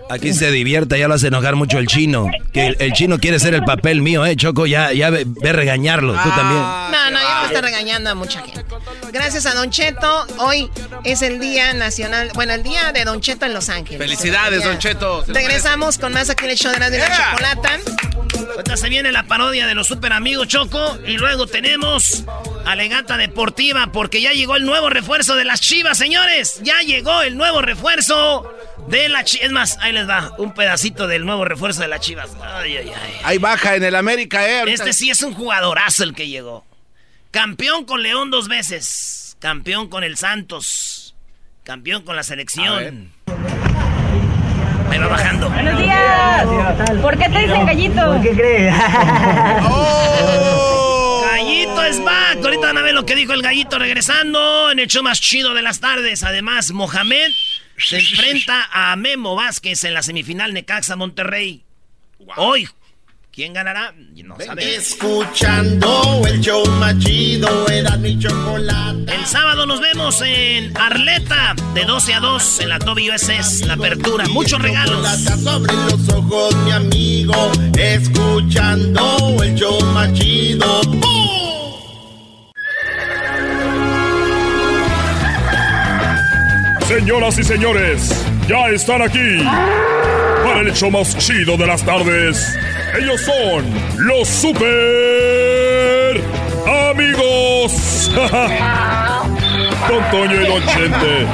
Aquí 0.09 0.33
se 0.33 0.51
divierte, 0.51 0.97
ya 0.99 1.07
lo 1.07 1.15
hace 1.15 1.27
enojar 1.27 1.55
mucho 1.55 1.77
el 1.79 1.87
chino. 1.87 2.27
Que 2.53 2.67
el, 2.67 2.77
el 2.79 2.93
chino 2.93 3.19
quiere 3.19 3.39
ser 3.39 3.53
el 3.53 3.63
papel 3.63 4.01
mío, 4.01 4.25
¿eh, 4.25 4.35
Choco? 4.35 4.65
Ya, 4.65 4.91
ya 4.93 5.09
ve, 5.09 5.23
ve 5.25 5.53
regañarlo, 5.53 6.13
tú 6.13 6.29
también. 6.29 6.61
No, 6.61 7.11
no, 7.11 7.19
ya 7.19 7.39
me 7.41 7.47
está 7.47 7.61
regañando 7.61 8.09
a 8.09 8.15
mucha 8.15 8.41
gente. 8.41 8.65
Gracias 9.11 9.45
a 9.45 9.53
Don 9.53 9.69
Cheto. 9.69 10.25
Hoy 10.39 10.69
es 11.03 11.21
el 11.21 11.39
Día 11.39 11.73
Nacional, 11.73 12.31
bueno, 12.33 12.53
el 12.53 12.63
Día 12.63 12.91
de 12.91 13.03
Don 13.05 13.21
Cheto 13.21 13.45
en 13.45 13.53
Los 13.53 13.69
Ángeles. 13.69 13.99
Felicidades. 13.99 14.63
Don 14.63 14.77
Cheto. 14.77 15.23
Regresamos 15.27 15.97
con 15.97 16.13
más 16.13 16.29
aquí 16.29 16.45
en 16.45 16.51
el 16.51 16.57
show 16.57 16.71
de 16.71 16.79
Radio 16.79 16.91
de 16.91 16.99
la 16.99 17.07
Yeah. 17.09 17.31
Chocolata. 17.31 17.69
Ahorita 18.55 18.77
se 18.77 18.89
viene 18.89 19.11
la 19.11 19.23
parodia 19.23 19.67
de 19.67 19.75
los 19.75 19.87
super 19.87 20.11
amigos 20.19 20.47
Choco. 20.49 20.99
Y 21.07 21.17
luego 21.17 21.47
tenemos 21.47 22.23
Alegata 22.65 23.15
Deportiva 23.17 23.87
porque 23.91 24.21
ya 24.21 24.31
llegó 24.33 24.55
el 24.57 24.65
nuevo 24.65 24.89
refuerzo 24.89 25.35
de 25.35 25.45
las 25.45 25.61
chivas, 25.61 25.97
señores. 25.97 26.59
Ya 26.61 26.81
llegó 26.81 27.21
el 27.21 27.37
nuevo 27.37 27.61
refuerzo 27.61 28.53
de 28.89 29.07
la 29.09 29.23
chivas. 29.23 29.45
Es 29.45 29.51
más, 29.51 29.77
ahí 29.79 29.93
les 29.93 30.07
va 30.07 30.35
un 30.37 30.53
pedacito 30.53 31.07
del 31.07 31.25
nuevo 31.25 31.45
refuerzo 31.45 31.81
de 31.81 31.87
las 31.87 32.01
chivas. 32.01 32.31
Ay, 32.41 32.77
ay, 32.77 32.91
ay. 32.93 33.13
Ahí 33.23 33.37
baja 33.37 33.75
en 33.75 33.83
el 33.83 33.95
América, 33.95 34.47
¿eh? 34.47 34.59
Ahorita- 34.59 34.83
Este 34.83 34.93
sí 34.93 35.09
es 35.09 35.23
un 35.23 35.33
jugadorazo 35.33 36.03
el 36.03 36.13
que 36.13 36.27
llegó. 36.27 36.65
Campeón 37.31 37.85
con 37.85 38.03
León 38.03 38.29
dos 38.29 38.47
veces. 38.49 39.37
Campeón 39.39 39.87
con 39.87 40.03
el 40.03 40.17
Santos. 40.17 41.15
Campeón 41.63 42.03
con 42.03 42.15
la 42.15 42.23
selección. 42.23 43.13
Ahí 44.89 44.99
va 44.99 45.07
bajando. 45.07 45.49
Buenos 45.49 45.77
días. 45.77 46.45
¿Por 47.01 47.17
qué 47.17 47.29
te 47.29 47.39
dicen 47.39 47.65
gallito? 47.65 48.05
¿Por 48.05 48.21
qué 48.21 48.29
crees? 48.31 48.75
Gallito 51.31 51.83
es 51.83 52.03
back. 52.03 52.37
Ahorita 52.43 52.67
van 52.67 52.77
a 52.77 52.81
ver 52.81 52.93
lo 52.93 53.05
que 53.05 53.15
dijo 53.15 53.33
el 53.33 53.41
gallito 53.41 53.79
regresando 53.79 54.71
en 54.71 54.79
el 54.79 54.87
show 54.87 55.03
más 55.03 55.21
chido 55.21 55.53
de 55.53 55.61
las 55.61 55.79
tardes. 55.79 56.23
Además, 56.23 56.71
Mohamed 56.71 57.31
se 57.77 57.99
enfrenta 57.99 58.67
a 58.71 58.95
Memo 58.95 59.35
Vázquez 59.35 59.83
en 59.83 59.93
la 59.93 60.03
semifinal 60.03 60.53
Necaxa 60.53 60.95
Monterrey. 60.95 61.63
Hoy, 62.35 62.67
¿quién 63.39 63.53
ganará? 63.53 63.93
No 64.25 64.35
sabe. 64.37 64.75
Escuchando 64.75 66.21
el 66.27 66.41
show 66.41 66.61
más 66.71 66.99
chido, 66.99 67.69
era 67.69 67.95
mi 67.95 68.19
chocolate. 68.19 69.15
El 69.15 69.25
sábado 69.25 69.65
nos 69.65 69.79
vemos 69.79 70.21
en 70.25 70.77
Arleta 70.77 71.55
de 71.73 71.85
12 71.85 72.15
a 72.15 72.19
2 72.19 72.59
en 72.59 72.67
la 72.67 72.79
WSS, 72.79 73.65
la 73.65 73.75
apertura. 73.75 74.25
Muchos 74.27 74.61
regalos. 74.61 75.07
Sobre 75.41 75.71
los 75.71 76.09
ojos, 76.09 76.53
mi 76.65 76.71
amigo, 76.71 77.51
escuchando 77.77 79.37
el 79.41 79.55
show 79.55 79.85
más 79.93 80.11
chido. 80.15 80.81
Señoras 86.89 87.39
y 87.39 87.43
señores, 87.45 88.25
ya 88.49 88.67
están 88.67 89.01
aquí 89.01 89.37
para 90.43 90.59
el 90.59 90.67
hecho 90.67 90.91
más 90.91 91.17
chido 91.17 91.55
de 91.55 91.67
las 91.67 91.85
tardes. 91.85 92.57
Ellos 92.97 93.21
son 93.21 93.65
los 93.97 94.27
super 94.27 96.21
amigos. 96.89 98.09
Don 99.87 100.11
Toño 100.11 100.41
y 100.41 100.45
Don 100.47 100.65
Chente. 100.67 101.27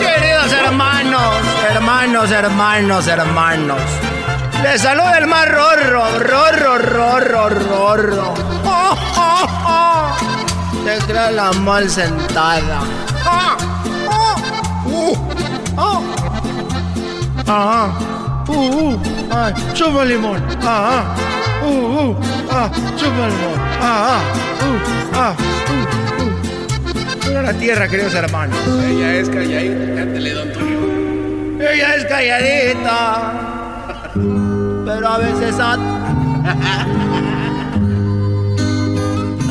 Queridos 0.00 0.52
hermanos, 0.52 1.34
hermanos, 1.70 2.30
hermanos, 2.30 3.06
hermanos. 3.06 3.80
Les 4.62 4.80
saluda 4.80 5.18
el 5.18 5.26
más 5.26 5.48
rorro, 5.48 6.04
rorro, 6.20 6.78
rorro, 6.78 7.48
rorro. 7.48 8.34
Oh, 8.64 8.96
oh, 9.16 9.46
oh. 9.66 10.84
Te 10.84 10.98
crea 11.06 11.30
la 11.30 11.52
mal 11.52 11.88
sentada. 11.90 12.80
Oh, 13.26 13.56
oh, 14.08 14.34
uh, 14.86 15.16
oh. 15.76 16.21
Ajá. 17.46 18.12
uh, 18.48 18.52
uh, 18.52 18.98
ay, 19.30 19.52
chupa 19.74 20.04
limón, 20.04 20.42
ah, 20.62 21.14
ah, 21.62 21.64
uh, 21.64 22.10
uh, 22.10 22.16
ah, 22.50 22.70
chupa 22.96 23.28
limón, 23.28 23.58
ah, 23.80 24.18
ah, 24.18 24.22
uh, 24.62 24.78
ah, 25.14 25.34
uh, 25.68 25.74
uh. 26.22 26.30
Mira 27.26 27.42
la 27.42 27.54
tierra, 27.54 27.88
queridos 27.88 28.14
hermanos. 28.14 28.56
Ella 28.86 29.14
es 29.16 29.28
calladita, 29.28 29.94
cántale, 29.94 30.32
don 30.32 30.52
Tulio. 30.52 30.80
Ella 31.60 31.94
es 31.96 32.04
calladita, 32.04 33.32
pero 34.84 35.08
a 35.08 35.18
veces... 35.18 35.56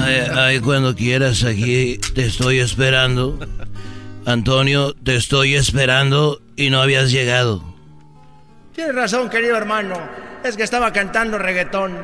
Ay, 0.03 0.15
ay, 0.35 0.59
cuando 0.59 0.95
quieras, 0.95 1.43
aquí 1.43 1.99
te 2.15 2.25
estoy 2.25 2.59
esperando. 2.59 3.37
Antonio, 4.25 4.93
te 4.93 5.15
estoy 5.15 5.55
esperando 5.55 6.41
y 6.57 6.69
no 6.69 6.81
habías 6.81 7.11
llegado. 7.11 7.70
Tienes 8.81 8.95
razón, 8.95 9.29
querido 9.29 9.55
hermano. 9.57 9.93
Es 10.43 10.57
que 10.57 10.63
estaba 10.63 10.91
cantando 10.91 11.37
reggaetón. 11.37 11.95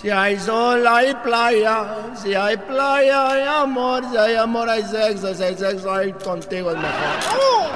Si 0.00 0.10
hay 0.10 0.38
sol, 0.38 0.86
hay 0.86 1.12
playa. 1.24 2.14
Si 2.14 2.34
hay 2.34 2.56
playa, 2.56 3.32
hay 3.32 3.42
amor. 3.42 4.04
Si 4.08 4.16
hay 4.16 4.36
amor, 4.36 4.70
hay 4.70 4.84
sexo. 4.84 5.34
Si 5.34 5.42
hay 5.42 5.56
sexo, 5.56 5.92
hay 5.92 6.12
contigo 6.12 6.70
es 6.70 6.76
mejor. 6.76 7.68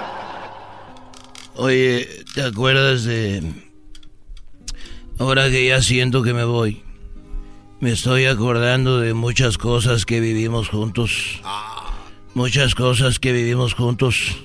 Oye, 1.56 2.08
¿te 2.32 2.42
acuerdas 2.44 3.02
de... 3.02 3.42
Ahora 5.18 5.50
que 5.50 5.66
ya 5.66 5.82
siento 5.82 6.22
que 6.22 6.32
me 6.32 6.44
voy, 6.44 6.84
me 7.80 7.90
estoy 7.90 8.26
acordando 8.26 9.00
de 9.00 9.14
muchas 9.14 9.58
cosas 9.58 10.06
que 10.06 10.20
vivimos 10.20 10.68
juntos. 10.68 11.40
Muchas 12.34 12.76
cosas 12.76 13.18
que 13.18 13.32
vivimos 13.32 13.74
juntos. 13.74 14.36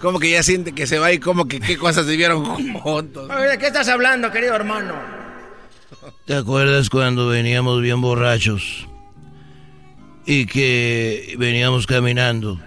Como 0.00 0.20
que 0.20 0.30
ya 0.30 0.42
siente 0.42 0.72
que 0.72 0.86
se 0.86 0.98
va 0.98 1.12
y 1.12 1.18
como 1.18 1.46
que 1.48 1.60
qué 1.60 1.76
cosas 1.76 2.06
vivieron 2.06 2.44
juntos. 2.80 3.28
Oye, 3.30 3.48
¿De 3.48 3.58
qué 3.58 3.66
estás 3.66 3.88
hablando, 3.88 4.30
querido 4.30 4.54
hermano? 4.54 4.94
¿Te 6.24 6.34
acuerdas 6.34 6.88
cuando 6.90 7.28
veníamos 7.28 7.80
bien 7.80 8.00
borrachos? 8.00 8.86
Y 10.26 10.46
que 10.46 11.34
veníamos 11.38 11.86
caminando. 11.86 12.60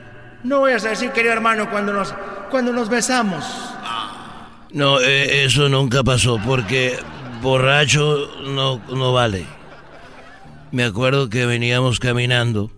No 0.44 0.60
voy 0.60 0.74
a 0.74 0.78
decir, 0.78 1.12
querido 1.12 1.34
hermano, 1.34 1.70
cuando 1.70 1.94
nos, 1.94 2.14
cuando 2.50 2.74
nos 2.74 2.90
besamos. 2.90 3.46
No, 4.72 5.00
eh, 5.00 5.46
eso 5.46 5.70
nunca 5.70 6.04
pasó 6.04 6.40
porque 6.46 6.98
borracho 7.42 8.30
no, 8.44 8.82
no 8.90 9.14
vale. 9.14 9.46
Me 10.72 10.84
acuerdo 10.84 11.30
que 11.30 11.46
veníamos 11.46 12.00
caminando 12.00 12.72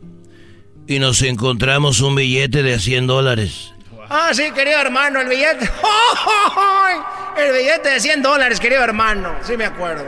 y 0.88 1.00
nos 1.00 1.22
encontramos 1.22 2.02
un 2.02 2.16
billete 2.16 2.64
de 2.64 2.80
100 2.80 3.08
dólares. 3.08 3.74
Ah, 4.10 4.32
sí, 4.34 4.52
querido 4.52 4.80
hermano, 4.80 5.22
el 5.22 5.28
billete. 5.28 5.70
El 7.38 7.52
billete 7.52 7.90
de 7.90 8.00
100 8.00 8.22
dólares, 8.22 8.60
querido 8.60 8.84
hermano. 8.84 9.36
Sí, 9.42 9.58
me 9.58 9.66
acuerdo. 9.66 10.06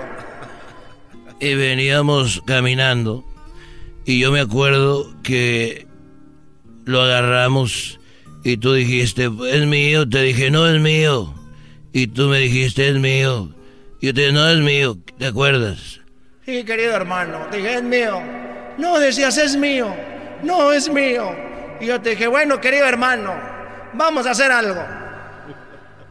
Y 1.40 1.56
veníamos 1.56 2.42
caminando 2.46 3.26
y 4.06 4.20
yo 4.20 4.32
me 4.32 4.40
acuerdo 4.40 5.12
que 5.24 5.88
lo 6.86 7.02
agarramos 7.02 8.00
y 8.44 8.58
tú 8.58 8.74
dijiste, 8.74 9.32
es 9.50 9.66
mío. 9.66 10.08
Te 10.08 10.22
dije, 10.22 10.52
no 10.52 10.68
es 10.68 10.80
mío. 10.80 11.34
Y 11.92 12.08
tú 12.08 12.28
me 12.28 12.38
dijiste, 12.40 12.88
es 12.88 12.96
mío. 12.96 13.50
Y 14.00 14.08
yo 14.08 14.14
te 14.14 14.22
dije, 14.22 14.34
no 14.34 14.48
es 14.48 14.60
mío. 14.60 14.98
¿Te 15.18 15.26
acuerdas? 15.26 16.02
Sí, 16.46 16.64
querido 16.64 16.96
hermano, 16.96 17.48
dije, 17.52 17.76
es 17.76 17.84
mío. 17.84 18.22
No, 18.78 19.00
decías, 19.00 19.40
es 19.40 19.56
mío. 19.56 19.96
No, 20.44 20.72
es 20.72 20.88
mío. 20.90 21.36
Y 21.82 21.88
yo 21.88 22.00
te 22.00 22.12
dije, 22.12 22.28
bueno, 22.28 22.62
querido 22.62 22.86
hermano, 22.86 23.34
vamos 23.96 24.26
a 24.28 24.32
hacer 24.32 24.52
algo. 24.52 24.84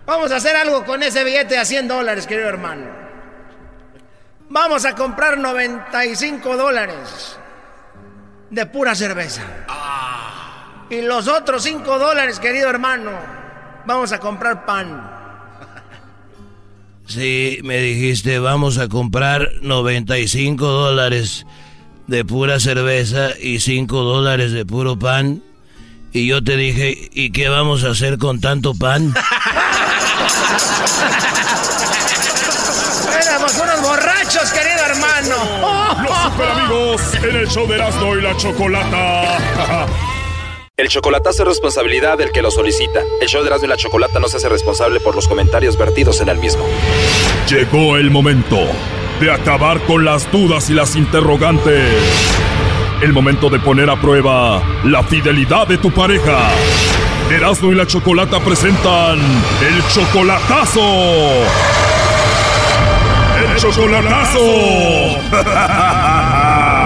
Vamos 0.06 0.30
a 0.32 0.36
hacer 0.36 0.54
algo 0.56 0.84
con 0.84 1.02
ese 1.02 1.24
billete 1.24 1.56
de 1.56 1.64
100 1.64 1.88
dólares, 1.88 2.26
querido 2.26 2.48
hermano. 2.48 2.86
Vamos 4.50 4.84
a 4.84 4.94
comprar 4.94 5.38
95 5.38 6.56
dólares 6.56 7.38
de 8.50 8.66
pura 8.66 8.94
cerveza. 8.94 9.42
Y 10.90 11.00
los 11.00 11.26
otros 11.28 11.62
5 11.62 11.98
dólares, 11.98 12.38
querido 12.38 12.68
hermano, 12.68 13.12
vamos 13.86 14.12
a 14.12 14.20
comprar 14.20 14.66
pan. 14.66 15.10
Sí, 17.06 17.58
me 17.64 17.78
dijiste, 17.78 18.38
vamos 18.38 18.78
a 18.78 18.88
comprar 18.88 19.50
95 19.62 20.66
dólares 20.66 21.46
de 22.06 22.24
pura 22.24 22.60
cerveza 22.60 23.30
y 23.38 23.60
5 23.60 24.02
dólares 24.02 24.52
de 24.52 24.64
puro 24.64 24.98
pan. 24.98 25.42
Y 26.16 26.28
yo 26.28 26.44
te 26.44 26.56
dije, 26.56 27.10
¿y 27.12 27.30
qué 27.32 27.48
vamos 27.48 27.82
a 27.82 27.90
hacer 27.90 28.18
con 28.18 28.40
tanto 28.40 28.72
pan? 28.72 29.12
Éramos 33.20 33.52
unos 33.60 33.82
borrachos, 33.82 34.52
querido 34.52 34.84
hermano. 34.90 35.34
Los 36.04 36.22
super 36.22 36.48
amigos 36.50 37.02
en 37.14 37.34
el 37.34 37.48
show 37.48 37.66
de 37.66 37.74
Erasmo 37.74 38.16
y 38.16 38.22
la 38.22 38.36
Chocolata. 38.36 39.86
El 40.76 40.88
chocolatazo 40.88 41.42
es 41.42 41.48
responsabilidad 41.48 42.16
del 42.18 42.30
que 42.30 42.42
lo 42.42 42.52
solicita. 42.52 43.00
El 43.20 43.26
show 43.26 43.42
de 43.42 43.48
Erasmo 43.48 43.66
y 43.66 43.70
la 43.70 43.76
Chocolata 43.76 44.20
no 44.20 44.28
se 44.28 44.36
hace 44.36 44.48
responsable 44.48 45.00
por 45.00 45.16
los 45.16 45.26
comentarios 45.26 45.76
vertidos 45.76 46.20
en 46.20 46.28
el 46.28 46.38
mismo. 46.38 46.64
Llegó 47.48 47.96
el 47.96 48.12
momento 48.12 48.60
de 49.20 49.32
acabar 49.32 49.80
con 49.80 50.04
las 50.04 50.30
dudas 50.30 50.70
y 50.70 50.74
las 50.74 50.94
interrogantes. 50.94 51.92
El 53.02 53.12
momento 53.12 53.50
de 53.50 53.58
poner 53.58 53.90
a 53.90 53.96
prueba 54.00 54.62
la 54.84 55.02
fidelidad 55.02 55.66
de 55.66 55.78
tu 55.78 55.90
pareja. 55.90 56.50
Erasmo 57.30 57.72
y 57.72 57.74
la 57.74 57.86
Chocolata 57.86 58.40
presentan 58.40 59.18
el 59.18 59.82
chocolatazo. 59.88 60.80
El 63.40 63.56
chocolatazo. 63.56 64.40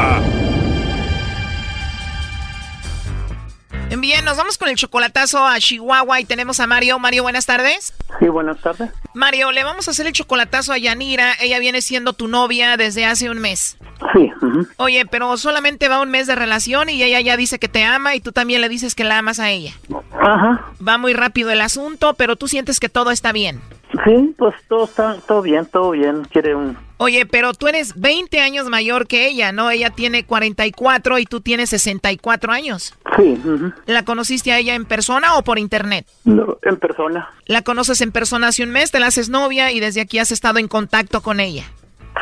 Bien, 4.01 4.25
nos 4.25 4.37
vamos 4.37 4.57
con 4.59 4.69
el 4.69 4.77
chocolatazo 4.77 5.47
a 5.47 5.59
Chihuahua 5.59 6.21
y 6.21 6.25
tenemos 6.25 6.61
a 6.61 6.67
Mario. 6.67 6.99
Mario, 6.99 7.23
buenas 7.25 7.47
tardes. 7.47 7.93
Sí, 8.19 8.29
buenas 8.29 8.59
tardes. 8.61 8.91
Mario, 9.13 9.51
le 9.51 9.65
vamos 9.65 9.89
a 9.89 9.91
hacer 9.91 10.07
el 10.07 10.13
chocolatazo 10.13 10.73
a 10.73 10.79
Yanira. 10.79 11.35
Ella 11.41 11.59
viene 11.59 11.83
siendo 11.83 12.13
tu 12.13 12.29
novia 12.29 12.77
desde 12.77 13.05
hace 13.05 13.29
un 13.29 13.39
mes. 13.39 13.77
Sí. 14.13 14.31
Oye, 14.77 15.07
pero 15.07 15.37
solamente 15.37 15.89
va 15.89 16.01
un 16.01 16.11
mes 16.11 16.27
de 16.27 16.35
relación 16.35 16.89
y 16.89 17.03
ella 17.03 17.21
ya 17.21 17.37
dice 17.37 17.59
que 17.59 17.69
te 17.69 17.85
ama 17.85 18.15
y 18.15 18.21
tú 18.21 18.33
también 18.33 18.61
le 18.61 18.69
dices 18.69 18.95
que 18.95 19.05
la 19.05 19.19
amas 19.19 19.39
a 19.39 19.51
ella. 19.51 19.73
Ajá. 20.19 20.73
Va 20.87 20.99
muy 20.99 21.13
rápido 21.13 21.51
el 21.51 21.61
asunto, 21.61 22.15
pero 22.15 22.37
tú 22.37 22.49
sientes 22.49 22.81
que 22.81 22.89
todo 22.89 23.11
está 23.11 23.33
bien. 23.33 23.61
Sí, 24.05 24.35
pues 24.37 24.55
todo 24.69 24.85
está 24.85 25.17
todo 25.27 25.43
bien, 25.43 25.67
todo 25.67 25.91
bien. 25.93 26.25
Quiere 26.31 26.55
un 26.55 26.77
Oye, 27.01 27.27
pero 27.27 27.55
tú 27.55 27.69
eres 27.69 27.95
20 27.99 28.41
años 28.41 28.69
mayor 28.69 29.07
que 29.07 29.29
ella, 29.29 29.53
¿no? 29.53 29.71
Ella 29.71 29.91
tiene 29.91 30.25
44 30.25 31.21
y 31.21 31.27
tú 31.27 31.41
tienes 31.41 31.71
64 31.71 32.53
años. 32.53 32.95
Sí. 33.17 33.41
¿La 33.87 34.05
conociste 34.05 34.51
a 34.51 34.59
ella 34.59 34.75
en 34.75 34.85
persona 34.85 35.37
o 35.37 35.45
por 35.45 35.61
internet? 35.61 36.07
No, 36.25 36.59
en 36.63 36.77
persona. 36.77 37.31
La 37.47 37.63
conoces 37.63 38.01
en 38.01 38.11
persona 38.11 38.49
hace 38.49 38.65
un 38.65 38.71
mes, 38.71 38.91
te 38.91 38.99
la 38.99 39.07
haces 39.07 39.29
novia 39.29 39.71
y 39.71 39.79
desde 39.79 40.01
aquí 40.01 40.19
has 40.19 40.33
estado 40.33 40.59
en 40.59 40.67
contacto 40.67 41.23
con 41.23 41.39
ella. 41.39 41.65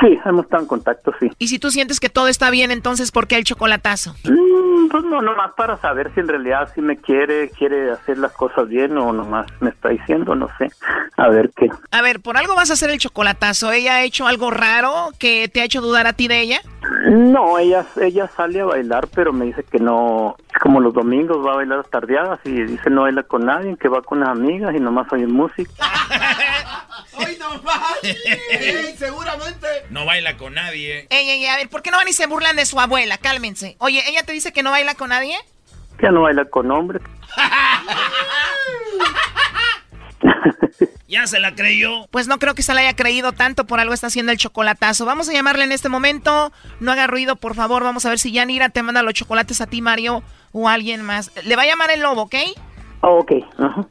Sí, 0.01 0.18
hemos 0.24 0.44
estado 0.44 0.62
en 0.62 0.68
contacto, 0.68 1.12
sí. 1.18 1.30
Y 1.38 1.49
si 1.49 1.59
tú 1.59 1.70
sientes 1.70 2.01
que 2.01 2.09
todo 2.09 2.28
está 2.28 2.51
bien, 2.51 2.70
entonces 2.70 3.12
¿por 3.12 3.26
qué 3.26 3.36
el 3.36 3.44
chocolatazo? 3.44 4.14
Mm, 4.24 4.88
pues 4.88 5.05
no, 5.05 5.22
nomás 5.22 5.53
para 5.57 5.78
saber 5.78 6.12
si 6.14 6.20
en 6.20 6.28
realidad 6.28 6.70
sí 6.74 6.80
me 6.80 6.97
quiere, 6.97 7.51
quiere 7.51 7.90
hacer 7.92 8.18
las 8.18 8.32
cosas 8.32 8.68
bien 8.68 8.97
o 8.99 9.12
nomás 9.12 9.47
me 9.61 9.70
está 9.70 9.88
diciendo, 9.88 10.34
no 10.34 10.49
sé. 10.59 10.70
A 11.16 11.28
ver 11.28 11.51
qué. 11.57 11.70
A 11.90 12.03
ver, 12.03 12.20
por 12.20 12.36
algo 12.36 12.55
vas 12.55 12.70
a 12.70 12.74
hacer 12.74 12.90
el 12.90 12.99
chocolatazo. 12.99 13.72
¿Ella 13.72 13.97
ha 13.97 14.03
hecho 14.03 14.26
algo 14.26 14.51
raro 14.51 15.11
que 15.18 15.49
te 15.49 15.61
ha 15.61 15.64
hecho 15.64 15.80
dudar 15.80 16.07
a 16.07 16.12
ti 16.12 16.28
de 16.28 16.40
ella? 16.40 16.61
No, 17.11 17.59
ella, 17.59 17.84
ella 18.01 18.28
sale 18.36 18.61
a 18.61 18.64
bailar, 18.64 19.09
pero 19.14 19.32
me 19.32 19.47
dice 19.47 19.64
que 19.64 19.78
no, 19.78 20.36
como 20.61 20.80
los 20.80 20.94
domingos 20.94 21.44
va 21.44 21.53
a 21.53 21.57
bailar 21.57 21.84
tardeadas 21.84 22.40
y 22.44 22.51
dice 22.51 22.90
no 22.90 23.03
baila 23.03 23.22
con 23.22 23.47
nadie, 23.47 23.76
que 23.76 23.88
va 23.88 24.03
con 24.03 24.20
las 24.20 24.28
amigas 24.30 24.74
y 24.74 24.80
nomás 24.80 25.11
oye 25.12 25.26
música. 25.26 25.72
¡Ay, 27.19 27.37
no 27.39 27.62
más! 27.62 27.99
seguramente. 28.99 29.67
No 29.91 30.05
baila 30.05 30.37
con 30.37 30.55
nadie. 30.55 31.07
Ey, 31.11 31.31
ey, 31.31 31.47
a 31.47 31.57
ver, 31.57 31.69
¿por 31.69 31.83
qué 31.83 31.91
no 31.91 31.99
van 31.99 32.09
y 32.09 32.12
se 32.12 32.27
burlan 32.27 32.57
de 32.57 32.67
su 32.67 32.81
abuela? 32.81 33.19
Cálmense. 33.19 33.77
Oye, 33.79 34.03
¿ella 34.09 34.23
te 34.23 34.33
dice 34.33 34.53
que 34.53 34.62
no 34.62 34.71
baila 34.71 34.95
con 34.95 35.11
nadie? 35.11 35.37
Ya 36.03 36.11
no 36.11 36.23
baila 36.23 36.45
con 36.45 36.71
hombres. 36.71 37.03
ya 41.09 41.27
se 41.27 41.41
la 41.41 41.55
creyó. 41.55 42.07
Pues 42.11 42.29
no 42.29 42.39
creo 42.39 42.55
que 42.55 42.62
se 42.62 42.75
la 42.75 42.81
haya 42.81 42.95
creído 42.95 43.33
tanto, 43.33 43.67
por 43.67 43.81
algo 43.81 43.95
está 43.95 44.09
haciendo 44.09 44.33
el 44.33 44.39
chocolatazo. 44.39 45.07
Vamos 45.07 45.29
a 45.29 45.33
llamarle 45.33 45.64
en 45.64 45.73
este 45.73 45.89
momento. 45.89 46.53
No 46.81 46.93
haga 46.93 47.07
ruido, 47.07 47.37
por 47.37 47.55
favor. 47.55 47.83
Vamos 47.83 48.05
a 48.07 48.11
ver 48.11 48.19
si 48.19 48.33
Yanira 48.33 48.69
te 48.69 48.83
manda 48.83 49.03
los 49.03 49.14
chocolates 49.14 49.61
a 49.61 49.67
ti, 49.67 49.83
Mario, 49.83 50.23
o 50.53 50.69
a 50.69 50.75
alguien 50.75 51.03
más. 51.03 51.31
Le 51.45 51.57
va 51.57 51.62
a 51.62 51.67
llamar 51.67 51.91
el 51.91 52.01
lobo, 52.01 52.23
¿ok? 52.23 52.35
Oh, 53.03 53.21
ok. 53.21 53.33
Ajá. 53.59 53.87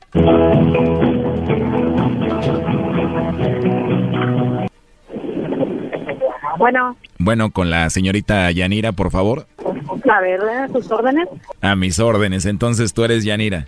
Bueno. 6.57 6.95
Bueno, 7.17 7.51
con 7.51 7.69
la 7.69 7.89
señorita 7.89 8.49
Yanira, 8.51 8.91
por 8.91 9.11
favor. 9.11 9.47
A 10.09 10.21
ver, 10.21 10.39
¿eh? 10.41 10.71
tus 10.71 10.89
órdenes. 10.91 11.27
A 11.61 11.75
mis 11.75 11.99
órdenes, 11.99 12.45
entonces 12.45 12.93
tú 12.93 13.03
eres 13.03 13.23
Yanira. 13.23 13.67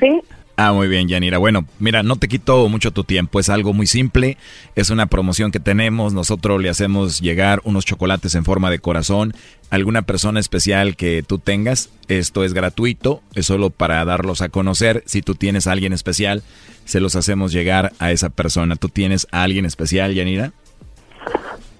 Sí. 0.00 0.20
Ah, 0.60 0.72
muy 0.72 0.88
bien, 0.88 1.06
Yanira. 1.06 1.38
Bueno, 1.38 1.66
mira, 1.78 2.02
no 2.02 2.16
te 2.16 2.26
quito 2.26 2.68
mucho 2.68 2.90
tu 2.90 3.04
tiempo. 3.04 3.38
Es 3.38 3.48
algo 3.48 3.72
muy 3.72 3.86
simple. 3.86 4.36
Es 4.74 4.90
una 4.90 5.06
promoción 5.06 5.52
que 5.52 5.60
tenemos. 5.60 6.14
Nosotros 6.14 6.60
le 6.60 6.68
hacemos 6.68 7.20
llegar 7.20 7.60
unos 7.62 7.84
chocolates 7.84 8.34
en 8.34 8.44
forma 8.44 8.68
de 8.68 8.80
corazón. 8.80 9.34
Alguna 9.70 10.02
persona 10.02 10.40
especial 10.40 10.96
que 10.96 11.22
tú 11.22 11.38
tengas. 11.38 11.90
Esto 12.08 12.44
es 12.44 12.54
gratuito. 12.54 13.22
Es 13.34 13.46
solo 13.46 13.70
para 13.70 14.04
darlos 14.04 14.40
a 14.40 14.48
conocer. 14.48 15.02
Si 15.06 15.20
tú 15.20 15.34
tienes 15.34 15.66
a 15.66 15.72
alguien 15.72 15.92
especial, 15.92 16.42
se 16.84 17.00
los 17.00 17.16
hacemos 17.16 17.52
llegar 17.52 17.92
a 17.98 18.10
esa 18.12 18.30
persona. 18.30 18.76
¿Tú 18.76 18.88
tienes 18.88 19.26
a 19.30 19.42
alguien 19.42 19.66
especial, 19.66 20.14
Yanira? 20.14 20.52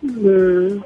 Mm, 0.02 0.82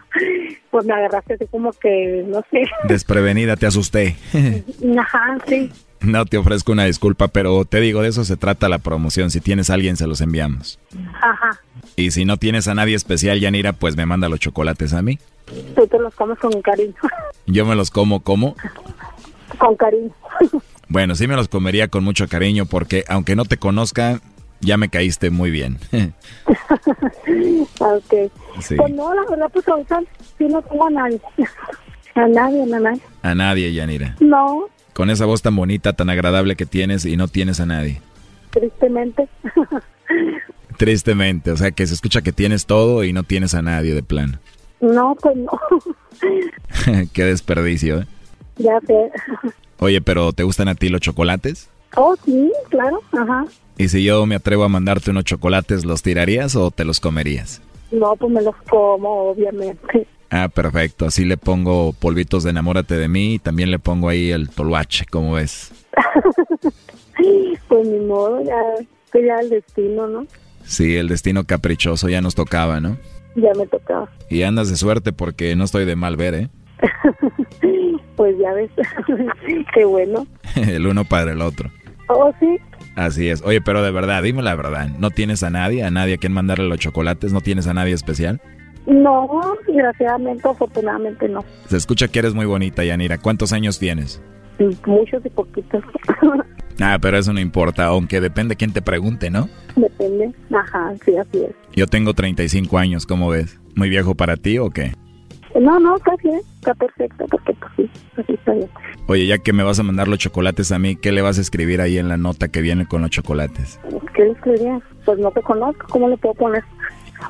pues 0.70 0.86
me 0.86 0.94
agarraste 0.94 1.34
así 1.34 1.46
como 1.46 1.72
que, 1.72 2.24
no 2.28 2.44
sé. 2.50 2.62
Desprevenida, 2.84 3.56
te 3.56 3.66
asusté. 3.66 4.16
Ajá, 4.98 5.38
sí. 5.48 5.70
No 6.00 6.24
te 6.26 6.36
ofrezco 6.36 6.72
una 6.72 6.84
disculpa, 6.84 7.28
pero 7.28 7.64
te 7.64 7.80
digo, 7.80 8.02
de 8.02 8.08
eso 8.08 8.24
se 8.24 8.36
trata 8.36 8.68
la 8.68 8.78
promoción. 8.78 9.30
Si 9.30 9.40
tienes 9.40 9.70
a 9.70 9.74
alguien, 9.74 9.96
se 9.96 10.06
los 10.06 10.20
enviamos. 10.20 10.78
Ajá. 11.20 11.60
Y 11.96 12.10
si 12.10 12.24
no 12.24 12.36
tienes 12.36 12.68
a 12.68 12.74
nadie 12.74 12.94
especial, 12.94 13.40
Yanira, 13.40 13.72
pues 13.72 13.96
me 13.96 14.06
manda 14.06 14.28
los 14.28 14.40
chocolates 14.40 14.92
a 14.92 15.02
mí. 15.02 15.18
Tú 15.74 15.86
te 15.86 15.98
los 15.98 16.14
comes 16.14 16.38
con 16.38 16.60
cariño. 16.62 16.94
Yo 17.46 17.64
me 17.64 17.74
los 17.74 17.90
como, 17.90 18.20
¿cómo? 18.22 18.56
Con 19.58 19.76
cariño. 19.76 20.10
Bueno, 20.88 21.16
sí 21.16 21.26
me 21.26 21.34
los 21.34 21.48
comería 21.48 21.88
con 21.88 22.04
mucho 22.04 22.28
cariño 22.28 22.64
porque 22.64 23.04
aunque 23.08 23.34
no 23.34 23.44
te 23.44 23.56
conozca, 23.56 24.20
ya 24.60 24.76
me 24.76 24.88
caíste 24.88 25.30
muy 25.30 25.50
bien. 25.50 25.78
ok. 27.80 28.14
Sí. 28.60 28.76
Pues 28.76 28.92
no, 28.92 29.12
la 29.12 29.22
verdad, 29.28 29.50
pues 29.52 29.66
ahorita 29.66 30.02
sí 30.38 30.44
no 30.46 30.62
tengo 30.62 30.86
a 30.86 30.90
nadie. 30.90 31.20
A 32.14 32.28
nadie, 32.28 32.66
nadie. 32.66 33.00
A 33.22 33.34
nadie, 33.34 33.74
Yanira. 33.74 34.14
No, 34.20 34.68
Con 34.96 35.10
esa 35.10 35.26
voz 35.26 35.42
tan 35.42 35.54
bonita, 35.54 35.92
tan 35.92 36.08
agradable 36.08 36.56
que 36.56 36.64
tienes 36.64 37.04
y 37.04 37.18
no 37.18 37.28
tienes 37.28 37.60
a 37.60 37.66
nadie. 37.66 38.00
tristemente. 38.50 39.28
Tristemente, 40.78 41.50
o 41.50 41.56
sea 41.58 41.70
que 41.70 41.86
se 41.86 41.92
escucha 41.92 42.22
que 42.22 42.32
tienes 42.32 42.64
todo 42.64 43.04
y 43.04 43.12
no 43.12 43.22
tienes 43.22 43.54
a 43.54 43.60
nadie 43.60 43.92
de 43.92 44.02
plano. 44.02 44.38
no, 44.80 45.14
pues 45.20 45.36
no. 45.36 45.60
Qué 47.12 47.24
desperdicio, 47.24 48.00
¿eh? 48.00 48.06
ya 48.56 48.80
sé. 48.86 49.10
Oye, 49.80 50.00
pero 50.00 50.32
¿te 50.32 50.44
gustan 50.44 50.68
a 50.68 50.74
ti 50.74 50.88
los 50.88 51.02
chocolates? 51.02 51.68
Oh, 51.96 52.16
sí, 52.24 52.50
claro, 52.70 53.02
ajá. 53.12 53.44
Y 53.76 53.88
si 53.88 54.02
yo 54.02 54.24
me 54.24 54.36
atrevo 54.36 54.64
a 54.64 54.70
mandarte 54.70 55.10
unos 55.10 55.24
chocolates, 55.24 55.84
¿los 55.84 56.00
tirarías 56.02 56.56
o 56.56 56.70
te 56.70 56.86
los 56.86 57.00
comerías? 57.00 57.60
No, 57.90 58.16
pues 58.16 58.32
me 58.32 58.40
los 58.40 58.56
como, 58.70 59.28
obviamente. 59.30 60.06
Ah, 60.30 60.48
perfecto. 60.48 61.06
Así 61.06 61.24
le 61.24 61.36
pongo 61.36 61.92
polvitos 61.92 62.44
de 62.44 62.50
enamórate 62.50 62.96
de 62.96 63.08
mí 63.08 63.34
y 63.34 63.38
también 63.38 63.70
le 63.70 63.78
pongo 63.78 64.08
ahí 64.08 64.30
el 64.30 64.48
toluache, 64.48 65.06
¿cómo 65.10 65.32
ves? 65.34 65.72
Pues 67.68 67.88
ni 67.88 67.98
modo, 67.98 68.44
ya, 68.44 68.54
que 69.12 69.26
ya 69.26 69.40
el 69.40 69.50
destino, 69.50 70.06
¿no? 70.06 70.26
Sí, 70.64 70.96
el 70.96 71.08
destino 71.08 71.44
caprichoso 71.44 72.08
ya 72.08 72.20
nos 72.20 72.34
tocaba, 72.34 72.78
¿no? 72.80 72.96
Ya 73.34 73.52
me 73.56 73.66
tocaba. 73.66 74.08
Y 74.30 74.42
andas 74.42 74.68
de 74.70 74.76
suerte 74.76 75.12
porque 75.12 75.56
no 75.56 75.64
estoy 75.64 75.84
de 75.84 75.96
mal 75.96 76.16
ver, 76.16 76.34
¿eh? 76.34 76.48
Pues 78.16 78.34
ya 78.38 78.52
ves, 78.54 78.70
qué 79.74 79.84
bueno. 79.84 80.26
el 80.54 80.86
uno 80.86 81.04
para 81.04 81.32
el 81.32 81.42
otro. 81.42 81.70
Oh, 82.08 82.32
sí, 82.40 82.58
Así 82.94 83.28
es. 83.28 83.42
Oye, 83.42 83.60
pero 83.60 83.82
de 83.82 83.90
verdad, 83.90 84.22
dime 84.22 84.42
la 84.42 84.54
verdad. 84.54 84.88
¿No 84.98 85.10
tienes 85.10 85.42
a 85.42 85.50
nadie, 85.50 85.84
a 85.84 85.90
nadie 85.90 86.14
a 86.14 86.16
quien 86.16 86.32
mandarle 86.32 86.66
los 86.66 86.78
chocolates? 86.78 87.30
¿No 87.30 87.42
tienes 87.42 87.66
a 87.66 87.74
nadie 87.74 87.92
especial? 87.92 88.40
No, 88.86 89.28
desgraciadamente, 89.66 90.48
afortunadamente 90.48 91.28
no. 91.28 91.44
Se 91.68 91.76
escucha 91.76 92.08
que 92.08 92.20
eres 92.20 92.34
muy 92.34 92.46
bonita, 92.46 92.84
Yanira. 92.84 93.18
¿Cuántos 93.18 93.52
años 93.52 93.78
tienes? 93.78 94.22
Muchos 94.86 95.24
y 95.24 95.30
poquitos. 95.30 95.82
Ah, 96.78 96.98
pero 97.00 97.16
eso 97.16 97.32
no 97.32 97.40
importa, 97.40 97.86
aunque 97.86 98.20
depende 98.20 98.54
quién 98.54 98.70
te 98.72 98.82
pregunte, 98.82 99.30
¿no? 99.30 99.48
Depende. 99.76 100.30
Ajá, 100.54 100.92
sí, 101.04 101.16
así 101.16 101.44
es. 101.44 101.54
Yo 101.74 101.86
tengo 101.86 102.12
35 102.12 102.76
años, 102.76 103.06
¿cómo 103.06 103.30
ves? 103.30 103.58
¿Muy 103.74 103.88
viejo 103.88 104.14
para 104.14 104.36
ti 104.36 104.58
o 104.58 104.68
qué? 104.68 104.92
No, 105.58 105.80
no, 105.80 105.96
está 105.96 106.14
bien, 106.22 106.40
está 106.56 106.74
perfecto, 106.74 107.24
porque 107.30 107.54
pues 107.54 107.72
sí, 107.76 107.90
así 108.20 108.34
está 108.34 108.52
bien. 108.52 108.68
Oye, 109.08 109.26
ya 109.26 109.38
que 109.38 109.54
me 109.54 109.62
vas 109.62 109.78
a 109.80 109.84
mandar 109.84 110.06
los 110.06 110.18
chocolates 110.18 110.70
a 110.70 110.78
mí, 110.78 110.96
¿qué 110.96 111.12
le 111.12 111.22
vas 111.22 111.38
a 111.38 111.40
escribir 111.40 111.80
ahí 111.80 111.96
en 111.96 112.08
la 112.08 112.18
nota 112.18 112.48
que 112.48 112.60
viene 112.60 112.86
con 112.86 113.00
los 113.00 113.10
chocolates? 113.10 113.80
¿Qué 114.14 114.24
le 114.24 114.32
escribirías? 114.32 114.82
Pues 115.06 115.18
no 115.18 115.30
te 115.30 115.40
conozco, 115.40 115.86
¿cómo 115.88 116.10
le 116.10 116.18
puedo 116.18 116.34
poner? 116.34 116.62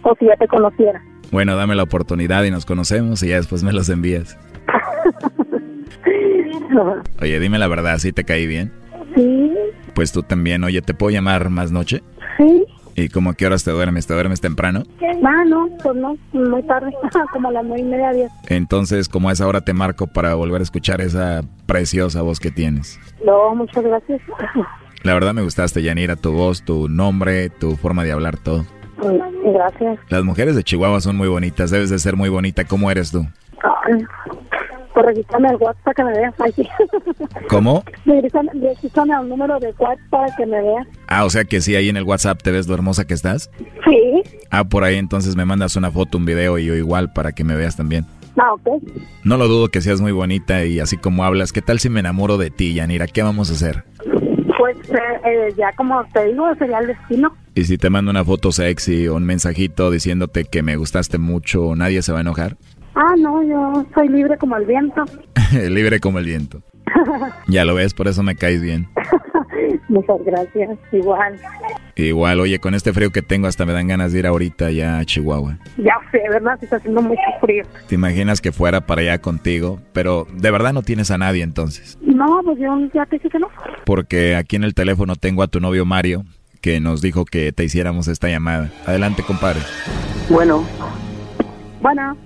O 0.02 0.12
si 0.18 0.26
ya 0.26 0.36
te 0.36 0.48
conociera. 0.48 1.00
Bueno, 1.30 1.56
dame 1.56 1.74
la 1.74 1.82
oportunidad 1.82 2.44
y 2.44 2.50
nos 2.50 2.66
conocemos 2.66 3.22
y 3.22 3.28
ya 3.28 3.36
después 3.36 3.62
me 3.62 3.72
los 3.72 3.88
envías. 3.88 4.38
Oye, 7.20 7.40
dime 7.40 7.58
la 7.58 7.68
verdad, 7.68 7.98
¿sí 7.98 8.12
te 8.12 8.24
caí 8.24 8.46
bien? 8.46 8.72
Sí, 9.14 9.52
Pues 9.94 10.12
tú 10.12 10.22
también, 10.22 10.62
oye, 10.64 10.82
¿te 10.82 10.94
puedo 10.94 11.10
llamar 11.10 11.48
más 11.50 11.72
noche? 11.72 12.02
sí. 12.38 12.64
¿Y 12.98 13.10
como 13.10 13.28
a 13.28 13.34
qué 13.34 13.44
horas 13.46 13.62
te 13.62 13.70
duermes? 13.70 14.06
¿Te 14.06 14.14
duermes 14.14 14.40
temprano? 14.40 14.82
Ah, 15.22 15.44
no, 15.46 15.68
pues 15.82 15.94
no, 15.96 16.16
muy 16.32 16.62
tarde, 16.62 16.90
como 17.32 17.50
a 17.50 17.52
las 17.52 17.64
nueve 17.66 17.82
y 17.82 17.84
media, 17.84 18.10
diez. 18.12 18.32
Entonces, 18.48 19.10
como 19.10 19.28
a 19.28 19.32
esa 19.32 19.46
hora 19.46 19.60
te 19.60 19.74
marco 19.74 20.06
para 20.06 20.32
volver 20.34 20.62
a 20.62 20.64
escuchar 20.64 21.02
esa 21.02 21.42
preciosa 21.66 22.22
voz 22.22 22.40
que 22.40 22.50
tienes. 22.50 22.98
No, 23.22 23.54
muchas 23.54 23.84
gracias. 23.84 24.22
La 25.02 25.12
verdad 25.12 25.34
me 25.34 25.42
gustaste, 25.42 25.82
Yanira, 25.82 26.16
tu 26.16 26.32
voz, 26.32 26.62
tu 26.64 26.88
nombre, 26.88 27.50
tu 27.50 27.76
forma 27.76 28.02
de 28.02 28.12
hablar, 28.12 28.38
todo. 28.38 28.64
Gracias. 28.98 29.98
Las 30.08 30.24
mujeres 30.24 30.56
de 30.56 30.64
Chihuahua 30.64 31.00
son 31.00 31.16
muy 31.16 31.28
bonitas, 31.28 31.70
debes 31.70 31.90
de 31.90 31.98
ser 31.98 32.16
muy 32.16 32.28
bonita. 32.28 32.64
¿Cómo 32.64 32.90
eres 32.90 33.10
tú? 33.10 33.26
Ay, 33.62 34.04
Pues 34.94 35.06
regístrame 35.06 35.48
el 35.50 35.56
WhatsApp 35.56 35.82
para 35.84 35.94
que 35.94 36.04
me 36.04 36.12
veas. 36.12 36.34
Ay, 36.38 36.52
¿Cómo? 37.48 37.84
regístrame, 38.04 38.50
el 39.22 39.28
número 39.28 39.58
de 39.60 39.74
WhatsApp 39.78 39.98
para 40.10 40.34
que 40.36 40.46
me 40.46 40.62
veas. 40.62 40.86
Ah, 41.08 41.24
o 41.24 41.30
sea 41.30 41.44
que 41.44 41.60
sí, 41.60 41.76
ahí 41.76 41.88
en 41.88 41.96
el 41.96 42.04
WhatsApp 42.04 42.42
te 42.42 42.50
ves 42.50 42.66
lo 42.68 42.74
hermosa 42.74 43.06
que 43.06 43.14
estás. 43.14 43.50
Sí. 43.84 44.22
Ah, 44.50 44.64
por 44.64 44.84
ahí 44.84 44.96
entonces 44.96 45.36
me 45.36 45.44
mandas 45.44 45.76
una 45.76 45.90
foto, 45.90 46.18
un 46.18 46.24
video 46.24 46.58
y 46.58 46.64
yo 46.66 46.74
igual 46.74 47.12
para 47.12 47.32
que 47.32 47.44
me 47.44 47.54
veas 47.56 47.76
también. 47.76 48.06
Ah, 48.38 48.52
ok. 48.52 48.82
No 49.24 49.36
lo 49.36 49.48
dudo 49.48 49.68
que 49.68 49.80
seas 49.80 50.00
muy 50.00 50.12
bonita 50.12 50.64
y 50.64 50.80
así 50.80 50.96
como 50.96 51.24
hablas, 51.24 51.52
¿qué 51.52 51.62
tal 51.62 51.78
si 51.78 51.88
me 51.88 52.00
enamoro 52.00 52.36
de 52.36 52.50
ti, 52.50 52.74
Yanira? 52.74 53.06
¿Qué 53.06 53.22
vamos 53.22 53.50
a 53.50 53.54
hacer? 53.54 53.84
Pues 54.58 54.76
eh, 54.90 55.20
eh, 55.24 55.54
ya 55.56 55.72
como 55.72 56.04
te 56.12 56.26
digo, 56.26 56.46
sería 56.58 56.78
el 56.78 56.88
destino. 56.88 57.34
Y 57.56 57.64
si 57.64 57.78
te 57.78 57.88
mando 57.88 58.10
una 58.10 58.22
foto 58.22 58.52
sexy 58.52 59.08
o 59.08 59.14
un 59.14 59.24
mensajito 59.24 59.90
diciéndote 59.90 60.44
que 60.44 60.62
me 60.62 60.76
gustaste 60.76 61.16
mucho, 61.16 61.74
¿nadie 61.74 62.02
se 62.02 62.12
va 62.12 62.18
a 62.18 62.20
enojar? 62.20 62.58
Ah, 62.94 63.14
no, 63.18 63.42
yo 63.42 63.86
soy 63.94 64.08
libre 64.08 64.36
como 64.36 64.58
el 64.58 64.66
viento. 64.66 65.02
Libre 65.52 65.98
como 65.98 66.18
el 66.18 66.26
viento. 66.26 66.60
Ya 67.48 67.64
lo 67.64 67.74
ves, 67.74 67.94
por 67.94 68.08
eso 68.08 68.22
me 68.22 68.34
caes 68.36 68.60
bien. 68.60 68.88
Muchas 69.88 70.18
gracias, 70.26 70.78
igual. 70.92 71.38
Igual, 71.94 72.40
oye, 72.40 72.58
con 72.58 72.74
este 72.74 72.92
frío 72.92 73.10
que 73.10 73.22
tengo 73.22 73.46
hasta 73.46 73.64
me 73.64 73.72
dan 73.72 73.88
ganas 73.88 74.12
de 74.12 74.18
ir 74.18 74.26
ahorita 74.26 74.70
ya 74.70 74.98
a 74.98 75.04
Chihuahua. 75.06 75.58
Ya 75.78 75.94
sé, 76.10 76.20
¿verdad? 76.28 76.58
Se 76.58 76.66
está 76.66 76.76
haciendo 76.76 77.00
mucho 77.00 77.22
frío. 77.40 77.64
¿Te 77.88 77.94
imaginas 77.94 78.42
que 78.42 78.52
fuera 78.52 78.82
para 78.82 79.00
allá 79.00 79.18
contigo? 79.18 79.80
Pero 79.94 80.26
de 80.34 80.50
verdad 80.50 80.74
no 80.74 80.82
tienes 80.82 81.10
a 81.10 81.16
nadie 81.16 81.42
entonces. 81.42 81.96
No, 82.02 82.42
pues 82.44 82.58
yo 82.58 82.76
ya 82.92 83.06
te 83.06 83.16
dije 83.16 83.30
que 83.30 83.38
no. 83.38 83.48
Porque 83.86 84.36
aquí 84.36 84.56
en 84.56 84.64
el 84.64 84.74
teléfono 84.74 85.16
tengo 85.16 85.42
a 85.42 85.48
tu 85.48 85.60
novio 85.60 85.86
Mario, 85.86 86.24
que 86.66 86.80
nos 86.80 87.00
dijo 87.00 87.24
que 87.24 87.52
te 87.52 87.62
hiciéramos 87.62 88.08
esta 88.08 88.26
llamada. 88.28 88.72
Adelante, 88.88 89.22
compadre. 89.22 89.60
Bueno, 90.28 90.64
Bueno, 91.80 92.16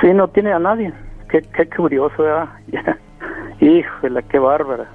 sí, 0.00 0.14
no 0.14 0.28
tiene 0.28 0.50
a 0.50 0.58
nadie. 0.58 0.94
Qué, 1.28 1.42
qué 1.54 1.68
curioso, 1.68 2.22
¿verdad? 2.22 2.48
Híjole, 3.60 4.22
qué 4.30 4.38
bárbara. 4.38 4.86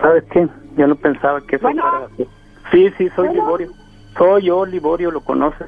¿Sabes 0.00 0.22
qué? 0.32 0.46
Yo 0.76 0.86
no 0.86 0.94
pensaba 0.94 1.40
que 1.40 1.56
eso 1.56 1.64
Bueno. 1.64 1.82
fuera 1.82 2.06
así. 2.06 2.28
Sí, 2.70 2.94
sí, 2.98 3.08
soy 3.16 3.30
Liborio. 3.34 3.72
Soy 4.16 4.44
yo, 4.44 4.64
Liborio, 4.64 5.10
lo 5.10 5.20
conoces. 5.22 5.66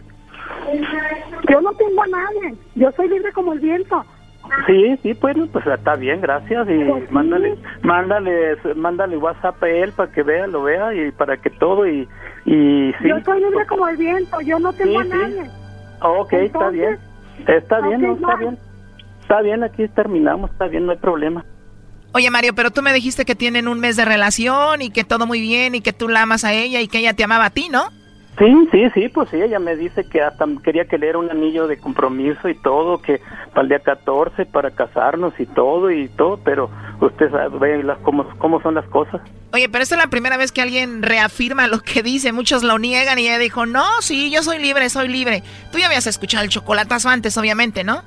yo 1.48 1.60
no 1.60 1.72
tengo 1.72 2.00
a 2.00 2.06
nadie. 2.06 2.54
Yo 2.76 2.92
soy 2.92 3.08
libre 3.08 3.32
como 3.32 3.54
el 3.54 3.58
viento. 3.58 4.04
Sí, 4.66 4.96
sí, 5.02 5.14
pues, 5.14 5.36
pues 5.52 5.66
está 5.66 5.96
bien, 5.96 6.20
gracias. 6.20 6.68
Y 6.68 6.84
Pues 6.84 7.04
sí. 7.08 7.12
mándale, 7.14 7.54
mándale, 7.82 8.56
mándale 8.76 9.16
WhatsApp 9.16 9.62
a 9.62 9.68
él 9.68 9.92
para 9.92 10.12
que 10.12 10.22
vea, 10.22 10.46
lo 10.46 10.62
vea 10.62 10.94
y 10.94 11.10
para 11.12 11.36
que 11.36 11.50
todo 11.50 11.86
y, 11.88 12.08
y 12.44 12.92
sí. 13.00 13.08
Yo 13.08 13.16
soy 13.24 13.40
libre 13.40 13.66
como 13.68 13.86
el 13.88 13.96
viento. 13.96 14.40
Yo 14.40 14.58
no 14.58 14.72
tengo 14.72 14.92
Sí, 14.92 14.96
a 14.98 15.02
sí. 15.02 15.08
nadie. 15.10 15.50
Ok, 16.02 16.32
está 16.32 16.68
bien. 16.70 16.98
Está 17.46 17.80
bien, 17.80 18.02
no, 18.02 18.14
está 18.14 18.36
bien. 18.36 18.58
Está 19.22 19.42
bien, 19.42 19.62
aquí 19.62 19.86
terminamos, 19.88 20.50
está 20.50 20.66
bien, 20.66 20.86
no 20.86 20.92
hay 20.92 20.98
problema. 20.98 21.44
Oye, 22.12 22.28
Mario, 22.30 22.54
pero 22.54 22.70
tú 22.72 22.82
me 22.82 22.92
dijiste 22.92 23.24
que 23.24 23.36
tienen 23.36 23.68
un 23.68 23.78
mes 23.78 23.96
de 23.96 24.04
relación 24.04 24.82
y 24.82 24.90
que 24.90 25.04
todo 25.04 25.26
muy 25.26 25.40
bien 25.40 25.76
y 25.76 25.80
que 25.80 25.92
tú 25.92 26.08
la 26.08 26.22
amas 26.22 26.42
a 26.44 26.52
ella 26.52 26.80
y 26.80 26.88
que 26.88 26.98
ella 26.98 27.14
te 27.14 27.22
amaba 27.22 27.44
a 27.46 27.50
ti, 27.50 27.68
¿no? 27.70 27.84
Sí, 28.38 28.68
sí, 28.72 28.90
sí, 28.94 29.08
pues 29.08 29.28
sí, 29.28 29.36
ella 29.36 29.58
me 29.58 29.76
dice 29.76 30.08
que 30.08 30.22
hasta 30.22 30.46
quería 30.62 30.86
que 30.86 30.96
le 30.96 31.06
diera 31.06 31.18
un 31.18 31.30
anillo 31.30 31.66
de 31.66 31.78
compromiso 31.78 32.48
y 32.48 32.54
todo, 32.54 33.02
que 33.02 33.20
para 33.50 33.62
el 33.62 33.68
día 33.68 33.80
14 33.80 34.46
para 34.46 34.70
casarnos 34.70 35.38
y 35.38 35.46
todo 35.46 35.90
y 35.90 36.08
todo, 36.08 36.38
pero 36.42 36.70
usted 37.00 37.30
sabe 37.30 37.82
las, 37.82 37.98
cómo, 37.98 38.26
cómo 38.38 38.62
son 38.62 38.74
las 38.76 38.86
cosas. 38.86 39.20
Oye, 39.52 39.68
pero 39.68 39.82
esta 39.82 39.96
es 39.96 40.00
la 40.00 40.08
primera 40.08 40.36
vez 40.36 40.52
que 40.52 40.62
alguien 40.62 41.02
reafirma 41.02 41.66
lo 41.66 41.80
que 41.80 42.02
dice. 42.02 42.32
Muchos 42.32 42.62
lo 42.62 42.78
niegan 42.78 43.18
y 43.18 43.22
ella 43.22 43.38
dijo, 43.38 43.66
no, 43.66 43.84
sí, 44.00 44.30
yo 44.30 44.42
soy 44.42 44.58
libre, 44.58 44.88
soy 44.88 45.08
libre. 45.08 45.42
Tú 45.72 45.78
ya 45.78 45.86
habías 45.86 46.06
escuchado 46.06 46.44
el 46.44 46.50
chocolatazo 46.50 47.08
antes, 47.08 47.36
obviamente, 47.36 47.84
¿no? 47.84 48.02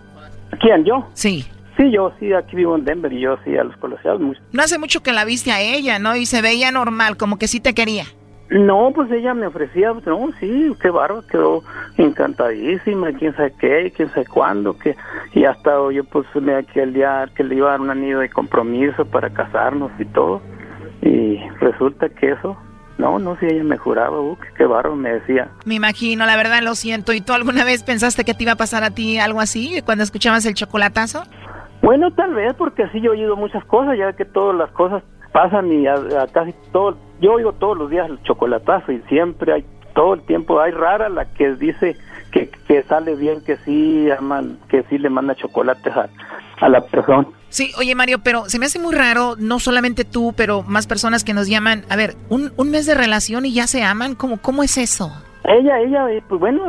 ¿Quién, 0.60 0.86
yo? 0.86 1.10
Sí. 1.14 1.46
Sí, 1.78 1.92
yo 1.92 2.14
sí, 2.20 2.32
aquí 2.34 2.56
vivo 2.56 2.76
en 2.76 2.86
Denver 2.86 3.12
y 3.12 3.22
yo 3.22 3.38
sí 3.44 3.58
a 3.58 3.64
los 3.64 3.76
colegiados. 3.78 4.22
No 4.52 4.64
hace 4.64 4.80
mucho 4.80 5.02
que 5.04 5.12
la 5.12 5.26
viste 5.26 5.52
a 5.52 5.62
ella, 5.62 6.00
¿no? 6.00 6.16
Y 6.16 6.26
se 6.26 6.42
veía 6.42 6.72
normal, 6.72 7.18
como 7.18 7.38
que 7.38 7.48
sí 7.48 7.60
te 7.60 7.74
quería. 7.74 8.06
No, 8.54 8.92
pues 8.94 9.12
ella 9.12 9.34
me 9.34 9.48
ofrecía, 9.48 9.94
pues, 9.94 10.06
no, 10.06 10.30
sí, 10.40 10.76
qué 10.80 10.92
barba, 10.92 11.24
quedó 11.28 11.64
encantadísima, 11.98 13.12
quién 13.14 13.36
sabe 13.36 13.52
qué, 13.60 13.92
quién 13.96 14.10
sabe 14.10 14.28
cuándo, 14.28 14.78
que, 14.78 14.96
y 15.34 15.46
hasta 15.46 15.72
yo 15.92 16.04
pues 16.04 16.28
me 16.36 16.64
que 16.66 16.84
el 16.84 16.94
día 16.94 17.28
que 17.36 17.44
le 17.44 17.56
iba 17.56 17.70
a 17.70 17.72
dar 17.72 17.82
un 17.82 17.90
anillo 17.90 18.20
de 18.20 18.30
compromiso 18.30 19.06
para 19.06 19.32
casarnos 19.32 19.92
y 19.98 20.06
todo, 20.06 20.40
y 21.02 21.40
resulta 21.62 22.10
que 22.10 22.34
eso, 22.34 22.56
no, 23.00 23.18
no, 23.18 23.36
si 23.40 23.48
ella 23.48 23.64
me 23.64 23.78
juraba, 23.78 24.22
uh, 24.22 24.38
qué 24.56 24.66
barro, 24.66 24.96
me 24.96 25.14
decía. 25.14 25.50
Me 25.66 25.74
imagino, 25.74 26.28
la 26.28 26.38
verdad 26.38 26.62
lo 26.62 26.76
siento, 26.76 27.12
¿y 27.12 27.22
tú 27.22 27.34
alguna 27.34 27.66
vez 27.66 27.82
pensaste 27.82 28.24
que 28.24 28.36
te 28.36 28.44
iba 28.44 28.52
a 28.52 28.56
pasar 28.56 28.84
a 28.84 28.92
ti 28.92 29.18
algo 29.18 29.40
así 29.40 29.82
cuando 29.84 30.04
escuchabas 30.04 30.46
el 30.46 30.54
chocolatazo? 30.54 31.24
Bueno, 31.82 32.14
tal 32.14 32.36
vez, 32.36 32.54
porque 32.54 32.84
así 32.84 33.02
yo 33.02 33.14
he 33.14 33.18
oído 33.18 33.36
muchas 33.36 33.66
cosas, 33.66 33.98
ya 33.98 34.14
que 34.14 34.26
todas 34.26 34.56
las 34.56 34.70
cosas 34.72 35.02
pasan 35.34 35.72
y 35.72 35.88
a, 35.88 35.96
casi 36.32 36.54
todo, 36.72 36.96
yo 37.24 37.34
oigo 37.34 37.54
todos 37.54 37.78
los 37.78 37.90
días 37.90 38.10
el 38.10 38.22
chocolatazo 38.24 38.92
y 38.92 39.02
siempre 39.08 39.54
hay, 39.54 39.66
todo 39.96 40.14
el 40.14 40.22
tiempo 40.24 40.60
hay 40.60 40.72
rara 40.72 41.08
la 41.08 41.26
que 41.34 41.56
dice 41.56 41.96
que, 42.32 42.50
que 42.68 42.84
sale 42.84 43.16
bien, 43.16 43.42
que 43.44 43.56
sí 43.58 44.10
aman, 44.12 44.60
que 44.68 44.84
sí 44.90 44.98
le 44.98 45.10
manda 45.10 45.34
chocolates 45.34 45.96
a, 45.96 46.10
a 46.60 46.70
la 46.70 46.82
persona. 46.82 47.26
Sí, 47.48 47.72
oye 47.78 47.96
Mario, 47.96 48.20
pero 48.24 48.50
se 48.50 48.60
me 48.60 48.66
hace 48.66 48.80
muy 48.80 48.94
raro, 48.94 49.36
no 49.38 49.60
solamente 49.60 50.04
tú, 50.04 50.34
pero 50.36 50.64
más 50.64 50.86
personas 50.86 51.24
que 51.24 51.34
nos 51.34 51.48
llaman, 51.48 51.86
a 51.90 51.96
ver, 51.96 52.16
un, 52.28 52.52
un 52.58 52.70
mes 52.72 52.86
de 52.86 52.96
relación 52.96 53.46
y 53.46 53.54
ya 53.54 53.68
se 53.68 53.84
aman, 53.84 54.16
¿cómo, 54.16 54.38
cómo 54.38 54.64
es 54.64 54.78
eso? 54.78 55.12
Ella, 55.44 55.80
ella, 55.82 56.10
eh, 56.10 56.24
pues 56.28 56.40
bueno, 56.40 56.64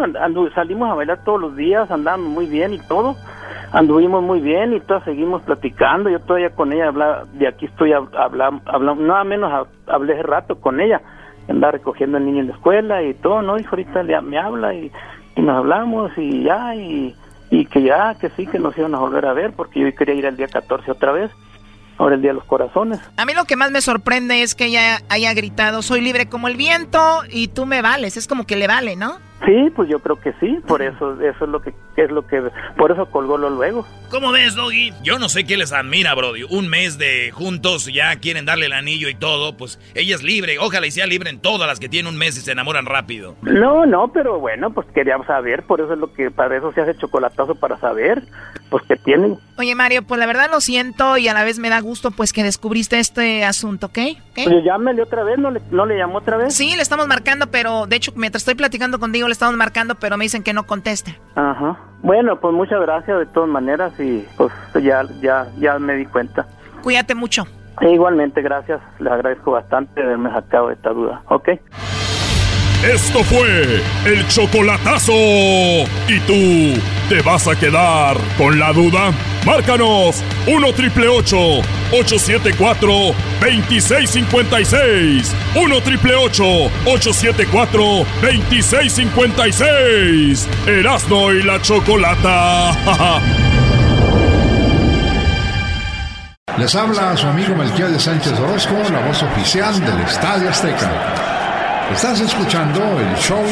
salimos 0.55 0.91
a 0.91 0.95
bailar 0.95 1.22
todos 1.25 1.41
los 1.41 1.57
días, 1.57 1.89
andamos 1.91 2.29
muy 2.29 2.47
bien 2.47 2.75
y 2.75 2.79
todo, 2.81 3.16
anduvimos 3.72 4.22
muy 4.22 4.41
bien 4.41 4.72
y 4.72 4.81
todas 4.81 5.05
seguimos 5.05 5.43
platicando. 5.43 6.11
Yo 6.11 6.18
todavía 6.18 6.51
con 6.51 6.72
ella 6.72 6.89
hablaba, 6.89 7.25
de 7.35 7.47
aquí 7.47 7.66
estoy 7.66 7.93
hablando, 7.93 8.62
hablando, 8.66 9.05
nada 9.05 9.22
menos 9.22 9.68
hablé 9.87 10.20
rato 10.25 10.61
con 10.61 10.81
ella, 10.81 11.01
andaba 11.49 11.72
recogiendo 11.72 12.16
al 12.16 12.27
niño 12.27 12.41
en 12.41 12.49
la 12.49 12.55
escuela 12.55 13.03
y 13.03 13.14
todo, 13.14 13.43
¿no? 13.43 13.59
Y 13.59 13.64
ahorita 13.64 14.03
me 14.22 14.39
habla 14.39 14.75
y, 14.75 14.91
nos 15.37 15.57
hablamos 15.57 16.11
y 16.16 16.43
ya, 16.43 16.75
y, 16.75 17.14
y 17.51 17.66
que 17.66 17.83
ya, 17.83 18.16
que 18.20 18.29
sí, 18.31 18.47
que 18.47 18.59
nos 18.59 18.77
iban 18.77 18.95
a 18.95 18.99
volver 18.99 19.27
a 19.27 19.33
ver 19.35 19.53
porque 19.53 19.81
yo 19.81 19.95
quería 19.95 20.14
ir 20.14 20.27
el 20.27 20.37
día 20.37 20.49
14 20.49 20.91
otra 20.91 21.12
vez. 21.12 21.31
Ahora 21.99 22.16
el 22.16 22.22
Día 22.22 22.30
de 22.30 22.34
los 22.34 22.45
Corazones. 22.45 23.01
A 23.16 23.24
mí 23.24 23.34
lo 23.34 23.45
que 23.45 23.57
más 23.57 23.70
me 23.70 23.80
sorprende 23.80 24.42
es 24.42 24.55
que 24.55 24.66
ella 24.66 25.01
haya 25.09 25.32
gritado, 25.34 25.82
soy 25.82 26.01
libre 26.01 26.28
como 26.28 26.49
el 26.49 26.57
viento 26.57 27.22
y 27.30 27.49
tú 27.49 27.66
me 27.66 27.82
vales. 27.82 28.16
Es 28.16 28.26
como 28.26 28.47
que 28.47 28.57
le 28.57 28.66
vale, 28.66 28.97
¿no? 28.97 29.18
Sí, 29.45 29.70
pues 29.76 29.90
yo 29.90 29.99
creo 29.99 30.18
que 30.18 30.32
sí, 30.40 30.59
por 30.66 30.80
eso 30.80 31.20
eso 31.20 31.45
es 31.45 31.51
lo 31.51 31.61
que 31.61 31.74
es 31.97 32.11
lo 32.11 32.26
que 32.26 32.42
por 32.78 32.92
eso 32.92 33.07
colgó 33.11 33.36
lo 33.36 33.51
luego. 33.51 33.86
¿Cómo 34.11 34.32
ves, 34.32 34.55
Doggy? 34.55 34.92
Yo 35.03 35.18
no 35.18 35.28
sé 35.28 35.45
qué 35.45 35.57
les 35.57 35.72
admira, 35.72 36.14
Brody. 36.14 36.45
Un 36.45 36.68
mes 36.68 36.99
de 36.99 37.30
juntos, 37.30 37.92
ya 37.92 38.16
quieren 38.16 38.47
darle 38.47 38.66
el 38.66 38.72
anillo 38.72 39.09
y 39.09 39.14
todo, 39.14 39.57
pues 39.57 39.78
ella 39.95 40.14
es 40.14 40.22
libre. 40.22 40.59
Ojalá 40.59 40.86
y 40.86 40.92
sea 40.92 41.07
libre 41.07 41.28
en 41.30 41.40
todas 41.40 41.68
las 41.68 41.78
que 41.78 41.90
tienen 41.90 42.12
un 42.12 42.18
mes 42.18 42.38
y 42.38 42.40
se 42.40 42.53
enamoran 42.53 42.86
rápido. 42.86 43.36
No, 43.42 43.84
no, 43.84 44.12
pero 44.12 44.40
bueno, 44.40 44.72
pues 44.72 44.86
queríamos 44.95 45.26
saber, 45.26 45.64
por 45.64 45.80
eso 45.80 45.92
es 45.92 45.99
lo 45.99 46.12
que 46.12 46.30
para 46.30 46.57
eso 46.57 46.72
se 46.72 46.80
hace 46.80 46.97
chocolatazo 46.97 47.55
para 47.55 47.78
saber, 47.78 48.22
pues 48.75 48.87
que 48.89 48.97
tienen. 48.97 49.39
Oye, 49.57 49.72
Mario, 49.77 50.03
pues 50.03 50.18
la 50.18 50.27
verdad 50.27 50.51
lo 50.51 50.61
siento 50.61 51.16
y 51.16 51.29
a 51.29 51.33
la 51.33 51.45
vez 51.45 51.61
me 51.61 51.70
da 51.70 51.81
gusto 51.81 52.11
pues 52.11 52.33
que 52.33 52.43
descubriste 52.43 52.99
este 52.99 53.45
asunto, 53.45 53.87
¿ok? 53.87 53.99
¿Okay? 54.33 54.45
Pues 54.47 54.64
llámele 54.64 55.01
otra 55.01 55.22
vez, 55.22 55.39
¿no 55.39 55.53
le, 55.53 55.61
no 55.70 55.87
le 55.87 55.97
llamó 55.97 56.18
otra 56.18 56.37
vez? 56.37 56.53
Sí, 56.53 56.75
le 56.75 56.83
estamos 56.83 57.07
marcando, 57.07 57.47
pero 57.53 57.87
de 57.87 57.95
hecho 57.95 58.11
mientras 58.16 58.41
estoy 58.41 58.57
platicando 58.57 58.99
contigo 58.99 59.29
le 59.29 59.33
estamos 59.33 59.57
marcando, 59.57 59.95
pero 59.95 60.16
me 60.16 60.25
dicen 60.25 60.43
que 60.43 60.53
no 60.53 60.64
contesta. 60.66 61.12
Ajá. 61.37 61.79
Bueno, 62.03 62.41
pues 62.41 62.53
muchas 62.53 62.81
gracias 62.81 63.16
de 63.16 63.27
todas 63.27 63.49
maneras 63.49 63.93
y 64.01 64.27
pues 64.37 64.53
ya 64.83 65.07
ya 65.22 65.47
ya 65.61 65.79
me 65.79 65.95
di 65.95 66.07
cuenta. 66.07 66.49
Cuídate 66.83 67.14
mucho. 67.14 67.47
E 67.81 67.93
igualmente, 67.93 68.43
gracias. 68.43 68.81
Le 68.99 69.09
agradezco 69.09 69.53
bastante 69.53 70.03
haberme 70.03 70.33
sacado 70.33 70.72
esta 70.72 70.91
duda. 70.91 71.22
¿Ok? 71.29 71.51
Esto 72.83 73.22
fue 73.25 73.83
el 74.05 74.27
chocolatazo. 74.29 75.12
¿Y 75.12 76.20
tú 76.27 76.79
te 77.09 77.22
vas 77.22 77.49
a 77.49 77.57
quedar 77.57 78.16
con 78.37 78.59
la 78.59 78.72
duda? 78.72 79.12
Márcanos 79.47 80.22
1 80.47 80.72
triple 80.72 81.09
874 81.09 82.89
2656. 83.41 85.35
1 85.55 85.81
triple 85.83 86.14
874 86.14 87.83
2656. 88.22 90.49
Erasno 90.66 91.33
y 91.33 91.43
la 91.43 91.61
chocolata. 91.62 93.20
Les 96.59 96.72
habla 96.77 97.16
su 97.16 97.27
amigo 97.27 97.57
Melquiel 97.57 97.93
de 97.93 97.99
Sánchez 97.99 98.39
Orozco, 98.39 98.75
la 98.93 99.01
voz 99.01 99.20
oficial 99.25 99.81
del 99.81 100.01
Estadio 100.03 100.49
Azteca. 100.51 101.34
Estás 101.93 102.20
escuchando 102.20 102.80
el 102.99 103.14
show 103.16 103.45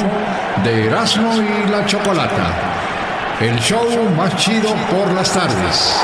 de 0.64 0.86
Erasmo 0.86 1.32
y 1.34 1.70
la 1.70 1.84
Chocolata. 1.86 2.50
El 3.40 3.58
show 3.58 3.86
más 4.16 4.34
chido 4.36 4.74
por 4.90 5.12
las 5.12 5.32
tardes. 5.32 6.00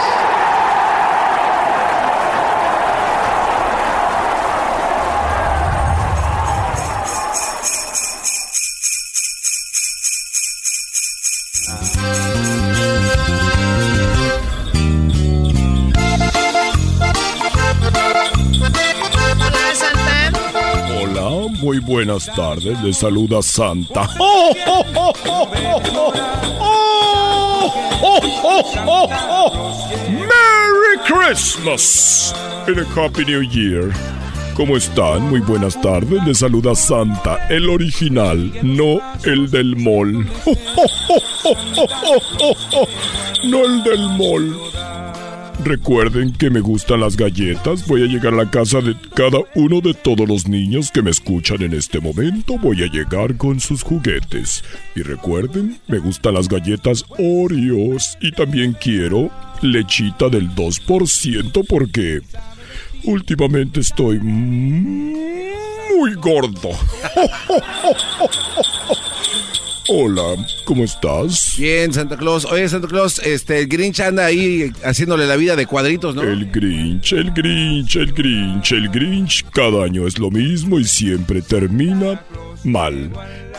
Muy 21.61 21.81
buenas 21.81 22.27
tardes, 22.27 22.81
le 22.83 22.93
saluda 22.93 23.43
Santa. 23.43 24.09
¡Oh, 24.19 24.53
oh, 24.67 24.83
oh, 25.27 25.49
oh 28.87 29.89
merry 30.11 30.99
Christmas! 31.05 32.33
And 32.67 32.79
a 32.79 32.85
Happy 32.95 33.25
New 33.25 33.43
Year. 33.43 33.93
¿Cómo 34.55 34.77
están? 34.77 35.31
Muy 35.31 35.41
buenas 35.41 35.81
tardes. 35.81 36.25
Le 36.25 36.35
saluda 36.35 36.75
Santa, 36.75 37.47
el 37.49 37.71
original, 37.71 38.53
no 38.63 39.01
el 39.25 39.51
del 39.51 39.77
mall. 39.77 40.27
No 43.45 43.65
el 43.65 43.83
del 43.85 44.01
mall. 44.19 44.57
Recuerden 45.65 46.33
que 46.33 46.51
me 46.51 46.61
gustan 46.61 47.01
las 47.01 47.17
galletas. 47.17 47.87
Voy 47.87 48.03
a 48.03 48.07
llegar 48.07 48.33
a 48.33 48.45
la 48.45 48.51
casa 48.51 48.81
de 48.81 48.95
cada 49.15 49.39
uno 49.57 49.81
de 49.81 49.93
todos 49.93 50.29
los 50.29 50.47
niños 50.47 50.91
que 50.93 51.03
me 51.03 51.11
escuchan 51.11 51.63
en 51.63 51.75
este 51.75 52.01
momento. 52.01 52.57
Voy 52.59 52.83
a 52.83 52.87
llegar 52.87 53.37
con 53.37 53.59
sus 53.59 53.83
juguetes. 53.83 54.63
Y 54.95 55.03
recuerden, 55.03 55.79
me 55.89 55.99
gustan 55.99 56.35
las 56.35 56.49
galletas 56.49 57.05
Oreos. 57.19 58.17
Y 58.21 58.31
también 58.33 58.77
quiero 58.81 59.31
lechita 59.61 60.29
del 60.29 60.49
2% 60.55 61.67
porque 61.69 62.21
últimamente 63.05 63.81
estoy 63.81 64.21
muy 64.21 65.19
gordo. 66.15 66.71
Hola, 69.91 70.37
¿cómo 70.67 70.85
estás? 70.85 71.55
Bien, 71.57 71.95
Santa 71.95 72.19
Claus. 72.19 72.45
Oye, 72.45 72.69
Santa 72.69 72.87
Claus, 72.89 73.19
este, 73.21 73.61
el 73.61 73.69
Grinch 73.69 74.01
anda 74.01 74.27
ahí 74.27 74.71
haciéndole 74.85 75.27
la 75.27 75.37
vida 75.37 75.57
de 75.57 75.65
cuadritos, 75.65 76.15
¿no? 76.15 76.23
El 76.23 76.51
Grinch, 76.51 77.15
el 77.15 77.33
Grinch, 77.33 77.97
el 77.97 78.13
Grinch, 78.13 78.73
el 78.73 78.91
Grinch. 78.91 79.47
Cada 79.51 79.85
año 79.85 80.07
es 80.07 80.19
lo 80.19 80.31
mismo 80.31 80.79
y 80.79 80.85
siempre 80.85 81.41
termina 81.41 82.23
mal. 82.65 83.11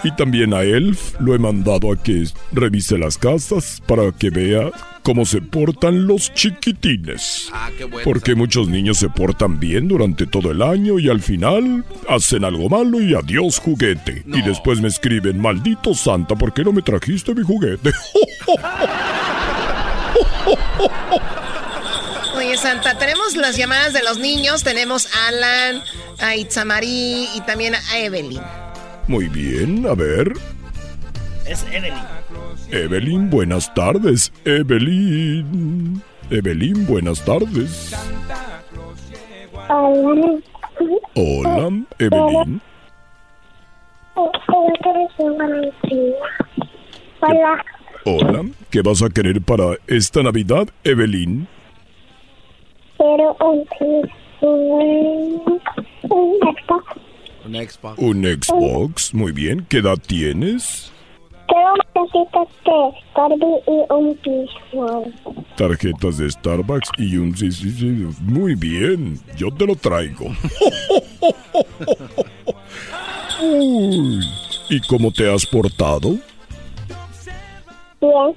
Y 0.04 0.12
también 0.16 0.54
a 0.54 0.62
Elf 0.62 1.16
lo 1.20 1.36
he 1.36 1.39
mandado 1.39 1.91
a 1.91 1.97
que 2.02 2.26
revise 2.52 2.97
las 2.97 3.18
casas 3.18 3.82
para 3.86 4.12
que 4.12 4.30
vea 4.30 4.72
cómo 5.04 5.26
se 5.26 5.41
portan 5.41 6.08
los 6.08 6.34
chiquitines. 6.34 7.50
Ah, 7.52 7.70
qué 7.78 7.84
bueno. 7.84 8.04
Porque 8.04 8.36
muchos 8.36 8.68
niños 8.68 8.97
se 8.97 9.10
portan 9.10 9.60
bien 9.60 9.88
durante 9.88 10.26
todo 10.26 10.52
el 10.52 10.62
año 10.62 11.00
y 11.00 11.10
al 11.10 11.22
final 11.22 11.84
hacen 12.08 12.45
algo 12.45 12.70
malo 12.70 13.02
y 13.02 13.14
adiós 13.14 13.60
juguete. 13.60 14.24
Y 14.28 14.41
después 14.41 14.80
me 14.82 14.88
escriben, 14.88 15.39
maldito 15.39 15.93
Santa, 15.93 16.36
¿por 16.36 16.54
qué 16.54 16.64
no 16.64 16.72
me 16.72 16.82
trajiste 16.82 17.36
mi 17.36 17.43
juguete? 17.43 17.91
Oye, 22.36 22.56
Santa, 22.58 22.97
tenemos 22.97 23.36
las 23.36 23.58
llamadas 23.58 23.91
de 23.93 24.02
los 24.02 24.18
niños. 24.18 24.64
Tenemos 24.64 25.14
a 25.14 25.28
Alan, 25.28 25.84
a 26.20 26.36
Itzamarí 26.38 27.28
y 27.36 27.41
también 27.41 27.76
a 27.76 28.00
Evelyn. 28.00 28.41
Muy 29.10 29.28
bien, 29.28 29.88
a 29.88 29.95
ver. 29.95 30.34
Es 31.47 31.66
Evelyn. 31.74 31.95
Evelyn, 32.70 33.30
buenas 33.32 33.74
tardes. 33.74 34.32
Evelyn. 34.45 35.99
Evelyn, 36.30 36.86
buenas 36.86 37.26
tardes. 37.26 37.91
Hola. 39.68 40.39
Hola, 41.16 41.86
Evelyn. 41.97 42.62
Hola. 47.22 47.66
Hola, 48.05 48.45
¿qué 48.70 48.84
vas 48.84 49.01
a 49.01 49.10
querer 49.10 49.41
para 49.41 49.76
esta 49.88 50.22
Navidad, 50.22 50.68
Evelyn? 50.84 51.47
un, 52.99 53.66
un, 54.41 55.62
un 56.10 56.39
Xbox. 56.41 57.09
Un 57.45 57.55
Xbox. 57.55 57.99
Un 57.99 58.23
Xbox, 58.23 59.13
muy 59.13 59.31
bien. 59.31 59.65
¿Qué 59.69 59.77
edad 59.77 59.97
tienes? 60.05 60.91
Quiero 61.47 61.73
tarjetas 61.93 62.47
de 62.65 62.93
Barbie 63.15 63.61
y 63.67 63.85
un 63.91 64.15
piso. 64.17 65.03
Tarjetas 65.55 66.17
de 66.17 66.29
Starbucks 66.29 66.89
y 66.97 67.17
un... 67.17 67.35
sí, 67.35 67.51
sí, 67.51 67.71
sí, 67.71 68.07
Muy 68.21 68.53
bien, 68.55 69.19
yo 69.35 69.49
te 69.51 69.65
lo 69.65 69.75
traigo. 69.75 70.27
Uy, 73.41 74.19
¿Y 74.69 74.79
cómo 74.81 75.11
te 75.11 75.33
has 75.33 75.45
portado? 75.45 76.17
Bien. 78.01 78.35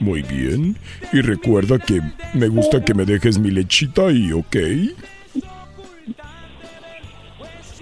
Muy 0.00 0.22
bien. 0.22 0.76
Y 1.12 1.20
recuerda 1.20 1.78
que 1.78 2.00
me 2.34 2.48
gusta 2.48 2.84
que 2.84 2.92
me 2.92 3.04
dejes 3.04 3.38
mi 3.38 3.52
lechita 3.52 4.08
ahí, 4.08 4.32
¿ok? 4.32 4.56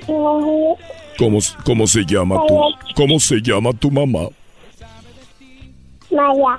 ¿Cómo, 0.07 1.39
cómo 1.65 1.87
se 1.87 2.05
llama 2.05 2.37
tu, 2.47 2.61
cómo 2.95 3.21
se 3.21 3.41
llama 3.41 3.73
tu 3.73 3.91
mamá? 3.91 4.29
Maya. 6.11 6.59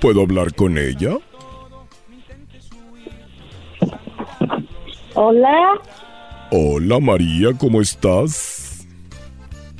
¿Puedo 0.00 0.22
hablar 0.22 0.54
con 0.54 0.78
ella? 0.78 1.16
Hola. 5.14 5.80
Hola 6.52 7.00
María, 7.00 7.48
¿cómo 7.58 7.80
estás? 7.80 8.86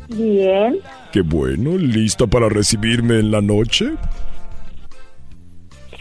Bien. 0.08 0.78
Qué 1.12 1.22
bueno, 1.22 1.76
¿lista 1.78 2.26
para 2.26 2.48
recibirme 2.48 3.18
en 3.18 3.30
la 3.30 3.40
noche? 3.40 3.92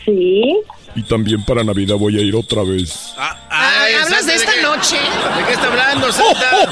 Sí. 0.06 0.60
Y 0.96 1.04
también 1.04 1.44
para 1.46 1.64
Navidad 1.64 1.96
voy 1.96 2.18
a 2.18 2.22
ir 2.22 2.36
otra 2.36 2.64
vez. 2.64 3.14
Ay, 3.50 3.94
¿Hablas 3.94 4.26
de 4.26 4.36
esta 4.36 4.52
noche? 4.62 4.98
¿De 4.98 5.46
qué 5.46 5.54
está 5.54 5.68
hablando, 5.68 6.12
Santa? 6.12 6.70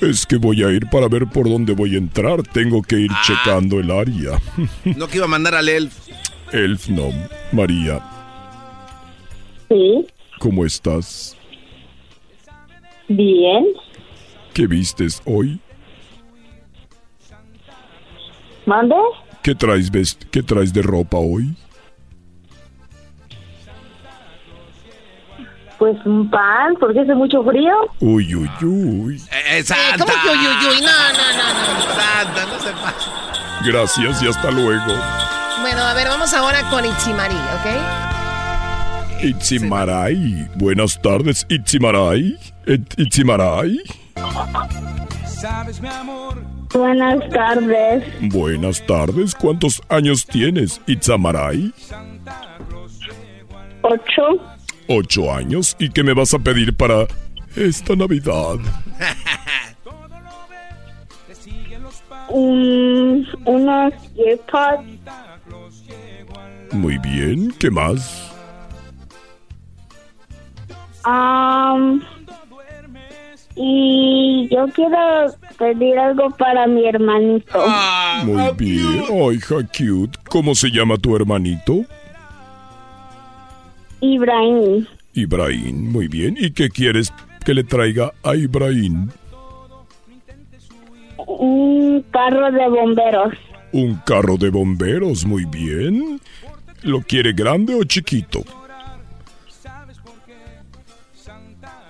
Es 0.00 0.24
que 0.26 0.36
voy 0.36 0.62
a 0.64 0.70
ir 0.70 0.86
para 0.88 1.08
ver 1.08 1.26
por 1.26 1.48
dónde 1.48 1.74
voy 1.74 1.94
a 1.94 1.98
entrar. 1.98 2.42
Tengo 2.42 2.82
que 2.82 2.96
ir 3.00 3.10
checando 3.22 3.78
el 3.80 3.90
área. 3.90 4.38
No 4.84 5.06
que 5.08 5.16
iba 5.18 5.26
a 5.26 5.28
mandar 5.28 5.54
al 5.54 5.68
elf. 5.68 5.94
Elf, 6.52 6.88
no. 6.88 7.10
María, 7.52 8.00
Sí. 9.68 10.04
¿cómo 10.40 10.64
estás? 10.66 11.36
Bien. 13.08 13.66
¿Qué 14.52 14.66
vistes 14.66 15.22
hoy? 15.26 15.60
¿Mande? 18.66 18.96
¿Qué 19.42 19.54
traes, 19.54 19.90
vest- 19.90 20.26
¿Qué 20.30 20.42
traes 20.42 20.72
de 20.72 20.82
ropa 20.82 21.16
hoy? 21.18 21.54
Pues 25.78 25.96
un 26.04 26.28
pan, 26.30 26.74
porque 26.78 27.00
hace 27.00 27.14
mucho 27.14 27.42
frío. 27.42 27.72
Uy, 28.00 28.34
uy, 28.34 28.50
uy. 28.62 29.22
Eh, 29.50 29.62
Santa. 29.62 30.04
¿Cómo 30.04 30.12
que 30.22 30.28
uy, 30.28 30.36
uy, 30.36 30.66
uy? 30.76 30.80
No, 30.82 30.88
no, 30.90 31.26
no, 31.38 31.46
no. 31.54 31.94
Santa, 31.94 32.44
no 32.46 32.58
se 32.60 32.70
pasa. 32.72 33.10
Gracias 33.64 34.22
y 34.22 34.26
hasta 34.28 34.50
luego. 34.50 34.92
Bueno, 35.62 35.80
a 35.82 35.94
ver, 35.94 36.08
vamos 36.08 36.34
ahora 36.34 36.62
con 36.68 36.84
Itzimari, 36.84 37.34
¿ok? 37.34 39.24
Itzimaray. 39.24 40.48
Buenas 40.56 41.00
tardes, 41.00 41.46
Itzimaray. 41.48 42.38
Itzimaray. 42.98 43.78
Buenas 46.72 47.28
tardes. 47.30 48.04
Buenas 48.32 48.86
tardes. 48.86 49.34
¿Cuántos 49.34 49.82
años 49.88 50.24
tienes, 50.24 50.80
Itzamaray? 50.86 51.72
Ocho. 53.82 54.40
Ocho 54.86 55.32
años. 55.32 55.76
¿Y 55.78 55.90
qué 55.90 56.02
me 56.02 56.14
vas 56.14 56.32
a 56.34 56.38
pedir 56.38 56.76
para 56.76 57.06
esta 57.56 57.96
Navidad? 57.96 58.56
Un, 62.28 63.26
unos 63.44 63.92
earpods. 64.16 64.84
Muy 66.72 66.98
bien. 66.98 67.52
¿Qué 67.58 67.70
más? 67.70 68.30
Um, 71.04 72.00
y 73.56 74.48
yo 74.50 74.66
quiero 74.74 74.98
pedir 75.58 75.98
algo 75.98 76.30
para 76.30 76.66
mi 76.66 76.86
hermanito. 76.86 77.58
Muy 78.24 78.52
bien. 78.56 79.04
Ay, 79.10 79.36
hija 79.36 79.56
cute. 79.56 80.18
¿Cómo 80.28 80.54
se 80.54 80.70
llama 80.70 80.96
tu 80.96 81.16
hermanito? 81.16 81.84
Ibrahim. 84.00 84.86
Ibrahim. 85.14 85.92
Muy 85.92 86.08
bien. 86.08 86.36
¿Y 86.38 86.52
qué 86.52 86.68
quieres 86.68 87.12
que 87.44 87.54
le 87.54 87.64
traiga 87.64 88.12
a 88.22 88.34
Ibrahim? 88.34 89.08
Un 91.26 92.04
carro 92.10 92.50
de 92.50 92.68
bomberos. 92.68 93.34
Un 93.72 93.96
carro 94.06 94.36
de 94.36 94.50
bomberos. 94.50 95.26
Muy 95.26 95.44
bien. 95.44 96.20
¿Lo 96.82 97.02
quiere 97.02 97.32
grande 97.32 97.74
o 97.74 97.84
chiquito? 97.84 98.42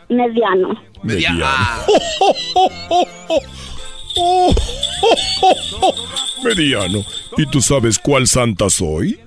Mediano. 0.08 0.89
Mediano. 1.03 1.46
Mediano. 6.44 7.05
¿Y 7.36 7.46
tú 7.46 7.61
sabes 7.61 7.98
cuál 7.98 8.26
santa 8.26 8.70
soy? 8.70 9.20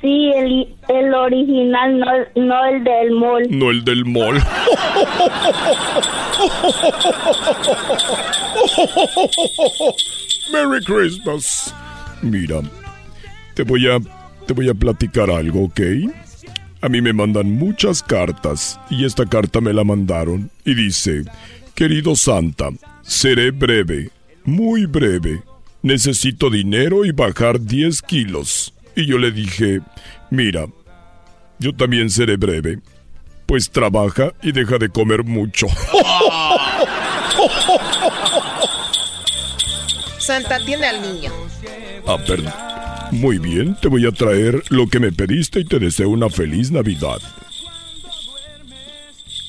Sí, 0.00 0.30
el, 0.34 0.74
el 0.88 1.12
original, 1.12 1.98
no, 1.98 2.06
no 2.36 2.64
el 2.64 2.82
del 2.82 3.10
mall. 3.10 3.46
No 3.50 3.70
el 3.70 3.84
del 3.84 4.06
mall. 4.06 4.36
Merry 10.52 10.82
Christmas. 10.84 11.74
Mira, 12.22 12.60
te 13.54 13.62
voy 13.62 13.88
a 13.90 13.98
te 14.46 14.52
voy 14.54 14.68
a 14.68 14.74
platicar 14.74 15.30
algo, 15.30 15.64
¿ok? 15.64 15.80
A 16.82 16.88
mí 16.88 17.02
me 17.02 17.12
mandan 17.12 17.50
muchas 17.58 18.02
cartas 18.02 18.80
y 18.88 19.04
esta 19.04 19.26
carta 19.26 19.60
me 19.60 19.74
la 19.74 19.84
mandaron 19.84 20.50
y 20.64 20.74
dice, 20.74 21.24
querido 21.74 22.16
Santa, 22.16 22.70
seré 23.02 23.50
breve, 23.50 24.10
muy 24.44 24.86
breve. 24.86 25.42
Necesito 25.82 26.48
dinero 26.48 27.04
y 27.04 27.12
bajar 27.12 27.60
10 27.60 28.00
kilos. 28.02 28.72
Y 28.96 29.04
yo 29.04 29.18
le 29.18 29.30
dije, 29.30 29.80
mira, 30.30 30.68
yo 31.58 31.74
también 31.74 32.08
seré 32.08 32.38
breve. 32.38 32.78
Pues 33.44 33.68
trabaja 33.68 34.32
y 34.42 34.52
deja 34.52 34.78
de 34.78 34.88
comer 34.88 35.22
mucho. 35.24 35.66
Santa, 40.18 40.56
atiende 40.56 40.86
al 40.86 41.02
niño. 41.02 41.30
Ah, 42.06 42.16
perdón. 42.26 42.69
Muy 43.12 43.38
bien, 43.38 43.76
te 43.80 43.88
voy 43.88 44.06
a 44.06 44.12
traer 44.12 44.62
lo 44.70 44.86
que 44.86 45.00
me 45.00 45.12
pediste 45.12 45.60
y 45.60 45.64
te 45.64 45.78
deseo 45.78 46.08
una 46.10 46.28
feliz 46.30 46.70
Navidad. 46.70 47.18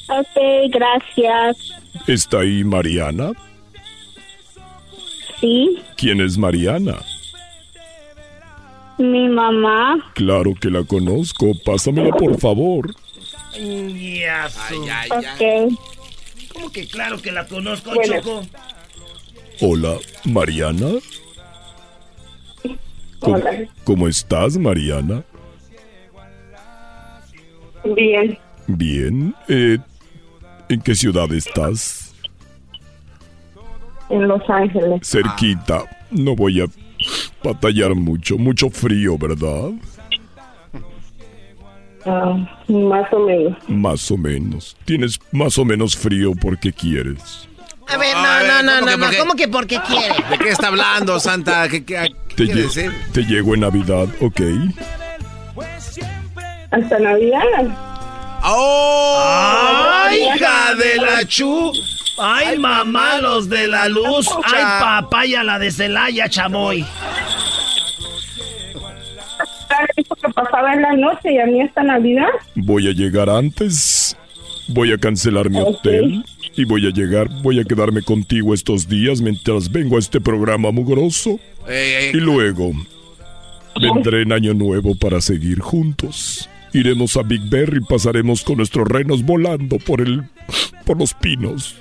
Ok, 0.10 0.70
gracias. 0.70 1.58
¿Está 2.08 2.40
ahí 2.40 2.64
Mariana? 2.64 3.32
Sí, 5.40 5.78
¿Quién 5.98 6.22
es 6.22 6.38
Mariana? 6.38 6.98
mi 8.98 9.28
mamá. 9.30 10.12
Claro 10.14 10.54
que 10.54 10.70
la 10.70 10.84
conozco. 10.84 11.54
Pásamela, 11.66 12.12
por 12.12 12.40
favor. 12.40 12.94
Ya, 13.56 14.48
su- 14.48 14.84
Ok. 14.84 15.74
¿Cómo 16.54 16.72
que 16.72 16.86
claro 16.88 17.20
que 17.20 17.32
la 17.32 17.48
conozco, 17.48 17.96
Bueno. 17.96 18.14
Choco? 18.22 18.46
Hola, 19.62 19.98
Mariana. 20.26 20.90
¿Cómo, 23.22 23.40
cómo 23.84 24.08
estás, 24.08 24.58
Mariana? 24.58 25.24
Bien. 27.96 28.38
Bien. 28.68 29.36
Eh, 29.48 29.78
¿En 30.70 30.82
qué 30.82 30.96
ciudad 30.96 31.32
estás? 31.32 32.14
En 34.10 34.28
Los 34.28 34.42
Ángeles. 34.50 35.08
Cerquita. 35.08 35.86
No 36.10 36.36
voy 36.36 36.62
a 36.62 36.66
batallar 37.44 37.96
mucho. 37.96 38.38
Mucho 38.38 38.70
frío, 38.70 39.18
¿verdad? 39.18 39.72
Ah, 42.06 42.64
más 42.68 43.14
o 43.14 43.20
menos. 43.20 43.58
Más 43.70 44.12
o 44.12 44.18
menos. 44.18 44.76
Tienes 44.86 45.20
más 45.32 45.58
o 45.58 45.66
menos 45.66 45.96
frío 45.96 46.34
porque 46.34 46.74
quieres. 46.74 47.48
A 47.88 47.98
ver, 47.98 48.16
A 48.16 48.44
no, 48.44 48.64
no, 48.64 48.82
no, 48.82 48.82
¿cómo 48.82 48.86
no, 48.86 48.88
que 48.88 48.98
no. 48.98 49.06
por 49.06 49.10
qué? 49.12 49.18
¿Cómo 49.18 49.34
que 49.36 49.48
porque 49.48 49.80
quiere? 49.88 50.16
¿De 50.30 50.38
qué 50.38 50.50
está 50.50 50.68
hablando, 50.68 51.20
Santa? 51.20 51.68
¿Qué, 51.68 51.84
qué, 51.84 52.10
qué 52.30 52.36
Te, 52.36 52.46
quiere 52.46 52.54
lle- 52.62 52.64
decir? 52.64 52.92
te 53.14 53.22
llego 53.24 53.54
en 53.56 53.62
Navidad, 53.62 54.08
¿ok? 54.22 54.42
Hasta 56.72 57.00
Navidad. 57.00 57.42
¡Oh! 58.44 59.22
¡Ay, 60.06 60.22
hija 60.24 60.74
de 60.76 60.96
la 60.98 61.26
chu! 61.26 61.72
¡Ay, 62.20 62.58
mamá, 62.58 63.18
los 63.20 63.50
de 63.50 63.68
la 63.68 63.88
luz! 63.90 64.28
¡Ay, 64.46 64.64
papaya, 64.80 65.44
la 65.44 65.60
de 65.60 65.72
Celaya, 65.72 66.30
chamoy! 66.30 66.86
que 70.22 70.30
pasaba 70.34 70.74
en 70.74 70.82
la 70.82 70.94
noche 70.94 71.32
y 71.34 71.40
a 71.40 71.46
mí 71.46 71.62
esta 71.62 71.82
Navidad. 71.84 72.28
Voy 72.56 72.88
a 72.88 72.92
llegar 72.94 73.30
antes. 73.30 74.16
Voy 74.68 74.94
a 74.94 74.98
cancelar 74.98 75.50
mi 75.50 75.60
hotel. 75.60 76.24
Y 76.56 76.66
voy 76.66 76.86
a 76.86 76.90
llegar, 76.90 77.30
voy 77.42 77.60
a 77.60 77.64
quedarme 77.64 78.02
contigo 78.02 78.54
estos 78.54 78.88
días 78.88 79.22
mientras 79.22 79.72
vengo 79.72 79.96
a 79.96 80.00
este 80.00 80.20
programa 80.20 80.72
mugroso. 80.72 81.40
Y 82.14 82.18
luego 82.18 82.72
vendré 83.80 84.24
en 84.24 84.34
Año 84.34 84.54
Nuevo 84.54 84.96
para 84.96 85.22
seguir 85.22 85.60
juntos. 85.60 86.50
Iremos 86.74 87.18
a 87.18 87.24
Big 87.24 87.42
Bear 87.50 87.74
y 87.76 87.82
pasaremos 87.82 88.44
con 88.44 88.58
nuestros 88.58 88.88
renos 88.88 89.24
volando 89.24 89.78
por 89.78 90.02
el 90.02 90.24
por 90.86 90.98
los 90.98 91.14
pinos. 91.14 91.76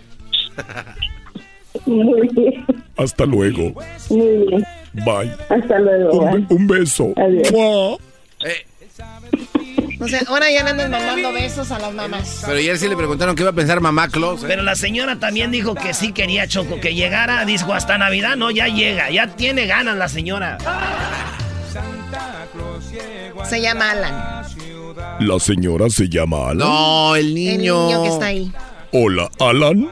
Muy 1.86 2.28
bien. 2.32 2.64
Hasta 2.96 3.24
luego. 3.24 3.74
Muy 4.08 4.46
bien. 4.48 4.64
Bye. 4.92 5.32
Hasta 5.48 5.78
luego. 5.78 6.22
Un, 6.22 6.46
un 6.50 6.66
beso. 6.66 7.12
Adiós. 7.16 7.52
Mua. 7.52 7.98
O 10.02 10.08
sea, 10.08 10.22
ahora 10.28 10.50
ya 10.50 10.64
le 10.64 10.70
andan 10.70 10.90
mandando 10.90 11.30
besos 11.32 11.70
a 11.70 11.78
las 11.78 11.92
mamás. 11.92 12.42
Pero 12.46 12.58
ayer 12.58 12.78
sí 12.78 12.88
le 12.88 12.96
preguntaron 12.96 13.36
qué 13.36 13.42
iba 13.42 13.50
a 13.50 13.54
pensar 13.54 13.80
mamá 13.80 14.08
Claus. 14.08 14.42
¿eh? 14.42 14.46
Pero 14.48 14.62
la 14.62 14.74
señora 14.74 15.18
también 15.18 15.50
dijo 15.50 15.74
que 15.74 15.92
sí 15.92 16.12
quería 16.12 16.46
Choco, 16.48 16.80
que 16.80 16.94
llegara, 16.94 17.44
dijo 17.44 17.74
hasta 17.74 17.98
Navidad, 17.98 18.36
no, 18.36 18.50
ya 18.50 18.66
llega, 18.68 19.10
ya 19.10 19.26
tiene 19.36 19.66
ganas 19.66 19.96
la 19.96 20.08
señora. 20.08 20.56
Se 23.44 23.60
llama 23.60 23.90
Alan. 23.90 24.44
La 25.20 25.38
señora 25.38 25.90
se 25.90 26.08
llama 26.08 26.48
Alan. 26.50 26.58
No, 26.58 27.14
el 27.16 27.26
El 27.26 27.34
niño. 27.34 27.86
niño 27.86 28.02
que 28.02 28.08
está 28.08 28.26
ahí. 28.26 28.50
Hola, 28.92 29.28
Alan. 29.38 29.90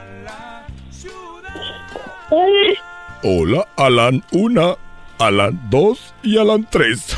Hola, 3.21 3.67
Alan 3.77 4.23
1, 4.31 4.77
Alan 5.19 5.59
2 5.69 6.13
y 6.23 6.37
Alan 6.37 6.65
3. 6.69 7.17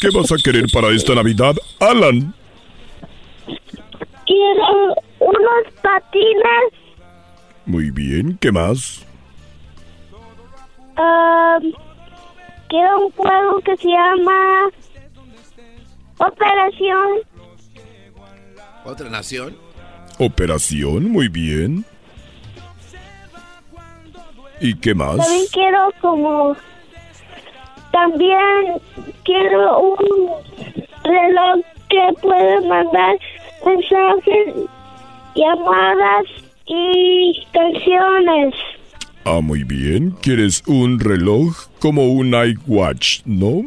¿Qué 0.00 0.08
vas 0.10 0.30
a 0.30 0.36
querer 0.36 0.66
para 0.72 0.90
esta 0.90 1.14
Navidad, 1.16 1.56
Alan? 1.80 2.32
Quiero 4.24 4.94
unos 5.18 5.72
patines. 5.82 6.72
Muy 7.66 7.90
bien, 7.90 8.38
¿qué 8.40 8.52
más? 8.52 9.04
Um, 10.96 11.72
quiero 12.68 13.06
un 13.06 13.10
juego 13.12 13.60
que 13.60 13.76
se 13.76 13.88
llama 13.88 14.70
Operación. 16.18 17.18
¿Otra 18.84 19.10
nación? 19.10 19.56
Operación, 20.18 21.10
muy 21.10 21.28
bien. 21.28 21.84
¿Y 24.60 24.74
qué 24.74 24.94
más? 24.94 25.16
También 25.16 25.44
quiero 25.52 25.92
como... 26.00 26.56
También 27.92 28.80
quiero 29.24 29.78
un 29.80 29.96
reloj 31.04 31.64
que 31.88 32.00
puede 32.20 32.60
mandar 32.68 33.16
mensajes, 33.64 34.54
llamadas 35.34 36.24
y 36.66 37.46
canciones. 37.52 38.54
Ah, 39.24 39.40
muy 39.42 39.64
bien. 39.64 40.10
¿Quieres 40.22 40.62
un 40.66 41.00
reloj 41.00 41.56
como 41.80 42.08
un 42.12 42.34
iWatch, 42.34 43.22
no? 43.24 43.62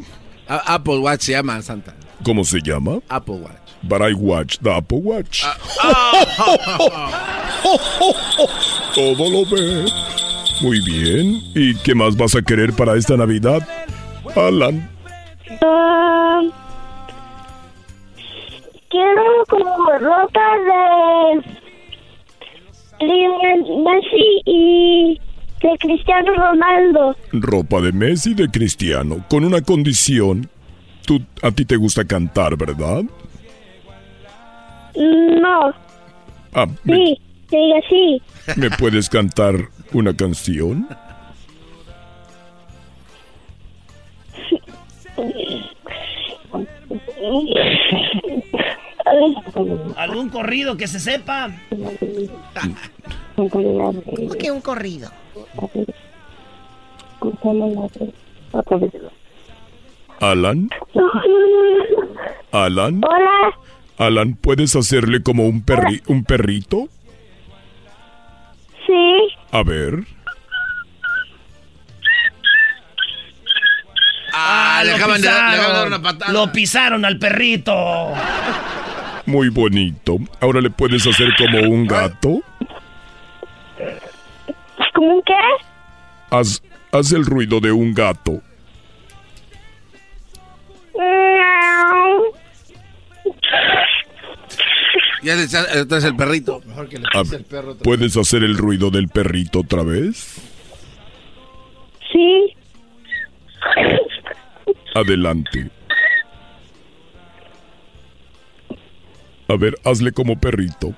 A- 0.47 0.75
Apple 0.75 0.99
Watch 0.99 1.21
se 1.21 1.31
llama 1.33 1.61
Santa. 1.61 1.95
¿Cómo 2.23 2.43
se 2.43 2.59
llama? 2.61 2.99
Apple 3.09 3.35
Watch. 3.35 3.55
But 3.83 4.01
I 4.03 4.13
watch 4.13 4.57
the 4.61 4.71
Apple 4.71 4.99
Watch. 4.99 5.43
Todo 8.93 9.29
lo 9.29 9.45
ve. 9.45 9.85
Muy 10.62 10.80
bien. 10.86 11.41
¿Y 11.55 11.76
qué 11.78 11.95
más 11.95 12.16
vas 12.16 12.36
a 12.36 12.41
querer 12.41 12.74
para 12.74 12.95
esta 12.95 13.18
Navidad, 13.18 13.68
Alan? 14.36 14.89
Um, 15.62 16.51
quiero 18.89 19.24
como 19.49 19.91
ropa 19.99 20.41
de 22.99 23.05
Lionel 23.05 23.64
Messi 23.84 24.41
y 24.45 25.20
de 25.62 25.78
Cristiano 25.80 26.32
Ronaldo. 26.36 27.16
Ropa 27.34 27.82
de 27.82 27.91
Messi 27.91 28.34
de 28.36 28.47
Cristiano, 28.49 29.26
con 29.30 29.43
una 29.45 29.62
condición. 29.62 30.49
Tú, 31.05 31.20
a 31.41 31.51
ti 31.51 31.66
te 31.66 31.76
gusta 31.78 32.05
cantar, 32.05 32.55
¿verdad? 32.55 33.01
No, 34.95 35.74
Ah, 36.53 36.68
¿me, 36.84 37.18
sí, 37.49 37.74
sí. 37.89 38.22
me 38.57 38.70
puedes 38.72 39.09
cantar 39.09 39.55
una 39.93 40.15
canción? 40.15 40.87
¿Algún 49.97 50.29
corrido 50.29 50.77
que 50.77 50.87
se 50.87 50.99
sepa? 50.99 51.49
¿Por 53.35 54.37
qué 54.37 54.51
un 54.51 54.61
corrido? 54.61 55.09
Alan, 60.19 60.69
Alan, 62.51 63.01
Hola, 63.03 63.57
Alan, 63.97 64.35
¿puedes 64.35 64.75
hacerle 64.75 65.23
como 65.23 65.45
un 65.45 65.63
perri 65.63 66.01
un 66.07 66.23
perrito? 66.23 66.89
Sí. 68.91 69.35
A 69.51 69.63
ver. 69.63 70.03
Ah, 74.33 74.81
le 74.85 74.91
lo 74.91 74.95
acaban 74.97 75.21
de 75.21 75.27
dar- 75.27 75.43
le 75.51 75.51
pisaron. 75.51 75.59
acaban 75.59 75.73
de 75.73 75.79
dar 75.79 75.87
una 75.87 76.01
patada. 76.01 76.31
Lo 76.31 76.51
pisaron 76.51 77.05
al 77.05 77.19
perrito. 77.19 77.73
Muy 79.25 79.49
bonito. 79.49 80.17
Ahora 80.39 80.61
le 80.61 80.69
puedes 80.69 81.05
hacer 81.05 81.29
como 81.37 81.59
un 81.69 81.85
gato. 81.85 82.41
¿Cómo 84.95 85.15
un 85.15 85.21
qué? 85.23 85.33
Haz, 86.31 86.61
haz 86.91 87.11
el 87.11 87.25
ruido 87.25 87.59
de 87.59 87.71
un 87.71 87.93
gato. 87.93 88.41
Ya 95.24 95.36
le 95.36 95.43
el 96.07 96.15
perrito. 96.15 96.61
Mejor 96.65 96.89
que 96.89 96.97
le 96.99 97.05
A 97.13 97.22
pise 97.22 97.32
ver, 97.32 97.41
el 97.41 97.45
perro 97.45 97.72
otra 97.72 97.84
¿Puedes 97.84 98.17
hacer 98.17 98.43
el 98.43 98.57
ruido 98.57 98.89
del 98.89 99.07
perrito 99.07 99.59
otra 99.59 99.84
vez? 99.84 100.41
Sí. 102.11 102.53
Adelante. 104.95 105.69
A 109.47 109.55
ver, 109.57 109.76
hazle 109.84 110.11
como 110.11 110.39
perrito. 110.39 110.93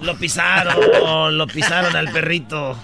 Lo 0.00 0.16
pisaron, 0.16 1.36
lo 1.36 1.46
pisaron 1.46 1.96
al 1.96 2.12
perrito. 2.12 2.78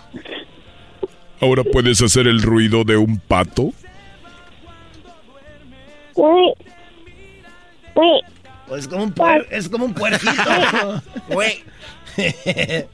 Ahora 1.40 1.62
puedes 1.62 2.02
hacer 2.02 2.26
el 2.26 2.42
ruido 2.42 2.84
de 2.84 2.96
un 2.96 3.18
pato. 3.20 3.72
Uy. 6.14 6.52
Uy. 7.94 8.20
Pues 8.68 8.88
como 8.88 9.04
un 9.04 9.14
puer- 9.14 9.46
es 9.50 9.68
como 9.68 9.84
un 9.86 9.94
puerquito. 9.94 11.02
Güey. 11.28 11.62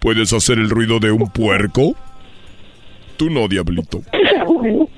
¿Puedes 0.00 0.32
hacer 0.32 0.58
el 0.58 0.68
ruido 0.70 0.98
de 0.98 1.12
un 1.12 1.28
puerco? 1.30 1.94
Tú 3.16 3.30
no, 3.30 3.46
diablito. 3.48 4.02
Uink. 4.46 4.90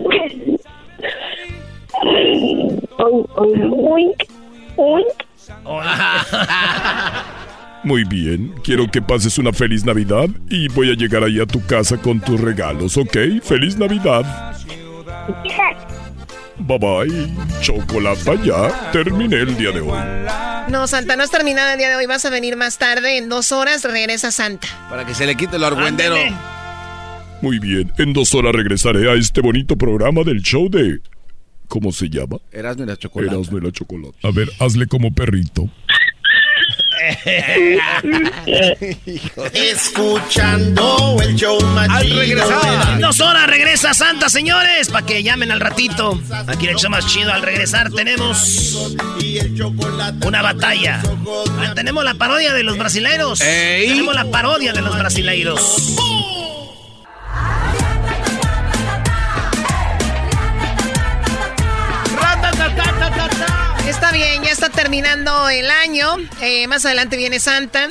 Uink. 4.76 5.06
Muy 7.84 8.04
bien, 8.04 8.52
quiero 8.64 8.90
que 8.90 9.00
pases 9.00 9.38
una 9.38 9.52
feliz 9.52 9.84
Navidad 9.84 10.28
y 10.50 10.66
voy 10.68 10.90
a 10.90 10.94
llegar 10.94 11.22
ahí 11.22 11.38
a 11.40 11.46
tu 11.46 11.64
casa 11.66 11.96
con 11.98 12.20
tus 12.20 12.40
regalos, 12.40 12.96
¿ok? 12.96 13.16
¡Feliz 13.42 13.76
Navidad! 13.76 14.24
Bye 16.58 16.78
bye. 16.78 17.60
Chocolata 17.60 18.34
ya. 18.42 18.90
Terminé 18.92 19.36
el 19.36 19.56
día 19.56 19.72
de 19.72 19.80
hoy. 19.80 19.98
No, 20.70 20.86
Santa, 20.86 21.16
no 21.16 21.22
has 21.22 21.30
terminado 21.30 21.72
el 21.72 21.78
día 21.78 21.90
de 21.90 21.96
hoy. 21.96 22.06
Vas 22.06 22.24
a 22.24 22.30
venir 22.30 22.56
más 22.56 22.78
tarde. 22.78 23.18
En 23.18 23.28
dos 23.28 23.52
horas 23.52 23.84
regresa 23.84 24.30
Santa. 24.30 24.68
Para 24.88 25.04
que 25.04 25.14
se 25.14 25.26
le 25.26 25.36
quite 25.36 25.56
el 25.56 25.64
argüendero. 25.64 26.16
Muy 27.42 27.58
bien, 27.58 27.92
en 27.98 28.12
dos 28.14 28.34
horas 28.34 28.54
regresaré 28.54 29.10
a 29.10 29.14
este 29.14 29.42
bonito 29.42 29.76
programa 29.76 30.22
del 30.22 30.40
show 30.42 30.70
de... 30.70 31.00
¿Cómo 31.68 31.92
se 31.92 32.08
llama? 32.08 32.38
Erasmo 32.52 32.84
y 32.84 32.86
la 32.86 32.96
chocolate. 32.96 33.34
Erasmo 33.34 33.58
y 33.58 33.60
la 33.60 33.72
chocolate. 33.72 34.16
A 34.22 34.30
ver, 34.30 34.48
hazle 34.60 34.86
como 34.86 35.12
perrito. 35.12 35.68
Escuchando 39.52 41.16
el 41.22 41.36
show 41.36 41.60
más 41.60 41.88
regresar. 42.08 42.98
Dos 43.00 43.20
horas 43.20 43.46
regresa 43.46 43.92
Santa, 43.94 44.28
señores, 44.28 44.88
para 44.88 45.04
que 45.04 45.22
llamen 45.22 45.50
al 45.50 45.60
ratito. 45.60 46.20
Aquí 46.46 46.64
en 46.66 46.72
el 46.72 46.76
show 46.76 46.90
más 46.90 47.06
chido. 47.06 47.32
Al 47.32 47.42
regresar 47.42 47.90
tenemos 47.90 48.96
una 50.24 50.42
batalla. 50.42 51.02
Ah, 51.58 51.72
tenemos 51.74 52.04
la 52.04 52.14
parodia 52.14 52.52
de 52.52 52.62
los 52.62 52.78
brasileiros. 52.78 53.38
Tenemos 53.38 54.14
la 54.14 54.24
parodia 54.26 54.72
de 54.72 54.82
los 54.82 54.96
brasileiros. 54.98 55.96
Está 63.96 64.12
bien, 64.12 64.42
ya 64.44 64.50
está 64.52 64.68
terminando 64.68 65.48
el 65.48 65.70
año. 65.70 66.16
Eh, 66.42 66.66
más 66.68 66.84
adelante 66.84 67.16
viene 67.16 67.40
Santa. 67.40 67.88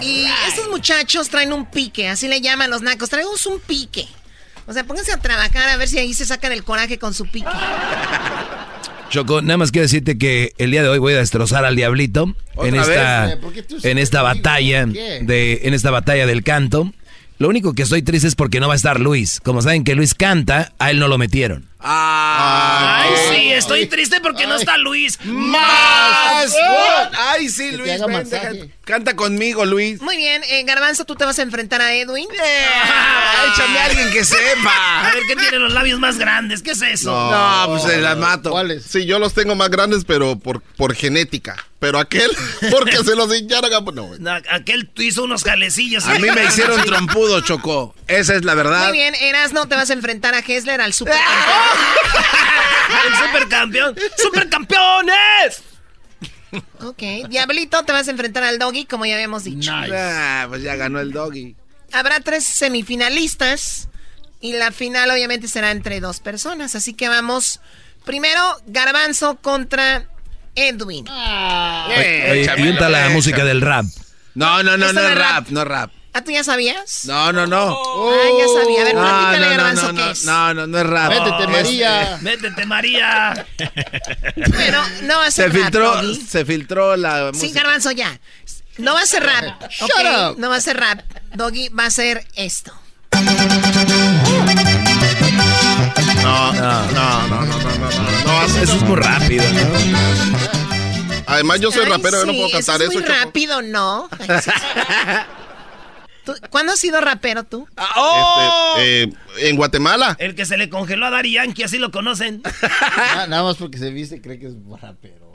y 0.00 0.24
estos 0.46 0.68
muchachos 0.70 1.28
traen 1.30 1.52
un 1.52 1.66
pique, 1.66 2.08
así 2.08 2.28
le 2.28 2.40
llaman 2.40 2.70
los 2.70 2.80
nacos. 2.80 3.10
Traemos 3.10 3.44
un 3.44 3.58
pique. 3.58 4.06
O 4.68 4.72
sea, 4.72 4.84
pónganse 4.84 5.12
a 5.12 5.16
trabajar 5.16 5.68
a 5.68 5.76
ver 5.76 5.88
si 5.88 5.98
ahí 5.98 6.14
se 6.14 6.24
sacan 6.26 6.52
el 6.52 6.62
coraje 6.62 6.98
con 6.98 7.12
su 7.12 7.26
pique. 7.26 7.48
Choco, 9.10 9.42
nada 9.42 9.56
más 9.56 9.72
quiero 9.72 9.82
decirte 9.82 10.16
que 10.16 10.52
el 10.58 10.70
día 10.70 10.82
de 10.82 10.90
hoy 10.90 10.98
voy 10.98 11.14
a 11.14 11.18
destrozar 11.18 11.64
al 11.64 11.74
diablito 11.74 12.36
en 12.62 12.74
esta, 12.76 13.32
Eh, 13.32 13.36
¿por 13.38 13.52
qué 13.52 13.62
tú 13.64 13.78
en 13.82 13.98
esta 13.98 14.22
batalla 14.22 14.86
de, 14.86 15.60
en 15.64 15.74
esta 15.74 15.90
batalla 15.90 16.26
del 16.26 16.44
canto. 16.44 16.92
Lo 17.38 17.48
único 17.48 17.72
que 17.72 17.82
estoy 17.84 18.02
triste 18.02 18.26
es 18.28 18.34
porque 18.34 18.58
no 18.60 18.66
va 18.68 18.74
a 18.74 18.76
estar 18.76 18.98
Luis. 19.00 19.40
Como 19.44 19.62
saben 19.62 19.84
que 19.84 19.94
Luis 19.94 20.14
canta, 20.14 20.72
a 20.78 20.90
él 20.90 20.98
no 20.98 21.06
lo 21.08 21.18
metieron. 21.18 21.68
Ay, 21.80 23.10
sí, 23.30 23.52
estoy 23.52 23.86
triste 23.86 24.20
porque 24.20 24.46
no 24.48 24.56
está 24.56 24.76
Luis. 24.78 25.18
¡Más! 25.24 26.52
Ay, 27.16 27.48
sí, 27.48 27.70
Luis, 27.72 27.92
ven, 28.04 28.28
deja- 28.28 28.50
canta 28.84 29.14
conmigo, 29.14 29.64
Luis. 29.64 30.00
Muy 30.02 30.16
bien, 30.16 30.42
eh, 30.48 30.64
Garbanzo, 30.64 31.04
tú 31.04 31.14
te 31.14 31.24
vas 31.24 31.38
a 31.38 31.42
enfrentar 31.42 31.80
a 31.80 31.94
Edwin. 31.94 32.26
Ah, 32.42 33.44
échame 33.52 33.78
a 33.78 33.84
alguien 33.84 34.10
que 34.10 34.24
sepa. 34.24 34.72
A 35.08 35.12
ver, 35.14 35.22
¿qué 35.28 35.36
tiene 35.36 35.58
los 35.60 35.72
labios 35.72 36.00
más 36.00 36.18
grandes? 36.18 36.62
¿Qué 36.62 36.72
es 36.72 36.82
eso? 36.82 37.12
No, 37.30 37.66
pues 37.68 37.82
se 37.84 38.00
la 38.00 38.16
mato. 38.16 38.50
¿Cuáles? 38.50 38.82
Sí, 38.84 39.06
yo 39.06 39.18
los 39.20 39.32
tengo 39.34 39.54
más 39.54 39.70
grandes, 39.70 40.04
pero 40.04 40.36
por, 40.38 40.60
por 40.62 40.94
genética. 40.94 41.56
Pero 41.78 41.98
aquel, 41.98 42.30
porque 42.70 42.96
se 42.98 43.14
los 43.14 43.34
hincharon 43.34 43.72
a... 43.72 43.80
No. 43.92 44.10
No, 44.18 44.32
aquel 44.50 44.90
hizo 44.96 45.24
unos 45.24 45.44
jalecillos. 45.44 46.04
A 46.06 46.18
mí 46.18 46.28
me 46.30 46.44
hicieron 46.48 46.82
trompudo, 46.84 47.40
Choco. 47.40 47.94
Esa 48.08 48.34
es 48.34 48.44
la 48.44 48.54
verdad. 48.54 48.88
Muy 48.88 48.98
bien, 48.98 49.14
Erasno, 49.14 49.68
te 49.68 49.76
vas 49.76 49.90
a 49.90 49.92
enfrentar 49.92 50.34
a 50.34 50.40
Hessler, 50.40 50.80
al 50.80 50.92
super. 50.94 51.14
El 53.06 53.14
supercampeón. 53.14 53.96
¡Supercampeones! 54.16 55.62
ok, 56.80 57.28
Diablito, 57.28 57.82
te 57.84 57.92
vas 57.92 58.08
a 58.08 58.10
enfrentar 58.10 58.42
al 58.42 58.58
Doggy, 58.58 58.86
como 58.86 59.06
ya 59.06 59.14
habíamos 59.14 59.44
dicho. 59.44 59.70
Ah, 59.72 60.46
pues 60.48 60.62
ya 60.62 60.76
ganó 60.76 60.98
el 60.98 61.12
doggy. 61.12 61.54
Habrá 61.92 62.20
tres 62.20 62.44
semifinalistas 62.44 63.88
y 64.40 64.54
la 64.54 64.72
final 64.72 65.10
obviamente 65.10 65.48
será 65.48 65.70
entre 65.70 66.00
dos 66.00 66.20
personas. 66.20 66.74
Así 66.74 66.94
que 66.94 67.08
vamos, 67.08 67.60
primero 68.04 68.40
Garbanzo 68.66 69.36
contra 69.36 70.08
Edwin. 70.58 71.04
Ah, 71.08 71.86
oye, 71.88 72.48
oye, 72.56 72.80
la 72.80 73.08
música 73.10 73.44
del 73.44 73.60
rap. 73.60 73.86
No, 74.34 74.62
no, 74.62 74.76
no, 74.76 74.92
no, 74.92 74.92
no 74.92 75.08
rap, 75.08 75.18
rap, 75.18 75.48
no 75.50 75.64
rap. 75.64 75.90
¿Ah, 76.12 76.24
tú 76.24 76.32
ya 76.32 76.42
sabías? 76.42 77.04
No, 77.04 77.32
no, 77.32 77.46
no. 77.46 77.74
Oh. 77.74 78.10
Ah, 78.12 78.26
ya 78.38 78.60
sabía. 78.60 78.80
A 78.80 78.84
ver, 78.84 78.94
no, 78.94 79.00
platícale, 79.00 79.56
no, 79.56 79.72
no, 79.72 79.92
no, 79.92 79.94
qué 79.94 80.10
es. 80.10 80.24
No, 80.24 80.54
no, 80.54 80.66
no 80.66 80.78
es 80.78 80.86
rap. 80.86 81.10
Métete, 81.10 81.46
María. 81.46 82.18
Métete, 82.22 82.66
María. 82.66 83.46
bueno, 84.48 84.82
no 85.02 85.18
va 85.18 85.26
a 85.26 85.30
ser 85.30 85.52
se 85.52 85.58
rap, 85.58 85.64
Filtró, 85.64 86.14
se 86.14 86.44
filtró 86.44 86.96
la 86.96 87.30
música. 87.32 87.46
Sí, 87.46 87.52
Garbanzo, 87.52 87.92
ya. 87.92 88.18
No 88.78 88.94
va 88.94 89.02
a 89.02 89.06
ser 89.06 89.22
rap. 89.22 89.70
Shut 89.70 89.90
okay, 89.92 90.06
up. 90.06 90.38
No 90.38 90.50
va 90.50 90.56
a 90.56 90.60
ser 90.60 90.76
rap. 90.76 91.00
Doggy 91.34 91.68
va 91.68 91.86
a 91.86 91.90
ser 91.90 92.26
esto. 92.34 92.72
No, 96.22 96.52
no, 96.52 96.82
no, 96.92 97.28
no, 97.28 97.46
no, 97.46 97.58
no, 97.58 97.78
no, 97.78 98.24
no, 98.24 98.42
eso 98.44 98.62
es 98.62 98.82
muy 98.82 98.96
rápido, 98.96 99.44
¿no? 99.52 100.47
Además, 101.28 101.60
yo 101.60 101.70
soy 101.70 101.84
Ay, 101.84 101.90
rapero, 101.92 102.18
yo 102.20 102.26
no 102.26 102.32
sí, 102.32 102.38
puedo 102.38 102.50
cantar 102.50 102.82
es 102.82 102.88
eso. 102.88 102.98
muy 102.98 103.02
Choco. 103.08 103.18
rápido, 103.24 103.62
¿no? 103.62 104.08
Ay, 104.18 104.28
sí. 104.42 104.50
¿Tú- 106.24 106.34
¿Cuándo 106.50 106.72
has 106.72 106.78
sido 106.78 107.00
rapero 107.00 107.44
tú? 107.44 107.66
Este, 107.70 109.02
eh, 109.04 109.12
en 109.38 109.56
Guatemala. 109.56 110.16
El 110.18 110.34
que 110.34 110.44
se 110.44 110.56
le 110.56 110.68
congeló 110.68 111.06
a 111.06 111.10
Dari 111.10 111.32
Yankee, 111.32 111.62
así 111.62 111.78
lo 111.78 111.90
conocen. 111.90 112.42
Ah, 112.82 113.26
nada 113.28 113.42
más 113.44 113.56
porque 113.56 113.78
se 113.78 113.90
viste 113.90 114.20
cree 114.20 114.38
que 114.38 114.46
es 114.48 114.52
rapero. 114.80 115.28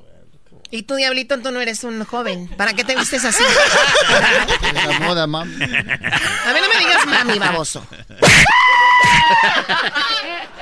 Y 0.70 0.84
tú, 0.84 0.96
Diablito, 0.96 1.38
tú 1.40 1.52
no 1.52 1.62
eres 1.62 1.84
un 1.84 2.04
joven. 2.04 2.48
¿Para 2.58 2.74
qué 2.74 2.84
te 2.84 2.96
vistes 2.96 3.24
así? 3.26 3.44
Es 3.44 4.74
la 4.88 5.00
moda, 5.02 5.28
mam. 5.28 5.44
A 5.44 5.56
mí 5.56 6.60
no 6.60 6.68
me 6.74 6.80
digas 6.80 7.06
mami, 7.06 7.38
baboso. 7.38 7.86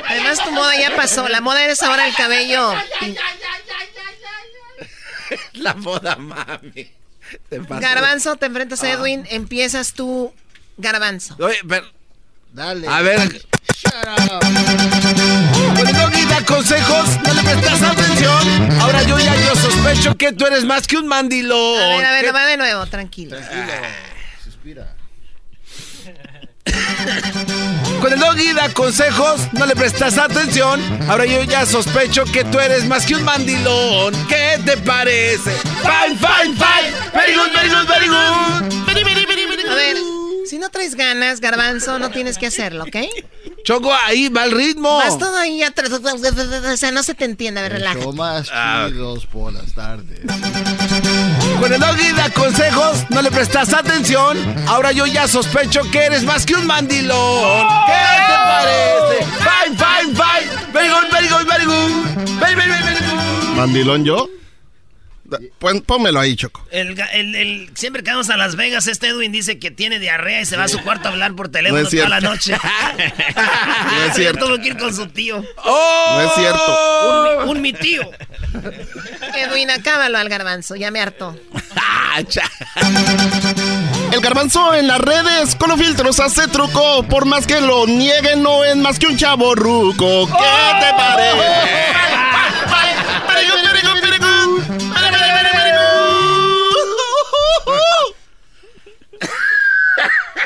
Además, 0.09 0.43
tu 0.43 0.51
moda 0.51 0.75
ya 0.77 0.93
pasó. 0.97 1.29
La 1.29 1.39
moda 1.39 1.63
eres 1.63 1.81
ahora 1.83 2.07
el 2.07 2.13
cabello. 2.15 2.73
La 5.53 5.73
moda, 5.73 6.15
mami. 6.15 6.71
Te. 7.49 7.59
Garbanzo, 7.79 8.35
te 8.35 8.47
enfrentas 8.47 8.83
a 8.83 8.91
Edwin. 8.91 9.25
Empiezas 9.29 9.93
tú, 9.93 10.33
Garbanzo. 10.77 11.35
Oye, 11.39 11.57
pero- 11.67 11.87
Dale. 12.53 12.87
a 12.87 13.01
ver. 13.01 13.19
Shut 13.73 13.93
up. 14.31 14.41
Doggy 15.93 16.25
da 16.25 16.43
consejos, 16.45 17.09
no 17.25 17.33
le 17.33 17.41
prestas 17.43 17.81
atención. 17.81 18.71
Ahora 18.81 19.03
yo 19.03 19.17
ya 19.19 19.35
yo 19.35 19.55
sospecho 19.55 20.15
que 20.17 20.31
tú 20.33 20.45
eres 20.45 20.65
más 20.65 20.87
que 20.87 20.97
un 20.97 21.07
mandilón. 21.07 21.81
A 21.81 21.87
ver, 21.95 22.05
a 22.05 22.11
ver, 22.11 22.25
¿Qué- 22.25 22.31
va 22.31 22.45
de 22.45 22.57
nuevo, 22.57 22.85
tranquilo. 22.87 23.37
Suspira. 24.43 24.95
Cuando 27.99 28.15
el 28.15 28.19
Doggy 28.19 28.53
da 28.53 28.69
consejos, 28.73 29.41
no 29.53 29.65
le 29.65 29.75
prestas 29.75 30.17
atención. 30.17 30.81
Ahora 31.07 31.25
yo 31.25 31.43
ya 31.43 31.65
sospecho 31.65 32.23
que 32.25 32.43
tú 32.43 32.59
eres 32.59 32.85
más 32.85 33.05
que 33.05 33.15
un 33.15 33.23
mandilón. 33.23 34.13
¿Qué 34.27 34.59
te 34.65 34.77
parece? 34.77 35.51
Fine, 35.51 36.17
fine, 36.17 36.55
fine. 36.55 36.91
Very 37.13 37.33
good, 37.35 37.51
very 37.53 37.69
good, 37.69 37.87
very 37.87 38.07
good. 38.07 39.69
A 39.69 39.75
ver, 39.75 39.97
si 40.45 40.57
no 40.57 40.69
traes 40.69 40.95
ganas, 40.95 41.39
Garbanzo, 41.39 41.99
no 41.99 42.09
tienes 42.11 42.37
que 42.37 42.47
hacerlo, 42.47 42.83
¿ok? 42.83 42.97
Choco, 43.63 43.93
ahí 43.93 44.29
va 44.29 44.43
el 44.45 44.51
ritmo. 44.51 44.97
Vas 44.97 45.17
todo 45.17 45.37
ahí 45.37 45.61
atrás. 45.63 45.91
O 45.91 46.77
sea, 46.77 46.91
no 46.91 47.03
se 47.03 47.13
te 47.13 47.25
entiende, 47.25 47.59
a 47.59 47.63
ver, 47.63 47.73
El 47.73 47.77
relájate. 47.79 48.11
más 48.13 48.49
Ah. 48.53 48.87
chidos 48.89 49.25
por 49.27 49.53
las 49.53 49.71
tardes. 49.73 50.19
Cuando 51.59 51.75
el 51.75 51.79
Doggy 51.81 52.11
da 52.13 52.29
consejos, 52.31 53.05
no 53.09 53.21
le 53.21 53.29
prestas 53.31 53.73
atención. 53.73 54.37
Ahora 54.67 54.91
yo 54.91 55.05
ya 55.05 55.27
sospecho 55.27 55.81
que 55.91 55.99
eres 56.05 56.23
más 56.23 56.45
que 56.45 56.55
un 56.55 56.65
mandilón. 56.65 57.67
¿Qué 57.85 57.93
te 58.27 58.33
parece? 58.43 59.25
Fine, 59.37 59.77
fine, 59.77 60.15
fine. 60.15 60.71
Very 60.73 60.89
good, 60.89 61.11
very 61.11 61.27
good, 61.27 61.47
very 61.47 61.65
good. 61.65 62.39
Very, 62.39 62.55
very, 62.55 62.69
very 62.71 62.95
good. 62.95 63.55
¿Mandilón 63.55 64.03
yo? 64.05 64.27
Pon- 65.59 65.81
pónmelo 65.81 66.19
ahí, 66.19 66.35
Choco. 66.35 66.65
El, 66.71 66.95
ga- 66.95 67.09
el- 67.13 67.35
el- 67.35 67.69
siempre 67.75 68.03
que 68.03 68.11
vamos 68.11 68.29
a 68.29 68.37
Las 68.37 68.55
Vegas, 68.55 68.87
este 68.87 69.07
Edwin 69.07 69.31
dice 69.31 69.59
que 69.59 69.71
tiene 69.71 69.99
diarrea 69.99 70.41
y 70.41 70.45
se 70.45 70.57
va 70.57 70.63
a 70.65 70.67
su 70.67 70.79
cuarto 70.81 71.07
a 71.07 71.11
hablar 71.11 71.33
por 71.35 71.49
teléfono 71.49 71.81
No 71.83 71.89
toda 71.89 72.09
la 72.09 72.19
noche. 72.21 72.55
No 73.37 74.03
es 74.05 74.15
cierto. 74.15 74.45
Tuvo 74.45 74.57
que 74.59 74.67
ir 74.69 74.77
con 74.77 74.93
su 74.95 75.07
tío. 75.07 75.43
¡Oh! 75.57 76.15
No 76.17 76.21
es 76.27 76.33
cierto. 76.35 77.43
Un, 77.43 77.49
un 77.49 77.61
mi 77.61 77.73
tío. 77.73 78.01
Edwin, 79.35 79.69
acábalo 79.71 80.17
al 80.17 80.29
Garbanzo, 80.29 80.75
ya 80.75 80.91
me 80.91 80.99
hartó. 81.01 81.37
Ah, 82.13 82.19
El 84.11 84.19
garbanzo 84.19 84.73
en 84.75 84.85
las 84.87 84.99
redes 84.99 85.55
con 85.55 85.69
los 85.69 85.79
filtros 85.79 86.19
hace 86.19 86.45
truco. 86.49 87.03
Por 87.03 87.25
más 87.25 87.47
que 87.47 87.61
lo 87.61 87.87
nieguen, 87.87 88.43
no 88.43 88.65
es 88.65 88.75
más 88.75 88.99
que 88.99 89.07
un 89.07 89.17
chavo 89.17 89.55
ruco. 89.55 90.27
¿Qué 90.27 90.33
te 90.33 90.93
parece? 90.97 91.71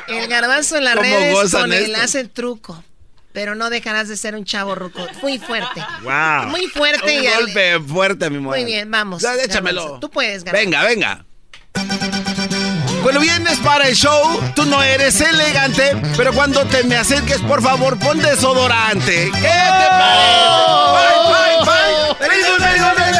El 0.08 0.28
Garbanzo 0.28 0.78
en 0.78 0.84
las 0.86 0.96
¿Cómo 0.96 1.06
redes 1.08 1.52
con 1.52 1.74
él 1.74 1.96
hace 1.96 2.20
el 2.20 2.30
truco. 2.30 2.84
Pero 3.34 3.54
no 3.54 3.70
dejarás 3.70 4.08
de 4.08 4.16
ser 4.16 4.34
un 4.36 4.46
chavo 4.46 4.76
ruco. 4.76 5.06
Muy 5.22 5.40
fuerte. 5.40 5.84
Wow. 6.04 6.48
Muy 6.50 6.68
fuerte. 6.68 7.18
Un 7.18 7.24
y 7.24 7.28
al- 7.28 7.44
golpe 7.44 7.80
fuerte 7.82 8.30
mi 8.30 8.40
mujer. 8.40 8.62
Muy 8.62 8.72
bien, 8.72 8.90
vamos. 8.90 9.22
Ya, 9.22 9.36
échamelo. 9.36 9.82
Garbanzo. 9.82 10.00
Tú 10.00 10.10
puedes, 10.10 10.44
Garbanzo. 10.46 10.66
Venga, 10.66 10.84
venga. 10.84 11.26
Cuando 13.04 13.20
vienes 13.20 13.60
para 13.60 13.88
el 13.90 13.96
show, 13.96 14.42
tú 14.56 14.66
no 14.66 14.82
eres 14.82 15.20
elegante, 15.20 15.96
pero 16.16 16.34
cuando 16.34 16.66
te 16.66 16.84
me 16.86 16.96
acerques, 16.96 17.40
por 17.40 17.62
favor, 17.62 18.00
pon 18.00 18.18
desodorante. 18.20 19.26
¿Qué 19.26 19.42
te 19.42 19.88
parece? 19.90 20.46
Bye, 20.96 21.66
bye, 21.68 22.96
bye. 22.96 23.15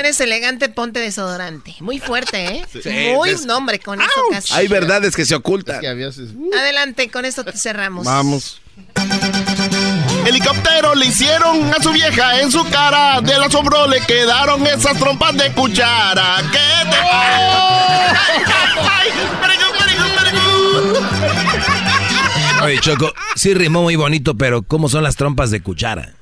Eres 0.00 0.20
elegante, 0.20 0.68
ponte 0.68 0.98
desodorante. 1.00 1.74
Muy 1.80 1.98
fuerte, 2.00 2.44
¿eh? 2.56 2.64
Sí, 2.82 3.12
Muy 3.14 3.30
es- 3.30 3.46
nombre, 3.46 3.78
con 3.78 4.00
eso 4.00 4.10
casi. 4.30 4.52
Hay 4.54 4.68
verdades 4.68 5.14
que 5.14 5.24
se 5.24 5.34
ocultan. 5.34 5.80
Que. 5.80 5.88
Adelante, 5.88 7.10
con 7.10 7.24
esto 7.24 7.44
te 7.44 7.56
cerramos. 7.56 8.04
Vamos. 8.04 8.60
Helicóptero 10.26 10.94
le 10.94 11.06
hicieron 11.06 11.72
a 11.72 11.82
su 11.82 11.92
vieja 11.92 12.40
en 12.40 12.50
su 12.50 12.64
cara. 12.68 13.20
Del 13.20 13.42
asombro 13.42 13.86
le 13.86 14.00
quedaron 14.00 14.66
esas 14.66 14.96
trompas 14.98 15.36
de 15.36 15.52
cuchara. 15.52 16.36
¿Qué 16.52 16.90
te 16.90 16.96
Oye, 22.62 22.78
Choco, 22.80 23.12
sí 23.36 23.54
rimó 23.54 23.82
muy 23.82 23.96
bonito, 23.96 24.36
pero 24.36 24.62
¿cómo 24.62 24.88
son 24.88 25.02
las 25.02 25.16
trompas 25.16 25.50
de 25.50 25.62
cuchara? 25.62 26.12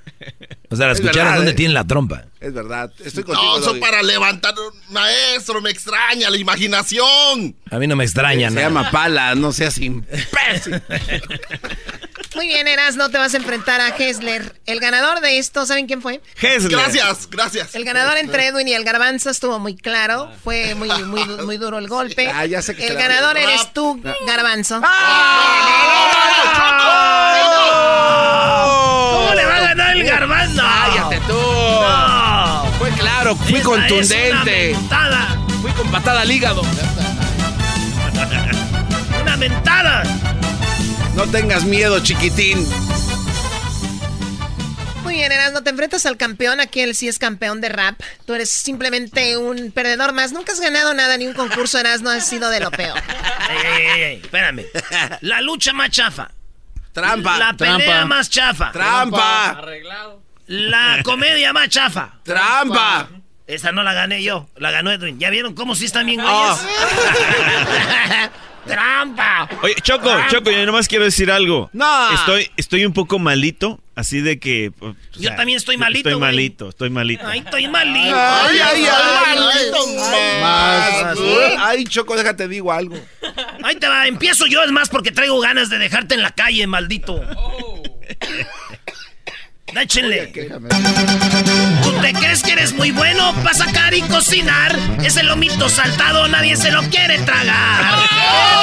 O 0.71 0.77
sea, 0.77 0.87
las 0.89 0.99
Es 0.99 1.01
cucharas, 1.01 1.25
verdad, 1.25 1.37
¿dónde 1.37 1.51
eh. 1.53 1.55
tienen 1.55 1.75
la 1.75 1.85
trompa? 1.87 2.25
Es 2.41 2.53
verdad. 2.53 2.93
Estoy 3.05 3.25
contigo. 3.25 3.59
No, 3.59 3.65
son 3.65 3.81
para 3.81 4.03
levantar. 4.03 4.55
Maestro, 4.91 5.61
me 5.63 5.71
extraña 5.71 6.29
la 6.31 6.37
imaginación. 6.37 7.57
A 7.71 7.79
mí 7.79 7.87
no 7.87 7.97
me 7.97 8.05
extraña, 8.05 8.49
Se 8.51 8.55
nada. 8.55 8.69
llama 8.69 8.91
pala, 8.91 9.35
no 9.35 9.53
seas 9.53 9.79
imbécil. 9.79 10.81
Muy 12.35 12.47
bien, 12.47 12.69
Eras, 12.69 12.95
no 12.97 13.11
te 13.11 13.17
vas 13.19 13.33
a 13.35 13.39
enfrentar 13.39 13.81
a 13.81 13.89
Hessler. 13.97 14.61
El 14.67 14.79
ganador 14.79 15.21
de 15.21 15.39
esto, 15.39 15.65
¿saben 15.67 15.87
quién 15.87 16.03
fue? 16.03 16.21
Hessler. 16.41 16.71
Gracias, 16.71 17.29
gracias. 17.31 17.75
El 17.75 17.85
ganador 17.85 18.17
entre 18.19 18.47
Edwin 18.47 18.69
y 18.69 18.75
el 18.75 18.85
Garbanzo 18.85 19.31
estuvo 19.31 19.59
muy 19.59 19.75
claro. 19.75 20.31
Fue 20.45 20.75
muy, 20.77 20.89
muy, 21.05 21.25
muy 21.45 21.57
duro 21.57 21.79
el 21.79 21.89
golpe. 21.89 22.29
Ah, 22.29 22.45
ya 22.47 22.61
sé 22.63 22.77
que 22.77 22.87
el 22.87 22.93
se 22.93 22.99
ganador 22.99 23.37
Ah. 23.37 23.43
eres 23.43 23.73
tú, 23.73 24.01
Garbanzo. 24.27 24.77
¿Cómo 24.77 24.87
claro, 33.29 33.37
fui 33.37 33.57
Esa 33.57 33.65
contundente. 33.65 34.71
Es 34.71 34.77
una 34.77 34.81
mentada. 34.81 35.39
Fui 35.61 35.71
con 35.73 35.91
patada 35.91 36.21
al 36.23 36.31
hígado. 36.31 36.63
Una 39.23 39.37
mentada. 39.37 40.03
No 41.15 41.27
tengas 41.27 41.65
miedo, 41.65 42.01
chiquitín. 42.01 42.67
Muy 45.03 45.15
bien, 45.15 45.33
Eras, 45.33 45.53
no 45.53 45.63
te 45.63 45.71
enfrentas 45.71 46.07
al 46.07 46.17
campeón. 46.17 46.61
Aquí 46.61 46.81
él 46.81 46.95
sí 46.95 47.09
es 47.09 47.19
campeón 47.19 47.61
de 47.61 47.69
rap. 47.69 48.01
Tú 48.25 48.35
eres 48.35 48.51
simplemente 48.51 49.37
un 49.37 49.73
perdedor 49.73 50.13
más. 50.13 50.33
Nunca 50.33 50.53
has 50.53 50.61
ganado 50.61 50.95
nada, 50.95 51.17
ni 51.17 51.27
un 51.27 51.35
concurso, 51.35 51.79
Eras, 51.79 52.03
no 52.03 52.11
has 52.11 52.27
sido 52.27 52.51
de 52.51 52.61
lo 52.61 52.71
peor. 52.71 52.97
Ey, 53.51 53.67
ey, 53.67 54.01
ey, 54.03 54.21
espérame. 54.23 54.65
La 55.23 55.41
lucha 55.41 55.73
más 55.73 55.91
chafa. 55.91 56.31
Trampa. 56.93 57.39
La 57.39 57.53
pelea 57.55 57.79
Trampa. 57.79 58.05
más 58.07 58.31
chafa. 58.31 58.73
Trampa. 58.73 59.51
Arreglado. 59.51 60.23
La 60.47 61.01
comedia 61.03 61.53
más 61.53 61.69
chafa. 61.69 62.15
Trampa. 62.23 63.09
Esa 63.49 63.73
no 63.73 63.83
la 63.83 63.95
gané 63.95 64.23
yo, 64.23 64.47
la 64.57 64.71
ganó 64.71 64.93
Edwin. 64.93 65.19
¿Ya 65.19 65.31
vieron 65.31 65.55
cómo 65.55 65.75
sí 65.75 65.87
están 65.87 66.05
bien 66.07 66.21
güeyes? 66.21 66.37
Ah. 66.37 68.31
¡Trampa! 68.67 69.49
Oye, 69.63 69.75
Choco, 69.83 70.03
Trampa. 70.11 70.29
Choco, 70.29 70.51
yo 70.51 70.67
nomás 70.67 70.87
quiero 70.87 71.05
decir 71.07 71.31
algo. 71.33 71.71
No. 71.73 72.13
Estoy, 72.13 72.51
estoy 72.59 72.85
un 72.85 72.93
poco 72.93 73.19
malito, 73.19 73.81
así 73.95 74.21
de 74.21 74.39
que... 74.39 74.73
o 74.81 74.95
Yo 75.15 75.35
también 75.35 75.57
estoy 75.57 75.79
malito, 75.79 76.11
Estoy 76.11 76.21
güey. 76.21 76.31
malito, 76.33 76.69
estoy 76.69 76.91
malito. 76.91 77.27
Ay, 77.27 77.39
estoy 77.39 77.67
malito. 77.69 78.15
Ay, 78.15 78.59
ay, 78.59 78.85
ay, 78.87 79.39
malito. 79.39 79.87
Más. 80.43 81.19
Ay, 81.19 81.57
Ay, 81.59 81.85
Choco, 81.85 82.15
déjate 82.17 82.47
digo 82.49 82.71
algo. 82.71 82.97
Ahí 83.65 83.77
te 83.77 83.89
va, 83.89 84.07
empiezo 84.07 84.45
yo, 84.47 84.63
es 84.63 84.71
más 84.71 84.91
porque 84.91 85.11
traigo 85.13 85.41
ganas 85.41 85.71
de 85.71 85.79
dejarte 85.79 86.15
en 86.15 86.21
la 86.21 86.33
calle, 86.33 86.67
maldito. 86.67 87.25
Échenle. 89.77 90.27
¿Tú 91.83 91.93
te 92.01 92.13
crees 92.13 92.43
que 92.43 92.53
eres 92.53 92.73
muy 92.73 92.91
bueno 92.91 93.33
para 93.45 93.55
sacar 93.55 93.95
y 93.95 94.01
cocinar? 94.03 94.77
Ese 95.05 95.23
lomito 95.23 95.69
saltado 95.69 96.27
nadie 96.29 96.57
se 96.57 96.71
lo 96.73 96.83
quiere 96.91 97.19
tragar. 97.21 98.01
¿Qué 98.01 98.09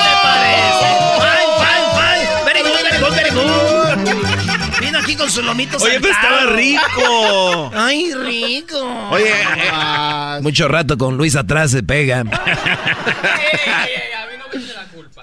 te 0.04 0.16
parece? 0.24 0.88
Fine, 1.22 1.48
fine, 1.62 1.88
fine. 1.96 2.28
Very 2.46 2.62
good, 2.62 2.84
very 2.84 2.98
good, 3.00 3.14
very 3.16 3.30
good. 3.32 4.80
Vino 4.82 5.00
aquí 5.00 5.16
con 5.16 5.32
su 5.32 5.42
lomito 5.42 5.78
Oye, 5.78 5.94
saltado. 5.94 6.02
pero 6.02 6.14
estaba 6.14 6.46
rico. 6.58 7.72
Ay, 7.76 8.14
rico. 8.14 9.08
Oye, 9.12 9.34
Ah. 9.72 10.40
Mucho 10.42 10.68
rato 10.68 10.98
con 10.98 11.16
Luis 11.16 11.36
atrás 11.38 11.72
se 11.72 11.82
pega. 11.82 12.24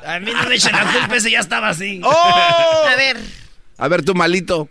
A 0.06 0.18
mí 0.20 0.32
no 0.32 0.42
me 0.48 0.54
echen 0.54 0.72
la 0.72 0.84
culpa, 0.90 1.16
ese 1.16 1.30
ya 1.30 1.40
estaba 1.40 1.68
así. 1.68 2.00
¡Oh! 2.02 2.84
A 2.90 2.96
ver, 2.96 3.18
A 3.78 3.88
ver, 3.88 4.02
tú 4.04 4.14
malito. 4.14 4.68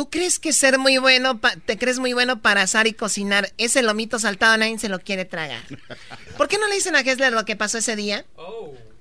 ¿Tú 0.00 0.08
crees 0.08 0.38
que 0.38 0.54
ser 0.54 0.78
muy 0.78 0.96
bueno, 0.96 1.40
pa- 1.40 1.54
te 1.66 1.76
crees 1.76 1.98
muy 1.98 2.14
bueno 2.14 2.40
para 2.40 2.62
asar 2.62 2.86
y 2.86 2.94
cocinar? 2.94 3.52
Ese 3.58 3.82
lomito 3.82 4.18
saltado 4.18 4.56
nadie 4.56 4.78
se 4.78 4.88
lo 4.88 4.98
quiere 5.00 5.26
tragar. 5.26 5.60
¿Por 6.38 6.48
qué 6.48 6.56
no 6.56 6.66
le 6.68 6.76
dicen 6.76 6.96
a 6.96 7.00
Hessler 7.00 7.34
lo 7.34 7.44
que 7.44 7.54
pasó 7.54 7.76
ese 7.76 7.96
día? 7.96 8.24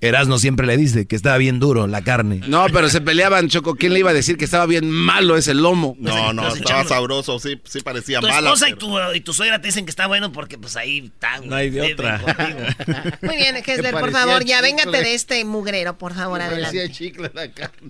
Erasmo 0.02 0.40
siempre 0.40 0.68
le 0.68 0.76
dice 0.76 1.06
que 1.08 1.16
estaba 1.16 1.38
bien 1.38 1.60
duro 1.60 1.88
la 1.88 2.02
carne. 2.02 2.42
No, 2.48 2.66
pero 2.74 2.90
se 2.90 3.00
peleaban, 3.00 3.48
Choco. 3.48 3.76
¿Quién 3.76 3.94
le 3.94 4.00
iba 4.00 4.10
a 4.10 4.14
decir 4.14 4.36
que 4.38 4.44
estaba 4.44 4.66
bien 4.66 4.90
malo 4.90 5.38
ese 5.38 5.54
lomo? 5.54 5.96
No, 6.00 6.34
no, 6.34 6.54
estaba 6.54 6.84
sabroso, 6.84 7.40
sí, 7.40 7.62
sí 7.64 7.80
parecía 7.80 8.20
Tu 8.20 8.28
mala. 8.28 8.50
esposa 8.50 8.68
y 8.68 8.74
pero- 8.76 9.10
tu, 9.10 9.14
y 9.16 9.22
tu 9.22 9.34
suegra 9.34 9.62
te 9.62 9.68
dicen 9.70 9.86
que 9.86 9.92
está 9.92 10.08
bueno 10.08 10.34
porque 10.34 10.58
pues 10.58 10.76
ahí 10.76 11.00
está. 11.14 11.40
No 11.40 11.56
hay 11.56 11.70
de 11.70 11.94
otra. 11.94 12.20
contigo. 12.22 12.60
Muy 13.22 13.38
bien, 13.38 13.56
Hessler, 13.66 13.94
por 13.94 14.12
favor, 14.12 14.44
ya 14.44 14.58
chicle. 14.58 14.62
véngate 14.76 14.98
de 15.02 15.14
este 15.14 15.46
mugrero, 15.46 15.98
por 15.98 16.14
favor, 16.14 16.42
adelante. 16.42 16.78
Parecía 16.78 16.94
chicle 16.94 17.32
la 17.34 17.50
carne. 17.52 17.90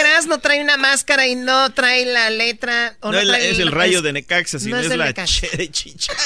Que 0.00 0.06
Erasmo 0.06 0.38
trae 0.38 0.62
una 0.62 0.78
máscara 0.78 1.26
y 1.26 1.34
no 1.34 1.70
trae 1.74 2.06
la 2.06 2.30
letra. 2.30 2.96
O 3.00 3.12
No, 3.12 3.18
es, 3.18 3.26
la- 3.26 3.34
trae 3.34 3.50
es 3.50 3.58
el 3.58 3.70
rayo 3.70 4.00
de 4.00 4.12
Necaxa, 4.14 4.56
no 4.56 4.64
sino 4.64 4.78
es 4.78 4.88
la 4.88 5.06
Necaxa. 5.06 5.46
De 5.56 5.70
Chicharito. 5.70 6.20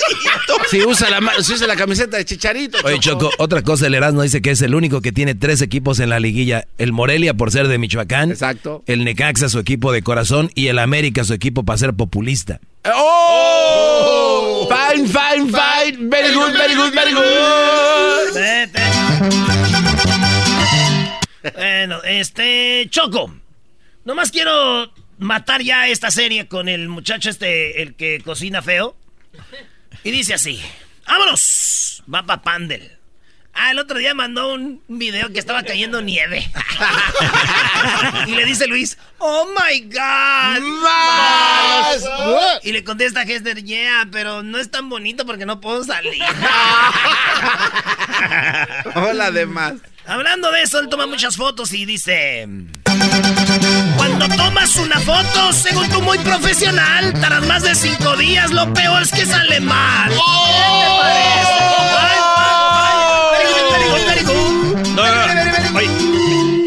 Si 0.70 0.84
usa 0.84 1.10
la, 1.10 1.20
ma- 1.20 1.42
si 1.42 1.52
usa 1.52 1.66
la 1.66 1.74
camiseta 1.76 2.16
de 2.16 2.24
Chicharito, 2.24 2.78
Oye, 2.84 2.98
Choco, 3.00 3.30
otra 3.38 3.62
cosa, 3.62 3.86
el 3.88 3.94
Erasmo 3.94 4.22
dice 4.22 4.40
que 4.42 4.50
es 4.50 4.62
el 4.62 4.74
único 4.74 5.00
que 5.00 5.10
tiene 5.12 5.34
tres 5.34 5.60
equipos 5.60 5.98
en 6.00 6.08
la 6.10 6.20
liguilla. 6.20 6.66
El 6.78 6.92
Morelia 6.92 7.34
por 7.34 7.50
ser 7.50 7.66
de 7.68 7.78
Michoacán. 7.78 8.30
Exacto. 8.30 8.82
El 8.86 9.04
Necaxa, 9.04 9.48
su 9.48 9.58
equipo 9.58 9.90
de 9.92 10.02
corazón. 10.02 10.50
Y 10.54 10.68
el 10.68 10.78
América, 10.78 11.24
su 11.24 11.32
equipo 11.34 11.64
para 11.64 11.78
ser 11.78 11.94
populista. 11.94 12.60
¡Oh! 12.94 14.68
Fine, 14.70 15.08
fine, 15.08 15.46
fine. 15.52 16.08
Very 16.08 16.32
good, 16.34 16.52
very 16.52 16.74
good, 16.74 16.92
very 16.94 17.12
good. 17.12 17.24
Bueno, 21.54 22.02
este. 22.04 22.86
Choco. 22.90 23.34
Nomás 24.04 24.30
quiero 24.30 24.92
matar 25.18 25.62
ya 25.62 25.88
esta 25.88 26.10
serie 26.10 26.46
con 26.46 26.68
el 26.68 26.88
muchacho 26.88 27.30
este, 27.30 27.82
el 27.82 27.94
que 27.94 28.20
cocina 28.20 28.60
feo. 28.60 28.96
Y 30.02 30.10
dice 30.10 30.34
así: 30.34 30.60
¡Vámonos! 31.06 32.02
Va 32.12 32.24
pa' 32.24 32.42
Pandel. 32.42 32.98
Ah, 33.56 33.70
el 33.70 33.78
otro 33.78 33.98
día 33.98 34.14
mandó 34.14 34.52
un 34.52 34.82
video 34.88 35.32
que 35.32 35.38
estaba 35.38 35.62
cayendo 35.62 36.02
nieve. 36.02 36.50
y 38.26 38.32
le 38.32 38.44
dice 38.44 38.66
Luis, 38.66 38.98
¡Oh 39.18 39.46
my 39.46 39.80
God! 39.80 40.60
¡Más! 40.82 42.04
Y 42.64 42.72
le 42.72 42.82
contesta 42.82 43.20
a 43.20 43.22
Hester, 43.22 43.62
yeah, 43.62 44.08
pero 44.10 44.42
no 44.42 44.58
es 44.58 44.72
tan 44.72 44.88
bonito 44.88 45.24
porque 45.24 45.46
no 45.46 45.60
puedo 45.60 45.84
salir. 45.84 46.14
Hola, 48.96 49.30
demás. 49.30 49.74
Hablando 50.04 50.50
de 50.50 50.62
eso, 50.62 50.80
él 50.80 50.88
toma 50.88 51.06
muchas 51.06 51.36
fotos 51.36 51.72
y 51.72 51.86
dice... 51.86 52.48
Cuando 54.06 54.28
tomas 54.36 54.76
una 54.76 55.00
foto, 55.00 55.50
según 55.54 55.88
tú 55.88 56.02
muy 56.02 56.18
profesional, 56.18 57.14
tardas 57.22 57.46
más 57.46 57.62
de 57.62 57.74
cinco 57.74 58.14
días, 58.18 58.50
lo 58.50 58.70
peor 58.74 59.00
es 59.00 59.10
que 59.10 59.24
sale 59.24 59.60
mal. 59.60 60.12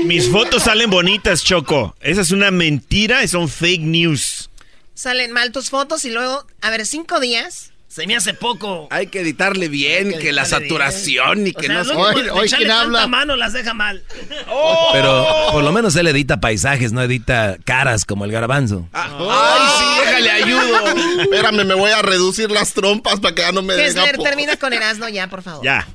Mis 0.05 0.31
fotos 0.31 0.64
salen 0.64 0.89
bonitas, 0.89 1.43
Choco. 1.43 1.95
Esa 2.01 2.22
es 2.22 2.31
una 2.31 2.49
mentira 2.49 3.27
son 3.27 3.47
fake 3.47 3.81
news. 3.81 4.49
Salen 4.95 5.31
mal 5.31 5.51
tus 5.51 5.69
fotos 5.69 6.05
y 6.05 6.09
luego, 6.09 6.43
a 6.61 6.72
ver, 6.72 6.88
cinco 6.88 7.19
días. 7.19 7.72
Se 7.88 8.05
me 8.05 8.15
hace 8.15 8.34
poco. 8.34 8.88
Hay 8.91 9.07
que 9.07 9.22
editarle 9.22 9.69
bien, 9.69 10.11
que, 10.19 10.31
la 10.34 10.43
editarle 10.43 10.68
saturación 10.68 11.47
y 11.47 11.51
O 11.51 11.53
que 11.53 11.68
sea, 11.68 11.84
no... 11.84 12.09
de 12.09 12.22
echarle 12.45 12.47
¿quién 12.47 12.68
tanta 12.68 12.81
habla? 12.81 13.07
mano 13.07 13.35
las 13.35 13.53
deja 13.53 13.73
mal. 13.73 14.03
Pero 14.93 15.26
por 15.53 15.64
lo 15.64 15.72
menos 15.72 15.95
él 15.95 16.07
edita 16.07 16.38
paisajes, 16.39 16.91
no 16.91 17.01
edita 17.01 17.57
caras 17.64 18.05
como 18.05 18.26
el 18.26 18.31
garbanzo. 18.31 18.88
Ay, 18.93 19.68
sí, 19.80 19.85
déjale 20.05 20.31
ayudo. 20.31 21.22
Espérame, 21.22 21.64
me 21.65 21.73
voy 21.73 21.91
a 21.91 22.01
reducir 22.01 22.51
las 22.51 22.73
trompas 22.73 23.19
para 23.19 23.34
que 23.34 23.41
ya 23.41 23.51
no 23.53 23.61
me 23.61 23.73
po- 24.18 24.23
termina 24.23 24.57
con 24.57 24.73
Erasmo 24.73 25.07
ya, 25.07 25.27
por 25.27 25.41
favor. 25.41 25.64
Ya. 25.64 25.88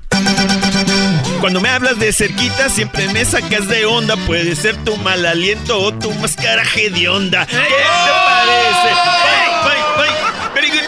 Cuando 1.41 1.61
me 1.61 1.69
hablas 1.69 1.99
de 1.99 2.13
cerquita, 2.13 2.69
siempre 2.71 3.07
me 3.09 3.25
sacas 3.25 3.69
de 3.69 3.85
onda. 3.85 4.17
Puede 4.17 4.57
ser 4.57 4.77
tu 4.85 4.97
mal 4.99 5.25
aliento 5.27 5.79
o 5.79 5.93
tu 5.93 6.11
máscara 6.15 6.63
hedionda. 6.75 7.47
¿Qué 7.47 7.57
te 7.57 7.63
parece? 7.63 9.42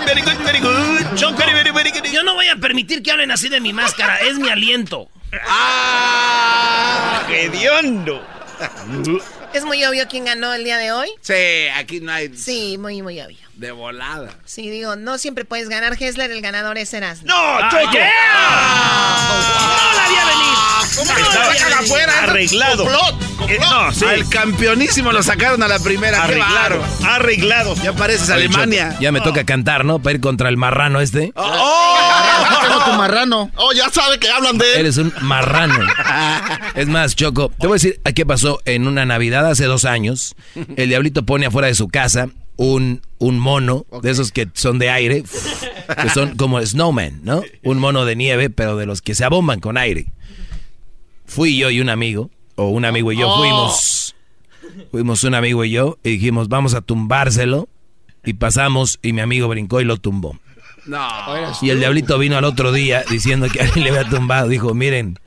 Bye, 0.05 0.15
bye, 0.15 0.23
bye. 0.23 0.23
Very 0.23 0.23
good, 0.23 0.39
very 0.45 0.61
good, 0.61 0.75
very 0.75 1.05
good. 1.05 1.17
Choco, 1.19 1.37
Very, 1.37 1.53
very, 1.53 1.71
very 1.71 1.91
good. 1.91 2.05
yo 2.13 2.23
no 2.23 2.35
voy 2.35 2.49
a 2.49 2.57
permitir 2.57 3.03
que 3.03 3.11
hablen 3.11 3.31
así 3.31 3.49
de 3.49 3.61
mi 3.61 3.73
máscara, 3.73 4.17
es 4.21 4.39
mi 4.39 4.49
aliento. 4.51 5.09
¡Ah! 5.49 7.23
¡Hediondo! 7.29 8.23
¿Es 9.55 9.65
muy 9.65 9.85
obvio 9.85 10.07
quién 10.09 10.25
ganó 10.25 10.53
el 10.53 10.65
día 10.65 10.77
de 10.79 10.91
hoy? 10.93 11.09
Sí, 11.21 11.69
aquí 11.77 12.01
no 12.01 12.13
hay 12.13 12.37
Sí, 12.37 12.77
muy, 12.79 13.01
muy 13.03 13.21
obvio. 13.21 13.39
de 13.55 13.71
volada. 13.71 14.31
Sí, 14.45 14.69
digo, 14.69 14.97
no 14.97 15.17
siempre 15.17 15.45
puedes 15.45 15.69
ganar, 15.69 15.97
Hessler, 15.99 16.31
el 16.33 16.41
ganador 16.43 16.77
es 16.77 16.93
Erasmo. 16.93 17.27
¡No, 17.29 17.35
Ah, 17.37 17.69
Choco! 17.71 17.93
yeah. 17.93 19.29
No 19.69 20.03
la 20.03 20.09
vi 20.09 20.17
a 20.17 20.25
venir. 20.25 20.55
¿Cómo 20.97 21.11
No 21.11 21.17
que 21.17 21.23
la 21.23 21.31
se 21.31 21.39
vi 21.39 21.45
a 21.45 21.55
sacan 21.61 21.79
venir. 21.79 21.93
afuera? 21.93 22.13
Arreglado. 22.25 22.85
Complot, 22.85 23.19
complot. 23.39 23.51
Eh, 23.51 23.59
no, 23.61 23.93
sí. 23.93 24.05
Al 24.05 24.29
campeonísimo 24.29 25.13
lo 25.13 25.23
sacaron 25.23 25.63
a 25.63 25.69
la 25.69 25.79
primera. 25.79 26.19
¡Qué 26.19 26.23
Arreglado. 26.25 26.85
Arreglado. 27.05 27.75
Ya 27.77 27.93
pareces 27.93 28.29
Oye, 28.31 28.35
Alemania. 28.47 28.89
Choco, 28.91 29.03
ya 29.03 29.13
me 29.13 29.21
toca 29.21 29.45
cantar, 29.45 29.85
¿no? 29.85 30.01
Para 30.01 30.15
ir 30.17 30.21
contra 30.21 30.49
el 30.49 30.57
marrano 30.57 31.01
este. 31.01 31.33
¡Oh! 31.37 32.47
Tu 32.51 32.54
marrano. 33.09 33.51
Oh, 33.57 33.73
ya 33.73 33.89
sabe 33.91 34.19
que 34.19 34.29
hablan 34.29 34.59
de 34.59 34.73
él. 34.75 34.81
Eres 34.81 34.97
un 34.99 35.13
marrano. 35.23 35.79
Es 36.75 36.89
más, 36.89 37.15
Choco, 37.15 37.51
te 37.59 37.67
voy 37.67 37.75
a 37.75 37.79
decir 37.81 38.01
qué 38.15 38.27
pasó 38.27 38.61
en 38.65 38.87
una 38.89 39.05
Navidad 39.05 39.49
hace 39.49 39.65
dos 39.67 39.85
años. 39.85 40.35
El 40.77 40.89
diablito 40.89 41.25
pone 41.25 41.47
afuera 41.47 41.69
de 41.69 41.75
su 41.75 41.89
casa 41.89 42.29
un, 42.57 43.01
un 43.19 43.39
mono 43.39 43.87
de 44.03 44.11
esos 44.11 44.33
que 44.33 44.49
son 44.55 44.79
de 44.79 44.91
aire, 44.91 45.23
que 46.03 46.09
son 46.11 46.37
como 46.37 46.61
snowman, 46.65 47.21
¿no? 47.23 47.43
Un 47.63 47.79
mono 47.79 48.05
de 48.05 48.17
nieve, 48.17 48.51
pero 48.51 48.77
de 48.77 48.87
los 48.87 49.03
que 49.03 49.15
se 49.15 49.25
abomban 49.25 49.61
con 49.61 49.77
aire. 49.77 50.07
Fui 51.27 51.57
yo 51.57 51.71
y 51.71 51.81
un 51.81 51.89
amigo, 51.89 52.31
o 52.57 52.69
un 52.69 52.85
amigo 52.85 53.13
y 53.13 53.19
yo 53.19 53.29
Oh. 53.29 53.39
fuimos. 53.39 54.15
Fuimos 54.91 55.23
un 55.25 55.35
amigo 55.35 55.65
y 55.65 55.71
yo 55.71 55.99
y 56.03 56.11
dijimos, 56.11 56.49
vamos 56.49 56.75
a 56.75 56.81
tumbárselo. 56.81 57.69
Y 58.27 58.33
pasamos 58.35 58.99
y 59.03 59.13
mi 59.13 59.21
amigo 59.21 59.49
brincó 59.49 59.81
y 59.83 59.85
lo 59.85 59.99
tumbó. 59.99 60.39
No. 60.87 61.09
Y 61.63 61.71
el 61.71 61.79
diablito 61.79 62.19
vino 62.19 62.37
al 62.37 62.45
otro 62.45 62.73
día 62.73 63.05
diciendo 63.11 63.49
que 63.49 63.61
alguien 63.61 63.85
le 63.85 63.91
había 63.91 64.09
tumbado. 64.09 64.49
Dijo, 64.49 64.75
miren, 64.75 65.19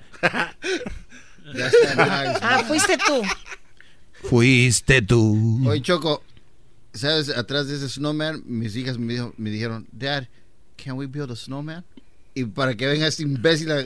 Ah, 2.41 2.63
fuiste 2.67 2.97
tú. 2.97 3.21
fuiste 4.29 5.01
tú. 5.01 5.61
Oye, 5.67 5.81
Choco, 5.81 6.23
¿sabes? 6.93 7.29
Atrás 7.29 7.67
de 7.67 7.75
ese 7.75 7.89
snowman, 7.89 8.43
mis 8.45 8.75
hijas 8.75 8.97
me, 8.97 9.13
dijo- 9.13 9.33
me 9.37 9.49
dijeron, 9.49 9.87
Dad, 9.91 10.25
can 10.83 10.93
we 10.97 11.05
build 11.07 11.31
a 11.31 11.35
snowman? 11.35 11.83
Y 12.33 12.45
para 12.45 12.75
que 12.75 12.85
venga 12.87 13.07
este 13.07 13.23
imbécil 13.23 13.71
a, 13.71 13.83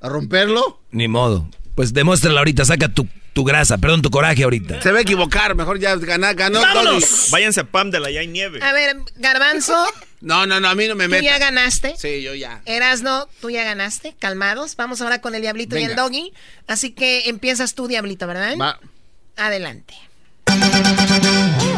a 0.00 0.08
romperlo. 0.08 0.80
Ni 0.90 1.08
modo. 1.08 1.48
Pues 1.74 1.92
demuéstralo 1.94 2.38
ahorita, 2.38 2.64
saca 2.64 2.88
tu, 2.88 3.06
tu 3.32 3.44
grasa, 3.44 3.78
perdón, 3.78 4.02
tu 4.02 4.10
coraje 4.10 4.42
ahorita. 4.42 4.82
Se 4.82 4.90
va 4.92 4.98
a 4.98 5.02
equivocar, 5.02 5.54
mejor 5.54 5.78
ya 5.78 5.94
gana, 5.96 6.34
ganó 6.34 6.60
Doggy. 6.60 7.04
Váyanse 7.30 7.60
a 7.60 7.64
Pamdela, 7.64 8.10
ya 8.10 8.20
hay 8.20 8.26
nieve. 8.26 8.60
A 8.62 8.72
ver, 8.72 8.96
Garbanzo, 9.16 9.76
No, 10.20 10.46
no, 10.46 10.60
no, 10.60 10.68
a 10.68 10.74
mí 10.74 10.86
no 10.86 10.94
me 10.96 11.04
tú 11.04 11.10
metas. 11.12 11.24
ya 11.24 11.38
ganaste. 11.38 11.94
Sí, 11.96 12.22
yo 12.22 12.34
ya. 12.34 12.60
Erasno, 12.66 13.26
tú 13.40 13.48
ya 13.50 13.64
ganaste. 13.64 14.14
Calmados. 14.18 14.76
Vamos 14.76 15.00
ahora 15.00 15.20
con 15.20 15.34
el 15.34 15.40
Diablito 15.42 15.78
y 15.78 15.84
el. 15.84 15.96
Doggy. 15.96 16.32
Así 16.66 16.90
que 16.92 17.28
empiezas 17.28 17.74
tú, 17.74 17.88
Diablito, 17.88 18.26
¿verdad? 18.26 18.54
Va. 18.60 18.78
Adelante. 19.36 19.94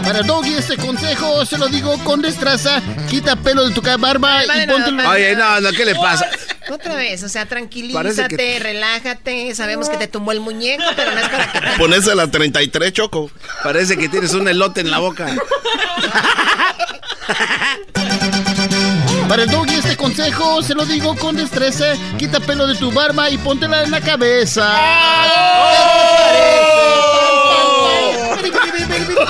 Para 0.02 0.22
Doggy, 0.22 0.54
este 0.54 0.76
consejo 0.76 1.46
se 1.46 1.56
lo 1.58 1.68
digo 1.68 1.96
con 2.04 2.20
destreza. 2.22 2.82
Quita 3.08 3.36
pelo 3.36 3.68
de 3.68 3.74
tu 3.74 3.80
barba 3.82 4.42
Vale, 4.46 4.64
y 4.64 4.66
no, 4.66 4.72
póntelo. 4.74 4.96
vale. 4.96 5.08
Oye, 5.08 5.36
no, 5.36 5.60
no, 5.60 5.70
¿qué 5.70 5.84
le 5.84 5.94
pasa? 5.94 6.28
Otra 6.70 6.94
vez, 6.96 7.22
o 7.22 7.28
sea, 7.28 7.46
tranquilízate, 7.46 8.36
que- 8.36 8.58
relájate. 8.58 9.54
Sabemos 9.54 9.88
que 9.88 9.96
te 9.98 10.08
tumbó 10.08 10.32
el 10.32 10.40
muñeco, 10.40 10.82
pero 10.96 11.12
no 11.12 11.18
es 11.20 11.28
para 11.28 11.52
que 11.52 11.60
te... 11.60 11.66
Ponese 11.78 12.14
la 12.14 12.28
33, 12.30 12.92
Choco. 12.92 13.30
Parece 13.62 13.96
que 13.96 14.08
tienes 14.08 14.32
un 14.34 14.48
elote 14.48 14.80
en 14.80 14.90
la 14.90 14.98
boca. 14.98 15.26
Para 19.32 19.44
el 19.44 19.50
Doggy, 19.50 19.76
este 19.76 19.96
consejo 19.96 20.62
se 20.62 20.74
lo 20.74 20.84
digo 20.84 21.16
con 21.16 21.34
destreza. 21.34 21.94
Quita 22.18 22.38
pelo 22.38 22.66
de 22.66 22.74
tu 22.74 22.92
barba 22.92 23.30
y 23.30 23.38
póntela 23.38 23.82
en 23.82 23.90
la 23.90 24.02
cabeza. 24.02 24.70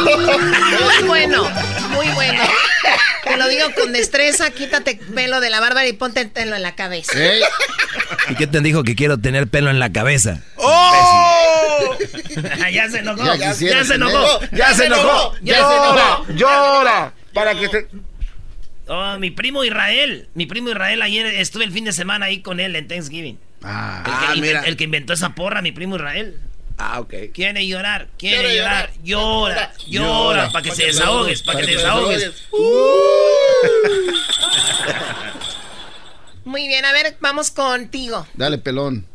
Muy 0.00 1.06
bueno, 1.06 1.48
muy 1.90 2.08
bueno. 2.08 2.42
Te 3.22 3.36
lo 3.36 3.46
digo 3.46 3.68
con 3.80 3.92
destreza, 3.92 4.50
quítate 4.50 4.98
pelo 5.14 5.40
de 5.40 5.50
la 5.50 5.60
barba 5.60 5.86
y 5.86 5.92
ponte 5.92 6.20
el 6.20 6.30
pelo 6.30 6.56
en 6.56 6.62
la 6.62 6.74
cabeza. 6.74 7.16
¿Y 8.28 8.34
qué 8.34 8.48
te 8.48 8.60
dijo 8.60 8.82
que 8.82 8.96
quiero 8.96 9.18
tener 9.18 9.46
pelo 9.46 9.70
en 9.70 9.78
la 9.78 9.92
cabeza? 9.92 10.40
¡Oh! 10.56 11.96
ya 12.72 12.90
se 12.90 12.98
enojó. 12.98 13.24
Ya 13.24 13.36
Ya, 13.36 13.54
se 13.54 13.94
enojó. 13.94 14.40
Ya 14.50 14.74
se 14.74 14.86
enojó. 14.86 15.34
Ya 15.42 15.54
se 15.54 15.62
Llora, 15.62 16.18
enojó. 16.28 16.32
llora. 16.32 17.12
Para 17.32 17.54
que 17.54 17.68
te... 17.68 17.86
Oh, 18.94 19.18
mi 19.18 19.30
primo 19.30 19.64
Israel. 19.64 20.28
Mi 20.34 20.44
primo 20.44 20.68
Israel 20.68 21.00
ayer 21.00 21.24
estuve 21.26 21.64
el 21.64 21.72
fin 21.72 21.84
de 21.86 21.92
semana 21.92 22.26
ahí 22.26 22.42
con 22.42 22.60
él 22.60 22.76
en 22.76 22.88
Thanksgiving. 22.88 23.38
Ah, 23.62 24.02
el, 24.04 24.04
que 24.04 24.10
ah, 24.12 24.34
inven- 24.34 24.40
mira. 24.40 24.60
el 24.66 24.76
que 24.76 24.84
inventó 24.84 25.14
esa 25.14 25.34
porra, 25.34 25.62
mi 25.62 25.72
primo 25.72 25.96
Israel. 25.96 26.38
Ah, 26.76 27.00
ok. 27.00 27.14
Quiere 27.32 27.66
llorar, 27.66 28.08
quiere, 28.18 28.38
Quiere 28.40 28.56
llorar, 28.58 28.90
llora, 29.02 29.72
llora, 29.86 30.44
Llora. 30.44 30.50
para 30.52 30.62
que 30.62 30.68
Pa' 30.70 30.74
se 30.74 30.82
que 30.82 30.88
desahogues, 30.88 31.42
para 31.42 31.60
que 31.60 31.66
te 31.66 31.72
desahogues. 31.76 32.44
Muy 36.44 36.66
bien, 36.66 36.84
a 36.84 36.92
ver, 36.92 37.16
vamos 37.20 37.50
contigo. 37.50 38.26
Dale, 38.34 38.58
pelón. 38.58 39.06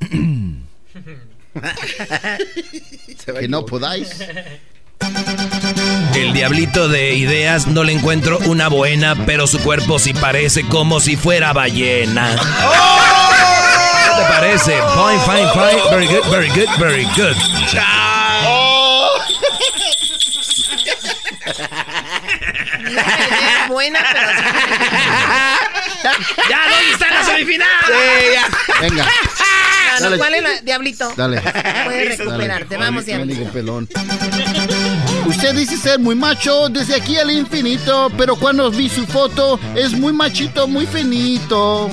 que 3.40 3.48
no 3.48 3.66
podáis. 3.66 4.10
El 6.14 6.32
diablito 6.32 6.88
de 6.88 7.14
ideas 7.14 7.66
no 7.66 7.84
le 7.84 7.92
encuentro 7.92 8.38
una 8.46 8.68
buena, 8.68 9.14
pero 9.26 9.46
su 9.46 9.58
cuerpo 9.60 9.98
sí 9.98 10.14
parece 10.14 10.66
como 10.66 11.00
si 11.00 11.16
fuera 11.16 11.52
ballena. 11.52 12.36
¿Qué 12.36 14.22
te 14.22 14.28
parece? 14.28 14.72
Fine, 14.72 15.20
fine, 15.26 15.48
fine. 15.52 15.82
Very 15.90 16.06
good, 16.06 16.30
very 16.30 16.48
good, 16.48 16.68
very 16.78 17.04
good. 17.16 17.36
Es 22.96 23.66
buena, 23.68 24.00
pero... 24.12 24.28
¡Ya, 26.48 26.68
¿dónde 26.68 26.92
está 26.92 27.10
la 27.10 27.24
semifinal? 27.24 27.68
Venga. 28.80 29.04
Ah, 29.96 30.00
no, 30.00 30.04
Dale. 30.04 30.18
¿Cuál 30.18 30.34
es 30.34 30.42
la, 30.42 30.60
Diablito? 30.62 31.12
Dale. 31.16 31.40
Puedes 31.84 32.18
recuperarte, 32.18 32.74
Dale. 32.74 32.84
vamos, 32.84 33.06
Diablito. 33.06 33.50
pelón. 33.52 33.88
Usted 35.26 35.54
dice 35.54 35.76
ser 35.76 35.98
muy 35.98 36.14
macho 36.14 36.68
desde 36.68 36.94
aquí 36.94 37.16
al 37.18 37.30
infinito, 37.30 38.10
pero 38.16 38.36
cuando 38.36 38.70
vi 38.70 38.88
su 38.88 39.06
foto 39.06 39.58
es 39.74 39.92
muy 39.92 40.12
machito, 40.12 40.68
muy 40.68 40.86
finito. 40.86 41.90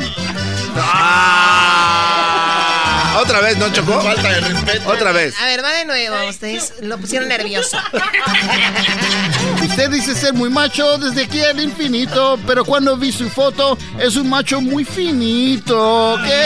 Ah, 0.75 2.22
Otra 3.19 3.41
vez, 3.41 3.57
¿no, 3.57 3.71
Chocó? 3.71 4.01
Falta 4.01 4.29
de 4.29 4.41
respeto. 4.41 4.89
Otra 4.89 5.11
vez. 5.11 5.35
A 5.39 5.45
ver, 5.45 5.63
va 5.63 5.71
de 5.73 5.85
nuevo, 5.85 6.15
ustedes 6.29 6.73
lo 6.81 6.97
pusieron 6.97 7.29
nervioso. 7.29 7.77
Usted 9.63 9.89
dice 9.91 10.15
ser 10.15 10.33
muy 10.33 10.49
macho 10.49 10.97
desde 10.97 11.23
aquí 11.23 11.41
al 11.41 11.59
infinito, 11.61 12.39
pero 12.47 12.65
cuando 12.65 12.97
vi 12.97 13.11
su 13.11 13.29
foto 13.29 13.77
es 13.99 14.15
un 14.15 14.29
macho 14.29 14.61
muy 14.61 14.83
finito. 14.83 16.17
¿Qué? 16.25 16.43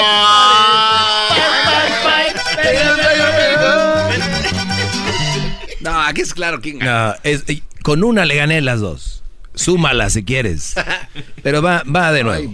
No, 5.81 6.01
aquí 6.01 6.21
es 6.21 6.33
claro 6.33 6.59
quién 6.61 6.79
No, 6.79 7.15
es- 7.23 7.43
con 7.83 8.03
una 8.03 8.25
le 8.25 8.35
gané 8.35 8.61
las 8.61 8.79
dos. 8.79 9.23
Súmala 9.53 10.09
si 10.09 10.23
quieres. 10.23 10.75
Pero 11.43 11.61
va, 11.61 11.83
va 11.83 12.11
de 12.11 12.23
nuevo. 12.23 12.53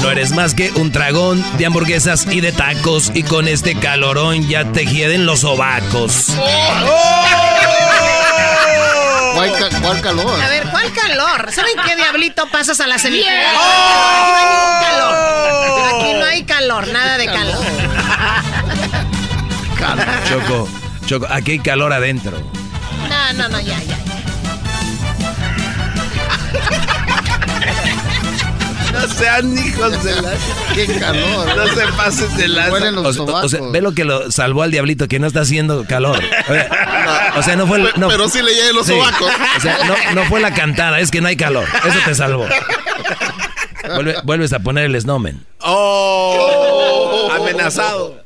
No 0.00 0.10
eres 0.10 0.32
más 0.32 0.54
que 0.54 0.70
un 0.72 0.92
dragón 0.92 1.42
de 1.58 1.66
hamburguesas 1.66 2.26
y 2.30 2.40
de 2.40 2.52
tacos 2.52 3.10
y 3.14 3.22
con 3.22 3.48
este 3.48 3.74
calorón 3.78 4.46
ya 4.48 4.64
te 4.72 4.84
hieden 4.86 5.26
los 5.26 5.40
sobacos. 5.40 6.28
¿Cuál, 9.34 9.52
ca- 9.58 9.80
cuál 9.80 10.00
calor? 10.00 10.40
A 10.42 10.48
ver, 10.48 10.64
¿cuál 10.70 10.92
calor? 10.92 11.50
¿Saben 11.52 11.72
qué 11.86 11.96
diablito 11.96 12.46
pasas 12.50 12.80
a 12.80 12.86
la? 12.86 12.96
Yeah. 12.96 13.10
Aquí 13.10 13.24
no 13.26 14.36
hay 14.36 14.44
ningún 14.44 14.80
calor. 14.80 15.14
Aquí 16.02 16.12
no 16.20 16.24
hay 16.26 16.42
calor, 16.44 16.88
nada 16.88 17.18
de 17.18 17.26
calor. 17.36 17.64
Choco, 20.28 20.68
Choco, 21.06 21.26
aquí 21.30 21.52
hay 21.52 21.58
calor 21.58 21.92
adentro. 21.92 22.38
No, 23.08 23.32
no, 23.34 23.48
no, 23.48 23.60
ya, 23.60 23.78
ya. 23.82 23.98
No 29.06 29.12
sean 29.14 29.58
hijos 29.58 30.02
de 30.04 30.22
la... 30.22 30.32
¡Qué 30.74 30.86
calor! 30.98 31.56
No 31.56 31.66
se 31.74 31.86
pasen 31.96 32.36
de 32.36 32.48
la... 32.48 32.68
Los 32.90 33.18
O, 33.18 33.24
o 33.24 33.48
sea, 33.48 33.60
ve 33.70 33.80
lo 33.82 33.92
que 33.94 34.04
lo 34.04 34.30
salvó 34.32 34.62
al 34.62 34.70
diablito, 34.70 35.08
que 35.08 35.18
no 35.18 35.26
está 35.26 35.40
haciendo 35.40 35.84
calor. 35.86 36.18
O 36.48 36.52
sea, 36.52 37.32
o 37.36 37.42
sea, 37.42 37.56
no 37.56 37.66
fue... 37.66 37.78
el- 37.78 37.90
no- 37.96 38.08
Pero 38.08 38.28
sí 38.28 38.40
le 38.42 38.54
llegan 38.54 38.74
los 38.76 38.86
Sí. 38.86 38.92
sobacos. 38.92 39.30
O 39.56 39.60
sea, 39.60 39.78
no, 39.84 39.94
no 40.14 40.24
fue 40.28 40.40
la 40.40 40.54
cantada, 40.54 41.00
es 41.00 41.10
que 41.10 41.20
no 41.20 41.28
hay 41.28 41.36
calor. 41.36 41.66
Eso 41.86 41.98
te 42.04 42.14
salvó. 42.14 42.46
Vuelve- 43.84 44.22
vuelves 44.24 44.52
a 44.54 44.60
poner 44.60 44.86
el 44.86 44.98
snowman. 45.00 45.44
¡Oh! 45.60 47.28
Amenazado. 47.32 48.22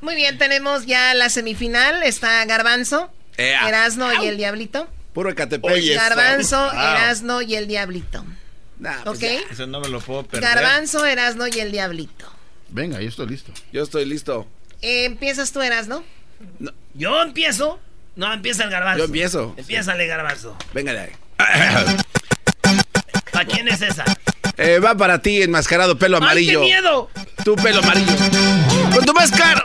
Muy 0.00 0.14
bien, 0.14 0.38
tenemos 0.38 0.86
ya 0.86 1.12
la 1.14 1.28
semifinal. 1.28 2.02
Está 2.04 2.44
Garbanzo. 2.44 3.10
Erasno 3.36 4.12
y 4.22 4.26
el 4.28 4.36
Diablito. 4.36 4.86
Puro 5.12 5.30
Ecatepec. 5.30 5.96
Garbanzo. 5.96 6.72
Erasno 6.72 7.42
y 7.42 7.56
el 7.56 7.66
Diablito. 7.66 8.24
¿Ok? 9.06 9.22
Eso 9.50 9.66
no 9.66 9.80
me 9.80 9.88
lo 9.88 10.00
puedo 10.00 10.22
perder. 10.24 10.48
Garbanzo, 10.54 11.04
Erasno 11.06 11.46
y 11.48 11.58
el 11.60 11.72
Diablito. 11.72 12.26
Venga, 12.68 13.00
yo 13.00 13.08
estoy 13.08 13.26
listo. 13.28 13.52
Yo 13.72 13.82
estoy 13.82 14.04
listo. 14.04 14.46
Eh, 14.82 15.04
Empiezas 15.04 15.52
tú, 15.52 15.62
Erasno. 15.62 16.04
Yo 16.94 17.22
empiezo. 17.22 17.78
No, 18.16 18.32
empieza 18.32 18.64
el 18.64 18.70
garbanzo. 18.70 18.98
Yo 18.98 19.04
empiezo. 19.06 19.54
Empiézale, 19.56 20.06
garbanzo. 20.06 20.56
Venga 20.72 20.92
de 20.92 21.00
ahí. 21.00 21.12
¿Para 23.32 23.44
quién 23.46 23.68
es 23.68 23.82
esa? 23.82 24.04
Eh, 24.56 24.78
va 24.78 24.94
para 24.96 25.20
ti, 25.20 25.42
enmascarado 25.42 25.98
pelo 25.98 26.18
amarillo. 26.18 26.60
¡Ay, 26.62 26.68
qué 26.68 26.74
miedo! 26.74 27.10
Tu 27.44 27.56
pelo 27.56 27.80
amarillo. 27.80 28.12
Con 28.94 29.04
tu 29.04 29.12
máscara. 29.12 29.64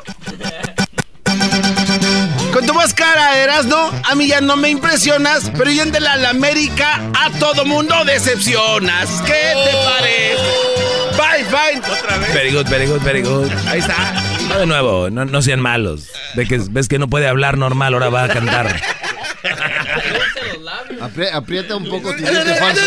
Con 2.54 2.66
tu 2.66 2.74
máscara 2.74 3.14
cara, 3.14 3.38
Erasno, 3.44 3.92
a 4.10 4.16
mí 4.16 4.28
ya 4.28 4.42
no 4.42 4.58
me 4.58 4.70
impresionas, 4.70 5.52
pero 5.58 5.70
yéndole 5.72 6.08
a 6.08 6.18
la 6.18 6.30
América, 6.32 7.00
a 7.18 7.30
todo 7.40 7.64
mundo 7.64 8.04
decepcionas. 8.06 9.08
¿Qué 9.26 9.54
te 9.66 9.78
parece? 9.86 10.44
Bye, 11.16 11.44
bye. 11.46 11.80
Otra 11.92 12.18
vez. 12.18 12.34
Very 12.34 12.52
good, 12.52 12.68
very 12.68 12.88
good, 12.88 13.02
very 13.02 13.22
good. 13.22 13.50
Ahí 13.68 13.80
está. 13.80 13.96
No 14.50 14.60
de 14.60 14.66
nuevo, 14.66 15.10
no, 15.10 15.26
no 15.26 15.42
sean 15.42 15.60
malos. 15.60 16.10
De 16.34 16.46
que 16.48 16.60
ves 16.72 16.88
que 16.88 16.98
no 17.00 17.08
puede 17.08 17.28
hablar 17.28 17.58
normal, 17.58 17.94
ahora 17.94 18.10
va 18.10 18.24
a 18.24 18.30
cantar. 18.30 18.82
Apri- 21.02 21.32
aprieta 21.32 21.76
un 21.76 21.88
poco 21.88 22.12
tu 22.12 22.18
diente 22.18 22.56
falso. 22.56 22.82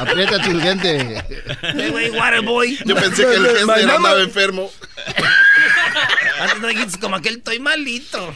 Aprieta 0.00 0.38
tu 0.42 0.58
diente. 0.58 1.22
Hey, 1.62 1.88
güey, 1.90 2.10
Waterboy. 2.10 2.78
Yo 2.84 2.94
pensé 2.96 3.24
que 3.26 3.34
el 3.34 3.46
Hessler 3.46 3.90
andaba 3.90 4.20
enfermo. 4.22 4.70
Antes 6.40 6.60
no 6.60 6.68
dijiste 6.68 6.98
como 6.98 7.16
aquel 7.16 7.36
estoy 7.36 7.58
malito. 7.60 8.34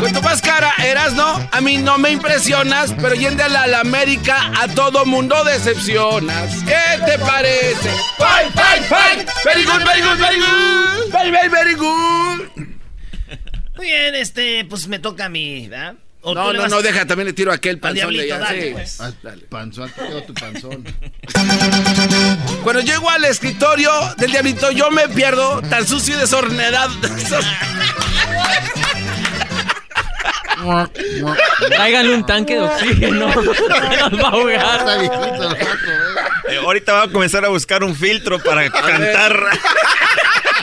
Con 0.00 0.12
tu 0.12 0.22
más 0.22 0.42
cara, 0.42 0.72
Erasno, 0.78 1.48
a 1.50 1.60
mí 1.60 1.78
no 1.78 1.98
me 1.98 2.10
impresionas, 2.10 2.94
pero 3.00 3.14
yéndole 3.14 3.56
a 3.56 3.66
la 3.66 3.80
América, 3.80 4.52
a 4.60 4.68
todo 4.68 5.06
mundo 5.06 5.42
decepcionas. 5.44 6.62
¿Qué 6.64 7.04
te 7.06 7.18
parece? 7.18 7.90
Bye, 8.18 8.50
bye, 8.54 8.80
bye. 8.88 9.26
Very 9.44 9.64
good, 9.64 9.84
very 9.84 10.02
good, 10.02 10.18
very 10.18 10.38
good. 10.38 11.12
Bye, 11.12 11.30
bye, 11.30 11.48
very 11.48 11.74
good. 11.74 12.48
Muy 13.76 13.86
bien, 13.86 14.14
este, 14.14 14.64
pues 14.64 14.88
me 14.88 14.98
toca 14.98 15.26
a 15.26 15.28
mí, 15.28 15.68
¿verdad? 15.68 15.94
¿O 16.28 16.30
tú 16.32 16.34
No, 16.40 16.52
no, 16.52 16.58
vas- 16.62 16.70
no, 16.72 16.82
deja, 16.82 17.06
también 17.06 17.28
le 17.28 17.32
tiro 17.34 17.52
a 17.52 17.54
aquel 17.54 17.76
Al 17.76 17.78
panzón 17.78 18.08
de 18.08 18.24
diablito, 18.24 18.34
allá. 18.34 18.44
dale, 18.44 18.62
sí. 18.62 18.70
pues. 18.72 19.00
Ah, 19.00 19.12
Panzón, 19.48 19.92
te 19.92 20.20
tu 20.22 20.34
panzón. 20.34 20.84
Cuando 22.64 22.82
llego 22.82 23.08
al 23.08 23.24
escritorio 23.26 23.92
del 24.18 24.32
diablito, 24.32 24.72
yo 24.72 24.90
me 24.90 25.08
pierdo, 25.08 25.62
tan 25.70 25.86
sucio 25.86 26.16
y 26.16 26.18
desordenado. 26.18 26.92
Tráiganle 31.68 32.14
un 32.14 32.26
tanque 32.26 32.54
de 32.54 32.60
oxígeno. 32.62 33.28
Nos 34.10 34.20
va 34.20 34.28
a 34.28 34.30
ahogar. 34.30 34.86
Eh, 36.48 36.56
ahorita 36.56 36.92
va 36.92 37.02
a 37.04 37.08
comenzar 37.08 37.44
a 37.44 37.48
buscar 37.48 37.84
un 37.84 37.94
filtro 37.94 38.38
para 38.42 38.68
cantar. 38.70 39.44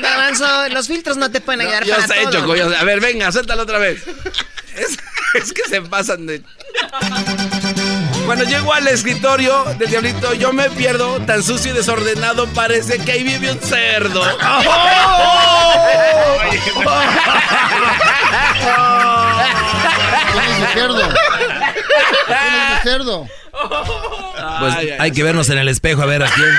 Garbanzo, 0.02 0.70
los 0.70 0.88
filtros 0.88 1.18
no 1.18 1.30
te 1.32 1.42
pueden 1.42 1.62
ayudar 1.62 1.84
Yo 1.86 1.96
para 1.96 2.08
sé, 2.08 2.16
todo. 2.24 2.32
Choco, 2.32 2.56
yo 2.56 2.70
sé. 2.70 2.76
A 2.76 2.84
ver, 2.84 3.00
venga, 3.00 3.32
suéltalo 3.32 3.64
otra 3.64 3.78
vez. 3.78 4.04
Es, 4.76 4.98
es 5.36 5.54
que 5.54 5.64
se 5.70 5.82
pasan 5.82 6.26
de... 6.26 6.42
Cuando 8.26 8.46
llego 8.46 8.74
al 8.74 8.88
escritorio 8.88 9.66
del 9.78 9.90
diablito, 9.90 10.34
yo 10.34 10.54
me 10.54 10.70
pierdo, 10.72 11.20
tan 11.26 11.44
sucio 11.44 11.72
y 11.72 11.76
desordenado, 11.76 12.48
parece 12.48 12.98
que 13.00 13.12
ahí 13.12 13.24
vive 13.24 13.52
un 13.52 13.60
cerdo. 13.60 14.24
¿Quién 20.32 20.46
es 20.46 20.60
el 20.60 20.68
cerdo? 20.74 21.10
¿Quién 22.28 22.40
es 22.40 22.72
el 22.78 22.84
cerdo? 22.84 23.28
Pues 24.60 24.76
hay 25.00 25.12
que 25.12 25.24
vernos 25.24 25.50
en 25.50 25.58
el 25.58 25.68
espejo 25.68 26.02
a 26.02 26.06
ver 26.06 26.24
a 26.24 26.30
quién. 26.30 26.50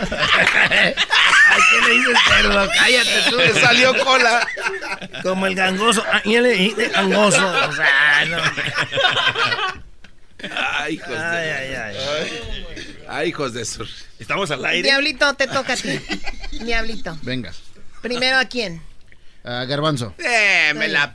¿A 0.00 1.56
quién 1.70 1.74
le 1.86 1.94
dices 1.94 2.18
cerdo? 2.28 2.68
Cállate 2.78 3.30
tú. 3.30 3.36
Me 3.36 3.60
salió 3.60 4.04
cola. 4.04 4.46
Como 5.22 5.46
el 5.46 5.54
gangoso. 5.54 6.04
Ah, 6.12 6.20
ya 6.24 6.40
le 6.40 6.50
dijiste 6.50 6.88
gangoso. 6.88 7.46
O 7.68 7.72
sea, 7.72 8.24
no. 8.28 8.38
Ay, 10.78 10.94
hijos 10.94 11.08
de... 11.08 11.16
Ay, 11.16 11.48
ay, 11.50 11.74
ay. 11.74 11.96
Ay, 13.08 13.28
hijos 13.28 13.52
de 13.54 13.64
sur. 13.64 13.86
Estamos 14.18 14.50
al 14.50 14.64
aire. 14.64 14.82
Diablito, 14.88 15.32
te 15.34 15.46
toca 15.46 15.72
a 15.72 15.76
ti. 15.76 15.98
Diablito. 16.60 17.16
Venga. 17.22 17.52
Primero 18.02 18.38
a 18.38 18.44
quién. 18.44 18.82
Ah, 19.44 19.64
garbanzo. 19.64 20.14
Eh, 20.18 20.72
me 20.74 20.88
la... 20.88 21.14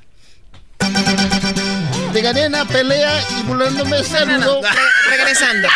Te 2.13 2.21
gané 2.21 2.45
en 2.45 2.51
la 2.53 2.65
pelea 2.65 3.13
y 3.39 3.43
burlándome 3.43 4.03
saludo. 4.03 4.61
Re- 4.61 5.17
regresando. 5.17 5.67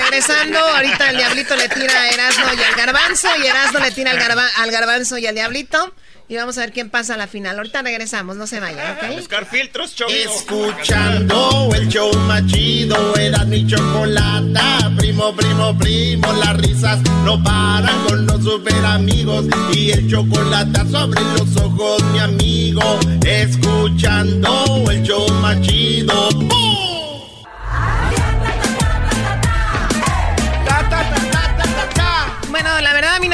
Regresando, 0.00 0.58
ahorita 0.58 1.10
el 1.10 1.16
diablito 1.16 1.56
le 1.56 1.68
tira 1.68 2.02
a 2.02 2.08
Erasmo 2.10 2.44
y 2.56 2.62
al 2.62 2.74
garbanzo, 2.74 3.28
y 3.42 3.46
Erasmo 3.46 3.78
le 3.80 3.90
tira 3.90 4.10
al, 4.12 4.18
garba- 4.18 4.48
al 4.56 4.70
garbanzo 4.70 5.18
y 5.18 5.26
al 5.26 5.34
diablito. 5.34 5.92
Y 6.30 6.36
vamos 6.36 6.58
a 6.58 6.60
ver 6.60 6.72
quién 6.72 6.90
pasa 6.90 7.14
a 7.14 7.16
la 7.16 7.26
final. 7.26 7.56
Ahorita 7.56 7.80
regresamos, 7.80 8.36
no 8.36 8.46
se 8.46 8.60
vayan, 8.60 8.98
¿ok? 8.98 9.16
Buscar 9.16 9.46
filtros. 9.46 9.94
Escuchando 10.08 11.70
el 11.74 11.88
show 11.88 12.12
más 12.26 12.44
chido, 12.46 13.16
era 13.16 13.44
mi 13.46 13.66
chocolata. 13.66 14.92
Primo, 14.98 15.34
primo, 15.34 15.78
primo, 15.78 16.30
las 16.34 16.54
risas 16.58 17.00
no 17.24 17.42
paran 17.42 18.04
con 18.06 18.26
los 18.26 18.44
super 18.44 18.84
amigos. 18.84 19.46
Y 19.72 19.90
el 19.92 20.10
chocolate 20.10 20.80
sobre 20.90 21.20
los 21.38 21.56
ojos, 21.56 22.02
mi 22.12 22.18
amigo. 22.18 23.00
Escuchando 23.26 24.84
el 24.90 25.02
show 25.02 25.26
más 25.40 25.58
chido. 25.62 26.28
¡Bum! 26.32 26.87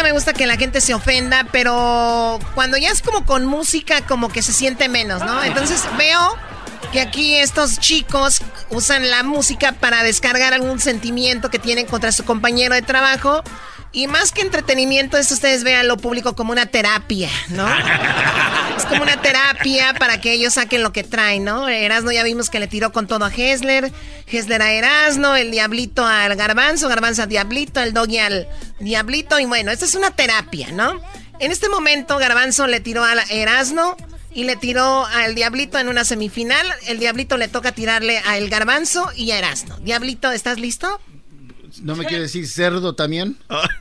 Me 0.05 0.13
gusta 0.13 0.35
que 0.35 0.47
la 0.47 0.57
gente 0.57 0.83
se 0.83 0.93
ofenda, 0.93 1.47
pero 1.51 2.39
cuando 2.55 2.77
ya 2.77 2.91
es 2.91 3.01
como 3.01 3.25
con 3.25 3.47
música, 3.47 4.03
como 4.03 4.29
que 4.29 4.43
se 4.43 4.53
siente 4.53 4.91
menos, 4.91 5.25
¿no? 5.25 5.43
Entonces 5.43 5.83
veo 5.97 6.37
que 6.93 7.01
aquí 7.01 7.37
estos 7.37 7.79
chicos 7.81 8.43
usan 8.69 9.11
la 9.11 9.23
música 9.23 9.73
para 9.73 10.03
descargar 10.03 10.53
algún 10.53 10.79
sentimiento 10.79 11.49
que 11.49 11.59
tienen 11.59 11.87
contra 11.87 12.13
su 12.13 12.23
compañero 12.27 12.75
de 12.75 12.83
trabajo. 12.83 13.43
Y 13.95 14.09
más 14.09 14.33
que 14.33 14.43
entretenimiento, 14.43 15.17
es 15.17 15.31
ustedes 15.31 15.63
vean 15.63 15.87
lo 15.87 15.97
público 15.97 16.35
como 16.35 16.51
una 16.51 16.67
terapia, 16.67 17.31
¿no? 17.49 17.67
Es 18.77 18.87
como 18.87 19.05
una 19.05 19.23
terapia 19.23 19.95
para 19.95 20.21
que 20.21 20.33
ellos 20.33 20.55
saquen 20.55 20.83
lo 20.83 20.93
que 20.93 21.05
traen, 21.05 21.45
¿no? 21.45 21.69
Erasno 21.69 22.11
ya 22.11 22.25
vimos 22.25 22.51
que 22.51 22.59
le 22.59 22.67
tiró 22.67 22.91
con 22.91 23.07
todo 23.07 23.25
a 23.25 23.31
Hessler, 23.33 23.93
Hessler 24.27 24.61
a 24.61 24.73
Erasno, 24.73 25.37
el 25.37 25.53
Diablito 25.53 26.05
al 26.05 26.35
Garbanzo, 26.35 26.89
Garbanzo 26.89 27.23
al 27.23 27.29
Diablito, 27.29 27.81
el 27.81 27.95
Doggy 27.95 28.19
al 28.19 28.49
Diablito, 28.81 29.39
y 29.39 29.45
bueno, 29.45 29.71
esta 29.71 29.85
es 29.85 29.95
una 29.95 30.11
terapia, 30.11 30.73
¿no? 30.73 31.01
En 31.39 31.53
este 31.53 31.69
momento 31.69 32.19
Garbanzo 32.19 32.67
le 32.67 32.81
tiró 32.81 33.05
a 33.05 33.13
Erasno 33.31 33.97
y 34.33 34.43
le 34.43 34.57
tiró 34.57 35.07
al 35.07 35.37
Diablito 35.37 35.79
en 35.79 35.87
una 35.87 36.05
semifinal, 36.05 36.67
el 36.89 36.99
Diablito 36.99 37.37
le 37.37 37.47
toca 37.47 37.71
tirarle 37.71 38.21
a 38.27 38.39
el 38.39 38.51
Garbanzo 38.51 39.09
y 39.15 39.31
a 39.31 39.39
Erasno. 39.39 39.79
Diablito, 39.79 40.33
¿estás 40.33 40.59
listo? 40.59 41.01
¿No 41.83 41.97
me 41.97 42.05
quiere 42.05 42.23
decir 42.23 42.47
cerdo 42.49 42.95
también? 42.95 43.37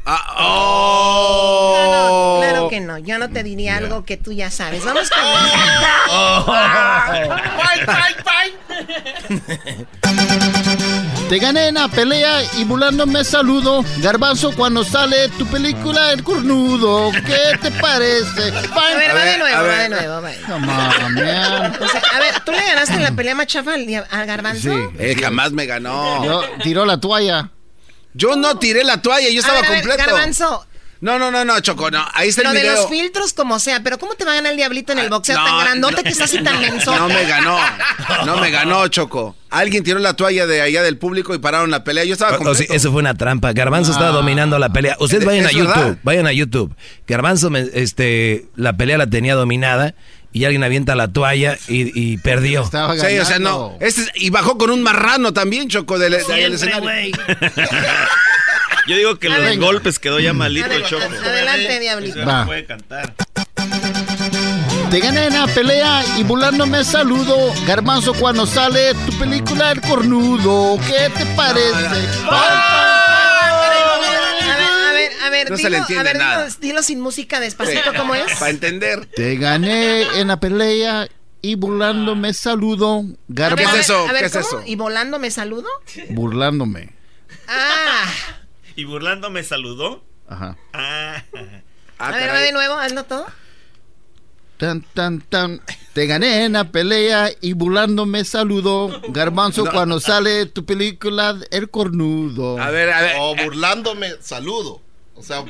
Ah, 0.05 0.35
oh. 0.39 1.83
No, 1.85 1.93
no, 1.93 2.41
claro 2.41 2.69
que 2.69 2.79
no, 2.79 2.97
yo 2.97 3.17
no 3.17 3.29
te 3.29 3.43
diría 3.43 3.77
algo 3.77 4.05
que 4.05 4.17
tú 4.17 4.31
ya 4.31 4.51
sabes. 4.51 4.83
Vamos 4.83 5.09
con... 5.09 5.23
Te 11.29 11.39
gané 11.39 11.69
en 11.69 11.75
la 11.75 11.87
pelea 11.87 12.41
y 12.57 12.63
burlándome 12.63 13.23
saludo. 13.23 13.83
Garbanzo, 13.99 14.51
cuando 14.55 14.83
sale 14.83 15.29
tu 15.29 15.45
película 15.47 16.11
El 16.11 16.23
Cornudo, 16.23 17.11
¿qué 17.11 17.57
te 17.61 17.71
parece? 17.71 18.49
A 18.49 18.95
ver, 18.95 19.15
va 19.15 19.23
de 19.23 19.37
nuevo, 19.37 19.63
va 19.63 19.77
de 19.77 19.89
nuevo, 19.89 20.21
va. 20.21 20.31
Come 20.45 20.67
on, 20.67 21.13
man. 21.15 21.77
O 21.81 21.87
sea, 21.87 22.01
a 22.13 22.19
ver, 22.19 22.39
¿tú 22.45 22.51
le 22.51 22.61
ganaste 22.63 22.93
en 22.95 23.03
la 23.03 23.11
pelea 23.13 23.35
más 23.35 23.47
chafa 23.47 23.73
al, 23.73 24.27
garbanzo? 24.27 24.91
Eh, 24.99 25.15
jamás 25.19 25.51
me 25.53 25.65
ganó. 25.65 26.23
Yo- 26.23 26.43
tiró 26.61 26.85
la 26.85 26.99
toalla. 26.99 27.49
Yo 28.13 28.35
no 28.35 28.57
tiré 28.59 28.83
la 28.83 29.01
toalla, 29.01 29.29
yo 29.29 29.37
A 29.37 29.39
estaba 29.39 29.59
a 29.59 29.61
ver, 29.61 29.71
completo. 29.81 30.03
Garbanzo, 30.05 30.67
No, 31.01 31.19
no, 31.19 31.31
no, 31.31 31.43
no, 31.43 31.59
Choco, 31.59 31.91
no. 31.91 32.05
Ahí 32.13 32.29
está 32.29 32.41
el 32.43 32.47
lo 32.47 32.53
de 32.53 32.63
los 32.63 32.87
filtros 32.89 33.33
como 33.33 33.59
sea, 33.59 33.81
pero 33.83 33.97
¿cómo 33.97 34.13
te 34.15 34.23
va 34.23 34.31
a 34.31 34.35
ganar 34.35 34.51
el 34.51 34.57
diablito 34.57 34.93
en 34.93 34.99
el 34.99 35.09
boxeo 35.09 35.37
no, 35.37 35.43
tan 35.45 35.59
grandote 35.59 35.95
no, 35.97 36.03
que 36.03 36.09
está 36.09 36.23
así 36.23 36.41
tan 36.41 36.61
menso? 36.61 36.95
No 36.95 37.09
me 37.09 37.25
ganó. 37.25 37.57
No 38.25 38.37
me 38.37 38.49
ganó, 38.51 38.87
Choco. 38.87 39.35
Alguien 39.49 39.83
tiró 39.83 39.99
la 39.99 40.13
toalla 40.15 40.47
de 40.47 40.61
allá 40.61 40.81
del 40.81 40.97
público 40.97 41.35
y 41.35 41.39
pararon 41.39 41.69
la 41.71 41.83
pelea. 41.83 42.05
Yo 42.05 42.13
estaba 42.13 42.31
O- 42.31 42.35
o 42.35 42.37
completo. 42.37 42.63
sí, 42.63 42.67
eso 42.73 42.91
fue 42.91 43.01
una 43.01 43.15
trampa. 43.15 43.51
Garbanzo 43.53 43.91
estaba 43.91 44.11
dominando 44.11 44.57
la 44.59 44.69
pelea. 44.71 44.95
Ustedes 44.99 45.25
vayan 45.25 45.45
a 45.45 45.49
¿Es 45.49 45.55
YouTube, 45.55 45.75
verdad? 45.75 45.97
vayan 46.03 46.27
a 46.27 46.31
YouTube. 46.31 46.75
Garbanzo, 47.05 47.49
me- 47.49 47.67
este, 47.73 48.45
la 48.55 48.77
pelea 48.77 48.97
la 48.97 49.07
tenía 49.07 49.35
dominada 49.35 49.95
y 50.33 50.43
alguien 50.45 50.63
avienta 50.63 50.95
la 50.95 51.07
toalla 51.07 51.57
y, 51.67 51.91
y 51.99 52.17
perdió. 52.17 52.65
Sí, 52.65 53.17
o 53.19 53.25
sea, 53.25 53.39
no. 53.39 53.77
Este 53.79 54.01
es- 54.01 54.11
y 54.15 54.29
bajó 54.31 54.57
con 54.57 54.69
un 54.71 54.81
marrano 54.83 55.31
también, 55.31 55.69
Choco, 55.69 55.97
del, 55.99 56.13
del 56.13 56.25
Siempre, 56.25 56.55
escenario. 56.55 57.15
Yo 58.87 58.97
digo 58.97 59.17
que 59.17 59.29
los 59.29 59.57
golpes 59.59 59.97
quedó 59.99 60.19
ya 60.19 60.33
malito 60.33 60.67
Choco. 60.81 61.03
adelante, 61.05 61.79
diablito. 61.79 62.19
Va. 62.25 62.41
no 62.41 62.45
puede 62.47 62.65
cantar. 62.65 63.13
Te 64.91 64.99
gané 64.99 65.25
en 65.27 65.33
la 65.33 65.47
pelea 65.47 66.03
y 66.17 66.23
burlándome 66.23 66.83
saludo. 66.83 67.53
Garbanzo, 67.65 68.13
cuando 68.13 68.45
sale 68.45 68.93
tu 69.05 69.17
película 69.17 69.71
El 69.71 69.81
Cornudo, 69.81 70.77
¿qué 70.85 71.09
te 71.17 71.25
parece? 71.27 71.73
A 71.75 71.93
ver, 71.93 73.32
a 75.25 75.29
ver, 75.29 75.49
ver, 75.49 75.57
se 75.57 75.63
dilo, 75.63 75.69
le 75.69 75.77
entiende 75.79 76.09
a 76.09 76.13
ver, 76.13 76.17
nada. 76.21 76.45
Dilo, 76.45 76.57
dilo 76.59 76.83
sin 76.83 76.99
música 77.01 77.39
despacito, 77.39 77.93
¿cómo 77.95 78.15
es? 78.15 78.31
Para 78.39 78.51
entender. 78.51 79.05
Te 79.07 79.35
gané 79.37 80.19
en 80.19 80.27
la 80.27 80.39
pelea 80.39 81.07
y 81.41 81.55
burlándome 81.55 82.33
saludo. 82.33 82.99
A 82.99 83.01
ver, 83.01 83.15
Garbanzo. 83.27 83.63
a 83.67 83.71
ver, 83.73 83.81
eso? 83.81 84.07
a 84.07 84.11
ver, 84.13 84.21
¿Qué 84.21 84.25
es 84.27 84.35
eso? 84.35 84.63
¿Y 84.65 84.75
volando 84.75 85.19
me 85.19 85.29
saludo? 85.31 85.67
Burlándome. 86.09 86.93
Ah, 87.47 88.05
Y 88.75 88.85
burlando 88.85 89.29
me 89.29 89.43
saludó. 89.43 90.03
Ajá. 90.27 90.57
Ah. 90.73 91.23
A 91.99 92.11
ver, 92.11 92.29
va 92.31 92.39
de 92.39 92.51
nuevo, 92.51 92.73
hazlo 92.75 93.03
todo. 93.03 93.25
Tan, 94.57 94.81
tan, 94.93 95.19
tan. 95.21 95.61
Te 95.93 96.05
gané 96.07 96.45
en 96.45 96.53
la 96.53 96.63
pelea 96.71 97.29
y 97.41 97.53
burlándome 97.53 98.23
saludo. 98.23 99.01
Garbanzo, 99.09 99.65
No. 99.65 99.71
cuando 99.71 99.99
sale 99.99 100.45
tu 100.47 100.65
película, 100.65 101.37
El 101.51 101.69
Cornudo. 101.69 102.59
A 102.59 102.69
ver, 102.71 102.91
a 102.91 103.01
ver. 103.01 103.15
O 103.19 103.35
burlándome, 103.35 104.11
saludo. 104.21 104.81
O 105.15 105.23
sea, 105.23 105.43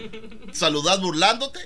¿saludas 0.51 0.99
burlándote? 1.01 1.59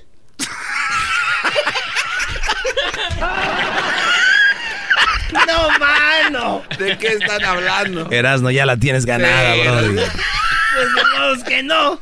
No, 5.34 5.80
mano. 5.80 6.64
¿De 6.78 6.98
qué 6.98 7.08
están 7.08 7.44
hablando? 7.44 8.10
Erasno, 8.12 8.52
ya 8.52 8.66
la 8.66 8.78
tienes 8.78 9.06
ganada, 9.06 9.54
Sí, 9.54 9.62
brody. 9.62 9.96
Pues 9.96 10.96
de 10.96 11.04
modos 11.18 11.44
que 11.44 11.64
no. 11.64 12.00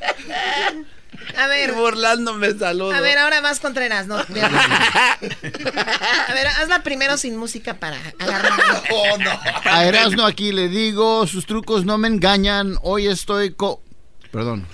A 1.38 1.47
ver. 1.47 1.73
Burlándome, 1.73 2.53
saludo. 2.57 2.93
A 2.93 3.01
ver, 3.01 3.17
ahora 3.17 3.41
más 3.41 3.59
Contreras, 3.59 4.07
¿no? 4.07 4.15
A 4.17 4.23
ver, 6.34 6.47
hazla 6.47 6.84
primero 6.84 7.17
sin 7.17 7.35
música 7.38 7.73
para 7.76 7.97
agarrar. 8.19 8.53
Oh, 8.91 9.17
no. 9.17 9.31
A 9.65 9.85
Erasmo 9.85 10.26
aquí 10.26 10.51
le 10.51 10.67
digo, 10.69 11.26
sus 11.27 11.45
trucos 11.45 11.85
no 11.85 11.97
me 11.97 12.07
engañan. 12.07 12.77
Hoy 12.81 13.07
estoy 13.07 13.53
co... 13.53 13.81
Perdón. 14.35 14.67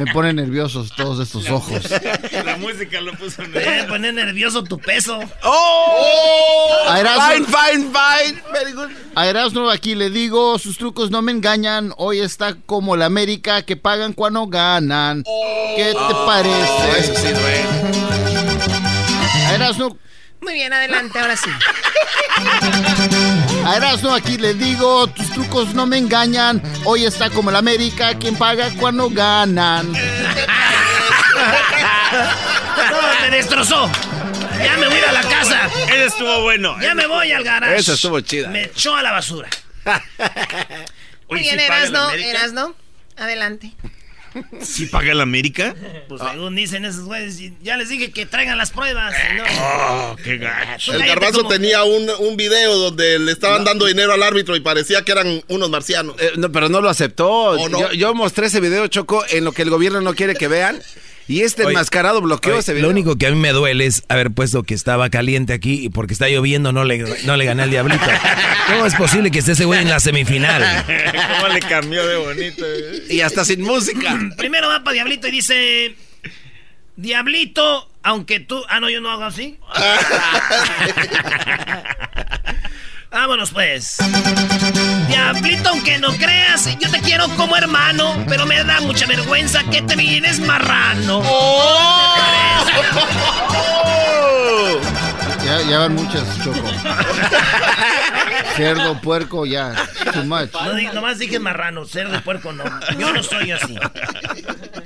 Me 0.00 0.12
ponen 0.12 0.34
nerviosos 0.34 0.92
todos 0.96 1.20
estos 1.20 1.48
ojos. 1.48 1.80
La 2.44 2.56
música 2.56 3.00
lo 3.00 3.12
puso 3.12 3.40
Te 3.44 3.60
debe 3.60 3.84
poner 3.84 4.12
nervioso 4.14 4.64
tu 4.64 4.78
peso. 4.80 5.20
¡Oh! 5.44 6.86
Erasmo- 6.96 7.30
Fine, 7.34 7.46
fine, 7.46 7.84
fine. 7.92 8.42
Very 8.52 8.72
good. 8.72 8.88
A 9.14 9.28
Erasmo 9.28 9.70
aquí 9.70 9.94
le 9.94 10.10
digo, 10.10 10.58
sus 10.58 10.76
trucos 10.76 11.12
no 11.12 11.22
me 11.22 11.30
engañan. 11.30 11.94
Hoy 11.98 12.18
está 12.18 12.56
como 12.66 12.96
la 12.96 13.06
América 13.06 13.62
que 13.62 13.76
pagan 13.76 14.12
cuando 14.12 14.48
ganan. 14.48 15.22
¿Qué 15.76 15.92
te 15.94 16.14
parece? 16.26 16.98
Eso 16.98 17.14
sí 17.14 17.28
duele. 17.28 17.64
A 19.46 19.54
Erasmo, 19.54 19.96
Muy 20.40 20.54
bien, 20.54 20.72
adelante, 20.72 21.16
ahora 21.16 21.36
sí. 21.36 21.50
a 23.66 23.76
Erasmo 23.76 24.14
aquí 24.14 24.36
le 24.38 24.54
digo, 24.54 25.06
tus 25.08 25.30
trucos 25.30 25.74
no 25.74 25.86
me 25.86 25.98
engañan. 25.98 26.62
Hoy 26.84 27.04
está 27.04 27.30
como 27.30 27.50
la 27.50 27.58
América 27.58 28.14
quien 28.18 28.36
paga 28.36 28.70
cuando 28.78 29.10
ganan. 29.10 29.92
No, 32.90 33.20
me 33.22 33.36
destrozó. 33.36 33.90
Ya 34.62 34.76
me 34.76 34.88
voy 34.88 34.98
a 34.98 35.12
la 35.12 35.22
casa. 35.22 35.70
Ese 35.84 36.06
estuvo 36.06 36.42
bueno. 36.42 36.76
Ya 36.80 36.94
me 36.94 37.06
voy 37.06 37.30
al 37.32 37.44
garage. 37.44 37.76
Esa 37.76 37.92
estuvo 37.94 38.20
chida. 38.20 38.48
Me 38.48 38.64
echó 38.64 38.96
a 38.96 39.02
la 39.02 39.12
basura. 39.12 39.48
Muy 41.28 41.40
bien, 41.40 41.58
¿sí 41.58 41.66
paga 41.68 41.80
la 41.80 41.88
Erasno? 41.88 42.10
Erasno. 42.10 42.74
Adelante. 43.16 43.72
¿Sí 44.60 44.86
paga 44.86 45.12
la 45.14 45.22
América? 45.24 45.74
Pues 46.08 46.22
según 46.30 46.54
dicen 46.54 46.84
esos 46.84 47.04
güeyes, 47.04 47.52
ya 47.62 47.76
les 47.76 47.88
dije 47.88 48.10
que 48.12 48.26
traigan 48.26 48.58
las 48.58 48.70
pruebas. 48.70 49.14
no. 49.36 49.44
Oh, 49.62 50.16
qué 50.22 50.38
gacho. 50.38 50.92
El 50.92 50.98
Cállate 50.98 51.08
garbanzo 51.08 51.38
como- 51.42 51.50
tenía 51.50 51.82
un, 51.84 52.08
un 52.20 52.36
video 52.36 52.76
donde 52.76 53.18
le 53.18 53.32
estaban 53.32 53.64
dando 53.64 53.86
dinero 53.86 54.12
al 54.12 54.22
árbitro 54.22 54.54
y 54.56 54.60
parecía 54.60 55.02
que 55.02 55.12
eran 55.12 55.42
unos 55.48 55.70
marcianos. 55.70 56.16
Eh, 56.20 56.32
no, 56.36 56.50
pero 56.52 56.68
no 56.68 56.80
lo 56.80 56.88
aceptó. 56.88 57.28
¿O 57.28 57.68
no? 57.68 57.80
Yo, 57.80 57.92
yo 57.92 58.14
mostré 58.14 58.46
ese 58.46 58.60
video, 58.60 58.86
Choco, 58.86 59.24
en 59.30 59.44
lo 59.44 59.52
que 59.52 59.62
el 59.62 59.70
gobierno 59.70 60.00
no 60.00 60.14
quiere 60.14 60.34
que 60.34 60.48
vean. 60.48 60.80
Y 61.30 61.42
este 61.42 61.62
Oye, 61.62 61.74
enmascarado 61.74 62.20
bloqueó 62.20 62.54
Oye, 62.54 62.60
ese 62.60 62.72
video. 62.72 62.88
Lo 62.88 62.90
único 62.90 63.16
que 63.16 63.28
a 63.28 63.30
mí 63.30 63.36
me 63.36 63.52
duele 63.52 63.86
es 63.86 64.02
haber 64.08 64.32
puesto 64.32 64.64
que 64.64 64.74
estaba 64.74 65.10
caliente 65.10 65.52
aquí 65.52 65.84
y 65.84 65.88
porque 65.88 66.12
está 66.12 66.28
lloviendo 66.28 66.72
no 66.72 66.82
le, 66.82 66.98
no 67.24 67.36
le 67.36 67.44
gané 67.44 67.62
al 67.62 67.70
diablito. 67.70 68.04
¿Cómo 68.66 68.84
es 68.84 68.96
posible 68.96 69.30
que 69.30 69.38
esté 69.38 69.52
ese 69.52 69.64
güey 69.64 69.80
en 69.80 69.88
la 69.88 70.00
semifinal? 70.00 70.84
¿Cómo 71.36 71.54
le 71.54 71.60
cambió 71.60 72.04
de 72.04 72.16
bonito? 72.16 72.64
eh? 72.66 73.04
Y 73.10 73.20
hasta 73.20 73.44
sin 73.44 73.62
música. 73.62 74.18
Primero 74.36 74.66
va 74.66 74.82
para 74.82 74.94
Diablito 74.94 75.28
y 75.28 75.30
dice: 75.30 75.94
Diablito, 76.96 77.88
aunque 78.02 78.40
tú. 78.40 78.64
Ah, 78.68 78.80
no, 78.80 78.90
yo 78.90 79.00
no 79.00 79.12
hago 79.12 79.22
así. 79.22 79.56
Vámonos 83.10 83.50
pues. 83.50 83.96
Diablito, 85.08 85.70
aunque 85.70 85.98
no 85.98 86.12
creas, 86.16 86.78
yo 86.78 86.90
te 86.90 87.00
quiero 87.00 87.28
como 87.36 87.56
hermano, 87.56 88.24
pero 88.28 88.46
me 88.46 88.62
da 88.62 88.80
mucha 88.80 89.06
vergüenza 89.06 89.64
que 89.64 89.82
te 89.82 89.96
vienes 89.96 90.38
marrano. 90.40 91.22
Ya, 95.44 95.62
ya 95.68 95.78
van 95.80 95.94
muchas, 95.94 96.22
Choco. 96.44 96.62
Cerdo, 98.56 99.00
puerco, 99.00 99.44
ya. 99.44 99.74
Too 100.12 100.24
much. 100.24 100.52
No, 100.52 100.92
nomás 100.92 101.18
dije 101.18 101.40
marrano, 101.40 101.86
cerdo 101.86 102.22
puerco 102.22 102.52
no. 102.52 102.64
Yo 102.96 103.12
no 103.12 103.22
soy 103.24 103.50
así. 103.50 103.76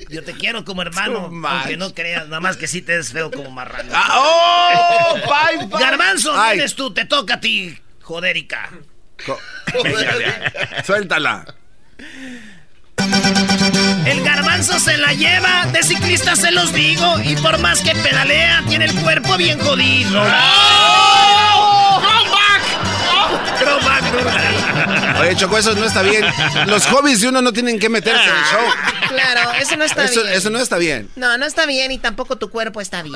Yo 0.09 0.25
te 0.25 0.33
quiero 0.33 0.65
como 0.65 0.81
hermano, 0.81 1.31
aunque 1.47 1.77
no 1.77 1.93
creas, 1.93 2.29
nada 2.29 2.41
más 2.41 2.57
que 2.57 2.67
sí 2.69 2.81
te 2.81 2.97
ves 2.97 3.13
feo 3.13 3.31
como 3.31 3.51
marrano. 3.51 3.91
Ah, 3.93 4.09
¡Oh! 4.15 5.15
Bye, 5.27 5.67
bye. 5.67 5.81
Garbanzo, 5.81 6.33
Ay. 6.35 6.55
vienes 6.57 6.75
tú, 6.75 6.93
te 6.95 7.05
toca 7.05 7.35
a 7.35 7.41
ti, 7.41 7.79
joderica. 8.05 8.71
Suéltala. 10.85 11.45
El 14.07 14.23
garbanzo 14.23 14.79
se 14.79 14.97
la 14.99 15.13
lleva, 15.13 15.67
de 15.73 15.83
ciclista 15.83 16.37
se 16.37 16.51
los 16.53 16.73
digo, 16.73 17.19
y 17.25 17.35
por 17.37 17.59
más 17.59 17.81
que 17.81 17.95
pedalea, 17.95 18.63
tiene 18.69 18.85
el 18.85 18.95
cuerpo 18.95 19.37
bien 19.37 19.59
jodido. 19.59 20.23
Oye, 25.21 25.37
Choco, 25.37 25.59
eso 25.59 25.75
no 25.75 25.85
está 25.85 26.03
bien. 26.03 26.25
Los 26.67 26.87
hobbies 26.87 27.21
de 27.21 27.29
uno 27.29 27.41
no 27.43 27.53
tienen 27.53 27.79
que 27.79 27.89
meterse 27.89 28.23
en 28.23 28.37
el 28.37 28.45
show. 28.45 28.61
Claro, 29.09 29.53
eso 29.61 29.77
no 29.77 29.85
está 29.85 30.05
Eso, 30.05 30.23
bien. 30.23 30.35
eso 30.35 30.51
no 30.51 30.59
está 30.59 30.77
bien. 30.79 31.09
No, 31.17 31.39
no 31.39 31.47
está 31.47 31.67
bien 31.67 31.93
y 31.93 31.99
tampoco 31.99 32.37
tu 32.37 32.51
cuerpo 32.51 32.81
está 32.81 33.03
bien. 33.03 33.15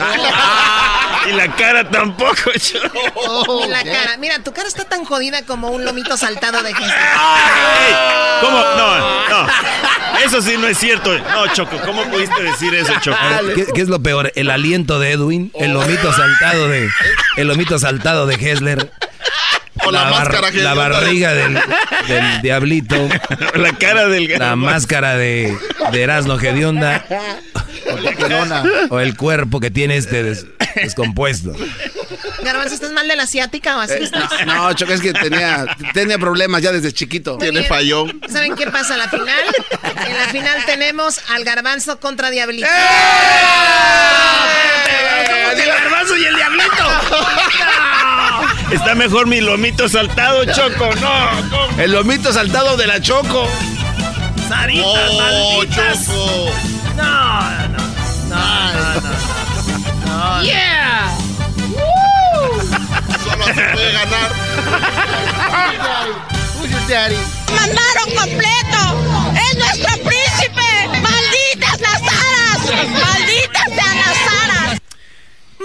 Y 1.29 1.33
la 1.33 1.55
cara 1.57 1.89
tampoco, 1.91 2.37
Choco. 2.59 3.65
Y 3.65 3.69
la 3.69 3.83
cara. 3.85 4.17
Mira, 4.19 4.39
tu 4.43 4.53
cara 4.53 4.69
está 4.69 4.85
tan 4.85 5.05
jodida 5.05 5.45
como 5.45 5.71
un 5.71 5.85
lomito 5.85 6.17
saltado 6.17 6.63
de 6.63 6.75
Jesús. 6.75 6.93
Ey, 6.93 7.95
¿Cómo? 8.41 8.59
No, 8.59 9.29
no. 9.29 9.49
Eso 10.25 10.41
sí 10.43 10.57
no 10.59 10.67
es 10.69 10.79
cierto. 10.79 11.17
No, 11.19 11.47
Choco, 11.53 11.79
¿cómo 11.85 12.05
pudiste 12.05 12.43
decir 12.43 12.75
eso, 12.75 12.93
Choco? 13.01 13.19
¿Qué, 13.55 13.67
qué 13.75 13.81
es 13.83 13.89
lo 13.89 14.01
peor? 14.03 14.33
¿El 14.37 14.51
aliento 14.51 14.99
de 14.99 15.13
Edwin? 15.13 15.53
¿El 15.55 15.73
lomito 15.73 16.13
saltado 16.13 16.69
de 16.69 16.89
el 17.37 17.49
lomito 17.49 17.79
saltado 17.79 18.27
de 18.27 18.35
Hessler? 18.35 18.91
O 19.87 19.91
la 19.91 20.05
máscara 20.07 20.41
La 20.43 20.49
hedionda. 20.49 20.75
barriga 20.75 21.35
del, 21.35 21.55
del 22.09 22.43
diablito. 22.43 23.09
La 23.55 23.73
cara 23.73 24.07
del 24.09 24.29
La 24.39 24.57
máscara 24.57 25.17
de, 25.17 25.57
de 25.93 26.03
Erasmo 26.03 26.37
Gedionda. 26.39 27.05
O 28.91 29.01
el 29.01 29.17
cuerpo 29.17 29.61
que 29.61 29.71
tiene 29.71 29.97
este 29.97 30.23
des- 30.23 30.47
descompuesto. 30.75 31.53
Garbanzo, 32.43 32.75
¿estás 32.75 32.93
mal 32.93 33.09
de 33.09 33.17
la 33.17 33.23
asiática 33.25 33.77
o 33.77 33.81
así 33.81 33.95
Eh, 33.95 34.05
estás? 34.05 34.31
no, 34.47 34.73
Choco, 34.75 34.93
es 34.93 35.01
que 35.01 35.13
tenía, 35.13 35.67
tenía 35.95 36.19
problemas 36.19 36.63
ya 36.63 36.71
desde 36.73 36.93
chiquito. 36.93 37.37
Muy 37.39 37.51
bien. 37.51 37.67
¿Saben 38.31 38.55
qué 38.57 38.67
pasa 38.69 38.95
en 38.95 39.01
la 39.01 39.09
final? 39.09 39.29
En 40.07 40.19
la 40.19 40.29
final 40.31 40.65
tenemos 40.67 41.19
al 41.31 41.45
garbanzo 41.45 41.99
contra 41.99 42.31
Diablito. 42.31 42.67
¡Eh! 42.69 42.71
El 45.63 45.67
garbanzo 45.69 46.17
y 46.17 46.25
el 46.25 46.37
diablito. 46.37 46.69
Está 48.71 48.95
mejor 48.95 49.27
mi 49.27 49.41
lomito 49.41 49.89
saltado, 49.89 50.45
Choco. 50.45 50.91
No, 51.01 51.31
¿cómo? 51.51 51.81
El 51.81 51.91
lomito 51.93 52.31
saltado 52.33 52.77
de 52.77 52.87
la 52.87 53.01
Choco. 53.01 53.49
Saritas, 54.49 54.87
Oh, 54.87 55.19
malditas. 55.19 56.07
Choco. 56.07 56.51
No, 56.97 57.41
no, 57.69 57.79
no, 58.29 58.73
no, 58.73 59.01
no, 59.01 59.11
no. 60.07 60.43
¡Yeah! 60.45 61.09
Solo 63.25 63.45
así 63.45 63.61
puede 63.73 63.93
ganar. 63.93 64.31
¡Mandaron 67.55 68.09
completo! 68.17 68.81
¡Es 69.35 69.53
nuestro 69.59 69.93
príncipe! 70.05 70.71
¡Malditas 71.01 71.81
las 71.81 72.03
aras! 72.03 72.61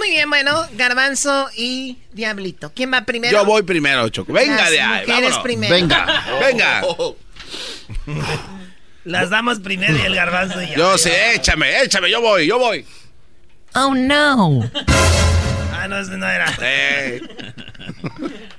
Muy 0.04 0.10
bien, 0.10 0.28
bueno, 0.28 0.66
garbanzo 0.72 1.48
y 1.56 1.96
diablito. 2.12 2.70
¿Quién 2.74 2.92
va 2.92 3.06
primero? 3.06 3.32
Yo 3.38 3.46
voy 3.46 3.62
primero, 3.62 4.06
Choco. 4.10 4.34
Venga 4.34 4.54
Las 4.56 4.70
de 4.70 4.80
ahí, 4.82 5.06
mujeres 5.06 5.30
vámonos. 5.30 5.38
primero. 5.38 5.74
Venga, 5.74 6.24
venga. 6.40 6.82
Las 9.06 9.30
damas 9.30 9.60
primero 9.60 9.96
y 9.96 10.02
el 10.02 10.14
garbanzo 10.14 10.60
y 10.60 10.66
ya. 10.68 10.74
Yo 10.76 10.98
sé, 10.98 11.36
échame, 11.36 11.80
échame, 11.80 12.10
yo 12.10 12.20
voy, 12.20 12.46
yo 12.46 12.58
voy. 12.58 12.84
Oh 13.74 13.94
no. 13.94 14.70
Ah, 15.72 15.88
no, 15.88 15.98
ese 15.98 16.18
no 16.18 16.28
era. 16.28 16.52
Eh, 16.60 17.22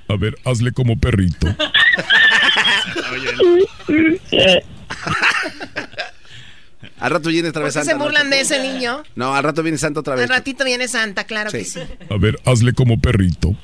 A 0.08 0.16
ver, 0.16 0.34
hazle 0.44 0.72
como 0.72 0.98
perrito. 0.98 1.46
al 6.98 7.10
rato 7.10 7.28
viene 7.28 7.48
otra 7.48 7.60
¿Por 7.60 7.66
vez 7.66 7.74
Santa. 7.74 7.92
se 7.92 7.98
¿no, 7.98 8.04
burlan 8.04 8.30
de 8.30 8.40
ese 8.40 8.60
niño? 8.62 9.02
No, 9.14 9.34
al 9.34 9.44
rato 9.44 9.62
viene 9.62 9.78
Santa 9.78 10.00
otra 10.00 10.14
vez. 10.14 10.24
Al 10.24 10.28
ratito 10.28 10.64
viene 10.64 10.88
Santa, 10.88 11.24
claro 11.24 11.50
que 11.50 11.64
sí. 11.64 11.80
A 12.10 12.16
ver, 12.16 12.38
hazle 12.44 12.72
como 12.72 13.00
perrito. 13.00 13.54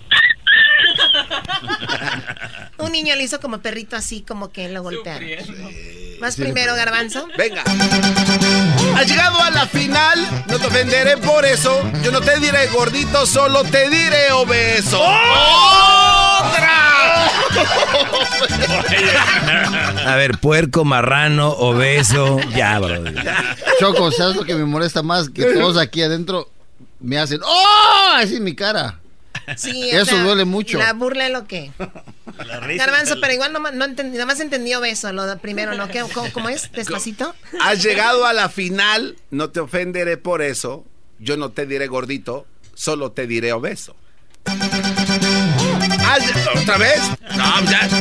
Un 2.78 2.92
niño 2.92 3.14
le 3.14 3.24
hizo 3.24 3.40
como 3.40 3.58
perrito 3.58 3.96
así, 3.96 4.22
como 4.22 4.50
que 4.50 4.68
lo 4.68 4.82
golpearon. 4.82 5.28
Más 6.20 6.36
primero, 6.36 6.74
Garbanzo. 6.74 7.26
Venga. 7.36 7.62
Has 8.96 9.06
llegado 9.06 9.42
a 9.42 9.50
la 9.50 9.66
final, 9.66 10.44
no 10.48 10.58
te 10.58 10.66
ofenderé 10.66 11.16
por 11.16 11.44
eso. 11.44 11.82
Yo 12.02 12.12
no 12.12 12.20
te 12.20 12.38
diré 12.38 12.66
gordito, 12.68 13.26
solo 13.26 13.64
te 13.64 13.88
diré 13.90 14.30
obeso. 14.32 15.00
¡Otra! 15.00 16.72
A 20.06 20.16
ver, 20.16 20.38
puerco, 20.38 20.84
marrano, 20.84 21.50
obeso. 21.50 22.40
Ya, 22.54 22.78
bro. 22.78 23.02
Choco, 23.78 24.10
¿sabes 24.12 24.36
lo 24.36 24.44
que 24.44 24.54
me 24.54 24.64
molesta 24.64 25.02
más? 25.02 25.28
Que 25.28 25.44
todos 25.44 25.76
aquí 25.76 26.02
adentro 26.02 26.50
me 27.00 27.18
hacen 27.18 27.40
¡Oh! 27.44 28.12
Así 28.16 28.36
en 28.36 28.44
mi 28.44 28.54
cara. 28.54 29.00
Sí, 29.56 29.90
Eso 29.92 30.04
sea, 30.06 30.22
duele 30.24 30.44
mucho. 30.44 30.78
La 30.78 30.92
burla 30.92 31.26
es 31.26 31.32
lo 31.32 31.46
que. 31.46 31.70
Garbanzo, 32.76 33.16
pero 33.20 33.32
igual 33.32 33.52
no, 33.52 33.58
no 33.60 33.84
entendí, 33.84 34.14
nada 34.16 34.26
más 34.26 34.40
entendió 34.40 34.80
beso, 34.80 35.12
lo 35.12 35.26
de 35.26 35.36
primero, 35.36 35.74
¿no? 35.74 35.88
¿Qué- 35.88 36.04
cómo, 36.14 36.30
cómo 36.32 36.48
es? 36.48 36.70
¿Despacito? 36.72 37.34
Has 37.60 37.82
llegado 37.82 38.26
a 38.26 38.32
la 38.32 38.48
final, 38.48 39.16
no 39.30 39.50
te 39.50 39.60
ofenderé 39.60 40.16
por 40.16 40.42
eso. 40.42 40.84
Yo 41.18 41.36
no 41.36 41.50
te 41.50 41.66
diré 41.66 41.86
gordito, 41.86 42.46
solo 42.74 43.12
te 43.12 43.26
diré 43.26 43.52
obeso. 43.52 43.94
Has- 44.44 46.32
¿Otra 46.60 46.78
vez? 46.78 47.00
No, 47.36 47.64
ya. 47.70 47.80
a 47.84 48.00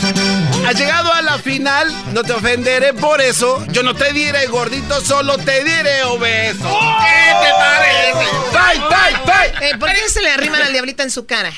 ver. 0.00 0.21
Has 0.66 0.78
llegado 0.78 1.12
a 1.12 1.22
la 1.22 1.38
final, 1.38 1.92
no 2.14 2.22
te 2.22 2.32
ofenderé 2.32 2.94
por 2.94 3.20
eso. 3.20 3.64
Yo 3.72 3.82
no 3.82 3.94
te 3.94 4.12
diré 4.12 4.46
gordito, 4.46 5.00
solo 5.00 5.36
te 5.38 5.64
diré 5.64 6.02
obeso. 6.04 6.68
¿Qué 7.00 7.32
te 7.42 7.50
parece? 7.58 8.30
¡Bye, 8.52 8.80
bye, 8.88 9.24
bye! 9.58 9.68
Eh, 9.70 9.76
¿Por 9.78 9.90
qué 9.90 10.08
se 10.08 10.22
le 10.22 10.30
arriman 10.30 10.62
al 10.62 10.72
diablito 10.72 11.02
en 11.02 11.10
su 11.10 11.26
cara? 11.26 11.52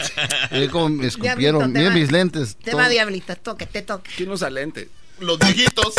Eh, 0.51 0.69
como 0.71 0.89
me 0.89 1.03
Diablito, 1.05 1.27
escupieron. 1.27 1.73
Miren 1.73 1.91
va. 1.91 1.95
mis 1.95 2.11
lentes. 2.13 2.57
Te 2.57 2.71
todo. 2.73 2.81
va, 2.81 2.89
diablito, 2.89 3.37
toque, 3.37 3.67
te 3.67 3.83
toque. 3.83 4.11
¿Quién 4.17 4.31
usa 4.31 4.49
lentes? 4.51 4.89
Los 5.21 5.39
viejitos. 5.39 5.95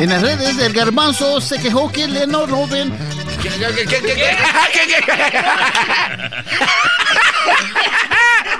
En 0.00 0.10
las 0.10 0.22
redes, 0.22 0.58
el 0.58 0.72
garbanzo 0.72 1.40
se 1.40 1.58
quejó 1.58 1.90
que 1.90 2.06
le 2.06 2.26
no 2.26 2.46
roben. 2.46 2.96
¿Qué, 3.42 3.48
qué, 3.48 3.58
qué, 3.58 3.84
qué, 3.86 4.00
qué, 4.02 4.14
qué, 4.14 5.02
qué? 5.02 5.04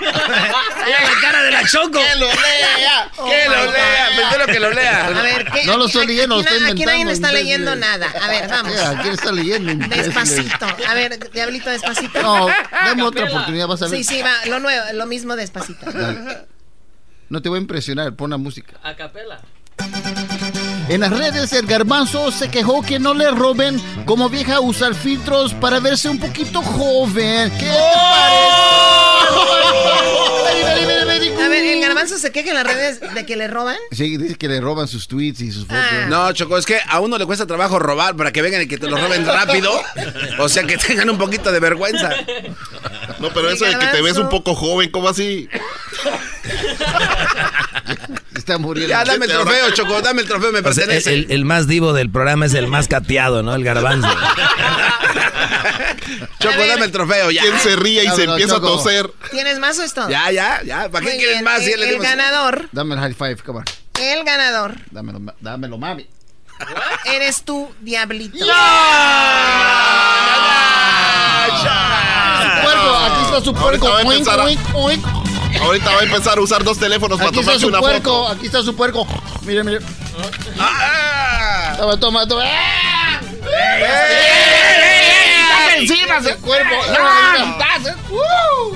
Mira 0.00 1.00
la 1.02 1.20
cara 1.20 1.42
de 1.42 1.50
la 1.50 1.64
Choco. 1.68 1.98
Que 1.98 2.14
lo 2.16 2.26
lea. 2.26 3.10
Que 3.14 3.48
lo 3.48 3.72
lea, 3.72 4.08
prefiero 4.16 4.46
que 4.46 4.60
lo 4.60 4.70
lea. 4.70 5.06
A 5.06 5.10
ver, 5.22 5.44
¿qué? 5.52 5.64
No 5.66 5.76
lo 5.76 5.86
estoy 5.86 6.02
Aquí- 6.04 6.12
leyendo, 6.12 6.38
aquí, 6.40 6.44
na- 6.60 6.68
aquí 6.68 6.84
nadie 6.84 7.00
inventando, 7.00 7.12
está 7.12 7.32
leyendo 7.32 7.76
nada. 7.76 8.06
A 8.22 8.28
ver, 8.28 8.48
vamos. 8.48 8.72
¿quién 9.02 9.14
está 9.14 9.32
leyendo? 9.32 9.86
Despacito. 9.88 10.66
A 10.88 10.94
ver, 10.94 11.30
diablito, 11.32 11.70
despacito. 11.70 12.22
No, 12.22 12.46
dame 12.72 13.02
otra 13.02 13.24
oportunidad, 13.26 13.66
vas 13.66 13.82
a 13.82 13.88
ver. 13.88 13.98
Sí, 13.98 14.04
sí, 14.04 14.22
va, 14.22 14.32
lo 14.46 14.58
nuevo, 14.60 14.84
lo 14.94 15.06
mismo 15.06 15.36
despacito. 15.36 15.90
Dale. 15.90 16.46
No 17.28 17.42
te 17.42 17.48
voy 17.48 17.58
a 17.58 17.60
impresionar, 17.62 18.14
pon 18.14 18.30
la 18.30 18.36
música. 18.36 18.74
A 18.82 18.94
capela. 18.94 19.40
En 20.88 21.00
las 21.00 21.10
redes, 21.10 21.52
el 21.52 21.66
garbanzo 21.66 22.30
se 22.30 22.48
quejó 22.48 22.82
que 22.82 22.98
no 22.98 23.12
le 23.12 23.30
roben 23.30 23.80
como 24.04 24.30
vieja 24.30 24.60
usar 24.60 24.94
filtros 24.94 25.52
para 25.54 25.80
verse 25.80 26.08
un 26.08 26.18
poquito 26.18 26.62
joven. 26.62 27.50
¿Qué 27.58 27.66
te 27.66 27.72
parece? 30.94 31.42
A 31.42 31.48
ver, 31.48 31.64
el 31.64 31.80
garbanzo 31.80 32.18
se 32.18 32.32
queja 32.32 32.50
en 32.50 32.54
las 32.54 32.66
redes 32.66 33.00
de 33.14 33.26
que 33.26 33.36
le 33.36 33.48
roban. 33.48 33.76
Sí, 33.90 34.16
dice 34.16 34.36
que 34.36 34.48
le 34.48 34.60
roban 34.60 34.88
sus 34.88 35.08
tweets 35.08 35.40
y 35.40 35.52
sus 35.52 35.66
fotos. 35.66 35.82
Ah. 35.90 36.06
No, 36.08 36.32
Choco, 36.32 36.56
es 36.56 36.66
que 36.66 36.78
a 36.88 37.00
uno 37.00 37.18
le 37.18 37.26
cuesta 37.26 37.46
trabajo 37.46 37.78
robar 37.78 38.16
para 38.16 38.32
que 38.32 38.42
vengan 38.42 38.62
y 38.62 38.66
que 38.66 38.78
te 38.78 38.88
lo 38.88 38.96
roben 38.96 39.26
rápido. 39.26 39.70
O 40.38 40.48
sea, 40.48 40.64
que 40.64 40.76
tengan 40.76 41.10
un 41.10 41.18
poquito 41.18 41.52
de 41.52 41.60
vergüenza. 41.60 42.10
No, 43.18 43.32
pero 43.32 43.50
eso 43.50 43.64
de 43.64 43.78
que 43.78 43.86
te 43.86 44.02
ves 44.02 44.18
un 44.18 44.28
poco 44.28 44.54
joven, 44.54 44.90
¿cómo 44.90 45.08
así? 45.08 45.48
Está 48.46 48.58
muriendo. 48.58 48.88
Ya, 48.94 49.02
dame 49.04 49.24
el 49.26 49.32
trofeo, 49.32 49.70
Choco, 49.72 50.00
dame 50.02 50.22
el 50.22 50.28
trofeo, 50.28 50.52
me 50.52 50.60
O 50.60 50.62
sea, 50.62 50.84
pertenece. 50.84 51.12
el, 51.12 51.26
el 51.30 51.44
más 51.44 51.66
divo 51.66 51.92
del 51.92 52.10
programa 52.10 52.46
es 52.46 52.54
el 52.54 52.68
más 52.68 52.86
cateado, 52.86 53.42
¿no? 53.42 53.52
El 53.56 53.64
garbanzo. 53.64 54.06
Choco, 56.38 56.64
dame 56.68 56.84
el 56.84 56.92
trofeo, 56.92 57.32
ya. 57.32 57.42
¿Quién 57.42 57.58
se 57.58 57.74
ríe 57.74 58.04
y 58.04 58.08
se 58.10 58.22
empieza 58.22 58.54
Choco. 58.54 58.68
a 58.68 58.70
toser? 58.76 59.10
¿Tienes 59.32 59.58
más 59.58 59.76
o 59.80 59.82
es 59.82 59.92
todo? 59.92 60.08
Ya, 60.08 60.30
ya, 60.30 60.62
ya. 60.64 60.88
¿Para 60.88 61.04
qué 61.06 61.16
quieren 61.16 61.42
más? 61.42 61.60
Ya 61.66 61.72
El, 61.74 61.98
ganador, 61.98 62.68
Dame 62.70 62.94
el 62.94 63.00
high 63.00 63.14
five, 63.14 63.38
come 63.44 63.58
on. 63.58 63.64
el 64.00 64.22
ganador, 64.24 64.76
Dámelo, 64.92 65.18
dámelo, 65.40 65.76
mami. 65.76 66.06
eres 67.04 67.42
tú, 67.42 67.68
diablito. 67.80 68.38
Puerco, 72.62 72.96
aquí 72.96 73.22
está 73.24 73.40
su 73.42 73.52
puerco. 73.54 73.88
Ahorita 73.88 74.36
va 74.36 74.44
a 74.44 74.46
Oink, 74.74 75.04
Ahorita 75.60 75.90
va 75.94 76.00
a 76.00 76.04
empezar 76.04 76.38
a 76.38 76.40
usar 76.40 76.62
dos 76.64 76.78
teléfonos 76.78 77.18
para 77.18 77.30
Aquí 77.30 77.40
está 77.40 77.52
tomarse 77.52 77.60
su 77.62 77.68
una 77.68 77.80
puerco, 77.80 78.10
foto. 78.10 78.28
aquí 78.32 78.46
está 78.46 78.62
su 78.62 78.74
puerco. 78.76 79.06
Mire, 79.42 79.64
mire. 79.64 79.80
Toma, 81.78 81.96
toma, 81.98 82.26
toma. 82.28 82.42
¡Ah! 82.46 83.20
¡Saca 85.48 85.76
encima 85.76 86.16
ese 86.18 86.36
cuerpo! 86.36 86.74
¡Uh! 88.10 88.74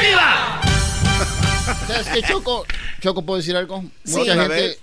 ¡Viva! 0.00 0.60
¿Sabes 1.86 2.08
qué, 2.08 2.22
Choco? 2.22 2.66
Choco, 3.00 3.22
¿puedo 3.24 3.38
decir 3.38 3.56
algo? 3.56 3.84
Sí. 4.04 4.16
Mucha 4.18 4.34
gente. 4.34 4.78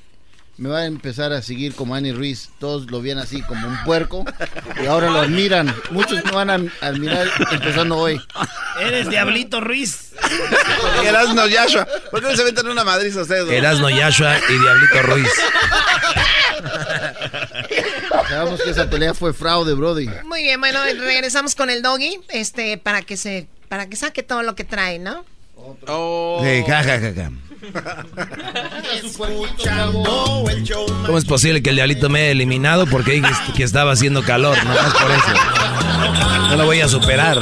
Me 0.57 0.69
va 0.69 0.79
a 0.79 0.85
empezar 0.85 1.33
a 1.33 1.41
seguir 1.41 1.73
como 1.73 1.95
Annie 1.95 2.13
Ruiz. 2.13 2.49
Todos 2.59 2.89
lo 2.91 3.01
ven 3.01 3.17
así 3.17 3.41
como 3.41 3.67
un 3.67 3.83
puerco 3.83 4.23
y 4.81 4.85
ahora 4.85 5.09
lo 5.09 5.19
admiran. 5.19 5.73
Muchos 5.91 6.23
me 6.23 6.31
van 6.31 6.49
a 6.49 6.59
admirar 6.81 7.27
empezando 7.51 7.97
hoy. 7.97 8.21
Eres 8.79 9.09
Diablito 9.09 9.61
Ruiz. 9.61 10.11
Erasno 11.05 11.47
Yashua. 11.47 11.87
¿Por 12.11 12.21
qué 12.21 12.27
no 12.27 12.35
se 12.35 12.43
metan 12.43 12.67
una 12.67 12.83
madriz 12.83 13.15
ustedes? 13.15 13.45
dos? 13.45 13.53
Erasno 13.53 13.89
Yashua 13.89 14.37
y 14.49 14.59
Diablito 14.59 15.01
Ruiz. 15.03 15.29
Sabemos 18.29 18.61
que 18.61 18.69
esa 18.69 18.89
pelea 18.89 19.13
fue 19.13 19.33
fraude, 19.33 19.73
Brody. 19.73 20.09
Muy 20.25 20.43
bien, 20.43 20.59
bueno, 20.59 20.79
regresamos 20.83 21.55
con 21.55 21.69
el 21.69 21.81
doggy, 21.81 22.19
este, 22.29 22.77
para 22.77 23.01
que 23.01 23.17
se, 23.17 23.47
para 23.69 23.89
que 23.89 23.95
saque 23.95 24.23
todo 24.23 24.43
lo 24.43 24.55
que 24.55 24.63
trae, 24.63 24.99
¿no? 24.99 25.25
Oh. 25.87 26.41
Sí, 26.43 26.63
ja, 26.67 26.83
ja, 26.83 26.99
ja, 26.99 27.13
ja. 27.13 27.31
Escuchando 29.03 30.45
el 30.49 30.63
show 30.63 30.85
¿Cómo 31.05 31.17
es 31.17 31.25
posible 31.25 31.63
que 31.63 31.69
el 31.69 31.77
diablito 31.77 32.09
me 32.09 32.19
haya 32.19 32.31
eliminado? 32.31 32.85
Porque 32.87 33.13
dije 33.13 33.29
que 33.55 33.63
estaba 33.63 33.91
haciendo 33.93 34.21
calor, 34.23 34.57
no 34.65 34.73
más 34.73 34.93
por 34.93 35.11
eso. 35.11 35.33
No 36.49 36.55
lo 36.57 36.65
voy 36.65 36.81
a 36.81 36.87
superar. 36.87 37.41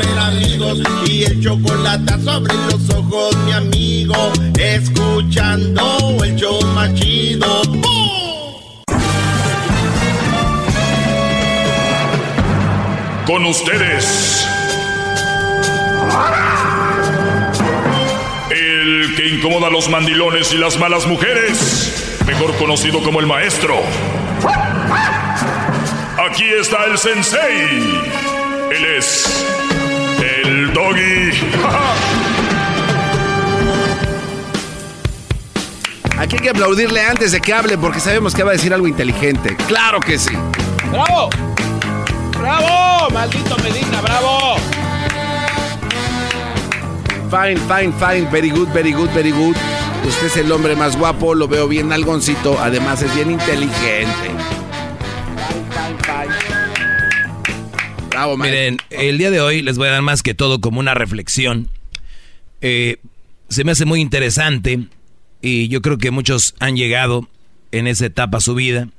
y 1.05 1.23
el 1.23 1.41
chocolate 1.41 2.13
sobre 2.23 2.53
los 2.53 2.89
ojos, 2.89 3.35
mi 3.45 3.51
amigo. 3.51 4.15
Escuchando 4.57 6.17
el 6.23 6.35
show 6.35 6.61
más 6.67 6.93
chido. 6.93 7.61
Con 13.25 13.45
ustedes. 13.45 14.47
Que 19.21 19.27
incomoda 19.27 19.67
a 19.67 19.69
los 19.69 19.87
mandilones 19.87 20.51
y 20.51 20.57
las 20.57 20.79
malas 20.79 21.05
mujeres. 21.05 22.17
Mejor 22.25 22.55
conocido 22.57 23.03
como 23.03 23.19
el 23.19 23.27
maestro. 23.27 23.75
Aquí 26.27 26.45
está 26.59 26.85
el 26.85 26.97
sensei. 26.97 27.99
Él 28.71 28.85
es 28.97 29.45
el 30.43 30.73
doggy. 30.73 31.29
Aquí 36.17 36.37
hay 36.37 36.41
que 36.41 36.49
aplaudirle 36.49 37.05
antes 37.05 37.31
de 37.31 37.41
que 37.41 37.53
hable 37.53 37.77
porque 37.77 37.99
sabemos 37.99 38.33
que 38.33 38.41
va 38.41 38.49
a 38.49 38.53
decir 38.53 38.73
algo 38.73 38.87
inteligente. 38.87 39.55
Claro 39.67 39.99
que 39.99 40.17
sí. 40.17 40.33
¡Bravo! 40.91 41.29
¡Bravo! 42.39 43.11
¡Maldito 43.11 43.55
Medina, 43.59 44.01
bravo! 44.01 44.55
Fine, 47.31 47.55
fine, 47.59 47.93
fine. 47.93 48.29
Very 48.29 48.49
good, 48.49 48.67
very 48.73 48.91
good, 48.91 49.09
very 49.11 49.31
good. 49.31 49.55
Usted 50.05 50.27
es 50.27 50.35
el 50.35 50.51
hombre 50.51 50.75
más 50.75 50.97
guapo, 50.97 51.33
lo 51.33 51.47
veo 51.47 51.65
bien 51.69 51.93
algoncito. 51.93 52.59
Además 52.59 53.01
es 53.01 53.15
bien 53.15 53.31
inteligente. 53.31 54.31
Bravo. 58.09 58.35
Miren, 58.35 58.79
el 58.89 59.17
día 59.17 59.31
de 59.31 59.39
hoy 59.39 59.61
les 59.61 59.77
voy 59.77 59.87
a 59.87 59.91
dar 59.91 60.01
más 60.01 60.23
que 60.23 60.33
todo 60.33 60.59
como 60.59 60.81
una 60.81 60.93
reflexión. 60.93 61.69
Eh, 62.59 62.97
se 63.47 63.63
me 63.63 63.71
hace 63.71 63.85
muy 63.85 64.01
interesante 64.01 64.87
y 65.41 65.69
yo 65.69 65.81
creo 65.81 65.97
que 65.97 66.11
muchos 66.11 66.53
han 66.59 66.75
llegado 66.75 67.29
en 67.71 67.87
esa 67.87 68.07
etapa 68.07 68.39
a 68.39 68.41
su 68.41 68.55
vida. 68.55 68.89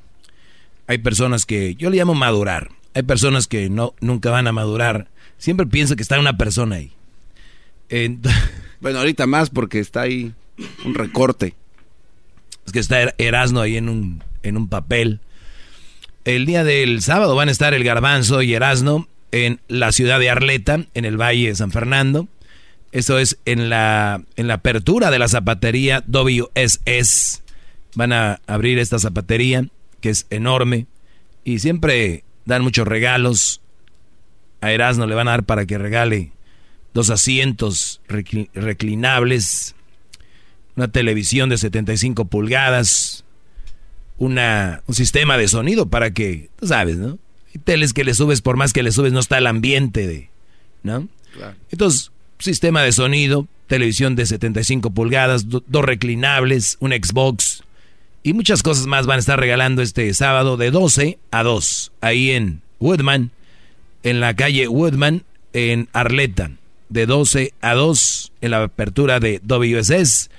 Hay 0.86 0.96
personas 0.96 1.44
que 1.44 1.74
yo 1.74 1.90
le 1.90 1.98
llamo 1.98 2.14
madurar. 2.14 2.70
Hay 2.94 3.02
personas 3.02 3.46
que 3.46 3.68
no 3.68 3.92
nunca 4.00 4.30
van 4.30 4.46
a 4.46 4.52
madurar. 4.52 5.08
Siempre 5.36 5.66
pienso 5.66 5.96
que 5.96 6.02
está 6.02 6.18
una 6.18 6.38
persona 6.38 6.76
ahí. 6.76 6.94
Bueno, 8.80 8.98
ahorita 8.98 9.26
más 9.28 9.48
porque 9.50 9.78
está 9.78 10.00
ahí 10.02 10.32
un 10.84 10.94
recorte. 10.94 11.54
es 12.66 12.72
que 12.72 12.80
está 12.80 13.00
Er- 13.00 13.14
Erasno 13.18 13.60
ahí 13.60 13.76
en 13.76 13.88
un, 13.88 14.24
en 14.42 14.56
un 14.56 14.68
papel. 14.68 15.20
El 16.24 16.46
día 16.46 16.64
del 16.64 17.00
sábado 17.00 17.36
van 17.36 17.48
a 17.48 17.52
estar 17.52 17.74
el 17.74 17.84
Garbanzo 17.84 18.42
y 18.42 18.54
Erasno 18.54 19.06
en 19.30 19.60
la 19.68 19.92
ciudad 19.92 20.18
de 20.18 20.30
Arleta, 20.30 20.84
en 20.94 21.04
el 21.04 21.16
Valle 21.16 21.48
de 21.48 21.54
San 21.54 21.70
Fernando. 21.70 22.26
Eso 22.90 23.18
es 23.18 23.38
en 23.44 23.70
la, 23.70 24.22
en 24.36 24.48
la 24.48 24.54
apertura 24.54 25.10
de 25.12 25.18
la 25.20 25.28
zapatería 25.28 26.02
WSS. 26.08 27.42
Van 27.94 28.12
a 28.12 28.40
abrir 28.48 28.78
esta 28.80 28.98
zapatería 28.98 29.64
que 30.00 30.10
es 30.10 30.26
enorme 30.30 30.86
y 31.44 31.60
siempre 31.60 32.24
dan 32.46 32.62
muchos 32.62 32.88
regalos. 32.88 33.60
A 34.60 34.72
Erasmo 34.72 35.06
le 35.06 35.14
van 35.14 35.28
a 35.28 35.32
dar 35.32 35.44
para 35.44 35.66
que 35.66 35.78
regale 35.78 36.32
dos 36.94 37.10
asientos 37.10 38.00
reclinables, 38.08 39.74
una 40.76 40.88
televisión 40.88 41.48
de 41.48 41.58
75 41.58 42.26
pulgadas, 42.26 43.24
una, 44.18 44.82
un 44.86 44.94
sistema 44.94 45.36
de 45.36 45.48
sonido 45.48 45.86
para 45.86 46.12
que, 46.12 46.50
tú 46.56 46.66
sabes, 46.66 46.96
¿no? 46.96 47.18
Hay 47.54 47.60
teles 47.62 47.92
que 47.92 48.04
le 48.04 48.14
subes, 48.14 48.40
por 48.40 48.56
más 48.56 48.72
que 48.72 48.82
le 48.82 48.92
subes, 48.92 49.12
no 49.12 49.20
está 49.20 49.38
el 49.38 49.46
ambiente 49.46 50.06
de, 50.06 50.30
¿no? 50.82 51.08
Claro. 51.34 51.56
Entonces, 51.70 52.12
sistema 52.38 52.82
de 52.82 52.92
sonido, 52.92 53.46
televisión 53.66 54.16
de 54.16 54.26
75 54.26 54.90
pulgadas, 54.90 55.46
dos 55.48 55.84
reclinables, 55.84 56.76
un 56.80 56.92
Xbox 56.92 57.64
y 58.22 58.34
muchas 58.34 58.62
cosas 58.62 58.86
más 58.86 59.06
van 59.06 59.16
a 59.16 59.20
estar 59.20 59.38
regalando 59.38 59.82
este 59.82 60.12
sábado 60.14 60.56
de 60.56 60.70
12 60.70 61.18
a 61.30 61.42
2, 61.42 61.92
ahí 62.00 62.30
en 62.30 62.62
Woodman, 62.78 63.30
en 64.02 64.20
la 64.20 64.34
calle 64.36 64.68
Woodman, 64.68 65.24
en 65.52 65.88
Arleta, 65.92 66.52
de 66.92 67.06
12 67.06 67.54
a 67.60 67.74
2, 67.74 68.32
en 68.40 68.50
la 68.50 68.62
apertura 68.64 69.18
de 69.18 69.40
WSS. 69.42 70.30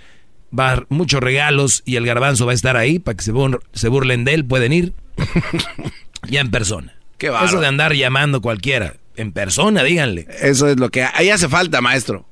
Va 0.58 0.70
a 0.70 0.72
haber 0.74 0.86
muchos 0.90 1.22
regalos 1.22 1.82
y 1.86 1.96
el 1.96 2.06
garbanzo 2.06 2.46
va 2.46 2.52
a 2.52 2.56
estar 2.56 2.78
ahí 2.78 3.00
para 3.00 3.18
que 3.18 3.24
se, 3.24 3.88
burlen 3.90 4.24
de 4.24 4.34
él, 4.36 4.46
pueden 4.46 4.72
ir 4.72 4.94
ya 6.30 6.42
en 6.42 6.52
persona. 6.52 6.96
Qué 7.18 7.32
Eso 7.44 7.60
de 7.60 7.68
andar 7.68 7.94
llamando 7.94 8.42
cualquiera, 8.42 8.96
en 9.16 9.32
persona, 9.32 9.84
díganle. 9.84 10.28
Eso 10.42 10.68
es 10.68 10.80
lo 10.80 10.90
que 10.90 11.04
ahí 11.04 11.30
hace 11.30 11.50
falta, 11.50 11.82
maestro. 11.82 12.26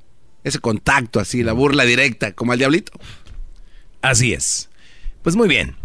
Ese 0.43 0.59
contacto 0.59 1.19
así, 1.19 1.43
la 1.43 1.53
burla 1.53 1.83
directa, 1.83 2.33
como 2.33 2.53
el 2.53 2.59
diablito. 2.59 2.91
Así 4.01 4.33
es. 4.33 4.69
Pues 5.23 5.35
muy 5.35 5.47
bien. 5.47 5.75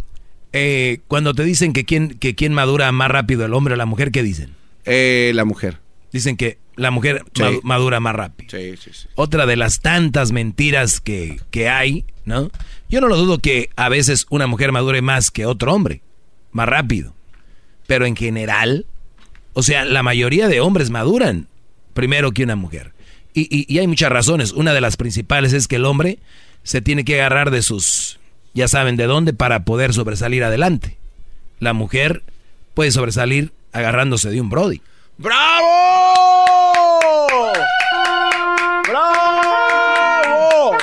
Eh, 0.52 1.00
cuando 1.08 1.34
te 1.34 1.44
dicen 1.44 1.72
que 1.72 1.84
quién, 1.84 2.18
que 2.18 2.34
quién 2.34 2.52
madura 2.52 2.90
más 2.92 3.10
rápido, 3.10 3.44
el 3.44 3.54
hombre 3.54 3.74
o 3.74 3.76
la 3.76 3.86
mujer, 3.86 4.10
¿qué 4.10 4.22
dicen? 4.22 4.54
Eh, 4.84 5.32
la 5.34 5.44
mujer. 5.44 5.78
Dicen 6.12 6.36
que 6.36 6.58
la 6.76 6.90
mujer 6.90 7.24
madura 7.62 8.00
más 8.00 8.14
rápido. 8.14 8.50
Sí, 8.50 8.76
sí, 8.76 8.90
sí. 8.92 9.08
Otra 9.14 9.46
de 9.46 9.56
las 9.56 9.80
tantas 9.80 10.32
mentiras 10.32 11.00
que, 11.00 11.40
que 11.50 11.68
hay, 11.68 12.04
¿no? 12.24 12.50
Yo 12.88 13.00
no 13.00 13.08
lo 13.08 13.16
dudo 13.16 13.38
que 13.38 13.70
a 13.76 13.88
veces 13.88 14.26
una 14.30 14.46
mujer 14.46 14.72
madure 14.72 15.02
más 15.02 15.30
que 15.30 15.46
otro 15.46 15.72
hombre, 15.72 16.02
más 16.52 16.68
rápido. 16.68 17.14
Pero 17.86 18.06
en 18.06 18.16
general, 18.16 18.86
o 19.52 19.62
sea, 19.62 19.84
la 19.84 20.02
mayoría 20.02 20.48
de 20.48 20.60
hombres 20.60 20.90
maduran 20.90 21.48
primero 21.94 22.32
que 22.32 22.44
una 22.44 22.56
mujer. 22.56 22.92
Y, 23.32 23.72
y 23.72 23.78
hay 23.78 23.86
muchas 23.86 24.10
razones. 24.10 24.52
Una 24.52 24.72
de 24.72 24.80
las 24.80 24.96
principales 24.96 25.52
es 25.52 25.68
que 25.68 25.76
el 25.76 25.84
hombre 25.84 26.18
se 26.62 26.80
tiene 26.80 27.04
que 27.04 27.20
agarrar 27.20 27.50
de 27.50 27.62
sus 27.62 28.18
ya 28.56 28.68
saben 28.68 28.96
de 28.96 29.04
dónde 29.04 29.34
para 29.34 29.64
poder 29.64 29.92
sobresalir 29.92 30.42
adelante. 30.42 30.96
La 31.60 31.74
mujer 31.74 32.22
puede 32.72 32.90
sobresalir 32.90 33.52
agarrándose 33.70 34.30
de 34.30 34.40
un 34.40 34.48
Brody. 34.48 34.80
¡Bravo! 35.18 35.64
¡Bravo! 38.86 40.76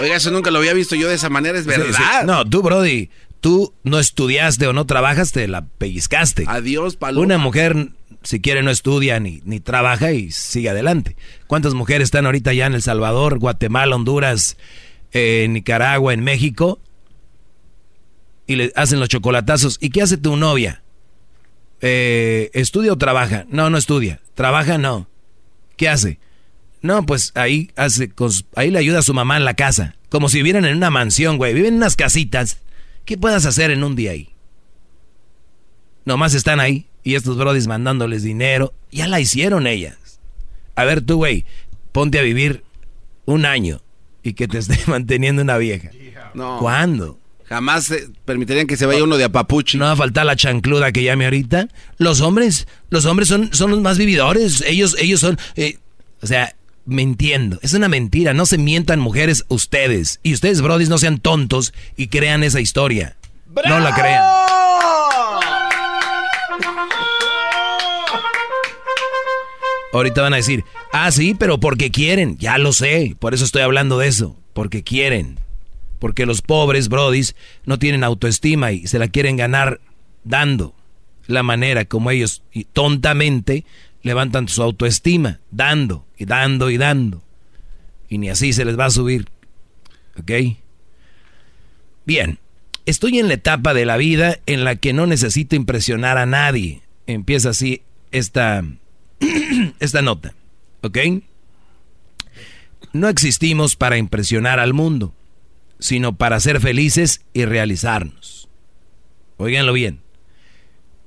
Oiga, 0.00 0.16
eso 0.16 0.30
nunca 0.30 0.52
lo 0.52 0.58
había 0.58 0.72
visto 0.72 0.94
yo 0.94 1.08
de 1.08 1.14
esa 1.16 1.30
manera, 1.30 1.58
es 1.58 1.66
verdad. 1.66 2.24
No, 2.24 2.44
tú, 2.44 2.62
Brody, 2.62 3.10
tú 3.40 3.74
no 3.82 3.98
estudiaste 3.98 4.68
o 4.68 4.72
no 4.72 4.86
trabajaste, 4.86 5.48
la 5.48 5.66
pellizcaste. 5.66 6.44
Adiós, 6.46 6.94
Paloma. 6.94 7.24
Una 7.24 7.38
mujer, 7.38 7.88
si 8.22 8.40
quiere, 8.40 8.62
no 8.62 8.70
estudia 8.70 9.18
ni, 9.18 9.40
ni 9.44 9.58
trabaja 9.58 10.12
y 10.12 10.30
sigue 10.30 10.68
adelante. 10.68 11.16
¿Cuántas 11.48 11.74
mujeres 11.74 12.04
están 12.06 12.26
ahorita 12.26 12.52
ya 12.52 12.66
en 12.66 12.74
El 12.74 12.82
Salvador, 12.82 13.40
Guatemala, 13.40 13.96
Honduras, 13.96 14.56
en 15.10 15.54
Nicaragua, 15.54 16.14
en 16.14 16.22
México, 16.22 16.78
y 18.46 18.56
le 18.56 18.72
hacen 18.76 19.00
los 19.00 19.08
chocolatazos. 19.08 19.78
¿Y 19.80 19.90
qué 19.90 20.02
hace 20.02 20.18
tu 20.18 20.36
novia? 20.36 20.83
Eh, 21.86 22.50
¿Estudia 22.54 22.94
o 22.94 22.96
trabaja? 22.96 23.44
No, 23.50 23.68
no 23.68 23.76
estudia. 23.76 24.22
¿Trabaja? 24.34 24.78
No. 24.78 25.06
¿Qué 25.76 25.90
hace? 25.90 26.18
No, 26.80 27.04
pues 27.04 27.32
ahí 27.34 27.72
hace, 27.76 28.10
ahí 28.56 28.70
le 28.70 28.78
ayuda 28.78 29.00
a 29.00 29.02
su 29.02 29.12
mamá 29.12 29.36
en 29.36 29.44
la 29.44 29.52
casa. 29.52 29.94
Como 30.08 30.30
si 30.30 30.38
vivieran 30.38 30.64
en 30.64 30.78
una 30.78 30.88
mansión, 30.88 31.36
güey. 31.36 31.52
Viven 31.52 31.74
en 31.74 31.76
unas 31.76 31.94
casitas. 31.94 32.56
¿Qué 33.04 33.18
puedas 33.18 33.44
hacer 33.44 33.70
en 33.70 33.84
un 33.84 33.96
día 33.96 34.12
ahí? 34.12 34.30
Nomás 36.06 36.32
están 36.32 36.58
ahí 36.58 36.86
y 37.02 37.16
estos 37.16 37.36
brodis 37.36 37.66
mandándoles 37.66 38.22
dinero. 38.22 38.72
Ya 38.90 39.06
la 39.06 39.20
hicieron 39.20 39.66
ellas. 39.66 40.20
A 40.76 40.84
ver 40.84 41.02
tú, 41.02 41.16
güey, 41.16 41.44
ponte 41.92 42.18
a 42.18 42.22
vivir 42.22 42.64
un 43.26 43.44
año 43.44 43.82
y 44.22 44.32
que 44.32 44.48
te 44.48 44.56
esté 44.56 44.78
manteniendo 44.86 45.42
una 45.42 45.58
vieja. 45.58 45.90
No. 46.32 46.60
¿Cuándo? 46.60 47.18
Jamás 47.48 47.92
permitirían 48.24 48.66
que 48.66 48.76
se 48.76 48.86
vaya 48.86 49.04
uno 49.04 49.16
de 49.16 49.24
apapuchi. 49.24 49.76
No 49.76 49.84
va 49.84 49.92
a 49.92 49.96
faltar 49.96 50.24
la 50.24 50.36
chancluda 50.36 50.92
que 50.92 51.02
llame 51.02 51.24
ahorita. 51.24 51.68
Los 51.98 52.20
hombres, 52.20 52.66
los 52.88 53.04
hombres 53.04 53.28
son, 53.28 53.52
son 53.52 53.70
los 53.70 53.80
más 53.80 53.98
vividores. 53.98 54.62
Ellos, 54.66 54.96
ellos 54.98 55.20
son. 55.20 55.38
Eh, 55.56 55.78
o 56.22 56.26
sea, 56.26 56.54
me 56.86 57.02
entiendo. 57.02 57.58
Es 57.62 57.74
una 57.74 57.88
mentira. 57.88 58.32
No 58.32 58.46
se 58.46 58.58
mientan 58.58 58.98
mujeres 58.98 59.44
ustedes. 59.48 60.20
Y 60.22 60.32
ustedes, 60.32 60.62
brodis, 60.62 60.88
no 60.88 60.98
sean 60.98 61.18
tontos 61.18 61.74
y 61.96 62.08
crean 62.08 62.42
esa 62.42 62.60
historia. 62.60 63.16
No 63.68 63.78
la 63.78 63.94
crean. 63.94 64.24
Ahorita 69.92 70.22
van 70.22 70.32
a 70.32 70.38
decir, 70.38 70.64
ah, 70.92 71.12
sí, 71.12 71.36
pero 71.38 71.60
porque 71.60 71.92
quieren. 71.92 72.36
Ya 72.38 72.58
lo 72.58 72.72
sé, 72.72 73.14
por 73.20 73.32
eso 73.32 73.44
estoy 73.44 73.62
hablando 73.62 73.98
de 73.98 74.08
eso. 74.08 74.36
Porque 74.52 74.82
quieren. 74.82 75.38
Porque 76.04 76.26
los 76.26 76.42
pobres 76.42 76.90
brodis 76.90 77.34
no 77.64 77.78
tienen 77.78 78.04
autoestima 78.04 78.72
y 78.72 78.86
se 78.86 78.98
la 78.98 79.08
quieren 79.08 79.38
ganar 79.38 79.80
dando. 80.22 80.74
La 81.26 81.42
manera 81.42 81.86
como 81.86 82.10
ellos 82.10 82.42
y 82.52 82.64
tontamente 82.64 83.64
levantan 84.02 84.46
su 84.48 84.62
autoestima, 84.62 85.40
dando 85.50 86.04
y 86.18 86.26
dando 86.26 86.68
y 86.68 86.76
dando. 86.76 87.24
Y 88.06 88.18
ni 88.18 88.28
así 88.28 88.52
se 88.52 88.66
les 88.66 88.78
va 88.78 88.84
a 88.84 88.90
subir. 88.90 89.28
¿Ok? 90.20 90.30
Bien, 92.04 92.38
estoy 92.84 93.18
en 93.18 93.28
la 93.28 93.34
etapa 93.34 93.72
de 93.72 93.86
la 93.86 93.96
vida 93.96 94.40
en 94.44 94.64
la 94.64 94.76
que 94.76 94.92
no 94.92 95.06
necesito 95.06 95.56
impresionar 95.56 96.18
a 96.18 96.26
nadie. 96.26 96.82
Empieza 97.06 97.48
así 97.48 97.80
esta 98.10 98.62
esta 99.80 100.02
nota, 100.02 100.34
¿ok? 100.82 100.98
No 102.92 103.08
existimos 103.08 103.74
para 103.74 103.96
impresionar 103.96 104.60
al 104.60 104.74
mundo, 104.74 105.14
sino 105.84 106.16
para 106.16 106.40
ser 106.40 106.62
felices 106.62 107.20
y 107.34 107.44
realizarnos. 107.44 108.48
Óiganlo 109.36 109.74
bien. 109.74 110.00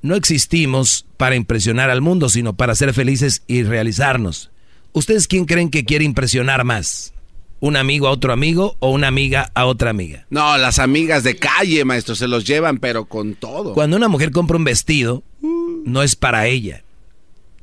No 0.04 0.14
existimos 0.14 1.08
para 1.18 1.36
impresionar 1.36 1.90
al 1.90 2.02
mundo, 2.02 2.30
sino 2.30 2.56
para 2.56 2.76
ser 2.76 2.94
felices 2.94 3.42
y 3.48 3.64
realizarnos. 3.64 4.52
¿Ustedes 4.94 5.28
quién 5.28 5.46
creen 5.46 5.72
que 5.72 5.84
quiere 5.84 6.06
impresionar 6.06 6.64
más? 6.64 7.12
¿Un 7.60 7.76
amigo 7.76 8.08
a 8.08 8.12
otro 8.12 8.32
amigo 8.32 8.76
o 8.78 8.92
una 8.92 9.08
amiga 9.08 9.52
a 9.56 9.66
otra 9.66 9.90
amiga? 9.90 10.28
No, 10.30 10.56
las 10.60 10.78
amigas 10.78 11.24
de 11.24 11.38
calle, 11.38 11.84
maestro, 11.84 12.14
se 12.14 12.28
los 12.28 12.46
llevan, 12.46 12.78
pero 12.78 13.06
con 13.06 13.34
todo. 13.34 13.74
Cuando 13.74 13.98
una 13.98 14.10
mujer 14.10 14.30
compra 14.30 14.58
un 14.58 14.64
vestido, 14.64 15.24
no 15.42 16.04
es 16.04 16.16
para 16.16 16.46
ella, 16.46 16.84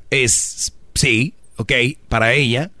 es, 0.09 0.73
sí, 0.93 1.33
ok, 1.55 1.71
para 2.09 2.33
ella. 2.33 2.71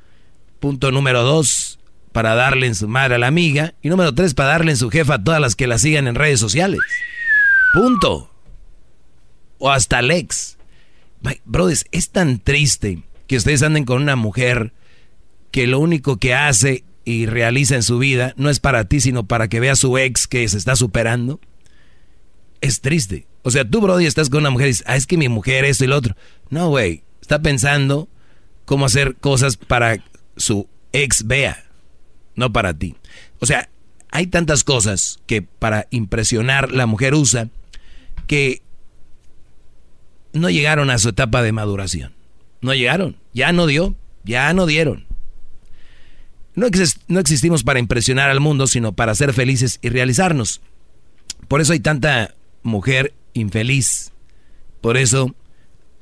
Punto 0.59 0.91
número 0.91 1.23
dos, 1.23 1.79
para 2.15 2.33
darle 2.33 2.65
en 2.65 2.75
su 2.75 2.87
madre 2.87 3.15
a 3.15 3.17
la 3.17 3.27
amiga. 3.27 3.73
Y 3.81 3.89
número 3.89 4.15
tres, 4.15 4.33
para 4.33 4.51
darle 4.51 4.71
en 4.71 4.77
su 4.77 4.89
jefa 4.89 5.15
a 5.15 5.23
todas 5.25 5.41
las 5.41 5.57
que 5.57 5.67
la 5.67 5.77
sigan 5.77 6.07
en 6.07 6.15
redes 6.15 6.39
sociales. 6.39 6.79
Punto. 7.73 8.31
O 9.57 9.69
hasta 9.69 9.99
el 9.99 10.11
ex. 10.11 10.57
Brothers, 11.43 11.83
es 11.91 12.11
tan 12.11 12.39
triste 12.39 13.03
que 13.27 13.35
ustedes 13.35 13.63
anden 13.63 13.83
con 13.83 14.01
una 14.01 14.15
mujer 14.15 14.71
que 15.51 15.67
lo 15.67 15.77
único 15.79 16.15
que 16.15 16.33
hace 16.33 16.85
y 17.03 17.25
realiza 17.25 17.75
en 17.75 17.83
su 17.83 17.97
vida 17.97 18.33
no 18.37 18.49
es 18.49 18.61
para 18.61 18.85
ti, 18.85 19.01
sino 19.01 19.25
para 19.25 19.49
que 19.49 19.59
vea 19.59 19.73
a 19.73 19.75
su 19.75 19.97
ex 19.97 20.25
que 20.25 20.47
se 20.47 20.57
está 20.57 20.77
superando. 20.77 21.41
Es 22.61 22.79
triste. 22.79 23.27
O 23.41 23.51
sea, 23.51 23.69
tú, 23.69 23.81
Brody, 23.81 24.05
estás 24.05 24.29
con 24.29 24.39
una 24.39 24.51
mujer 24.51 24.67
y 24.67 24.69
dices, 24.69 24.85
ah, 24.87 24.95
es 24.95 25.05
que 25.05 25.17
mi 25.17 25.27
mujer, 25.27 25.65
esto 25.65 25.83
y 25.83 25.87
lo 25.87 25.97
otro. 25.97 26.15
No, 26.49 26.69
güey. 26.69 27.03
Está 27.19 27.41
pensando 27.41 28.07
cómo 28.63 28.85
hacer 28.85 29.17
cosas 29.17 29.57
para 29.57 30.01
su 30.37 30.69
ex 30.93 31.27
vea, 31.27 31.65
no 32.35 32.51
para 32.51 32.73
ti. 32.73 32.95
O 33.39 33.45
sea, 33.45 33.69
hay 34.11 34.27
tantas 34.27 34.63
cosas 34.63 35.19
que 35.25 35.41
para 35.41 35.87
impresionar 35.91 36.71
la 36.71 36.85
mujer 36.85 37.13
usa 37.15 37.49
que 38.27 38.61
no 40.33 40.49
llegaron 40.49 40.89
a 40.89 40.97
su 40.97 41.09
etapa 41.09 41.41
de 41.41 41.51
maduración. 41.51 42.13
No 42.61 42.73
llegaron. 42.73 43.17
Ya 43.33 43.51
no 43.51 43.67
dio. 43.67 43.95
Ya 44.23 44.53
no 44.53 44.65
dieron. 44.65 45.05
No, 46.55 46.67
no 47.07 47.19
existimos 47.19 47.63
para 47.63 47.79
impresionar 47.79 48.29
al 48.29 48.39
mundo, 48.39 48.67
sino 48.67 48.93
para 48.93 49.15
ser 49.15 49.33
felices 49.33 49.79
y 49.81 49.89
realizarnos. 49.89 50.61
Por 51.47 51.61
eso 51.61 51.73
hay 51.73 51.79
tanta 51.79 52.33
mujer 52.63 53.13
infeliz. 53.33 54.13
Por 54.81 54.97
eso 54.97 55.35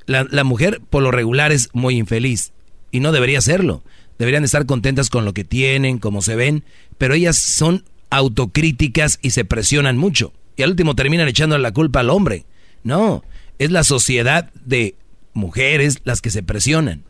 la, 0.06 0.44
mujer 0.44 0.80
por 0.88 1.02
lo 1.02 1.10
regular 1.10 1.52
es 1.52 1.70
muy 1.72 1.96
infeliz. 1.96 2.52
y 2.90 3.00
no 3.00 3.12
debería 3.12 3.40
serlo. 3.40 3.82
Deberían 4.18 4.44
estar 4.44 4.66
contentas 4.66 5.10
con 5.10 5.24
lo 5.24 5.34
que 5.34 5.44
tienen, 5.44 5.98
como 5.98 6.22
se 6.22 6.36
ven, 6.36 6.64
pero 6.98 7.14
ellas 7.14 7.36
son 7.36 7.84
autocríticas 8.10 9.18
y 9.22 9.30
se 9.30 9.44
presionan 9.44 9.96
mucho. 9.96 10.32
Y 10.56 10.62
al 10.62 10.70
último 10.70 10.94
terminan 10.94 11.28
echando 11.28 11.58
la 11.58 11.72
culpa 11.72 12.00
al 12.00 12.10
hombre. 12.10 12.44
No, 12.84 13.24
es 13.58 13.70
la 13.70 13.82
sociedad 13.82 14.50
de 14.64 14.94
mujeres 15.32 16.00
las 16.04 16.20
que 16.20 16.30
se 16.30 16.42
presionan. 16.42 17.02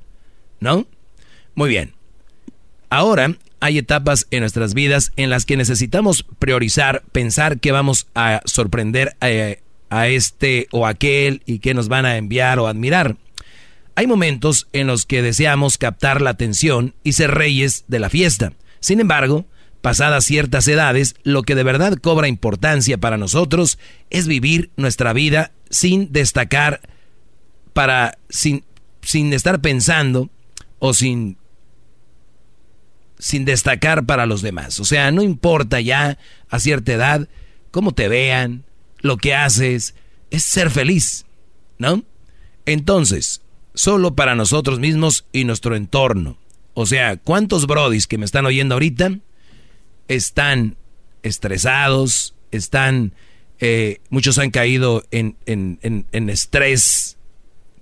¿No? 0.61 0.87
Muy 1.55 1.69
bien. 1.69 1.93
Ahora 2.89 3.37
hay 3.61 3.79
etapas 3.79 4.27
en 4.31 4.41
nuestras 4.41 4.73
vidas 4.73 5.13
en 5.17 5.31
las 5.31 5.45
que 5.47 5.57
necesitamos 5.57 6.25
priorizar, 6.39 7.03
pensar 7.13 7.61
que 7.61 7.73
vamos 7.73 8.07
a 8.15 8.41
sorprender 8.45 9.17
a, 9.21 9.29
a 9.91 10.09
este 10.09 10.69
o 10.71 10.87
aquel 10.87 11.43
y 11.45 11.59
que 11.59 11.75
nos 11.75 11.89
van 11.89 12.07
a 12.07 12.17
enviar 12.17 12.59
o 12.59 12.67
admirar. 12.67 13.17
Hay 13.97 14.07
momentos 14.07 14.69
en 14.73 14.87
los 14.87 15.07
que 15.07 15.23
deseamos 15.23 15.79
captar 15.79 16.21
la 16.21 16.31
atención 16.31 16.95
y 17.05 17.13
ser 17.13 17.33
reyes 17.33 17.85
de 17.87 18.01
la 18.01 18.11
fiesta. 18.11 18.53
Sin 18.81 19.01
embargo, 19.01 19.47
pasadas 19.83 20.25
ciertas 20.25 20.67
edades, 20.67 21.15
lo 21.23 21.43
que 21.43 21.55
de 21.55 21.63
verdad 21.63 21.95
cobra 21.97 22.27
importancia 22.27 22.99
para 22.99 23.19
nosotros 23.19 23.79
es 24.11 24.27
vivir 24.27 24.71
nuestra 24.77 25.13
vida 25.13 25.53
sin 25.71 26.13
destacar 26.13 26.81
para 27.73 28.19
sin, 28.29 28.65
sin 29.03 29.33
estar 29.33 29.61
pensando 29.61 30.31
o 30.79 30.95
sin 30.95 31.37
sin 33.19 33.45
destacar 33.45 34.07
para 34.07 34.27
los 34.27 34.43
demás. 34.43 34.81
O 34.81 34.85
sea, 34.85 35.11
no 35.11 35.23
importa 35.23 35.81
ya 35.81 36.19
a 36.49 36.59
cierta 36.59 36.93
edad 36.93 37.29
cómo 37.71 37.93
te 37.93 38.09
vean, 38.09 38.65
lo 38.99 39.19
que 39.19 39.35
haces, 39.35 39.95
es 40.31 40.45
ser 40.45 40.71
feliz, 40.71 41.27
¿no? 41.79 42.03
Entonces, 42.67 43.43
solo 43.75 44.15
para 44.15 44.35
nosotros 44.35 44.79
mismos 44.79 45.27
y 45.33 45.45
nuestro 45.45 45.77
entorno. 45.77 46.39
O 46.75 46.87
sea, 46.87 47.17
¿cuántos 47.17 47.67
brodis 47.67 48.07
que 48.07 48.19
me 48.19 48.25
están 48.25 48.47
oyendo 48.47 48.75
ahorita 48.75 49.19
están 50.09 50.77
estresados, 51.23 52.35
están, 52.51 53.15
eh, 53.59 54.01
muchos 54.11 54.39
han 54.39 54.51
caído 54.51 55.05
en, 55.11 55.37
en, 55.47 55.79
en, 55.83 56.07
en 56.13 56.31
estrés 56.31 57.17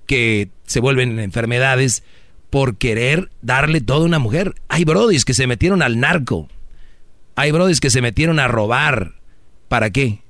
que 0.06 0.50
se 0.66 0.80
vuelven 0.80 1.18
enfermedades 1.18 2.02
por 2.50 2.76
querer 2.76 3.30
darle 3.40 3.80
todo 3.80 4.02
a 4.02 4.06
una 4.06 4.18
mujer. 4.18 4.54
Hay 4.68 4.84
brodis 4.84 5.24
que 5.24 5.34
se 5.34 5.46
metieron 5.46 5.82
al 5.82 6.00
narco. 6.00 6.48
Hay 7.34 7.50
brodis 7.50 7.80
que 7.80 7.90
se 7.90 8.02
metieron 8.02 8.38
a 8.38 8.48
robar. 8.48 9.14
¿Para 9.68 9.90
qué? 9.90 10.20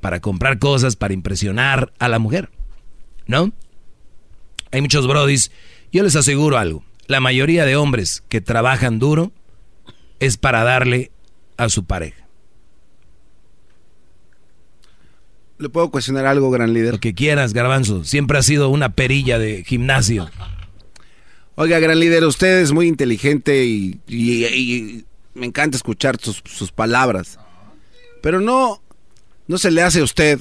Para 0.00 0.20
comprar 0.20 0.58
cosas, 0.58 0.96
para 0.96 1.14
impresionar 1.14 1.92
a 1.98 2.08
la 2.08 2.18
mujer. 2.18 2.50
¿No? 3.26 3.52
Hay 4.74 4.80
muchos 4.80 5.06
brodis. 5.06 5.52
Yo 5.92 6.02
les 6.02 6.16
aseguro 6.16 6.58
algo. 6.58 6.84
La 7.06 7.20
mayoría 7.20 7.64
de 7.64 7.76
hombres 7.76 8.24
que 8.28 8.40
trabajan 8.40 8.98
duro 8.98 9.30
es 10.18 10.36
para 10.36 10.64
darle 10.64 11.12
a 11.56 11.68
su 11.68 11.84
pareja. 11.84 12.26
¿Le 15.58 15.68
puedo 15.68 15.90
cuestionar 15.92 16.26
algo, 16.26 16.50
gran 16.50 16.74
líder? 16.74 16.94
Lo 16.94 16.98
que 17.00 17.14
quieras, 17.14 17.52
garbanzo. 17.52 18.02
Siempre 18.04 18.36
ha 18.36 18.42
sido 18.42 18.68
una 18.68 18.94
perilla 18.94 19.38
de 19.38 19.62
gimnasio. 19.62 20.28
Oiga, 21.54 21.78
gran 21.78 22.00
líder, 22.00 22.24
usted 22.24 22.58
es 22.60 22.72
muy 22.72 22.88
inteligente 22.88 23.64
y, 23.64 24.00
y- 24.08 24.44
y 24.46 25.04
me 25.34 25.46
encanta 25.46 25.76
escuchar 25.76 26.16
sus, 26.20 26.42
sus 26.44 26.72
palabras. 26.72 27.38
Pero 28.22 28.40
no, 28.40 28.82
no 29.46 29.58
se 29.58 29.70
le 29.70 29.82
hace 29.82 30.00
a 30.00 30.04
usted 30.04 30.40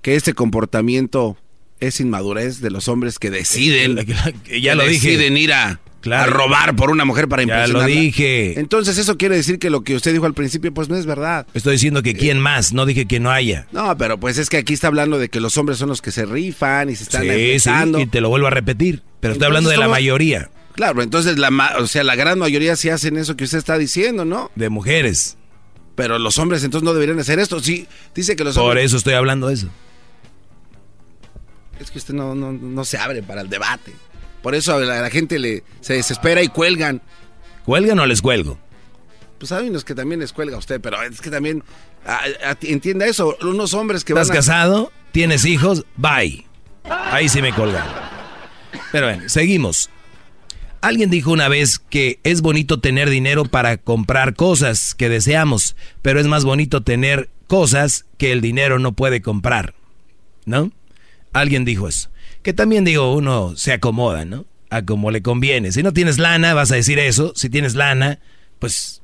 que 0.00 0.16
este 0.16 0.34
comportamiento 0.34 1.36
es 1.82 2.00
inmadurez 2.00 2.60
de 2.60 2.70
los 2.70 2.88
hombres 2.88 3.18
que 3.18 3.30
deciden, 3.30 3.96
ya 4.60 4.74
lo 4.74 4.84
dije. 4.86 5.08
deciden 5.10 5.36
ir 5.36 5.52
a, 5.52 5.80
a 6.10 6.26
robar 6.26 6.74
por 6.76 6.90
una 6.90 7.04
mujer 7.04 7.28
para 7.28 7.42
Ya 7.42 7.48
lo 7.48 7.62
impresionarla. 7.80 7.86
dije. 8.02 8.60
Entonces 8.60 8.98
eso 8.98 9.16
quiere 9.18 9.36
decir 9.36 9.58
que 9.58 9.68
lo 9.70 9.82
que 9.82 9.94
usted 9.96 10.12
dijo 10.12 10.26
al 10.26 10.34
principio 10.34 10.72
pues 10.72 10.88
no 10.88 10.96
es 10.96 11.06
verdad. 11.06 11.46
Estoy 11.54 11.72
diciendo 11.72 12.02
que 12.02 12.14
quién 12.14 12.38
más, 12.40 12.72
no 12.72 12.86
dije 12.86 13.06
que 13.06 13.20
no 13.20 13.30
haya. 13.30 13.66
No, 13.72 13.96
pero 13.98 14.18
pues 14.18 14.38
es 14.38 14.48
que 14.48 14.58
aquí 14.58 14.72
está 14.74 14.86
hablando 14.86 15.18
de 15.18 15.28
que 15.28 15.40
los 15.40 15.56
hombres 15.58 15.78
son 15.78 15.88
los 15.88 16.00
que 16.02 16.10
se 16.12 16.24
rifan 16.24 16.88
y 16.90 16.96
se 16.96 17.04
están 17.04 17.22
Sí, 17.22 17.58
sí, 17.58 17.70
y 18.02 18.06
te 18.06 18.20
lo 18.20 18.28
vuelvo 18.28 18.46
a 18.46 18.50
repetir. 18.50 19.02
Pero 19.20 19.34
estoy 19.34 19.46
Entonces 19.46 19.46
hablando 19.46 19.70
de 19.70 19.76
la 19.76 19.84
somos- 19.86 19.96
mayoría. 19.96 20.50
Claro, 20.74 21.02
entonces 21.02 21.36
la, 21.38 21.50
o 21.78 21.86
sea, 21.86 22.02
la 22.02 22.14
gran 22.14 22.38
mayoría 22.38 22.76
sí 22.76 22.88
hacen 22.88 23.16
eso 23.18 23.36
que 23.36 23.44
usted 23.44 23.58
está 23.58 23.76
diciendo, 23.76 24.24
¿no? 24.24 24.50
De 24.54 24.70
mujeres. 24.70 25.36
Pero 25.94 26.18
los 26.18 26.38
hombres 26.38 26.64
entonces 26.64 26.84
no 26.84 26.94
deberían 26.94 27.20
hacer 27.20 27.38
esto. 27.38 27.60
Sí, 27.60 27.86
dice 28.14 28.36
que 28.36 28.44
los 28.44 28.54
Por 28.54 28.64
hombres... 28.64 28.86
eso 28.86 28.96
estoy 28.96 29.12
hablando 29.12 29.48
de 29.48 29.54
eso. 29.54 29.68
Es 31.80 31.90
que 31.90 31.98
usted 31.98 32.14
no, 32.14 32.34
no, 32.34 32.52
no 32.52 32.84
se 32.84 32.98
abre 32.98 33.22
para 33.22 33.40
el 33.40 33.48
debate. 33.48 33.92
Por 34.42 34.54
eso 34.54 34.74
a 34.74 34.80
la, 34.80 34.98
a 34.98 35.02
la 35.02 35.10
gente 35.10 35.38
le 35.38 35.62
se 35.80 35.94
desespera 35.94 36.42
y 36.42 36.48
cuelgan. 36.48 37.00
¿Cuelgan 37.64 37.98
o 37.98 38.06
les 38.06 38.20
cuelgo? 38.22 38.58
Pues 39.38 39.52
hay 39.52 39.68
unos 39.68 39.84
que 39.84 39.94
también 39.94 40.20
les 40.20 40.32
cuelga 40.32 40.56
a 40.56 40.58
usted, 40.58 40.80
pero 40.80 41.02
es 41.02 41.20
que 41.20 41.30
también 41.30 41.62
a- 42.06 42.22
a- 42.50 42.56
entienda 42.62 43.06
eso. 43.06 43.36
Unos 43.42 43.74
hombres 43.74 44.04
que 44.04 44.12
¿Estás 44.12 44.28
van 44.28 44.36
casado? 44.36 44.92
¿Tienes 45.12 45.44
hijos? 45.44 45.84
Bye. 45.96 46.46
Ahí 46.84 47.28
sí 47.28 47.42
me 47.42 47.52
colgan. 47.54 47.84
Pero 48.90 49.06
bueno, 49.06 49.28
seguimos. 49.28 49.90
Alguien 50.80 51.10
dijo 51.10 51.30
una 51.30 51.48
vez 51.48 51.78
que 51.78 52.18
es 52.24 52.40
bonito 52.40 52.80
tener 52.80 53.08
dinero 53.08 53.44
para 53.44 53.76
comprar 53.76 54.34
cosas 54.34 54.94
que 54.96 55.08
deseamos, 55.08 55.76
pero 56.02 56.18
es 56.18 56.26
más 56.26 56.44
bonito 56.44 56.82
tener 56.82 57.30
cosas 57.46 58.06
que 58.18 58.32
el 58.32 58.40
dinero 58.40 58.78
no 58.80 58.92
puede 58.92 59.22
comprar. 59.22 59.74
¿No? 60.44 60.72
Alguien 61.32 61.64
dijo 61.64 61.88
eso. 61.88 62.10
Que 62.42 62.52
también 62.52 62.84
digo, 62.84 63.14
uno 63.14 63.56
se 63.56 63.72
acomoda, 63.72 64.24
¿no? 64.24 64.44
A 64.70 64.82
como 64.82 65.10
le 65.10 65.22
conviene. 65.22 65.72
Si 65.72 65.82
no 65.82 65.92
tienes 65.92 66.18
lana, 66.18 66.54
vas 66.54 66.72
a 66.72 66.76
decir 66.76 66.98
eso. 66.98 67.32
Si 67.36 67.50
tienes 67.50 67.74
lana, 67.74 68.18
pues 68.58 69.02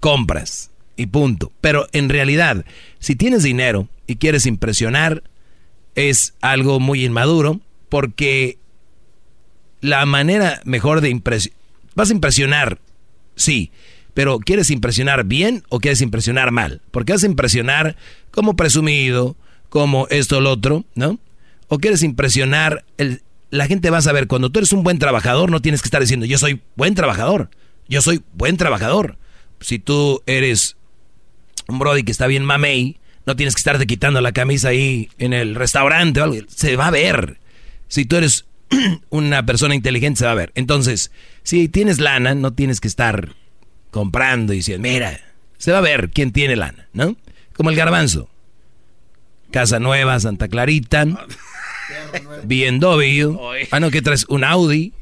compras 0.00 0.70
y 0.96 1.06
punto. 1.06 1.52
Pero 1.60 1.86
en 1.92 2.08
realidad, 2.08 2.64
si 2.98 3.16
tienes 3.16 3.42
dinero 3.42 3.88
y 4.06 4.16
quieres 4.16 4.46
impresionar, 4.46 5.22
es 5.94 6.34
algo 6.40 6.80
muy 6.80 7.04
inmaduro 7.04 7.60
porque 7.88 8.58
la 9.80 10.04
manera 10.06 10.60
mejor 10.64 11.00
de 11.00 11.10
impresionar... 11.10 11.58
Vas 11.94 12.10
a 12.10 12.14
impresionar, 12.14 12.80
sí, 13.36 13.70
pero 14.14 14.40
¿quieres 14.40 14.70
impresionar 14.70 15.24
bien 15.24 15.62
o 15.68 15.78
quieres 15.78 16.00
impresionar 16.00 16.50
mal? 16.50 16.80
Porque 16.90 17.12
vas 17.12 17.22
a 17.22 17.26
impresionar 17.26 17.96
como 18.32 18.56
presumido, 18.56 19.36
como 19.68 20.08
esto 20.08 20.40
lo 20.40 20.50
otro, 20.50 20.84
¿no? 20.96 21.20
O 21.68 21.78
quieres 21.78 22.02
impresionar... 22.02 22.84
El, 22.98 23.22
la 23.50 23.66
gente 23.66 23.90
va 23.90 23.98
a 23.98 24.02
saber, 24.02 24.26
cuando 24.26 24.50
tú 24.50 24.58
eres 24.58 24.72
un 24.72 24.82
buen 24.82 24.98
trabajador, 24.98 25.50
no 25.50 25.62
tienes 25.62 25.80
que 25.80 25.86
estar 25.86 26.00
diciendo, 26.00 26.26
yo 26.26 26.38
soy 26.38 26.60
buen 26.74 26.96
trabajador, 26.96 27.50
yo 27.88 28.02
soy 28.02 28.20
buen 28.32 28.56
trabajador. 28.56 29.16
Si 29.60 29.78
tú 29.78 30.22
eres 30.26 30.76
un 31.68 31.78
brody 31.78 32.02
que 32.02 32.10
está 32.10 32.26
bien 32.26 32.44
mamey, 32.44 32.98
no 33.26 33.36
tienes 33.36 33.54
que 33.54 33.60
estarte 33.60 33.86
quitando 33.86 34.20
la 34.20 34.32
camisa 34.32 34.68
ahí 34.68 35.08
en 35.18 35.32
el 35.32 35.54
restaurante 35.54 36.20
o 36.20 36.24
algo. 36.24 36.36
Se 36.48 36.74
va 36.74 36.88
a 36.88 36.90
ver. 36.90 37.38
Si 37.86 38.04
tú 38.04 38.16
eres 38.16 38.44
una 39.10 39.46
persona 39.46 39.76
inteligente, 39.76 40.18
se 40.18 40.26
va 40.26 40.32
a 40.32 40.36
ver. 40.36 40.50
Entonces, 40.56 41.12
si 41.44 41.68
tienes 41.68 42.00
lana, 42.00 42.34
no 42.34 42.52
tienes 42.52 42.80
que 42.80 42.88
estar 42.88 43.34
comprando 43.90 44.52
y 44.52 44.56
diciendo, 44.56 44.82
mira, 44.82 45.20
se 45.58 45.70
va 45.70 45.78
a 45.78 45.82
ver 45.82 46.10
quién 46.10 46.32
tiene 46.32 46.56
lana, 46.56 46.88
¿no? 46.92 47.16
Como 47.56 47.70
el 47.70 47.76
garbanzo. 47.76 48.28
Casa 49.52 49.78
Nueva, 49.78 50.18
Santa 50.18 50.48
Clarita, 50.48 51.06
BMW. 52.44 53.36
Ah, 53.70 53.80
no, 53.80 53.90
que 53.90 54.02
traes 54.02 54.24
un 54.28 54.44
Audi, 54.44 54.92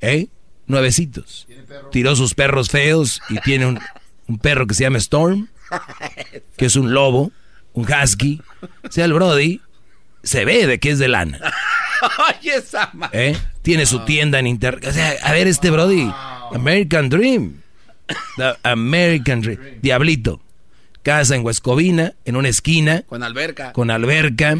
¿eh? 0.00 0.28
Nuevecitos. 0.66 1.46
Tiró 1.90 2.16
sus 2.16 2.34
perros 2.34 2.68
feos 2.68 3.20
y 3.28 3.38
tiene 3.40 3.66
un, 3.66 3.80
un 4.26 4.38
perro 4.38 4.66
que 4.66 4.74
se 4.74 4.84
llama 4.84 4.98
Storm, 4.98 5.48
que 6.56 6.66
es 6.66 6.76
un 6.76 6.92
lobo, 6.92 7.32
un 7.72 7.86
husky. 7.90 8.40
O 8.82 8.92
sea, 8.92 9.04
el 9.04 9.12
Brody 9.12 9.60
se 10.22 10.44
ve 10.44 10.66
de 10.66 10.78
que 10.78 10.90
es 10.90 10.98
de 10.98 11.08
lana. 11.08 11.38
¿eh? 13.12 13.36
Tiene 13.62 13.86
su 13.86 14.04
tienda 14.04 14.38
en 14.38 14.46
internet. 14.46 14.86
O 14.88 14.92
sea, 14.92 15.14
a 15.22 15.32
ver 15.32 15.46
este 15.46 15.70
Brody. 15.70 16.10
American 16.52 17.08
Dream. 17.08 17.62
The 18.36 18.54
American 18.62 19.40
Dream. 19.40 19.58
Diablito. 19.80 20.40
Casa 21.02 21.34
en 21.34 21.44
Huescovina, 21.44 22.14
en 22.24 22.36
una 22.36 22.48
esquina. 22.48 23.02
Con 23.02 23.22
alberca. 23.22 23.72
Con 23.72 23.90
alberca. 23.90 24.56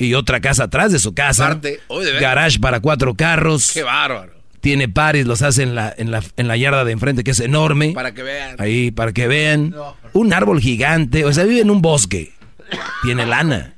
Y 0.00 0.14
otra 0.14 0.40
casa 0.40 0.64
atrás 0.64 0.90
de 0.92 0.98
su 0.98 1.14
casa. 1.14 1.54
De 1.54 1.78
veras. 1.88 2.20
Garage 2.20 2.58
para 2.58 2.80
cuatro 2.80 3.14
carros. 3.14 3.70
Qué 3.72 3.82
bárbaro. 3.82 4.32
Tiene 4.60 4.88
pares, 4.88 5.26
los 5.26 5.40
hace 5.42 5.62
en 5.62 5.74
la, 5.74 5.94
en 5.96 6.10
la, 6.10 6.22
en 6.36 6.48
la 6.48 6.56
yarda 6.56 6.84
de 6.84 6.92
enfrente, 6.92 7.22
que 7.24 7.30
es 7.30 7.40
enorme. 7.40 7.92
Para 7.94 8.12
que 8.12 8.22
vean. 8.22 8.56
Ahí, 8.58 8.90
para 8.90 9.12
que 9.12 9.26
vean. 9.28 9.74
Un 10.12 10.32
árbol 10.32 10.60
gigante. 10.60 11.24
O 11.24 11.32
sea, 11.32 11.44
vive 11.44 11.60
en 11.60 11.70
un 11.70 11.80
bosque. 11.80 12.32
Tiene 13.02 13.24
lana. 13.26 13.74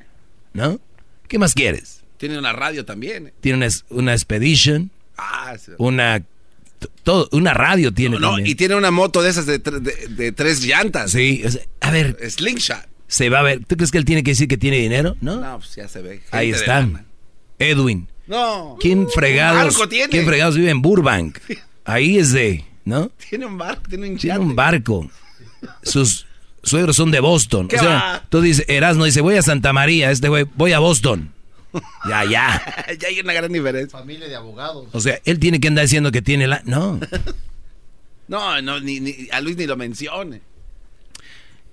¿No? 0.54 0.80
¿Qué 1.28 1.38
más 1.38 1.54
quieres? 1.54 2.00
Tiene 2.18 2.38
una 2.38 2.52
radio 2.52 2.84
también. 2.84 3.28
¿eh? 3.28 3.32
Tiene 3.40 3.58
una, 3.58 3.68
una 3.90 4.12
Expedition. 4.12 4.90
Ah, 5.16 5.54
sí. 5.58 5.72
Una. 5.78 6.22
Todo, 7.04 7.28
una 7.30 7.54
radio 7.54 7.92
tiene 7.94 8.18
No, 8.18 8.28
también. 8.30 8.48
y 8.48 8.54
tiene 8.56 8.74
una 8.74 8.90
moto 8.90 9.22
de 9.22 9.30
esas 9.30 9.46
de, 9.46 9.58
de- 9.58 10.06
de 10.08 10.32
tres 10.32 10.62
llantas. 10.64 11.12
Sí, 11.12 11.42
a 11.80 11.90
ver. 11.92 12.16
Slingshot. 12.28 12.86
Se 13.12 13.28
va 13.28 13.40
a 13.40 13.42
ver. 13.42 13.62
¿Tú 13.66 13.76
crees 13.76 13.90
que 13.90 13.98
él 13.98 14.06
tiene 14.06 14.22
que 14.22 14.30
decir 14.30 14.48
que 14.48 14.56
tiene 14.56 14.78
dinero? 14.78 15.16
No. 15.20 15.36
No, 15.38 15.58
pues 15.58 15.74
ya 15.74 15.86
se 15.86 16.00
ve. 16.00 16.22
Ahí 16.30 16.48
está. 16.48 16.88
Edwin. 17.58 18.08
No. 18.26 18.78
¿Quién 18.80 19.06
fregados, 19.10 19.74
barco 19.76 19.86
tiene. 19.86 20.08
¿quién 20.08 20.24
fregados 20.24 20.56
vive 20.56 20.70
en 20.70 20.80
Burbank? 20.80 21.38
Ahí 21.84 22.16
es 22.16 22.32
de, 22.32 22.64
¿no? 22.86 23.10
Tiene 23.28 23.44
un 23.44 23.58
barco, 23.58 23.82
tiene 23.86 24.08
un 24.08 24.16
Tiene 24.16 24.36
yate. 24.36 24.40
un 24.46 24.56
barco. 24.56 25.10
Sus 25.82 26.26
suegros 26.62 26.96
son 26.96 27.10
de 27.10 27.20
Boston. 27.20 27.68
¿Qué 27.68 27.76
o 27.76 27.80
sea, 27.80 27.88
va? 27.90 28.24
tú 28.30 28.40
dices, 28.40 28.64
Erasmo 28.66 29.04
dice, 29.04 29.20
voy 29.20 29.36
a 29.36 29.42
Santa 29.42 29.74
María, 29.74 30.10
este 30.10 30.30
güey, 30.30 30.46
voy 30.54 30.72
a 30.72 30.78
Boston. 30.78 31.34
Ya, 32.08 32.24
ya. 32.24 32.86
ya 32.98 33.08
hay 33.08 33.20
una 33.20 33.34
gran 33.34 33.52
diferencia. 33.52 33.98
Familia 33.98 34.26
de 34.26 34.36
abogados. 34.36 34.86
O 34.92 35.00
sea, 35.00 35.20
él 35.26 35.38
tiene 35.38 35.60
que 35.60 35.68
andar 35.68 35.84
diciendo 35.84 36.10
que 36.12 36.22
tiene 36.22 36.46
la... 36.46 36.62
No. 36.64 36.98
No, 38.28 38.62
no, 38.62 38.80
ni, 38.80 38.98
ni- 39.00 39.28
a 39.30 39.40
Luis 39.42 39.56
ni 39.58 39.66
lo 39.66 39.76
mencione. 39.76 40.40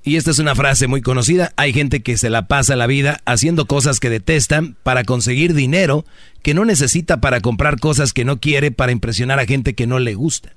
Y 0.09 0.15
esta 0.15 0.31
es 0.31 0.39
una 0.39 0.55
frase 0.55 0.87
muy 0.87 1.01
conocida. 1.03 1.53
Hay 1.55 1.71
gente 1.71 2.01
que 2.01 2.17
se 2.17 2.31
la 2.31 2.47
pasa 2.47 2.75
la 2.75 2.87
vida 2.87 3.21
haciendo 3.25 3.67
cosas 3.67 3.99
que 3.99 4.09
detestan 4.09 4.75
para 4.81 5.03
conseguir 5.03 5.53
dinero 5.53 6.03
que 6.41 6.55
no 6.55 6.65
necesita 6.65 7.21
para 7.21 7.41
comprar 7.41 7.79
cosas 7.79 8.11
que 8.11 8.25
no 8.25 8.39
quiere 8.39 8.71
para 8.71 8.91
impresionar 8.91 9.37
a 9.37 9.45
gente 9.45 9.75
que 9.75 9.85
no 9.85 9.99
le 9.99 10.15
gusta. 10.15 10.51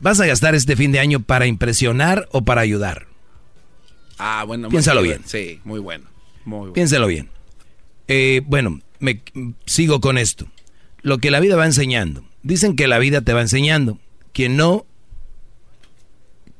¿vas 0.00 0.20
a 0.20 0.26
gastar 0.26 0.54
este 0.54 0.76
fin 0.76 0.92
de 0.92 1.00
año 1.00 1.20
para 1.20 1.46
impresionar 1.46 2.28
o 2.32 2.42
para 2.42 2.60
ayudar? 2.60 3.06
Ah, 4.18 4.44
bueno. 4.46 4.68
muy 4.68 4.70
Piénsalo 4.72 5.02
bien. 5.02 5.22
Sí, 5.24 5.60
muy 5.64 5.80
bueno. 5.80 6.06
Muy 6.44 6.58
bueno. 6.58 6.72
Piénselo 6.74 7.06
bien. 7.06 7.28
Eh, 8.08 8.42
bueno, 8.46 8.80
me 8.98 9.22
sigo 9.66 10.00
con 10.00 10.18
esto. 10.18 10.46
Lo 11.02 11.18
que 11.18 11.30
la 11.30 11.40
vida 11.40 11.56
va 11.56 11.66
enseñando. 11.66 12.24
Dicen 12.42 12.76
que 12.76 12.86
la 12.86 12.98
vida 12.98 13.20
te 13.22 13.32
va 13.32 13.40
enseñando. 13.40 13.98
Quien 14.32 14.56
no, 14.56 14.86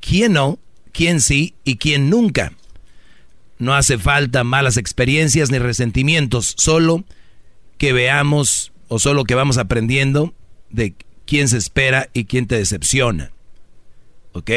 quién 0.01 0.33
no, 0.33 0.59
quién 0.93 1.21
sí 1.21 1.55
y 1.65 1.77
quién 1.77 2.09
nunca. 2.11 2.53
No 3.61 3.75
hace 3.75 3.99
falta 3.99 4.43
malas 4.43 4.79
experiencias 4.79 5.51
ni 5.51 5.59
resentimientos, 5.59 6.55
solo 6.57 7.05
que 7.79 7.93
veamos 7.93 8.73
o 8.89 8.99
solo 8.99 9.25
que 9.25 9.35
vamos 9.35 9.59
aprendiendo 9.59 10.35
de 10.71 10.95
quién 11.27 11.47
se 11.47 11.59
espera 11.59 12.09
y 12.15 12.25
quién 12.25 12.47
te 12.47 12.57
decepciona. 12.57 13.33
¿Ok? 14.33 14.51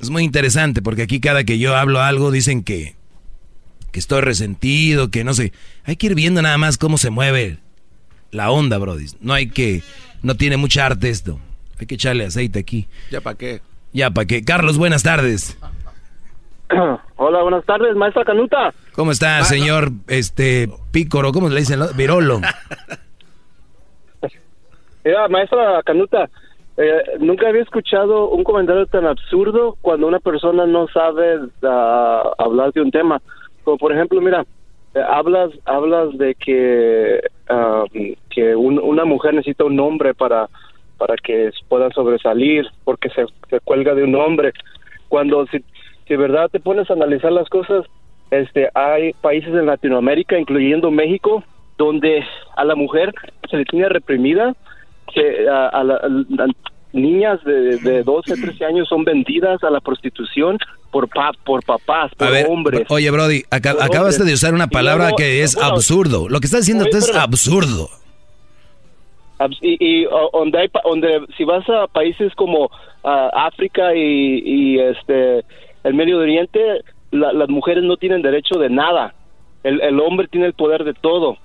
Es 0.00 0.10
muy 0.10 0.24
interesante 0.24 0.82
porque 0.82 1.02
aquí 1.02 1.20
cada 1.20 1.44
que 1.44 1.58
yo 1.60 1.76
hablo 1.76 2.00
algo 2.00 2.32
dicen 2.32 2.64
que, 2.64 2.96
que 3.92 4.00
estoy 4.00 4.20
resentido, 4.20 5.10
que 5.10 5.22
no 5.22 5.32
sé. 5.32 5.52
Hay 5.84 5.94
que 5.94 6.08
ir 6.08 6.16
viendo 6.16 6.42
nada 6.42 6.58
más 6.58 6.76
cómo 6.76 6.98
se 6.98 7.10
mueve 7.10 7.58
la 8.32 8.50
onda, 8.50 8.78
Brody. 8.78 9.06
No 9.20 9.32
hay 9.32 9.48
que, 9.48 9.82
no 10.22 10.36
tiene 10.36 10.56
mucha 10.56 10.86
arte 10.86 11.08
esto. 11.08 11.38
Hay 11.78 11.86
que 11.86 11.94
echarle 11.94 12.24
aceite 12.24 12.58
aquí. 12.58 12.88
¿Ya 13.12 13.20
para 13.20 13.38
qué? 13.38 13.60
Ya, 13.92 14.10
¿para 14.10 14.26
qué? 14.26 14.44
Carlos, 14.44 14.76
buenas 14.76 15.04
tardes. 15.04 15.56
Hola, 17.16 17.42
buenas 17.42 17.64
tardes, 17.64 17.96
maestra 17.96 18.24
Canuta. 18.24 18.72
¿Cómo 18.94 19.10
está, 19.12 19.42
señor 19.44 19.88
este 20.08 20.68
Pícoro? 20.92 21.32
¿Cómo 21.32 21.48
le 21.48 21.60
dicen? 21.60 21.80
Virolo. 21.96 22.40
Mira, 25.04 25.28
maestra 25.28 25.82
Canuta, 25.84 26.28
eh, 26.76 27.02
nunca 27.20 27.48
había 27.48 27.62
escuchado 27.62 28.28
un 28.28 28.44
comentario 28.44 28.86
tan 28.86 29.06
absurdo 29.06 29.76
cuando 29.80 30.06
una 30.06 30.18
persona 30.18 30.66
no 30.66 30.86
sabe 30.88 31.38
ah, 31.62 32.30
hablar 32.38 32.72
de 32.72 32.82
un 32.82 32.90
tema. 32.90 33.20
Como 33.64 33.78
por 33.78 33.92
ejemplo, 33.92 34.20
mira, 34.20 34.44
eh, 34.94 35.00
hablas 35.08 35.50
hablas 35.64 36.16
de 36.18 36.34
que 36.34 37.20
que 38.30 38.54
un- 38.54 38.78
una 38.80 39.04
mujer 39.06 39.32
necesita 39.34 39.64
un 39.64 39.80
hombre 39.80 40.12
para 40.14 40.48
para 40.98 41.14
que 41.16 41.50
pueda 41.68 41.88
sobresalir 41.90 42.66
porque 42.84 43.08
se, 43.10 43.24
se 43.48 43.60
cuelga 43.60 43.94
de 43.94 44.02
un 44.02 44.14
hombre. 44.16 44.52
Cuando 45.08 45.46
si, 45.46 45.64
si 46.08 46.14
de 46.14 46.16
verdad 46.16 46.48
te 46.50 46.58
pones 46.60 46.90
a 46.90 46.94
analizar 46.94 47.30
las 47.30 47.48
cosas, 47.48 47.84
este 48.30 48.68
hay 48.74 49.12
países 49.20 49.50
en 49.50 49.66
Latinoamérica, 49.66 50.38
incluyendo 50.38 50.90
México, 50.90 51.44
donde 51.76 52.24
a 52.56 52.64
la 52.64 52.74
mujer 52.74 53.12
se 53.50 53.58
le 53.58 53.64
tiene 53.64 53.88
reprimida, 53.88 54.54
que 55.14 55.48
a, 55.48 55.68
a 55.68 55.84
la- 55.84 55.96
a 55.96 56.46
niñas 56.92 57.42
de, 57.44 57.76
de 57.78 58.02
12, 58.02 58.34
13 58.40 58.64
años 58.64 58.88
son 58.88 59.04
vendidas 59.04 59.62
a 59.62 59.70
la 59.70 59.80
prostitución 59.80 60.58
por 60.90 61.06
pa- 61.08 61.32
por 61.44 61.62
papás, 61.62 62.10
por 62.16 62.26
A 62.28 62.30
ver, 62.30 62.46
hombres. 62.48 62.86
oye, 62.88 63.10
Brody, 63.10 63.42
acabaste 63.50 63.98
hombres. 63.98 64.24
de 64.26 64.32
usar 64.32 64.54
una 64.54 64.68
palabra 64.68 65.10
que 65.16 65.42
es 65.42 65.54
bueno, 65.54 65.70
absurdo. 65.74 66.28
Lo 66.30 66.40
que 66.40 66.46
estás 66.46 66.60
diciendo 66.62 66.84
Oye, 66.84 66.90
tú 66.92 66.96
es 66.98 67.06
pero- 67.10 67.20
absurdo. 67.20 67.88
Abs- 69.38 69.58
Y, 69.62 69.76
y, 69.78 70.06
donde 70.32 70.58
hay 70.58 70.68
donde 70.84 71.20
si 71.36 71.44
vas 71.44 71.68
a 71.68 71.86
países 71.86 72.34
como 72.34 72.70
ah, 73.04 73.30
África 73.34 73.94
y, 73.94 74.42
y, 74.44 74.78
este 74.80 75.44
el 75.88 75.94
Medio 75.94 76.18
Oriente, 76.18 76.60
la- 77.10 77.32
las 77.32 77.48
mujeres 77.48 77.82
no 77.84 77.96
tienen 77.96 78.22
derecho 78.22 78.58
de 78.58 78.70
nada. 78.70 79.14
El, 79.64 79.80
el 79.80 79.98
hombre 80.00 80.28
tiene 80.28 80.46
el 80.46 80.52
poder 80.54 80.84
de 80.84 80.94
todo. 80.94 81.36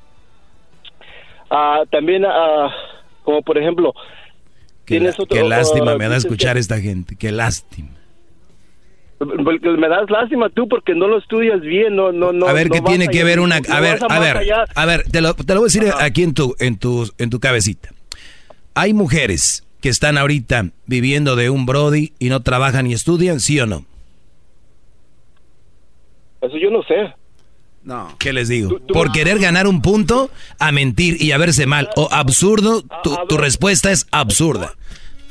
Ah, 1.50 1.84
también, 1.92 2.26
ah, 2.26 2.70
como 3.24 3.42
por 3.42 3.58
ejemplo, 3.58 3.94
Qué, 4.86 4.96
tienes 4.98 5.20
otro- 5.20 5.38
qué 5.38 5.44
lástima 5.48 5.92
ah, 5.94 5.98
me 5.98 6.08
da 6.10 6.18
escuchar 6.18 6.54
que- 6.56 6.60
esta 6.60 6.80
gente. 6.80 7.16
Qué 7.16 7.32
lástima. 7.32 7.90
me 9.20 9.88
das 9.88 10.10
lástima 10.10 10.50
tú 10.50 10.68
porque 10.68 10.94
no 10.96 11.08
lo 11.08 11.18
estudias 11.20 11.62
bien, 11.62 11.96
no, 11.96 12.12
no, 12.12 12.34
no. 12.34 12.48
a 12.48 12.54
ver, 12.54 12.68
no 12.68 12.74
¿qué 12.76 12.82
tiene 12.82 13.08
que 13.08 13.20
allá- 13.20 13.26
ver 13.26 13.40
una... 13.40 13.56
A 13.70 13.80
ver, 13.80 14.00
a 14.10 14.20
ver, 14.20 14.38
allá. 14.38 14.66
a 14.76 14.86
ver, 14.86 15.04
te 15.04 15.22
lo, 15.22 15.34
te 15.34 15.54
lo 15.54 15.62
voy 15.62 15.68
a 15.70 15.72
decir 15.72 15.84
aquí 16.00 16.24
en 16.24 16.34
tu, 16.34 16.56
en, 16.60 16.78
tu, 16.78 17.10
en 17.18 17.30
tu 17.30 17.40
cabecita. 17.40 17.90
Hay 18.76 18.94
mujeres 18.94 19.66
que 19.82 19.90
están 19.90 20.18
ahorita 20.18 20.72
viviendo 20.88 21.36
de 21.36 21.50
un 21.50 21.66
Brody 21.66 22.14
y 22.20 22.30
no 22.30 22.42
trabajan 22.42 22.86
ni 22.86 22.94
estudian, 22.94 23.40
¿sí 23.40 23.60
o 23.60 23.66
no? 23.66 23.86
Eso 26.44 26.58
yo 26.58 26.70
no 26.70 26.84
sé. 26.84 27.14
No. 27.84 28.16
¿Qué 28.20 28.32
les 28.32 28.48
digo? 28.48 28.80
Por 28.88 29.12
querer 29.12 29.40
ganar 29.40 29.68
un 29.68 29.82
punto, 29.82 30.30
a 30.60 30.72
mentir 30.72 31.22
y 31.22 31.32
a 31.32 31.38
verse 31.38 31.66
mal 31.66 31.90
o 31.96 32.08
absurdo, 32.12 32.84
tu, 33.04 33.18
tu 33.28 33.38
respuesta 33.38 33.92
es 33.92 34.08
absurda. 34.12 34.74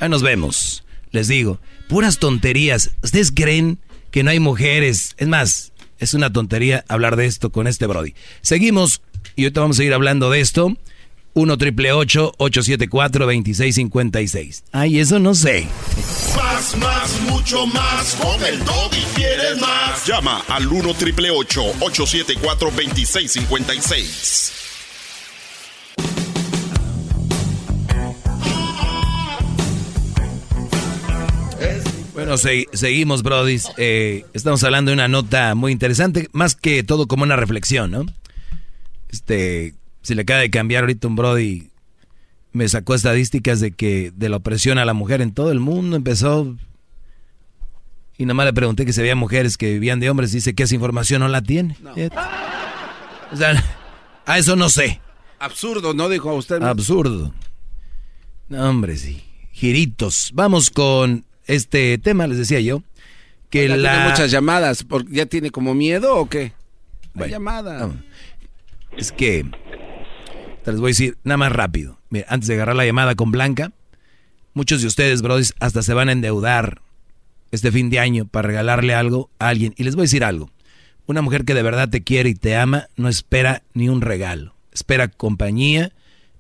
Ahí 0.01 0.09
nos 0.09 0.23
vemos. 0.23 0.85
Les 1.11 1.29
digo, 1.29 1.61
puras 1.89 2.19
tonterías. 2.19 2.95
¿Ustedes 3.03 3.33
creen 3.33 3.79
que 4.11 4.23
no 4.23 4.31
hay 4.31 4.41
mujeres? 4.41 5.15
Es 5.19 5.29
más, 5.29 5.73
es 5.99 6.15
una 6.15 6.33
tontería 6.33 6.85
hablar 6.89 7.17
de 7.17 7.27
esto 7.27 7.51
con 7.51 7.67
este 7.67 7.87
Brody. 7.87 8.15
Seguimos 8.41 9.03
y 9.37 9.45
ahorita 9.45 9.61
vamos 9.61 9.77
a 9.77 9.79
seguir 9.79 9.95
hablando 9.95 10.31
de 10.31 10.41
esto. 10.41 10.77
1 11.35 11.57
triple 11.59 11.93
874 11.93 13.25
2656. 13.27 14.65
Ay, 14.73 14.99
eso 14.99 15.19
no 15.19 15.35
sé. 15.35 15.67
Más, 16.37 16.77
más, 16.77 17.21
mucho 17.23 17.67
más. 17.67 18.15
Con 18.17 18.45
el 18.45 18.59
Doggy 18.65 19.03
quieres 19.15 19.59
más. 19.61 20.07
Llama 20.07 20.43
al 20.49 20.67
1 20.69 20.95
triple 20.95 21.31
874 21.31 22.71
2656. 22.71 24.53
Bueno, 32.15 32.37
se- 32.37 32.67
seguimos, 32.73 33.23
Brody. 33.23 33.59
Eh, 33.79 34.25
estamos 34.35 34.63
hablando 34.65 34.91
de 34.91 34.95
una 34.95 35.09
nota 35.09 35.55
muy 35.55 35.73
interesante, 35.73 36.29
más 36.33 36.55
que 36.55 36.83
todo 36.83 37.07
como 37.07 37.23
una 37.25 37.37
reflexión, 37.37 37.91
¿no? 37.91 38.05
Este, 39.11 39.75
se 40.03 40.15
le 40.15 40.23
acaba 40.23 40.41
de 40.41 40.51
cambiar 40.51 40.83
ahorita 40.85 41.09
un 41.09 41.17
Brody. 41.17 41.69
Me 42.53 42.69
sacó 42.69 42.95
estadísticas 42.95 43.61
de 43.61 43.73
que 43.73 44.13
de 44.15 44.29
la 44.29 44.37
opresión 44.37 44.77
a 44.79 44.85
la 44.85 44.93
mujer 44.93 45.23
en 45.23 45.33
todo 45.33 45.51
el 45.53 45.61
mundo 45.61 45.97
empezó. 45.97 46.57
Y 48.19 48.27
nomás 48.27 48.47
le 48.47 48.53
pregunté 48.53 48.85
que 48.85 48.93
si 48.93 49.01
había 49.01 49.17
mujeres 49.17 49.57
que 49.57 49.73
vivían 49.73 49.99
de 50.01 50.11
hombres. 50.11 50.33
Dice 50.33 50.55
que 50.55 50.65
esa 50.65 50.75
información 50.75 51.21
no 51.21 51.29
la 51.29 51.41
tiene. 51.43 51.77
O 53.33 53.37
sea, 53.37 53.63
a 54.27 54.39
eso 54.39 54.55
no 54.55 54.69
sé. 54.69 55.01
Absurdo, 55.39 55.95
¿no? 55.95 56.09
Dijo 56.09 56.33
usted. 56.35 56.63
Absurdo. 56.63 57.33
No, 58.49 58.69
hombre, 58.69 58.97
sí. 58.97 59.25
Giritos. 59.53 60.31
Vamos 60.35 60.71
con 60.71 61.25
este 61.47 61.97
tema, 61.99 62.27
les 62.27 62.39
decía 62.39 62.61
yo, 62.61 62.83
que 63.51 63.67
Ya 63.69 63.77
la... 63.77 63.91
tiene 63.93 64.09
muchas 64.11 64.31
llamadas. 64.31 64.85
¿por- 64.85 65.11
¿Ya 65.11 65.27
tiene 65.27 65.51
como 65.51 65.75
miedo 65.75 66.17
o 66.17 66.29
qué? 66.29 66.53
Bueno, 67.15 67.33
llamada. 67.33 67.79
vamos. 67.81 67.97
Es 68.97 69.11
que 69.11 69.47
te 70.65 70.73
les 70.73 70.81
voy 70.81 70.89
a 70.89 70.93
decir 70.93 71.19
nada 71.25 71.37
más 71.37 71.53
rápido. 71.53 71.99
Mira, 72.11 72.27
antes 72.29 72.49
de 72.49 72.55
agarrar 72.55 72.77
la 72.77 72.87
llamada 72.87 73.15
con 73.15 73.31
Blanca, 73.31 73.73
muchos 74.55 74.81
de 74.81 74.87
ustedes, 74.87 75.23
brothers, 75.23 75.55
hasta 75.61 75.83
se 75.83 75.95
van 75.95 76.09
a 76.09 76.13
endeudar 76.13 76.81
este 77.51 77.71
fin 77.73 77.91
de 77.91 77.99
año 77.99 78.27
para 78.27 78.49
regalarle 78.49 78.95
algo 78.95 79.31
a 79.39 79.49
alguien. 79.49 79.75
Y 79.77 79.85
les 79.85 79.95
voy 79.95 80.03
a 80.03 80.05
decir 80.05 80.25
algo. 80.25 80.51
Una 81.07 81.23
mujer 81.23 81.45
que 81.45 81.55
de 81.55 81.63
verdad 81.63 81.89
te 81.89 82.03
quiere 82.03 82.31
y 82.31 82.35
te 82.35 82.57
ama 82.57 82.89
no 82.97 83.09
espera 83.09 83.63
ni 83.75 83.89
un 83.89 84.01
regalo. 84.01 84.55
Espera 84.73 85.09
compañía 85.09 85.93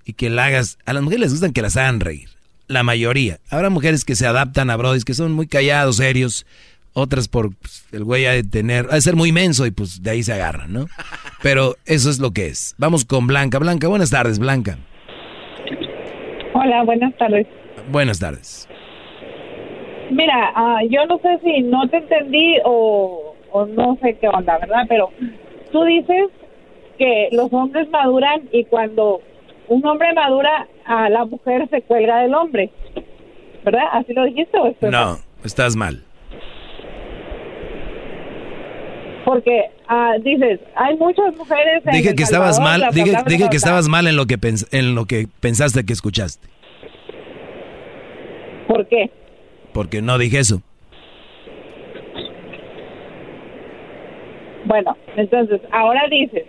y 0.04 0.14
que 0.14 0.30
la 0.30 0.46
hagas. 0.46 0.78
A 0.86 0.92
las 0.92 1.02
mujeres 1.02 1.20
les 1.20 1.30
gustan 1.32 1.52
que 1.52 1.62
las 1.62 1.76
hagan 1.76 2.00
reír. 2.00 2.30
La 2.68 2.82
mayoría. 2.82 3.40
Habrá 3.50 3.70
mujeres 3.70 4.04
que 4.04 4.16
se 4.16 4.26
adaptan 4.26 4.70
a 4.70 4.76
brothers 4.76 5.04
que 5.04 5.14
son 5.14 5.32
muy 5.32 5.46
callados, 5.46 5.96
serios. 5.96 6.46
Otras 6.94 7.28
por 7.28 7.54
pues, 7.56 7.86
el 7.92 8.04
güey 8.04 8.26
ha 8.26 8.32
de 8.32 8.44
tener, 8.44 8.86
ha 8.90 8.96
de 8.96 9.00
ser 9.00 9.16
muy 9.16 9.32
menso 9.32 9.64
y 9.66 9.70
pues 9.70 10.02
de 10.02 10.10
ahí 10.10 10.22
se 10.22 10.32
agarran, 10.32 10.72
¿no? 10.72 10.86
Pero 11.42 11.76
eso 11.86 12.10
es 12.10 12.18
lo 12.18 12.32
que 12.32 12.46
es. 12.46 12.74
Vamos 12.78 13.04
con 13.04 13.26
Blanca. 13.26 13.58
Blanca, 13.58 13.88
buenas 13.88 14.10
tardes, 14.10 14.38
Blanca. 14.38 14.78
Hola, 16.54 16.84
buenas 16.84 17.16
tardes. 17.16 17.46
Buenas 17.90 18.18
tardes. 18.18 18.68
Mira, 20.10 20.52
ah, 20.54 20.80
yo 20.90 21.06
no 21.06 21.18
sé 21.18 21.40
si 21.42 21.62
no 21.62 21.88
te 21.88 21.96
entendí 21.96 22.56
o, 22.64 23.34
o 23.50 23.66
no 23.66 23.98
sé 24.02 24.18
qué 24.20 24.28
onda, 24.28 24.58
¿verdad? 24.58 24.84
Pero 24.88 25.10
tú 25.72 25.84
dices 25.84 26.28
que 26.98 27.30
los 27.32 27.50
hombres 27.52 27.88
maduran 27.88 28.42
y 28.52 28.64
cuando 28.64 29.22
un 29.68 29.84
hombre 29.86 30.12
madura, 30.12 30.68
a 30.84 31.08
la 31.08 31.24
mujer 31.24 31.68
se 31.70 31.82
cuelga 31.82 32.20
del 32.20 32.34
hombre, 32.34 32.70
¿verdad? 33.64 33.84
¿Así 33.92 34.12
lo 34.12 34.24
dijiste 34.24 34.58
o 34.58 34.66
estoy 34.66 34.90
mal? 34.90 35.04
No, 35.04 35.18
estás 35.44 35.76
mal. 35.76 36.04
Porque 39.24 39.66
ah, 39.88 40.14
dices, 40.22 40.58
hay 40.74 40.96
muchas 40.96 41.34
mujeres. 41.36 41.82
en 41.86 41.92
Dije 41.92 42.10
El 42.10 42.16
que 42.16 42.22
estabas 42.24 42.58
mal, 42.60 42.82
dije, 42.92 43.16
dije 43.26 43.48
que 43.50 43.56
estabas 43.56 43.88
mal 43.88 44.06
en 44.08 44.16
lo 44.16 44.26
que 44.26 44.36
pens- 44.38 44.66
en 44.72 44.94
lo 44.94 45.04
que 45.04 45.26
pensaste 45.40 45.84
que 45.84 45.92
escuchaste, 45.92 46.48
¿Por 48.66 48.86
qué? 48.88 49.10
porque 49.72 50.02
no 50.02 50.18
dije 50.18 50.38
eso. 50.40 50.60
Bueno, 54.64 54.96
entonces, 55.16 55.60
ahora 55.72 56.02
dices 56.10 56.44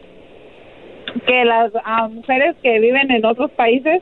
que 1.26 1.46
las 1.46 1.72
ah, 1.84 2.08
mujeres 2.10 2.56
que 2.62 2.80
viven 2.80 3.12
en 3.12 3.26
otros 3.26 3.52
países 3.52 4.02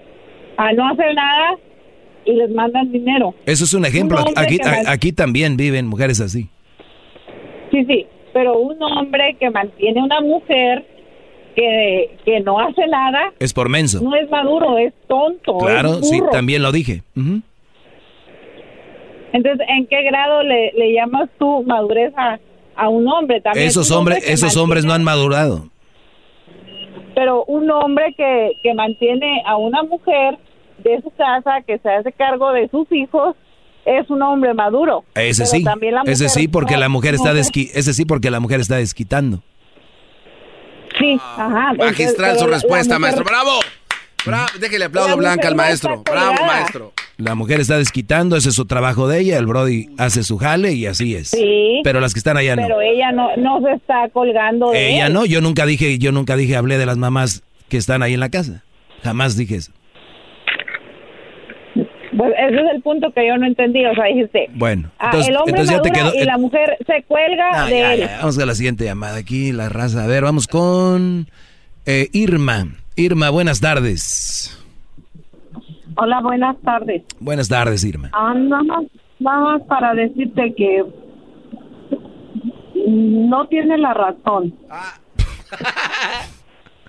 ah, 0.58 0.72
no 0.74 0.88
hacen 0.90 1.16
nada 1.16 1.56
y 2.26 2.34
les 2.34 2.50
mandan 2.52 2.92
dinero. 2.92 3.34
Eso 3.46 3.64
es 3.64 3.74
un 3.74 3.86
ejemplo. 3.86 4.18
Un 4.24 4.34
Aquí, 4.38 4.58
a- 4.64 4.92
aquí 4.92 5.12
también 5.12 5.58
viven 5.58 5.88
mujeres 5.88 6.20
así. 6.22 6.50
Sí, 7.72 7.86
sí, 7.86 8.06
pero 8.34 8.58
un 8.60 8.82
hombre 8.84 9.36
que 9.40 9.50
mantiene 9.50 10.02
una 10.02 10.22
mujer 10.22 10.86
que, 11.56 12.18
que 12.24 12.40
no 12.40 12.60
hace 12.60 12.88
nada 12.88 13.34
Es 13.40 13.54
por 13.54 13.68
menso. 13.70 14.00
no 14.02 14.16
es 14.16 14.30
maduro, 14.30 14.78
es 14.78 14.94
tonto. 15.08 15.58
Claro, 15.58 15.96
es 16.00 16.10
sí, 16.10 16.22
también 16.32 16.62
lo 16.64 16.72
dije. 16.72 17.04
Entonces, 19.34 19.66
¿en 19.70 19.88
qué 19.88 20.04
grado 20.04 20.44
le, 20.44 20.72
le 20.74 20.94
llamas 20.94 21.30
tú 21.40 21.64
madurez 21.66 22.14
a, 22.18 22.40
a 22.76 22.90
un 22.90 23.08
hombre? 23.08 23.42
También 23.42 23.68
Esos 23.68 23.90
hombre 23.92 24.18
esos 24.26 24.56
hombres 24.58 24.86
no 24.86 24.94
han 24.94 25.04
madurado. 25.04 25.66
pero 27.16 27.44
un 27.46 27.70
hombre 27.72 28.14
que, 28.18 28.52
que 28.64 28.74
mantiene 28.74 29.42
a 29.46 29.58
una 29.58 29.84
mujer 29.84 30.38
de 30.80 31.02
su 31.02 31.12
casa, 31.12 31.62
que 31.68 31.78
se 31.80 31.90
hace 31.90 32.12
cargo 32.12 32.52
de 32.52 32.68
sus 32.70 32.92
hijos, 32.92 33.36
es 33.86 34.10
un 34.10 34.22
hombre 34.22 34.54
maduro. 34.54 35.04
Ese 35.16 35.46
sí, 35.46 35.64
también 35.64 35.96
la 35.96 36.02
ese 36.02 36.24
mujer 36.26 36.30
sí 36.30 36.48
porque 36.48 36.78
la 36.78 36.90
mujer 36.90 37.16
está 37.16 37.34
desqui 37.34 37.70
ese 37.74 37.94
sí 37.94 38.06
porque 38.06 38.30
la 38.32 38.40
mujer 38.40 38.60
está 38.60 38.76
desquitando. 38.78 39.42
Sí, 41.00 41.18
ajá. 41.38 41.74
Magistral 41.78 42.38
su 42.38 42.48
la- 42.48 42.56
respuesta, 42.56 43.00
maestro. 43.00 43.24
¡Bravo! 43.24 43.60
Bravo. 44.26 44.48
Déjele 44.60 44.86
aplaudo 44.86 45.10
La 45.10 45.16
Blanca 45.16 45.48
al 45.48 45.56
maestro. 45.56 45.96
está 45.96 46.12
Bravo, 46.12 46.46
maestro. 46.46 46.94
La 47.18 47.34
mujer 47.36 47.60
está 47.60 47.78
desquitando, 47.78 48.36
ese 48.36 48.50
es 48.50 48.56
su 48.56 48.66
trabajo 48.66 49.08
de 49.08 49.20
ella, 49.20 49.38
el 49.38 49.46
Brody 49.46 49.90
hace 49.98 50.24
su 50.24 50.38
jale 50.38 50.74
y 50.74 50.86
así 50.88 51.16
es. 51.16 51.30
Sí. 51.30 51.82
Pero 51.84 52.00
las 52.00 52.14
que 52.14 52.20
están 52.20 52.38
allá 52.38 52.56
no. 52.56 52.64
Pero 52.64 52.82
ella 52.82 53.12
no, 53.12 53.30
no 53.38 53.62
se 53.62 53.72
está 53.74 54.10
colgando 54.10 54.72
de 54.72 54.94
Ella 54.96 55.08
él. 55.08 55.14
no, 55.14 55.26
yo 55.26 55.40
nunca 55.42 55.66
dije, 55.66 55.98
yo 56.00 56.12
nunca 56.12 56.36
dije, 56.36 56.56
hablé 56.56 56.78
de 56.78 56.86
las 56.86 56.98
mamás 56.98 57.44
que 57.70 57.78
están 57.78 58.02
ahí 58.04 58.14
en 58.14 58.20
la 58.20 58.30
casa. 58.30 58.64
Jamás 59.04 59.36
dije 59.38 59.56
eso. 59.56 59.72
Pues 62.18 62.34
ese 62.38 62.56
es 62.56 62.72
el 62.76 62.82
punto 62.82 63.12
que 63.14 63.28
yo 63.28 63.38
no 63.38 63.46
entendí. 63.48 63.86
O 63.86 63.94
sea, 63.96 64.06
dijiste, 64.06 64.50
Bueno, 64.56 64.90
ah, 65.00 65.06
entonces, 65.06 65.30
el 65.30 65.38
hombre 65.38 65.52
entonces 65.52 65.76
ya 65.78 65.82
te 65.82 65.90
madura 65.92 66.12
quedó. 66.12 66.22
y 66.24 66.26
la 66.26 66.38
mujer 66.38 66.78
se 66.86 67.04
cuelga 67.04 67.52
No, 67.60 67.66
de 67.68 67.80
ya, 67.80 67.94
él. 67.94 68.00
ya, 68.02 68.18
Vamos 68.20 68.38
a 68.40 68.46
la 68.46 68.56
siguiente 68.56 68.84
llamada 68.86 69.18
aquí, 69.18 69.52
la 69.52 69.70
raza. 69.70 70.04
A 70.04 70.08
ver, 70.08 70.24
vamos 70.24 70.48
con 70.48 71.28
eh, 71.86 72.10
Irma. 72.12 72.68
Irma, 72.96 73.30
buenas 73.30 73.62
tardes. 73.62 74.58
Hola, 75.96 76.20
buenas 76.22 76.58
tardes. 76.62 77.04
Buenas 77.20 77.48
tardes, 77.50 77.84
Irma. 77.86 78.10
Ah, 78.14 78.34
nada 78.36 78.64
más, 78.64 78.84
nada 79.20 79.40
más 79.42 79.62
para 79.64 79.94
decirte 79.94 80.54
que 80.56 80.84
no 82.88 83.48
tiene 83.48 83.78
la 83.78 83.94
razón. 83.94 84.54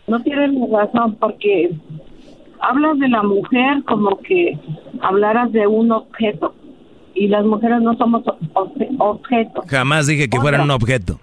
No 0.07 0.21
tiene 0.21 0.49
la 0.49 0.85
razón 0.85 1.17
porque 1.17 1.71
hablas 2.63 2.99
de 2.99 3.09
la 3.09 3.23
mujer 3.23 3.83
como 3.87 4.19
que 4.21 4.59
hablaras 5.03 5.53
de 5.53 5.67
un 5.67 5.93
objeto 5.93 6.55
y 7.15 7.29
las 7.29 7.45
mujeres 7.45 7.81
no 7.83 7.95
somos 7.97 8.23
obje- 8.55 8.89
objetos. 8.99 9.65
Jamás 9.69 10.07
dije 10.07 10.29
que 10.29 10.41
fueran 10.41 10.63
un 10.63 10.71
objeto. 10.71 11.19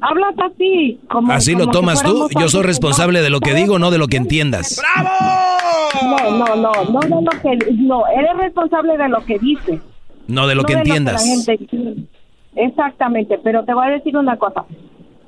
Hablas 0.00 0.34
así, 0.38 1.00
como 1.08 1.32
Así 1.32 1.52
lo 1.52 1.60
como 1.60 1.72
tomas 1.72 2.02
tú. 2.02 2.28
Yo 2.38 2.48
soy 2.48 2.62
responsable 2.62 3.22
de 3.22 3.30
lo 3.30 3.40
que 3.40 3.54
digo, 3.54 3.78
no 3.78 3.90
de 3.90 3.98
lo 3.98 4.06
que 4.08 4.18
entiendas. 4.18 4.82
No, 6.02 6.30
no, 6.30 6.56
no, 6.56 6.72
no, 6.84 7.00
no, 7.08 7.20
lo 7.22 7.40
que, 7.40 7.56
no, 7.74 8.02
eres 8.08 8.36
responsable 8.36 8.98
de 8.98 9.08
lo 9.08 9.24
que 9.24 9.38
dices. 9.38 9.80
No 10.26 10.46
de 10.46 10.54
lo 10.54 10.62
no 10.62 10.66
que 10.66 10.74
de 10.74 10.80
entiendas. 10.80 11.22
la 11.26 11.34
gente 11.34 11.52
entiende. 11.52 12.02
Exactamente, 12.56 13.38
pero 13.42 13.64
te 13.64 13.72
voy 13.74 13.86
a 13.86 13.90
decir 13.90 14.16
una 14.16 14.36
cosa. 14.36 14.64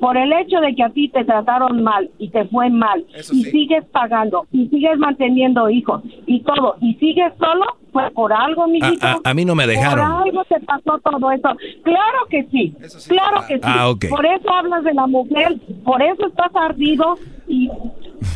Por 0.00 0.16
el 0.16 0.32
hecho 0.32 0.60
de 0.60 0.74
que 0.74 0.82
a 0.82 0.90
ti 0.90 1.08
te 1.08 1.24
trataron 1.24 1.82
mal 1.82 2.10
y 2.18 2.28
te 2.28 2.44
fue 2.46 2.68
mal 2.70 3.04
y 3.32 3.44
sigues 3.44 3.84
pagando 3.92 4.46
y 4.52 4.66
sigues 4.68 4.98
manteniendo 4.98 5.70
hijos 5.70 6.02
y 6.26 6.40
todo 6.42 6.76
y 6.82 6.94
sigues 6.96 7.32
solo, 7.38 7.64
pues 7.92 8.10
por 8.12 8.30
algo, 8.32 8.66
mijito. 8.66 9.06
a- 9.06 9.18
a 9.24 9.32
mí 9.34 9.44
no 9.46 9.54
me 9.54 9.66
dejaron. 9.66 10.06
Por 10.12 10.22
algo 10.28 10.44
te 10.44 10.60
pasó 10.60 10.98
todo 10.98 11.30
eso. 11.32 11.48
Claro 11.82 12.18
que 12.28 12.46
sí, 12.52 12.74
claro 13.08 13.44
que 13.48 13.54
sí. 13.54 13.60
Ah, 13.62 13.88
ok. 13.88 14.06
Por 14.10 14.26
eso 14.26 14.52
hablas 14.52 14.84
de 14.84 14.92
la 14.92 15.06
mujer, 15.06 15.56
por 15.82 16.02
eso 16.02 16.26
estás 16.26 16.54
ardido 16.54 17.16
y, 17.48 17.70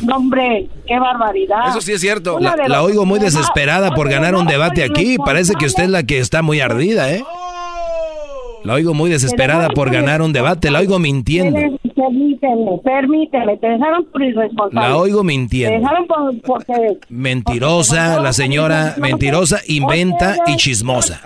no, 0.03 0.15
hombre, 0.15 0.67
qué 0.87 0.97
barbaridad. 0.97 1.67
Eso 1.69 1.81
sí 1.81 1.91
es 1.91 2.01
cierto. 2.01 2.39
La, 2.39 2.55
la 2.67 2.81
oigo 2.81 3.05
muy 3.05 3.19
desesperada 3.19 3.91
por 3.93 4.09
ganar 4.09 4.33
un 4.35 4.47
debate 4.47 4.83
aquí. 4.83 5.17
Parece 5.23 5.53
que 5.53 5.65
usted 5.67 5.83
es 5.83 5.89
la 5.91 6.03
que 6.03 6.17
está 6.17 6.41
muy 6.41 6.59
ardida, 6.59 7.11
¿eh? 7.13 7.23
La 8.63 8.73
oigo 8.73 8.93
muy 8.93 9.09
desesperada 9.09 9.69
por 9.69 9.89
ganar 9.91 10.21
un 10.21 10.33
debate. 10.33 10.69
La 10.71 10.79
oigo 10.79 10.99
mintiendo. 10.99 11.57
Permíteme, 11.95 12.79
permíteme, 12.83 13.57
te 13.57 13.67
dejaron 13.67 14.05
por 14.05 14.23
irresponsable. 14.23 14.89
La 14.89 14.97
oigo 14.97 15.19
Te 15.19 15.25
mintiendo. 15.27 15.79
dejaron 15.79 16.07
por, 16.07 16.41
porque... 16.41 16.97
Mentirosa, 17.09 18.19
la 18.21 18.33
señora 18.33 18.95
mentirosa, 18.97 19.61
inventa 19.67 20.37
y 20.47 20.55
chismosa. 20.55 21.21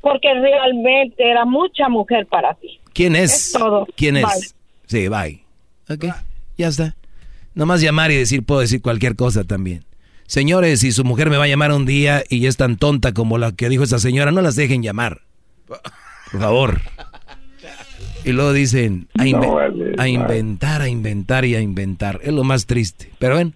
Porque 0.00 0.28
realmente 0.34 1.30
era 1.30 1.44
mucha 1.44 1.88
mujer 1.88 2.26
para 2.26 2.54
ti. 2.54 2.78
¿Quién 2.92 3.16
es? 3.16 3.46
Es 3.46 3.52
todo. 3.52 3.86
¿Quién 3.96 4.18
es? 4.18 4.24
Bye. 4.24 4.48
Sí, 4.86 5.08
bye. 5.08 5.44
Ok, 5.88 6.14
ya 6.58 6.68
está. 6.68 6.94
Nomás 7.54 7.80
llamar 7.80 8.10
y 8.10 8.16
decir, 8.16 8.44
puedo 8.44 8.60
decir 8.60 8.82
cualquier 8.82 9.16
cosa 9.16 9.44
también. 9.44 9.84
Señores, 10.26 10.80
si 10.80 10.92
su 10.92 11.04
mujer 11.04 11.30
me 11.30 11.36
va 11.36 11.44
a 11.44 11.48
llamar 11.48 11.72
un 11.72 11.86
día 11.86 12.22
y 12.28 12.46
es 12.46 12.56
tan 12.56 12.76
tonta 12.76 13.12
como 13.12 13.38
la 13.38 13.52
que 13.52 13.68
dijo 13.68 13.84
esa 13.84 13.98
señora, 13.98 14.30
no 14.30 14.40
las 14.42 14.56
dejen 14.56 14.82
llamar. 14.82 15.20
Por 15.66 16.40
favor. 16.40 16.80
Y 18.24 18.32
luego 18.32 18.52
dicen, 18.52 19.06
a, 19.18 19.24
inve- 19.24 19.46
No 19.46 19.54
vale, 19.54 19.94
a 19.98 20.08
inventar, 20.08 20.80
a 20.82 20.88
inventar 20.88 21.44
y 21.44 21.54
a 21.54 21.60
inventar. 21.60 22.20
Es 22.22 22.32
lo 22.32 22.42
más 22.44 22.66
triste. 22.66 23.10
Pero 23.18 23.36
ven, 23.36 23.54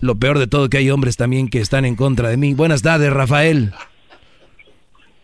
lo 0.00 0.16
peor 0.16 0.38
de 0.38 0.46
todo 0.46 0.68
que 0.68 0.78
hay 0.78 0.90
hombres 0.90 1.16
también 1.16 1.48
que 1.48 1.58
están 1.60 1.84
en 1.84 1.94
contra 1.96 2.28
de 2.28 2.36
mí. 2.36 2.54
Buenas 2.54 2.82
tardes, 2.82 3.12
Rafael. 3.12 3.72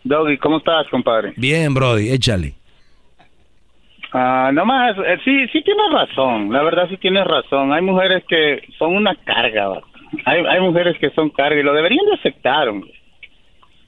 Doggy, 0.03 0.37
¿cómo 0.37 0.57
estás, 0.59 0.87
compadre? 0.89 1.33
Bien, 1.35 1.73
Brody, 1.73 2.09
échale. 2.11 2.53
Ah, 4.13 4.51
no 4.53 4.65
más, 4.65 4.95
eh, 5.05 5.17
sí, 5.25 5.47
sí 5.51 5.61
tienes 5.63 5.91
razón, 5.91 6.51
la 6.51 6.63
verdad 6.63 6.87
sí 6.89 6.95
tienes 6.97 7.25
razón. 7.25 7.73
Hay 7.73 7.81
mujeres 7.81 8.23
que 8.27 8.61
son 8.79 8.95
una 8.95 9.13
carga, 9.15 9.67
hay, 10.25 10.39
hay 10.45 10.61
mujeres 10.61 10.97
que 10.99 11.09
son 11.09 11.29
carga 11.29 11.59
y 11.59 11.63
lo 11.63 11.73
deberían 11.73 12.05
de 12.05 12.13
aceptar. 12.15 12.69
hombre. 12.69 12.89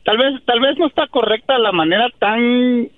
Tal 0.10 0.18
vez, 0.18 0.44
tal 0.44 0.60
vez 0.60 0.76
no 0.80 0.88
está 0.88 1.06
correcta 1.06 1.60
la 1.60 1.72
manera 1.72 2.10
tan, 2.18 2.90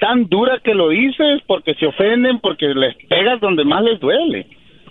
tan 0.00 0.28
dura 0.28 0.58
que 0.58 0.74
lo 0.74 0.88
dices, 0.88 1.42
porque 1.46 1.74
se 1.74 1.86
ofenden, 1.86 2.40
porque 2.40 2.66
les 2.74 2.96
pegas 3.06 3.40
donde 3.40 3.64
más 3.64 3.84
les 3.84 4.00
duele. 4.00 4.48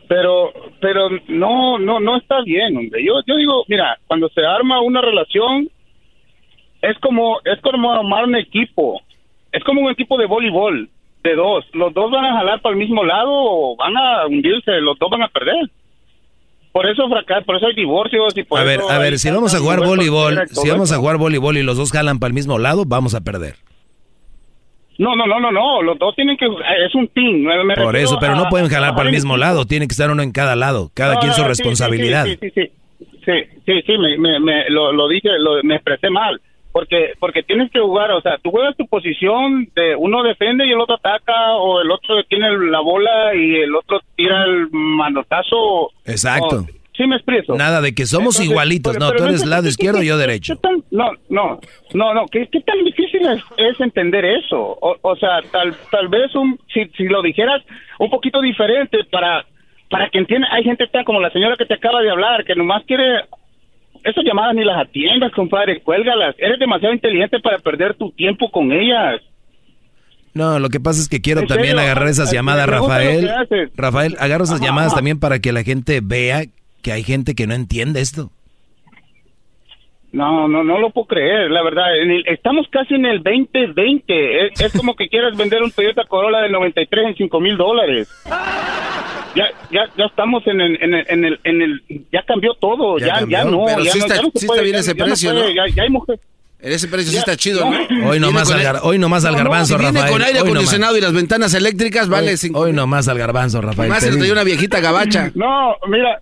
Pero, 0.08 0.54
pero 0.80 1.10
no, 1.28 1.80
no, 1.80 2.00
no 2.00 2.16
está 2.16 2.42
bien. 2.44 2.90
Yo, 3.04 3.16
yo 3.26 3.36
digo, 3.36 3.66
mira, 3.68 3.98
cuando 4.08 4.30
se 4.30 4.46
arma 4.46 4.80
una 4.80 5.02
relación, 5.02 5.68
es 6.82 6.98
como 7.00 7.42
es 7.44 7.60
como 7.60 7.92
armar 7.92 8.24
un 8.24 8.38
equipo. 8.38 9.02
Es 9.52 9.66
como 9.66 9.82
un 9.82 9.92
equipo 9.92 10.18
de 10.18 10.28
voleibol 10.28 10.88
de 11.26 11.36
dos. 11.36 11.66
Los 11.74 11.94
dos 11.94 12.10
van 12.10 12.24
a 12.24 12.38
jalar 12.38 12.62
para 12.62 12.72
el 12.72 12.80
mismo 12.80 13.04
lado 13.04 13.34
o 13.34 13.76
van 13.76 13.98
a 13.98 14.28
hundirse, 14.28 14.80
los 14.80 14.98
dos 14.98 15.10
van 15.10 15.24
a 15.24 15.28
perder. 15.28 15.70
Por 16.78 16.90
eso 16.92 17.10
fracas, 17.10 17.44
por 17.44 17.56
eso 17.58 17.68
hay 17.68 17.74
divorcios 17.76 18.38
y 18.38 18.44
por 18.44 18.60
A 18.60 18.64
ver, 18.64 18.80
eso 18.80 18.90
a 18.92 19.00
ver, 19.00 19.18
si 19.18 19.32
vamos 19.32 19.56
a 19.56 19.60
jugar 19.60 19.80
voleibol, 19.80 20.40
si 20.52 20.70
vamos 20.70 20.92
a 20.92 20.98
jugar 20.98 21.18
voleibol 21.18 21.58
y 21.58 21.64
los 21.64 21.76
dos 21.78 21.92
jalan 21.92 22.20
para 22.20 22.28
el 22.30 22.34
mismo 22.36 22.60
lado, 22.60 22.84
vamos 22.86 23.16
a 23.16 23.22
perder. 23.22 23.56
No, 25.00 25.16
no, 25.16 25.26
no, 25.26 25.40
no, 25.40 25.52
no, 25.52 25.82
los 25.82 25.98
dos 25.98 26.16
tienen 26.16 26.38
que 26.38 26.46
es 26.46 26.94
un 26.96 27.08
team. 27.10 27.42
me- 27.66 27.76
Por 27.76 27.96
eso, 27.96 28.18
pero 28.20 28.34
a- 28.34 28.36
no 28.36 28.50
pueden 28.50 28.68
a 28.68 28.70
jalar 28.70 28.96
para 28.96 29.10
el 29.10 29.16
mismo 29.16 29.38
lado, 29.38 29.66
tiene 29.66 29.88
que 29.88 29.94
estar 29.94 30.12
uno 30.12 30.22
en 30.24 30.32
cada 30.32 30.56
lado, 30.56 30.92
cada 30.94 31.16
No, 31.16 31.20
quien 31.20 31.34
su 31.34 31.44
responsabilidad. 31.44 32.26
Sí, 32.26 32.38
sí, 32.42 32.50
sí, 32.54 32.62
sí, 33.02 33.12
sí, 33.26 33.34
sí, 33.66 33.82
sí, 33.86 33.98
me, 33.98 34.18
me, 34.18 34.40
me- 34.40 34.70
lo, 34.70 34.92
lo 34.92 35.08
dije, 35.08 35.30
lo, 35.40 35.64
me 35.64 35.76
expresé 35.76 36.10
mal. 36.12 36.40
Porque, 36.78 37.14
porque 37.20 37.42
tienes 37.42 37.72
que 37.72 37.80
jugar, 37.80 38.12
o 38.12 38.22
sea, 38.22 38.38
tú 38.38 38.52
juegas 38.52 38.78
tu 38.78 38.86
posición, 38.86 39.68
de 39.76 39.96
uno 39.96 40.22
defiende 40.22 40.64
y 40.68 40.72
el 40.72 40.80
otro 40.80 40.94
ataca, 40.98 41.56
o 41.56 41.82
el 41.82 41.90
otro 41.90 42.24
tiene 42.26 42.52
la 42.70 42.82
bola 42.82 43.34
y 43.34 43.56
el 43.56 43.76
otro 43.76 44.00
tira 44.16 44.44
el 44.44 44.68
manotazo. 44.72 45.90
Exacto. 46.06 46.58
O- 46.58 46.66
sí, 46.96 47.08
me 47.08 47.16
expreso. 47.16 47.56
Nada 47.56 47.82
de 47.82 47.96
que 47.96 48.06
somos 48.06 48.36
Entonces, 48.36 48.46
igualitos, 48.52 49.00
no, 49.00 49.12
tú 49.14 49.24
eres 49.24 49.44
no- 49.44 49.50
lado 49.50 49.64
¿qué- 49.64 49.70
izquierdo 49.70 50.04
y 50.04 50.08
yo 50.08 50.18
derecho. 50.20 50.56
tan- 50.58 50.84
no, 50.92 51.12
no, 51.30 51.60
no, 51.96 52.14
no, 52.14 52.26
¿qué, 52.28 52.48
qué 52.52 52.62
tan 52.62 52.84
difícil 52.84 53.26
es, 53.28 53.42
es 53.58 53.80
entender 53.82 54.24
eso? 54.24 54.60
O, 54.80 54.96
o 55.02 55.16
sea, 55.16 55.40
tal, 55.52 55.76
tal 55.90 56.10
vez 56.10 56.36
un, 56.36 56.60
si, 56.72 56.86
si 56.96 57.06
lo 57.06 57.24
dijeras 57.24 57.64
un 57.98 58.12
poquito 58.12 58.40
diferente 58.40 59.00
para, 59.12 59.46
para 59.90 60.10
que 60.10 60.20
entienda, 60.20 60.48
hay 60.52 60.64
gente 60.64 60.86
tan 60.88 61.04
como 61.06 61.22
la 61.22 61.32
señora 61.32 61.56
que 61.58 61.66
te 61.66 61.74
acaba 61.74 62.02
de 62.04 62.12
hablar, 62.12 62.44
que 62.46 62.54
nomás 62.56 62.84
quiere, 62.86 63.22
esas 64.10 64.24
llamadas 64.24 64.56
ni 64.56 64.64
las 64.64 64.78
atiendas, 64.80 65.32
compadre, 65.34 65.82
cuélgalas, 65.82 66.36
eres 66.38 66.60
demasiado 66.60 66.94
inteligente 66.94 67.40
para 67.40 67.58
perder 67.60 67.96
tu 67.96 68.12
tiempo 68.12 68.50
con 68.50 68.72
ellas. 68.72 69.22
No, 70.34 70.60
lo 70.60 70.70
que 70.70 70.80
pasa 70.80 71.02
es 71.02 71.10
que 71.10 71.20
quiero 71.20 71.42
¿En 71.42 71.48
también 71.48 71.70
serio? 71.76 71.82
agarrar 71.82 72.08
esas 72.10 72.32
llamadas, 72.32 72.68
Rafael. 72.68 73.30
Rafael, 73.76 74.16
agarro 74.20 74.44
esas 74.44 74.58
Ajá, 74.62 74.66
llamadas 74.66 74.94
también 74.94 75.20
para 75.20 75.40
que 75.40 75.52
la 75.52 75.64
gente 75.64 76.00
vea 76.04 76.44
que 76.84 76.92
hay 76.92 77.04
gente 77.04 77.34
que 77.34 77.48
no 77.48 77.56
entiende 77.56 78.02
esto. 78.02 78.32
No, 80.14 80.48
no, 80.48 80.64
no 80.64 80.80
lo 80.80 80.90
puedo 80.92 81.06
creer, 81.08 81.52
la 81.52 81.62
verdad. 81.64 81.96
En 82.02 82.10
el- 82.12 82.28
estamos 82.28 82.66
casi 82.72 82.94
en 82.96 83.06
el 83.06 83.22
2020. 83.24 84.48
Es, 84.48 84.62
es 84.62 84.72
como 84.74 84.96
que 84.96 85.10
quieras 85.10 85.36
vender 85.38 85.62
un 85.62 85.72
Toyota 85.72 86.04
Corolla 86.06 86.40
del 86.40 86.52
93 86.54 87.08
en 87.08 87.16
5 87.16 87.40
mil 87.42 87.58
dólares. 87.58 88.10
Ya, 89.36 89.46
ya, 89.70 89.82
ya 89.98 90.06
estamos 90.06 90.46
en 90.48 90.62
el, 90.62 90.82
en 90.82 90.94
el, 90.96 91.06
en 91.10 91.26
el, 91.26 91.40
en 91.44 91.62
el- 91.62 91.82
ya 92.12 92.24
cambió 92.24 92.54
todo, 92.56 92.98
Ya 92.98 93.20
ya, 93.22 93.26
ya, 93.28 93.44
no, 93.44 93.66
pero 93.66 93.84
ya 93.84 93.92
sí 93.92 94.00
no, 94.00 94.06
está- 94.06 94.16
ya 94.16 94.22
no 94.24 94.32
sí 94.34 94.48
puede, 94.48 94.62
está 94.62 94.64
bien 94.64 94.74
ya- 94.74 94.80
ese 94.80 94.96
ya 94.96 95.06
precio, 95.06 95.32
puede, 95.32 95.44
¿no? 95.44 95.50
Ya, 95.68 95.76
ya 95.76 95.84
hay 95.84 95.90
mujer. 95.90 96.20
Ese 96.60 96.88
precio 96.88 97.12
sí 97.12 97.18
está 97.20 97.36
chido, 97.36 97.60
no. 97.70 97.72
¿no? 97.88 98.10
Hoy 98.10 98.20
nomás, 98.20 98.50
al, 98.52 98.62
gar- 98.62 98.80
hoy 98.82 98.98
nomás 98.98 99.26
al 99.26 99.34
No, 99.34 99.38
no, 99.38 99.44
garbanzo, 99.44 99.76
Si 99.78 99.80
viene 99.84 100.00
Rafael. 100.00 100.12
con 100.12 100.22
aire 100.24 100.40
acondicionado 100.40 100.98
y 100.98 101.02
las 101.02 101.14
ventanas 101.14 101.54
eléctricas, 101.54 102.10
vale 102.10 102.32
Hoy, 102.32 102.38
cinco 102.38 102.60
hoy 102.62 102.74
nomás 102.74 103.08
al 103.08 103.20
garbanzo, 103.20 103.62
Rafael. 103.62 103.90
Más 103.90 104.02
se 104.04 104.18
trae 104.18 104.32
una 104.32 104.44
viejita 104.44 104.80
gabacha. 104.80 105.32
No, 105.36 105.76
mira, 105.88 106.20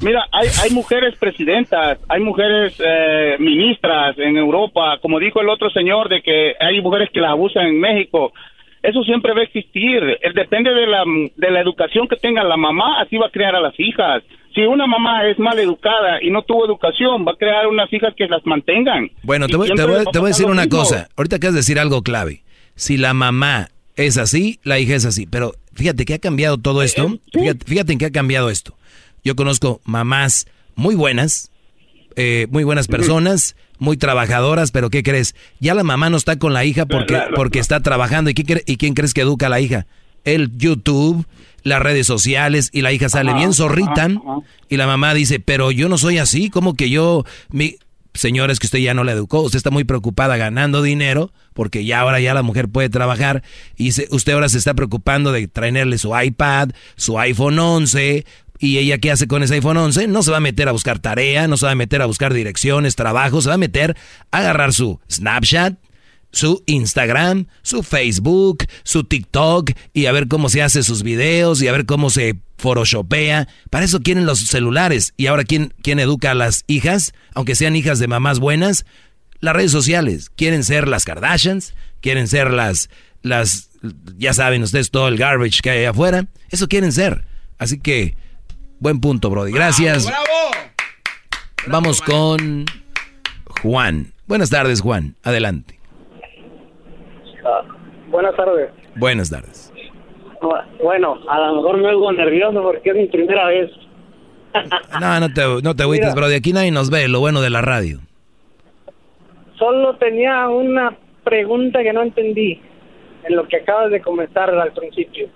mira, 0.00 0.26
hay, 0.32 0.48
hay 0.62 0.70
mujeres 0.70 1.16
presidentas, 1.18 1.98
hay 2.08 2.20
mujeres 2.20 2.74
eh, 2.84 3.36
ministras 3.38 4.16
en 4.18 4.36
Europa, 4.36 4.98
como 5.00 5.18
dijo 5.18 5.40
el 5.40 5.48
otro 5.48 5.70
señor 5.70 6.08
de 6.08 6.22
que 6.22 6.54
hay 6.60 6.80
mujeres 6.80 7.08
que 7.12 7.20
las 7.20 7.30
abusan 7.30 7.66
en 7.66 7.80
México. 7.80 8.32
Eso 8.82 9.02
siempre 9.02 9.32
va 9.32 9.40
a 9.40 9.44
existir. 9.44 10.02
Eh, 10.02 10.30
Depende 10.34 10.72
de 10.74 10.86
la, 10.86 11.04
de 11.36 11.50
la 11.50 11.60
educación 11.60 12.06
que 12.08 12.16
tenga 12.16 12.44
la 12.44 12.56
mamá, 12.56 13.00
así 13.00 13.16
va 13.16 13.26
a 13.28 13.30
crear 13.30 13.54
a 13.56 13.60
las 13.60 13.74
hijas. 13.78 14.22
Si 14.54 14.60
una 14.60 14.86
mamá 14.86 15.26
es 15.28 15.38
mal 15.38 15.58
educada 15.58 16.22
y 16.22 16.30
no 16.30 16.42
tuvo 16.42 16.64
educación, 16.66 17.24
va 17.26 17.32
a 17.32 17.36
crear 17.36 17.66
unas 17.66 17.92
hijas 17.92 18.14
que 18.16 18.26
las 18.28 18.44
mantengan. 18.46 19.10
Bueno, 19.22 19.48
te 19.48 19.56
voy, 19.56 19.68
te 19.74 19.84
voy- 19.84 20.04
te 20.12 20.18
voy 20.18 20.26
a 20.26 20.28
decir 20.28 20.46
una 20.46 20.62
mismo. 20.64 20.78
cosa. 20.78 21.08
Ahorita 21.16 21.38
de 21.38 21.50
decir 21.52 21.78
algo 21.80 22.02
clave. 22.02 22.42
Si 22.76 22.96
la 22.96 23.14
mamá 23.14 23.68
es 23.96 24.16
así, 24.18 24.60
la 24.62 24.78
hija 24.78 24.94
es 24.94 25.06
así. 25.06 25.26
Pero 25.26 25.52
fíjate 25.74 26.04
que 26.04 26.14
ha 26.14 26.18
cambiado 26.20 26.58
todo 26.58 26.82
esto. 26.82 27.08
Fíjate, 27.32 27.64
fíjate 27.64 27.92
en 27.94 27.98
qué 27.98 28.06
ha 28.06 28.10
cambiado 28.12 28.48
esto. 28.50 28.74
Yo 29.24 29.36
conozco 29.36 29.80
mamás 29.84 30.46
muy 30.74 30.94
buenas, 30.94 31.50
eh, 32.16 32.46
muy 32.50 32.62
buenas 32.64 32.86
personas, 32.88 33.56
muy 33.78 33.96
trabajadoras, 33.96 34.70
pero 34.70 34.90
¿qué 34.90 35.02
crees? 35.02 35.34
Ya 35.60 35.74
la 35.74 35.82
mamá 35.82 36.10
no 36.10 36.16
está 36.16 36.38
con 36.38 36.52
la 36.52 36.64
hija 36.64 36.86
porque, 36.86 37.18
porque 37.34 37.58
está 37.58 37.80
trabajando. 37.80 38.30
¿Y, 38.30 38.34
qué 38.34 38.44
cre- 38.44 38.62
¿Y 38.66 38.76
quién 38.76 38.94
crees 38.94 39.14
que 39.14 39.22
educa 39.22 39.46
a 39.46 39.50
la 39.50 39.60
hija? 39.60 39.86
El 40.24 40.56
YouTube, 40.56 41.26
las 41.62 41.80
redes 41.82 42.06
sociales, 42.06 42.70
y 42.72 42.82
la 42.82 42.92
hija 42.92 43.08
sale 43.08 43.30
Ajá, 43.30 43.38
bien 43.38 43.52
zorrita. 43.52 44.04
ajá, 44.04 44.14
ajá. 44.24 44.38
Y 44.68 44.76
la 44.76 44.86
mamá 44.86 45.12
dice, 45.14 45.40
pero 45.40 45.70
yo 45.70 45.88
no 45.88 45.98
soy 45.98 46.18
así, 46.18 46.50
como 46.50 46.74
que 46.74 46.90
yo, 46.90 47.24
mi... 47.50 47.76
Señores, 48.16 48.60
que 48.60 48.68
usted 48.68 48.78
ya 48.78 48.94
no 48.94 49.02
la 49.02 49.10
educó, 49.10 49.40
usted 49.40 49.56
está 49.56 49.70
muy 49.70 49.82
preocupada 49.82 50.36
ganando 50.36 50.82
dinero, 50.82 51.32
porque 51.52 51.84
ya 51.84 51.98
ahora 51.98 52.20
ya 52.20 52.32
la 52.32 52.42
mujer 52.42 52.68
puede 52.68 52.88
trabajar, 52.88 53.42
y 53.76 53.90
se- 53.90 54.06
usted 54.12 54.34
ahora 54.34 54.48
se 54.48 54.56
está 54.58 54.72
preocupando 54.74 55.32
de 55.32 55.48
traerle 55.48 55.98
su 55.98 56.16
iPad, 56.16 56.70
su 56.94 57.18
iPhone 57.18 57.58
11, 57.58 58.24
y 58.64 58.78
ella 58.78 58.96
qué 58.96 59.10
hace 59.10 59.26
con 59.26 59.42
ese 59.42 59.54
iPhone 59.54 59.76
11? 59.76 60.06
No 60.06 60.22
se 60.22 60.30
va 60.30 60.38
a 60.38 60.40
meter 60.40 60.68
a 60.68 60.72
buscar 60.72 60.98
tarea, 60.98 61.46
no 61.48 61.56
se 61.58 61.66
va 61.66 61.72
a 61.72 61.76
meter 61.76 62.00
a 62.00 62.06
buscar 62.06 62.32
direcciones, 62.32 62.96
trabajo, 62.96 63.42
se 63.42 63.48
va 63.48 63.56
a 63.56 63.58
meter 63.58 63.94
a 64.30 64.38
agarrar 64.38 64.72
su 64.72 65.00
Snapchat, 65.10 65.78
su 66.30 66.62
Instagram, 66.66 67.46
su 67.62 67.82
Facebook, 67.82 68.64
su 68.82 69.04
TikTok 69.04 69.72
y 69.92 70.06
a 70.06 70.12
ver 70.12 70.28
cómo 70.28 70.48
se 70.48 70.62
hace 70.62 70.82
sus 70.82 71.02
videos 71.02 71.60
y 71.60 71.68
a 71.68 71.72
ver 71.72 71.84
cómo 71.84 72.08
se 72.08 72.36
photoshopea. 72.56 73.48
Para 73.68 73.84
eso 73.84 74.00
quieren 74.00 74.24
los 74.24 74.40
celulares. 74.40 75.12
Y 75.18 75.26
ahora, 75.26 75.44
¿quién, 75.44 75.74
quién 75.82 76.00
educa 76.00 76.30
a 76.30 76.34
las 76.34 76.64
hijas? 76.66 77.12
Aunque 77.34 77.54
sean 77.56 77.76
hijas 77.76 77.98
de 77.98 78.08
mamás 78.08 78.38
buenas, 78.38 78.86
las 79.40 79.54
redes 79.54 79.72
sociales. 79.72 80.30
Quieren 80.34 80.64
ser 80.64 80.88
las 80.88 81.04
Kardashians, 81.04 81.74
quieren 82.00 82.28
ser 82.28 82.50
las, 82.50 82.88
las, 83.20 83.68
ya 84.16 84.32
saben 84.32 84.62
ustedes 84.62 84.90
todo 84.90 85.08
el 85.08 85.18
garbage 85.18 85.60
que 85.60 85.70
hay 85.70 85.84
afuera. 85.84 86.26
Eso 86.48 86.66
quieren 86.66 86.92
ser. 86.92 87.26
Así 87.58 87.78
que, 87.78 88.16
buen 88.80 89.00
punto, 89.00 89.30
Brody. 89.30 89.52
Gracias. 89.52 90.10
Vamos 91.66 92.00
con 92.02 92.66
Juan. 93.62 94.06
Buenas 94.26 94.50
tardes, 94.50 94.80
Juan. 94.80 95.14
Adelante. 95.22 95.78
Ah, 97.44 97.62
buenas 98.08 98.36
tardes. 98.36 98.70
Buenas 98.96 99.30
tardes. 99.30 99.72
Bueno, 100.82 101.18
a 101.28 101.38
lo 101.40 101.56
mejor 101.56 101.78
me 101.78 101.88
oigo 101.88 102.12
nervioso 102.12 102.62
porque 102.62 102.90
es 102.90 102.96
mi 102.96 103.06
primera 103.06 103.46
vez. 103.46 103.70
No, 105.00 105.18
no 105.18 105.32
te, 105.32 105.42
no 105.62 105.74
te 105.74 105.82
agüites. 105.82 106.14
Brody. 106.14 106.34
Aquí 106.34 106.52
nadie 106.52 106.70
nos 106.70 106.88
ve, 106.88 107.08
lo 107.08 107.18
bueno 107.18 107.40
de 107.40 107.50
la 107.50 107.60
radio. 107.60 107.98
Solo 109.58 109.96
tenía 109.96 110.48
una 110.48 110.96
pregunta 111.24 111.82
que 111.82 111.92
no 111.92 112.02
entendí 112.02 112.60
en 113.24 113.36
lo 113.36 113.48
que 113.48 113.56
acabas 113.56 113.90
de 113.90 114.00
comentar 114.00 114.50
al 114.50 114.72
principio. 114.72 115.28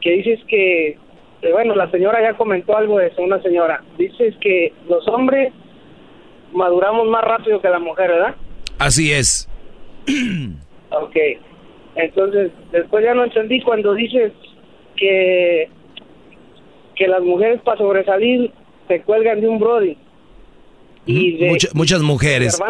Que 0.00 0.12
dices 0.12 0.40
que, 0.48 0.98
eh, 1.44 1.52
bueno, 1.52 1.74
la 1.74 1.90
señora 1.90 2.20
ya 2.22 2.34
comentó 2.36 2.76
algo 2.76 2.98
de 2.98 3.08
eso, 3.08 3.22
una 3.22 3.40
señora. 3.42 3.82
Dices 3.98 4.34
que 4.40 4.72
los 4.88 5.06
hombres 5.08 5.52
maduramos 6.52 7.06
más 7.08 7.22
rápido 7.24 7.60
que 7.60 7.68
la 7.68 7.78
mujer, 7.78 8.10
¿verdad? 8.10 8.34
Así 8.78 9.12
es. 9.12 9.48
Ok. 10.90 11.16
Entonces, 11.96 12.52
después 12.70 13.04
ya 13.04 13.14
no 13.14 13.24
entendí 13.24 13.60
cuando 13.62 13.94
dices 13.94 14.32
que 14.96 15.68
que 16.94 17.08
las 17.08 17.20
mujeres 17.22 17.60
para 17.62 17.78
sobresalir 17.78 18.52
se 18.86 19.02
cuelgan 19.02 19.40
de 19.40 19.48
un 19.48 19.58
brody. 19.58 19.96
Y 21.06 21.36
de, 21.38 21.48
Mucha- 21.50 21.68
muchas 21.74 22.00
mujeres, 22.02 22.60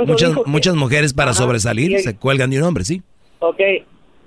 muchas, 0.46 0.74
mujeres 0.74 1.12
para 1.12 1.32
Ajá, 1.32 1.40
sobresalir 1.42 1.94
el- 1.96 2.01
se 2.01 2.16
cuelgan 2.16 2.48
de 2.48 2.56
un 2.59 2.64
hombre, 2.64 2.84
sí. 2.84 3.02
Ok. 3.40 3.60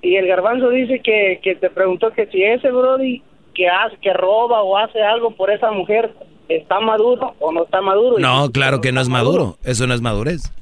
Y 0.02 0.14
el 0.14 0.28
garbanzo 0.28 0.70
dice 0.70 1.00
que, 1.00 1.40
que 1.42 1.56
te 1.56 1.68
preguntó 1.70 2.12
que 2.12 2.26
si 2.28 2.40
ese 2.44 2.70
brody 2.70 3.20
que 3.58 3.68
hace, 3.68 3.96
que 3.98 4.12
roba 4.12 4.62
o 4.62 4.76
hace 4.78 5.02
algo 5.02 5.32
por 5.32 5.50
esa 5.50 5.70
mujer 5.72 6.12
está 6.48 6.78
maduro 6.80 7.34
o 7.40 7.52
no 7.52 7.64
está 7.64 7.80
maduro. 7.82 8.18
No, 8.20 8.50
claro 8.52 8.80
que 8.80 8.92
no 8.92 9.00
es 9.00 9.08
maduro. 9.08 9.56
Eso 9.64 9.86
no 9.88 9.94
es 9.94 10.00
madurez. 10.00 10.52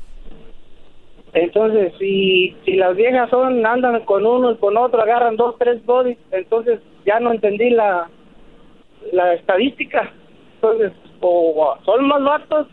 Entonces, 1.34 1.92
si, 1.98 2.56
si 2.64 2.72
las 2.76 2.96
viejas 2.96 3.28
son, 3.28 3.64
andan 3.66 4.00
con 4.06 4.24
uno 4.24 4.52
y 4.52 4.56
con 4.56 4.76
otro, 4.78 5.02
agarran 5.02 5.36
dos, 5.36 5.54
tres 5.58 5.84
bodies, 5.84 6.16
entonces 6.32 6.80
ya 7.04 7.20
no 7.20 7.30
entendí 7.32 7.68
la, 7.70 8.08
la 9.12 9.34
estadística. 9.34 10.10
Entonces, 10.54 10.92
o 11.20 11.76
son 11.84 12.08
más 12.08 12.22
vatos 12.22 12.66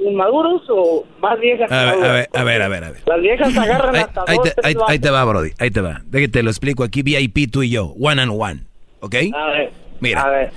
inmaduros 0.00 0.62
o 0.68 1.04
más 1.20 1.40
viejas. 1.40 1.72
A 1.72 1.94
ver, 1.94 2.04
a 2.04 2.12
ver, 2.12 2.28
a 2.34 2.44
ver, 2.44 2.62
a 2.62 2.68
ver. 2.68 2.84
a 2.84 2.90
ver. 2.90 3.02
Las 3.06 3.20
viejas 3.22 3.56
agarran 3.56 3.94
Ahí, 3.96 4.02
hasta 4.02 4.24
ahí 4.26 4.36
dos, 4.36 4.44
te, 4.44 4.50
tres 4.54 4.66
ahí- 4.66 4.74
vatos. 4.74 4.90
ahí 4.90 4.98
te 4.98 5.10
va, 5.10 5.24
Brody. 5.24 5.50
Ahí 5.58 5.70
te 5.70 5.80
va. 5.80 6.00
De 6.04 6.20
que 6.20 6.28
te 6.28 6.42
lo 6.42 6.50
explico 6.50 6.84
aquí, 6.84 7.02
VIP 7.02 7.50
tú 7.50 7.62
y 7.62 7.70
yo. 7.70 7.94
One 7.98 8.20
and 8.20 8.32
one. 8.38 8.67
¿Ok? 9.00 9.14
A 9.34 9.46
ver, 9.48 9.70
Mira. 10.00 10.22
a 10.22 10.30
ver. 10.30 10.50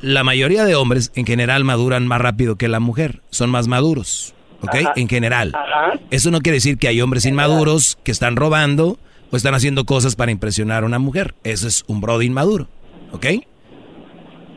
La 0.00 0.22
mayoría 0.24 0.64
de 0.64 0.74
hombres 0.76 1.10
en 1.16 1.26
general 1.26 1.64
maduran 1.64 2.06
más 2.06 2.20
rápido 2.20 2.56
que 2.56 2.68
la 2.68 2.78
mujer. 2.80 3.20
Son 3.30 3.50
más 3.50 3.66
maduros. 3.68 4.34
¿Ok? 4.62 4.74
Ajá. 4.74 4.92
En 4.96 5.08
general. 5.08 5.52
Ajá. 5.54 5.98
Eso 6.10 6.30
no 6.30 6.40
quiere 6.40 6.56
decir 6.56 6.78
que 6.78 6.88
hay 6.88 7.00
hombres 7.00 7.26
inmaduros 7.26 7.98
que 8.04 8.12
están 8.12 8.36
robando 8.36 8.98
o 9.30 9.36
están 9.36 9.54
haciendo 9.54 9.84
cosas 9.84 10.16
para 10.16 10.30
impresionar 10.30 10.82
a 10.82 10.86
una 10.86 10.98
mujer. 10.98 11.34
Eso 11.44 11.66
es 11.68 11.84
un 11.88 12.00
brody 12.00 12.26
inmaduro. 12.26 12.68
¿Ok? 13.12 13.26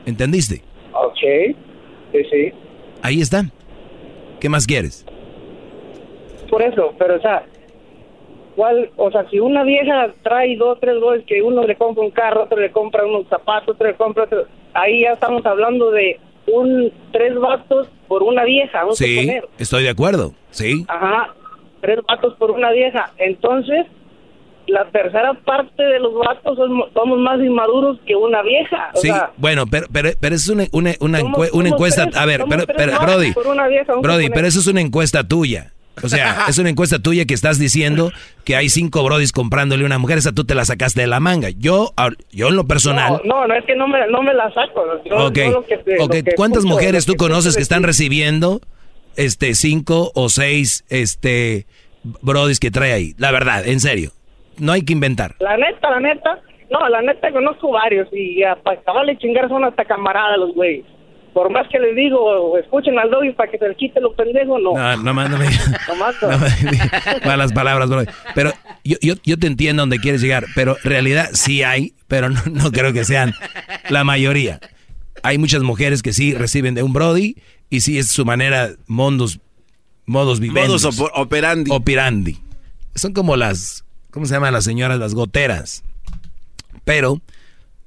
¿Entendiste? 0.06 0.62
Ok. 0.92 1.56
Sí, 2.12 2.18
sí. 2.30 2.52
Ahí 3.02 3.20
está. 3.20 3.44
¿Qué 4.40 4.48
más 4.48 4.66
quieres? 4.66 5.04
por 6.50 6.60
eso, 6.60 6.92
pero 6.98 7.16
o 7.16 7.20
sea, 7.22 7.46
¿cuál? 8.56 8.90
O 8.96 9.10
sea, 9.10 9.28
si 9.30 9.38
una 9.40 9.62
vieja 9.64 10.08
trae 10.22 10.56
dos, 10.56 10.78
tres 10.80 10.98
goles 11.00 11.24
que 11.26 11.42
uno 11.42 11.64
le 11.64 11.76
compra 11.76 12.04
un 12.04 12.10
carro, 12.10 12.44
otro 12.44 12.58
le 12.58 12.70
compra 12.70 13.04
unos 13.06 13.26
zapatos, 13.28 13.74
otro 13.74 13.86
le 13.86 13.94
compra 13.94 14.24
otro, 14.24 14.44
ahí 14.74 15.02
ya 15.02 15.12
estamos 15.12 15.44
hablando 15.46 15.90
de 15.90 16.18
un 16.46 16.92
tres 17.12 17.34
vatos 17.38 17.88
por 18.08 18.22
una 18.22 18.44
vieja, 18.44 18.78
vamos 18.80 19.00
a 19.00 19.04
Sí, 19.04 19.30
estoy 19.58 19.84
de 19.84 19.90
acuerdo. 19.90 20.32
Sí. 20.50 20.84
Ajá, 20.88 21.34
tres 21.80 21.98
vatos 22.08 22.34
por 22.36 22.50
una 22.50 22.70
vieja. 22.72 23.12
Entonces, 23.18 23.86
la 24.66 24.84
tercera 24.90 25.34
parte 25.44 25.82
de 25.82 25.98
los 25.98 26.14
vatos 26.14 26.56
somos, 26.56 26.88
somos 26.94 27.18
más 27.18 27.40
inmaduros 27.40 27.98
que 28.06 28.14
una 28.14 28.42
vieja. 28.42 28.90
O 28.94 28.98
Sí, 28.98 29.08
sea, 29.08 29.30
bueno, 29.36 29.64
pero, 29.70 29.86
pero, 29.92 30.10
pero 30.20 30.34
eso 30.34 30.52
es 30.52 30.56
una, 30.56 30.64
una, 30.72 30.92
una, 31.00 31.20
Somos- 31.20 31.38
encue- 31.38 31.50
una 31.58 31.68
encuesta. 31.68 32.04
tres- 32.04 32.16
a 32.16 32.26
ver, 32.26 32.44
pero, 32.48 32.64
pero, 32.76 32.92
Brody, 33.00 33.32
vieja, 33.68 33.94
Brody, 34.00 34.28
pero 34.30 34.46
eso 34.46 34.60
es 34.60 34.66
una 34.66 34.80
encuesta 34.80 35.26
tuya. 35.26 35.72
O 36.02 36.08
sea, 36.08 36.44
es 36.48 36.58
una 36.58 36.70
encuesta 36.70 36.98
tuya 37.00 37.24
que 37.24 37.34
estás 37.34 37.58
diciendo 37.58 38.12
que 38.44 38.56
hay 38.56 38.68
cinco 38.68 39.02
brodis 39.02 39.32
comprándole 39.32 39.82
a 39.82 39.86
una 39.86 39.98
mujer. 39.98 40.18
Esa 40.18 40.32
tú 40.32 40.44
te 40.44 40.54
la 40.54 40.64
sacaste 40.64 41.00
de 41.00 41.06
la 41.06 41.20
manga. 41.20 41.50
Yo, 41.50 41.92
ah, 41.96 42.10
yo 42.30 42.48
en 42.48 42.56
lo 42.56 42.66
personal. 42.66 43.20
no, 43.24 43.40
no, 43.42 43.46
no, 43.48 43.54
es 43.54 43.64
que 43.64 43.74
no 43.76 43.88
me, 43.88 44.06
no 44.08 44.22
me 44.22 44.32
la 44.32 44.52
saco. 44.54 44.84
Yo- 45.04 45.26
Ok, 45.26 45.36
yo 45.36 45.50
lo 45.50 45.64
que 45.66 45.76
lo 45.98 46.08
que 46.08 46.24
¿cuántas 46.34 46.58
escucho, 46.64 46.74
mujeres 46.74 47.04
tú 47.06 47.14
conoces 47.16 47.56
que 47.56 47.62
están 47.62 47.82
recibiendo 47.82 48.60
este 49.16 49.54
cinco 49.54 50.10
o 50.14 50.28
seis 50.28 50.84
este 50.88 51.66
brodis 52.22 52.58
que 52.60 52.70
trae 52.70 52.92
ahí? 52.92 53.14
La 53.18 53.30
verdad, 53.30 53.66
en 53.66 53.80
serio. 53.80 54.10
No 54.58 54.72
hay 54.72 54.82
que 54.84 54.92
inventar. 54.92 55.34
La 55.40 55.56
neta, 55.56 55.90
la 55.90 56.00
neta, 56.00 56.38
no, 56.70 56.88
la 56.88 57.00
neta 57.02 57.30
conozco 57.32 57.70
varios 57.72 58.08
y 58.12 58.40
ya, 58.40 58.54
para 58.56 58.78
acabarle 58.80 59.16
chingar 59.18 59.48
son 59.48 59.64
hasta 59.64 59.84
camaradas 59.84 60.38
los 60.38 60.54
güeyes. 60.54 60.84
Por 61.32 61.50
más 61.50 61.66
que 61.68 61.78
les 61.78 61.96
digo, 61.96 62.58
escuchen 62.58 62.98
al 62.98 63.10
doggy 63.10 63.32
para 63.32 63.50
que 63.50 63.56
se 63.58 63.66
le 63.68 63.74
quite 63.74 64.00
los 64.00 64.14
pendejos, 64.14 64.60
no. 64.62 64.74
No, 64.74 64.96
no, 64.98 65.14
más 65.14 65.30
no 65.30 65.38
me 65.38 65.46
Nomás 65.88 66.14
no. 66.22 67.26
malas 67.26 67.52
palabras, 67.52 67.88
bro. 67.88 68.02
Pero 68.34 68.52
yo, 68.84 68.96
yo, 69.00 69.14
yo 69.24 69.38
te 69.38 69.46
entiendo 69.46 69.82
donde 69.82 69.98
quieres 69.98 70.20
llegar, 70.20 70.44
pero 70.54 70.76
en 70.84 70.90
realidad 70.90 71.30
sí 71.32 71.62
hay, 71.62 71.94
pero 72.06 72.28
no, 72.28 72.40
no 72.50 72.70
creo 72.70 72.92
que 72.92 73.04
sean 73.04 73.32
la 73.88 74.04
mayoría. 74.04 74.60
Hay 75.22 75.38
muchas 75.38 75.62
mujeres 75.62 76.02
que 76.02 76.12
sí 76.12 76.34
reciben 76.34 76.74
de 76.74 76.82
un 76.82 76.92
Brody 76.92 77.36
y 77.70 77.80
sí 77.80 77.96
es 77.98 78.08
su 78.08 78.24
manera, 78.26 78.70
mondos, 78.86 79.40
modos 80.04 80.38
vivendos. 80.38 80.82
Modus 80.84 80.98
opo- 81.00 81.10
operandi. 81.14 81.70
Operandi. 81.72 82.38
Son 82.94 83.14
como 83.14 83.36
las, 83.36 83.84
¿cómo 84.10 84.26
se 84.26 84.34
llaman 84.34 84.52
las 84.52 84.64
señoras? 84.64 84.98
Las 84.98 85.14
goteras. 85.14 85.82
Pero, 86.84 87.20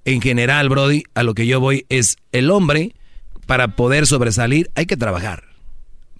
en 0.06 0.22
general, 0.22 0.70
Brody, 0.70 1.04
a 1.14 1.22
lo 1.24 1.34
que 1.36 1.46
yo 1.46 1.60
voy 1.60 1.86
es 1.90 2.18
el 2.32 2.50
hombre, 2.50 2.94
para 3.46 3.70
poder 3.70 4.08
sobresalir, 4.08 4.70
hay 4.76 4.86
que 4.86 4.98
trabajar. 4.98 5.44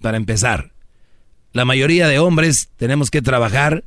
Para 0.00 0.16
empezar. 0.16 0.72
La 1.52 1.64
mayoría 1.64 2.08
de 2.08 2.18
hombres 2.18 2.68
tenemos 2.76 3.10
que 3.10 3.22
trabajar, 3.22 3.84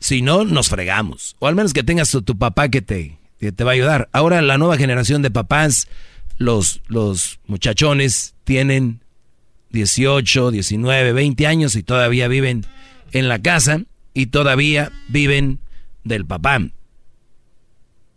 si 0.00 0.22
no, 0.22 0.44
nos 0.44 0.68
fregamos. 0.68 1.36
O 1.38 1.46
al 1.46 1.54
menos 1.54 1.72
que 1.72 1.82
tengas 1.82 2.10
tu, 2.10 2.22
tu 2.22 2.36
papá 2.36 2.68
que 2.68 2.82
te, 2.82 3.18
que 3.40 3.52
te 3.52 3.64
va 3.64 3.72
a 3.72 3.74
ayudar. 3.74 4.08
Ahora 4.12 4.42
la 4.42 4.58
nueva 4.58 4.76
generación 4.76 5.22
de 5.22 5.30
papás, 5.30 5.88
los, 6.36 6.80
los 6.88 7.40
muchachones 7.46 8.34
tienen 8.44 9.00
18, 9.70 10.50
19, 10.50 11.12
20 11.12 11.46
años 11.46 11.76
y 11.76 11.82
todavía 11.82 12.28
viven 12.28 12.66
en 13.12 13.28
la 13.28 13.40
casa 13.40 13.82
y 14.14 14.26
todavía 14.26 14.92
viven 15.08 15.60
del 16.04 16.24
papá. 16.26 16.60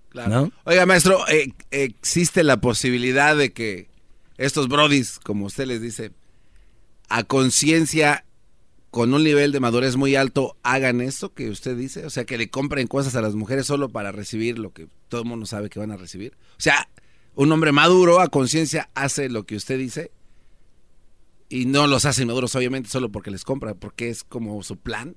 Claro. 0.10 0.30
¿No? 0.30 0.52
Oiga, 0.66 0.86
maestro, 0.86 1.26
eh, 1.30 1.54
¿existe 1.72 2.44
la 2.44 2.58
posibilidad 2.60 3.36
de 3.36 3.54
que 3.54 3.91
estos 4.42 4.68
brodis, 4.68 5.20
como 5.20 5.46
usted 5.46 5.66
les 5.66 5.82
dice, 5.82 6.12
a 7.10 7.24
conciencia, 7.24 8.26
con 8.90 9.14
un 9.14 9.24
nivel 9.24 9.52
de 9.52 9.60
madurez 9.60 9.96
muy 9.96 10.16
alto, 10.16 10.58
hagan 10.64 11.00
esto 11.00 11.34
que 11.34 11.50
usted 11.50 11.78
dice? 11.78 12.06
O 12.06 12.10
sea, 12.10 12.26
que 12.26 12.38
le 12.38 12.50
compren 12.50 12.88
cosas 12.88 13.16
a 13.16 13.22
las 13.22 13.36
mujeres 13.36 13.66
solo 13.66 13.90
para 13.90 14.12
recibir 14.12 14.60
lo 14.60 14.74
que 14.74 14.88
todo 15.08 15.22
el 15.22 15.28
mundo 15.28 15.46
sabe 15.46 15.70
que 15.70 15.80
van 15.80 15.92
a 15.92 15.98
recibir. 15.98 16.34
O 16.58 16.62
sea, 16.62 16.90
un 17.36 17.52
hombre 17.52 17.72
maduro 17.72 18.20
a 18.20 18.28
conciencia 18.28 18.90
hace 18.94 19.30
lo 19.30 19.46
que 19.46 19.56
usted 19.56 19.78
dice 19.78 20.12
y 21.48 21.66
no 21.66 21.86
los 21.86 22.06
hace 22.06 22.26
maduros, 22.26 22.56
obviamente, 22.56 22.90
solo 22.90 23.12
porque 23.12 23.32
les 23.32 23.44
compra, 23.44 23.76
porque 23.76 24.10
es 24.10 24.24
como 24.24 24.62
su 24.64 24.78
plan. 24.78 25.16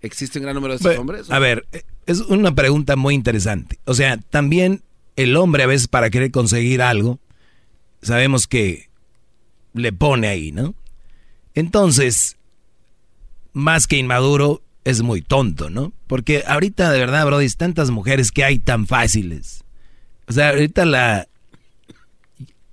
¿Existe 0.00 0.38
un 0.38 0.44
gran 0.44 0.54
número 0.54 0.74
de 0.74 0.76
estos 0.76 0.98
hombres? 0.98 1.30
A 1.30 1.38
ver, 1.38 1.66
es 2.06 2.20
una 2.20 2.54
pregunta 2.54 2.96
muy 2.96 3.14
interesante. 3.14 3.78
O 3.84 3.94
sea, 3.94 4.18
también 4.18 4.82
el 5.16 5.36
hombre 5.36 5.64
a 5.64 5.66
veces 5.66 5.88
para 5.88 6.10
querer 6.10 6.30
conseguir 6.30 6.82
algo, 6.82 7.18
sabemos 8.02 8.46
que 8.46 8.88
le 9.74 9.92
pone 9.92 10.28
ahí, 10.28 10.52
¿no? 10.52 10.74
Entonces, 11.54 12.36
más 13.52 13.86
que 13.86 13.96
inmaduro, 13.96 14.62
es 14.84 15.02
muy 15.02 15.22
tonto, 15.22 15.70
¿no? 15.70 15.92
Porque 16.06 16.44
ahorita, 16.46 16.90
de 16.90 16.98
verdad, 16.98 17.26
Brody, 17.26 17.48
tantas 17.50 17.90
mujeres 17.90 18.32
que 18.32 18.44
hay 18.44 18.58
tan 18.58 18.86
fáciles. 18.86 19.64
O 20.26 20.32
sea, 20.32 20.50
ahorita 20.50 20.84
la... 20.84 21.28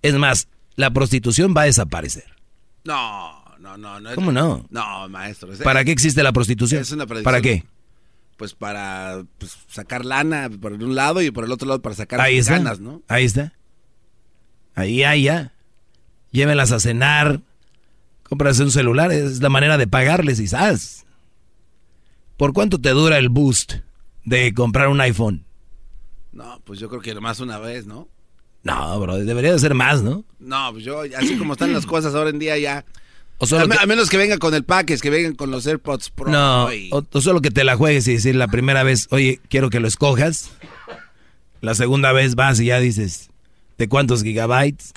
Es 0.01 0.13
más, 0.15 0.47
la 0.75 0.91
prostitución 0.91 1.53
va 1.55 1.63
a 1.63 1.65
desaparecer. 1.65 2.25
No, 2.83 3.43
no, 3.59 3.77
no. 3.77 3.99
no 3.99 4.13
¿Cómo 4.15 4.31
no? 4.31 4.65
No, 4.69 5.09
maestro. 5.09 5.51
es- 5.51 5.59
¿Para 5.59 5.83
qué 5.83 5.91
existe 5.91 6.21
la 6.21 6.31
prostitución? 6.31 6.81
Es 6.81 6.91
una. 6.91 7.05
¿Para 7.07 7.41
qué? 7.41 7.63
Pues 8.37 8.53
para 8.53 9.23
pues, 9.39 9.57
sacar 9.67 10.05
lana 10.05 10.49
por 10.61 10.73
un 10.73 10.93
lado 10.93 11.21
y 11.21 11.31
por 11.31 11.45
el 11.45 11.51
otro 11.51 11.67
lado 11.67 11.81
para 11.81 11.95
sacar 11.95 12.21
Ahí 12.21 12.37
está. 12.37 12.53
ganas, 12.53 12.79
¿no? 12.79 13.01
Ahí 13.07 13.25
está. 13.25 13.53
Ahí, 14.75 15.03
ahí, 15.03 15.23
ya. 15.23 15.51
Llévenlas 16.31 16.71
a 16.71 16.79
cenar. 16.79 17.41
Cómprase 18.23 18.63
un 18.63 18.71
celular. 18.71 19.11
Es 19.11 19.41
la 19.41 19.49
manera 19.49 19.77
de 19.77 19.87
pagarles 19.87 20.39
y 20.39 20.47
¿sabes? 20.47 21.05
¿Por 22.37 22.53
cuánto 22.53 22.79
te 22.79 22.89
dura 22.89 23.17
el 23.17 23.29
boost 23.29 23.75
de 24.25 24.53
comprar 24.53 24.89
un 24.89 24.99
iPhone? 25.01 25.45
No, 26.33 26.59
pues 26.65 26.79
yo 26.79 26.89
creo 26.89 27.01
que 27.01 27.13
nomás 27.13 27.39
una 27.39 27.59
vez, 27.59 27.85
¿no? 27.85 28.09
No, 28.63 28.99
bro, 28.99 29.17
debería 29.17 29.53
de 29.53 29.59
ser 29.59 29.73
más, 29.75 30.01
¿no? 30.01 30.25
No, 30.39 30.69
pues 30.73 30.83
yo, 30.83 31.01
así 31.17 31.37
como 31.37 31.53
están 31.53 31.71
las 31.71 31.85
cosas 31.85 32.13
ahora 32.15 32.31
en 32.31 32.39
día 32.39 32.57
ya... 32.57 32.83
O 33.37 33.45
solo 33.45 33.63
a, 33.63 33.67
me- 33.67 33.75
que- 33.77 33.83
a 33.83 33.85
menos 33.85 34.09
que 34.09 34.17
venga 34.17 34.37
con 34.37 34.53
el 34.53 34.63
package, 34.63 35.01
que 35.01 35.09
vengan 35.09 35.35
con 35.35 35.51
los 35.51 35.67
AirPods 35.67 36.09
Pro. 36.09 36.29
No, 36.31 36.65
o, 36.91 37.03
o 37.11 37.21
solo 37.21 37.41
que 37.41 37.51
te 37.51 37.63
la 37.63 37.75
juegues 37.77 38.07
y 38.07 38.13
decir 38.13 38.35
la 38.35 38.47
primera 38.47 38.81
vez, 38.83 39.07
oye, 39.11 39.39
quiero 39.49 39.69
que 39.69 39.79
lo 39.79 39.87
escojas. 39.87 40.51
La 41.61 41.75
segunda 41.75 42.11
vez 42.11 42.35
vas 42.35 42.59
y 42.59 42.65
ya 42.65 42.79
dices, 42.79 43.29
¿de 43.77 43.87
cuántos 43.87 44.23
gigabytes? 44.23 44.93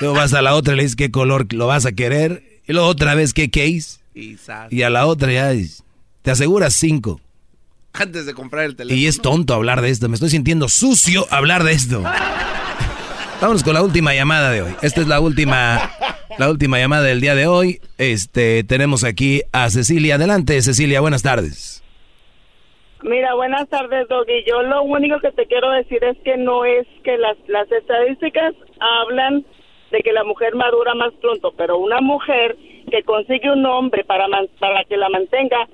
Luego 0.00 0.16
vas 0.16 0.34
a 0.34 0.42
la 0.42 0.54
otra 0.54 0.74
y 0.74 0.76
le 0.76 0.82
dices 0.82 0.96
qué 0.96 1.10
color 1.10 1.52
lo 1.52 1.66
vas 1.66 1.86
a 1.86 1.92
querer. 1.92 2.60
Y 2.66 2.72
luego 2.72 2.88
otra 2.88 3.14
vez 3.14 3.32
qué 3.32 3.50
case. 3.50 4.00
y 4.70 4.82
a 4.82 4.90
la 4.90 5.06
otra 5.06 5.32
ya 5.32 5.52
te 6.22 6.30
aseguras 6.30 6.74
cinco. 6.74 7.20
Antes 7.92 8.26
de 8.26 8.34
comprar 8.34 8.64
el 8.64 8.76
teléfono. 8.76 9.00
Y 9.00 9.06
es 9.06 9.22
tonto 9.22 9.54
hablar 9.54 9.80
de 9.80 9.90
esto. 9.90 10.08
Me 10.08 10.14
estoy 10.14 10.30
sintiendo 10.30 10.68
sucio 10.68 11.26
hablar 11.30 11.64
de 11.64 11.72
esto. 11.72 12.02
Vámonos 13.40 13.62
con 13.62 13.74
la 13.74 13.82
última 13.82 14.14
llamada 14.14 14.50
de 14.50 14.62
hoy. 14.62 14.74
Esta 14.82 15.00
es 15.02 15.08
la 15.08 15.20
última, 15.20 15.90
la 16.38 16.50
última 16.50 16.78
llamada 16.78 17.02
del 17.02 17.20
día 17.20 17.34
de 17.34 17.46
hoy. 17.46 17.80
Este, 17.98 18.64
tenemos 18.64 19.04
aquí 19.04 19.42
a 19.52 19.70
Cecilia. 19.70 20.16
Adelante, 20.16 20.60
Cecilia. 20.62 21.00
Buenas 21.00 21.22
tardes. 21.22 21.75
Mira, 23.06 23.34
buenas 23.34 23.68
tardes, 23.68 24.08
Doggy. 24.08 24.44
Yo 24.46 24.62
lo 24.62 24.82
único 24.82 25.20
que 25.20 25.30
te 25.30 25.46
quiero 25.46 25.70
decir 25.70 26.02
es 26.02 26.18
que 26.24 26.36
no 26.36 26.64
es 26.64 26.86
que 27.04 27.16
las, 27.16 27.36
las 27.46 27.70
estadísticas 27.70 28.52
hablan 28.80 29.44
de 29.92 29.98
que 30.00 30.12
la 30.12 30.24
mujer 30.24 30.56
madura 30.56 30.94
más 30.94 31.12
pronto, 31.22 31.52
pero 31.56 31.78
una 31.78 32.00
mujer 32.00 32.56
que 32.90 33.02
consigue 33.04 33.48
un 33.50 33.64
hombre 33.64 34.02
para, 34.04 34.26
man- 34.26 34.48
para 34.58 34.82
que 34.84 34.96
la 34.96 35.08
mantenga, 35.08 35.68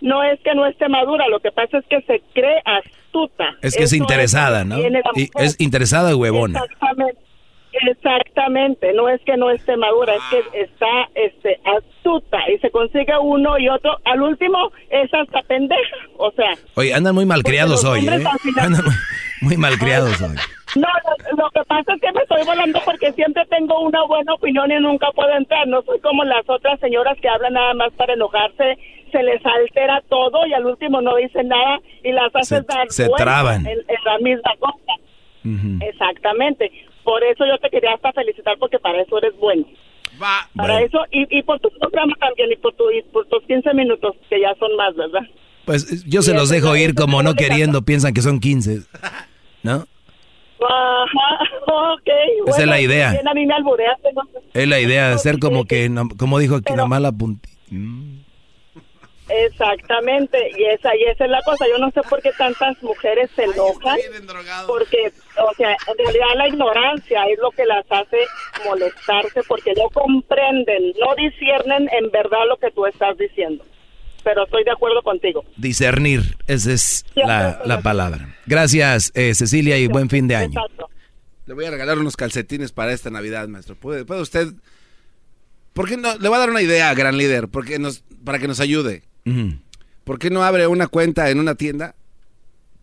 no 0.00 0.22
es 0.24 0.40
que 0.40 0.52
no 0.54 0.66
esté 0.66 0.88
madura, 0.88 1.28
lo 1.28 1.38
que 1.38 1.52
pasa 1.52 1.78
es 1.78 1.84
que 1.86 2.00
se 2.02 2.20
cree 2.34 2.60
astuta. 2.64 3.56
Es 3.62 3.76
que 3.76 3.84
es 3.84 3.92
interesada, 3.92 4.64
¿no? 4.64 4.78
Y 5.14 5.28
es 5.38 5.60
interesada 5.60 6.10
y 6.10 6.14
huevona. 6.14 6.60
Exactamente. 6.64 7.20
Exactamente, 7.72 8.92
no 8.94 9.08
es 9.08 9.20
que 9.22 9.36
no 9.36 9.50
esté 9.50 9.76
madura, 9.76 10.14
es 10.14 10.22
que 10.30 10.60
está 10.60 11.08
este 11.14 11.60
astuta 11.64 12.38
y 12.50 12.58
se 12.58 12.70
consigue 12.70 13.12
uno 13.20 13.58
y 13.58 13.68
otro, 13.68 13.96
al 14.04 14.22
último 14.22 14.70
es 14.90 15.12
hasta 15.12 15.42
pendeja, 15.42 15.96
o 16.16 16.30
sea, 16.32 16.52
Oye, 16.76 16.94
andan 16.94 17.14
muy 17.14 17.26
malcriados 17.26 17.84
hoy, 17.84 18.06
¿eh? 18.08 18.24
Andan 18.60 18.84
muy, 18.84 18.94
muy 19.42 19.56
malcriados 19.56 20.20
hoy. 20.22 20.34
no, 20.76 20.88
lo, 20.88 21.42
lo 21.42 21.50
que 21.50 21.64
pasa 21.66 21.94
es 21.94 22.00
que 22.00 22.12
me 22.12 22.22
estoy 22.22 22.44
volando 22.44 22.80
porque 22.84 23.12
siempre 23.12 23.44
tengo 23.46 23.80
una 23.80 24.02
buena 24.04 24.34
opinión 24.34 24.70
y 24.70 24.80
nunca 24.80 25.08
puedo 25.14 25.30
entrar, 25.36 25.66
no 25.68 25.82
soy 25.82 26.00
como 26.00 26.24
las 26.24 26.48
otras 26.48 26.80
señoras 26.80 27.16
que 27.20 27.28
hablan 27.28 27.52
nada 27.52 27.74
más 27.74 27.92
para 27.94 28.14
enojarse, 28.14 28.78
se 29.12 29.22
les 29.22 29.44
altera 29.44 30.02
todo 30.08 30.46
y 30.46 30.52
al 30.52 30.66
último 30.66 31.00
no 31.00 31.16
dicen 31.16 31.48
nada 31.48 31.78
y 32.04 32.12
las 32.12 32.34
hacen 32.34 32.64
dar 32.66 32.90
se 32.90 33.08
traban. 33.16 33.66
en, 33.66 33.78
en 33.78 34.04
la 34.04 34.18
misma 34.18 34.52
cosa. 34.58 34.92
Exactamente. 35.80 36.70
Por 37.04 37.22
eso 37.24 37.44
yo 37.46 37.58
te 37.58 37.70
quería 37.70 37.94
hasta 37.94 38.12
felicitar 38.12 38.56
porque 38.58 38.78
para 38.78 39.00
eso 39.02 39.18
eres 39.18 39.34
bueno. 39.38 39.64
Para 40.18 40.48
Bueno. 40.54 40.78
eso 40.78 40.98
y, 41.12 41.38
y 41.38 41.42
por 41.42 41.60
tu 41.60 41.70
programa 41.78 42.14
también 42.18 42.50
y 42.52 42.56
por, 42.56 42.74
tu, 42.74 42.90
y 42.90 43.02
por 43.12 43.26
tus 43.26 43.42
15 43.44 43.72
minutos 43.74 44.16
que 44.28 44.40
ya 44.40 44.54
son 44.58 44.74
más, 44.76 44.94
¿verdad? 44.96 45.22
Pues 45.64 46.04
yo 46.06 46.22
se 46.22 46.34
los 46.34 46.48
dejo 46.48 46.74
ir 46.76 46.94
como 46.94 47.22
no 47.22 47.34
queriendo, 47.34 47.82
piensan 47.82 48.14
que 48.14 48.22
son 48.22 48.40
15. 48.40 48.80
¿No? 49.62 49.86
Ajá, 50.60 51.44
ok. 51.94 52.08
Esa 52.48 52.60
es 52.62 52.66
la 52.66 52.80
idea. 52.80 53.12
bien, 53.12 53.28
a 53.28 53.34
mí 53.34 53.46
me 53.46 53.54
albureaste, 53.54 54.08
no 54.14 54.22
sé. 54.32 54.38
Es 54.54 54.66
la 54.68 54.80
idea 54.80 55.10
de 55.10 55.18
ser 55.18 55.38
como 55.38 55.66
que, 55.66 55.88
como 56.18 56.38
dijo 56.38 56.56
aquí, 56.56 56.72
nomás 56.74 57.00
la 57.00 57.12
puntita. 57.12 57.48
Exactamente, 59.28 60.38
y 60.56 60.64
esa, 60.64 60.94
y 60.96 61.04
esa 61.04 61.24
es 61.24 61.30
la 61.30 61.42
cosa. 61.42 61.66
Yo 61.68 61.78
no 61.78 61.90
sé 61.90 62.00
por 62.08 62.22
qué 62.22 62.30
tantas 62.36 62.82
mujeres 62.82 63.30
se 63.36 63.44
enojan, 63.44 63.98
porque, 64.66 65.12
o 65.36 65.54
sea, 65.54 65.70
en 65.72 65.98
realidad 65.98 66.26
la 66.36 66.48
ignorancia 66.48 67.24
es 67.24 67.38
lo 67.38 67.50
que 67.50 67.64
las 67.66 67.84
hace 67.90 68.18
molestarse, 68.64 69.42
porque 69.46 69.72
no 69.76 69.90
comprenden, 69.90 70.92
no 70.98 71.14
disciernen 71.16 71.88
en 71.92 72.10
verdad 72.10 72.46
lo 72.48 72.56
que 72.56 72.70
tú 72.70 72.86
estás 72.86 73.16
diciendo. 73.18 73.64
Pero 74.24 74.44
estoy 74.44 74.64
de 74.64 74.72
acuerdo 74.72 75.02
contigo. 75.02 75.44
Discernir, 75.56 76.36
esa 76.46 76.72
es 76.72 77.04
la, 77.14 77.60
la 77.64 77.80
palabra. 77.82 78.36
Gracias, 78.46 79.12
eh, 79.14 79.34
Cecilia, 79.34 79.78
y 79.78 79.86
buen 79.86 80.08
fin 80.08 80.26
de 80.26 80.36
año. 80.36 80.60
Le 81.46 81.54
voy 81.54 81.64
a 81.64 81.70
regalar 81.70 81.98
unos 81.98 82.16
calcetines 82.16 82.72
para 82.72 82.92
esta 82.92 83.10
Navidad, 83.10 83.48
maestro. 83.48 83.74
¿Puede, 83.76 84.04
puede 84.04 84.20
usted...? 84.20 84.48
¿Por 85.72 85.88
qué 85.88 85.96
no? 85.96 86.16
Le 86.16 86.28
voy 86.28 86.36
a 86.36 86.40
dar 86.40 86.50
una 86.50 86.60
idea, 86.60 86.92
gran 86.92 87.16
líder, 87.16 87.46
porque 87.46 87.78
nos, 87.78 88.02
para 88.24 88.40
que 88.40 88.48
nos 88.48 88.58
ayude. 88.58 89.04
¿Por 90.04 90.18
qué 90.18 90.30
no 90.30 90.42
abre 90.42 90.66
una 90.66 90.86
cuenta 90.86 91.30
en 91.30 91.38
una 91.38 91.54
tienda? 91.54 91.94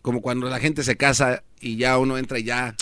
Como 0.02 0.22
cuando 0.22 0.48
la 0.48 0.60
gente 0.60 0.84
se 0.84 0.96
casa 0.96 1.42
y 1.60 1.76
ya 1.76 1.98
uno 1.98 2.18
entra 2.18 2.38
ya 2.38 2.76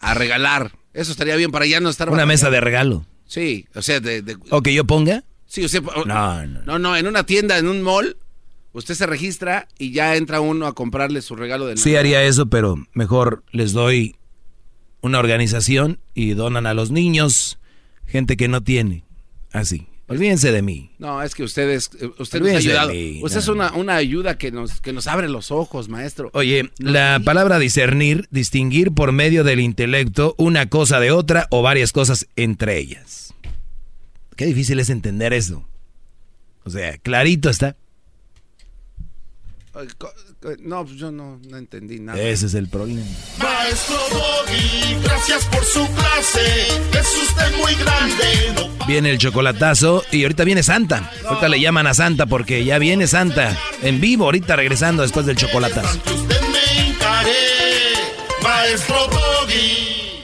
a 0.00 0.14
regalar. 0.14 0.72
Eso 0.92 1.12
estaría 1.12 1.36
bien 1.36 1.50
para 1.50 1.66
ya 1.66 1.80
no 1.80 1.90
estar... 1.90 2.08
Una 2.08 2.26
mesa 2.26 2.50
de 2.50 2.60
regalo. 2.60 3.04
Sí, 3.26 3.66
o 3.74 3.82
sea, 3.82 4.00
de... 4.00 4.36
¿O 4.50 4.62
que 4.62 4.72
yo 4.72 4.84
ponga? 4.84 5.24
Sí, 5.46 5.64
o 5.64 5.68
sea... 5.68 5.80
No, 5.80 6.46
no. 6.46 6.62
No, 6.62 6.78
no, 6.78 6.96
en 6.96 7.06
una 7.06 7.26
tienda, 7.26 7.58
en 7.58 7.68
un 7.68 7.82
mall, 7.82 8.16
usted 8.72 8.94
se 8.94 9.06
registra 9.06 9.68
y 9.78 9.92
ya 9.92 10.16
entra 10.16 10.40
uno 10.40 10.66
a 10.66 10.74
comprarle 10.74 11.20
su 11.22 11.36
regalo 11.36 11.66
de 11.66 11.76
Sí 11.76 11.96
haría 11.96 12.22
eso, 12.22 12.46
pero 12.46 12.76
mejor 12.92 13.44
les 13.50 13.72
doy 13.72 14.16
una 15.00 15.18
organización 15.18 16.00
y 16.14 16.34
donan 16.34 16.66
a 16.66 16.74
los 16.74 16.90
niños, 16.90 17.58
gente 18.06 18.36
que 18.36 18.48
no 18.48 18.62
tiene. 18.62 19.04
Así. 19.52 19.86
Olvídense 20.06 20.52
de 20.52 20.60
mí. 20.60 20.90
No, 20.98 21.22
es 21.22 21.34
que 21.34 21.42
ustedes, 21.42 21.90
eh, 21.98 22.10
usted 22.18 22.40
nos 22.40 22.48
ha 22.48 22.56
Olvídense 22.56 22.68
ayudado. 22.68 22.90
mí, 22.90 23.20
usted 23.22 23.38
es 23.38 23.46
no. 23.46 23.54
una, 23.54 23.72
una 23.72 23.96
ayuda 23.96 24.36
que 24.36 24.52
nos, 24.52 24.80
que 24.82 24.92
nos 24.92 25.06
abre 25.06 25.28
los 25.28 25.50
ojos, 25.50 25.88
maestro. 25.88 26.30
Oye, 26.34 26.70
la 26.78 27.20
palabra 27.24 27.58
discernir, 27.58 28.28
distinguir 28.30 28.92
por 28.92 29.12
medio 29.12 29.44
del 29.44 29.60
intelecto 29.60 30.34
una 30.36 30.68
cosa 30.68 31.00
de 31.00 31.10
otra 31.10 31.46
o 31.50 31.62
varias 31.62 31.92
cosas 31.92 32.26
entre 32.36 32.78
ellas. 32.78 33.32
Qué 34.36 34.44
difícil 34.46 34.78
es 34.78 34.90
entender 34.90 35.32
eso. 35.32 35.66
O 36.64 36.70
sea, 36.70 36.98
clarito 36.98 37.48
está. 37.48 37.76
No, 40.60 40.84
pues 40.84 40.96
yo 40.96 41.10
no, 41.10 41.40
no 41.48 41.56
entendí 41.56 41.98
nada. 42.00 42.20
Ese 42.20 42.46
es 42.46 42.54
el 42.54 42.68
problema. 42.68 43.06
Maestro 43.38 43.96
Doggy, 44.10 45.02
gracias 45.02 45.44
por 45.46 45.64
su 45.64 45.86
clase. 45.94 46.66
Es 46.92 47.22
usted 47.28 47.56
muy 47.56 47.74
grande. 47.76 48.52
No 48.54 48.86
Viene 48.86 49.10
el 49.10 49.18
chocolatazo 49.18 50.04
y 50.12 50.22
ahorita 50.24 50.44
viene 50.44 50.62
Santa. 50.62 51.10
Ahorita 51.26 51.48
le 51.48 51.60
llaman 51.60 51.86
a 51.86 51.94
Santa 51.94 52.26
porque 52.26 52.64
ya 52.64 52.78
viene 52.78 53.06
Santa 53.06 53.56
en 53.82 54.00
vivo, 54.00 54.26
ahorita 54.26 54.56
regresando 54.56 55.02
después 55.02 55.24
del 55.24 55.36
chocolatazo. 55.36 55.98
usted 56.14 56.40
me 56.52 56.88
encaré. 56.88 57.30
Maestro 58.42 58.96
Doggy. 59.06 60.22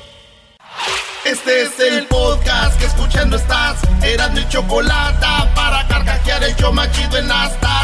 Este 1.25 1.63
es 1.63 1.81
el 1.81 2.07
podcast 2.07 2.79
que 2.79 2.85
escuchando 2.87 3.37
estás. 3.37 3.79
Eran 4.03 4.35
mi 4.35 4.47
chocolate 4.49 5.27
para 5.55 5.87
carcajear 5.89 6.45
el 6.45 6.55
show 6.57 6.73
más 6.73 6.91
chido 6.93 7.17
en 7.17 7.29
las 7.29 7.59
tardes. 7.61 7.80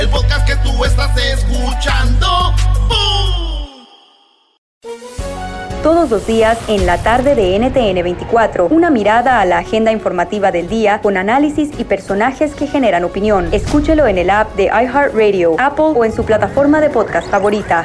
El 0.00 0.08
podcast 0.08 0.46
que 0.46 0.56
tú 0.56 0.82
estás 0.82 1.14
escuchando. 1.14 2.26
Todos 5.82 6.08
los 6.08 6.26
días 6.26 6.58
en 6.68 6.86
la 6.86 7.02
tarde 7.02 7.34
de 7.34 7.58
NTN 7.58 8.02
24, 8.02 8.68
una 8.68 8.88
mirada 8.88 9.42
a 9.42 9.44
la 9.44 9.58
agenda 9.58 9.92
informativa 9.92 10.52
del 10.52 10.68
día 10.70 11.02
con 11.02 11.18
análisis 11.18 11.70
y 11.78 11.84
personajes 11.84 12.54
que 12.54 12.66
generan 12.66 13.04
opinión. 13.04 13.50
Escúchelo 13.52 14.06
en 14.06 14.16
el 14.16 14.30
app 14.30 14.54
de 14.56 14.64
iHeartRadio, 14.64 15.56
Apple 15.58 15.92
o 15.94 16.04
en 16.06 16.14
su 16.14 16.24
plataforma 16.24 16.80
de 16.80 16.88
podcast 16.88 17.28
favorita. 17.28 17.84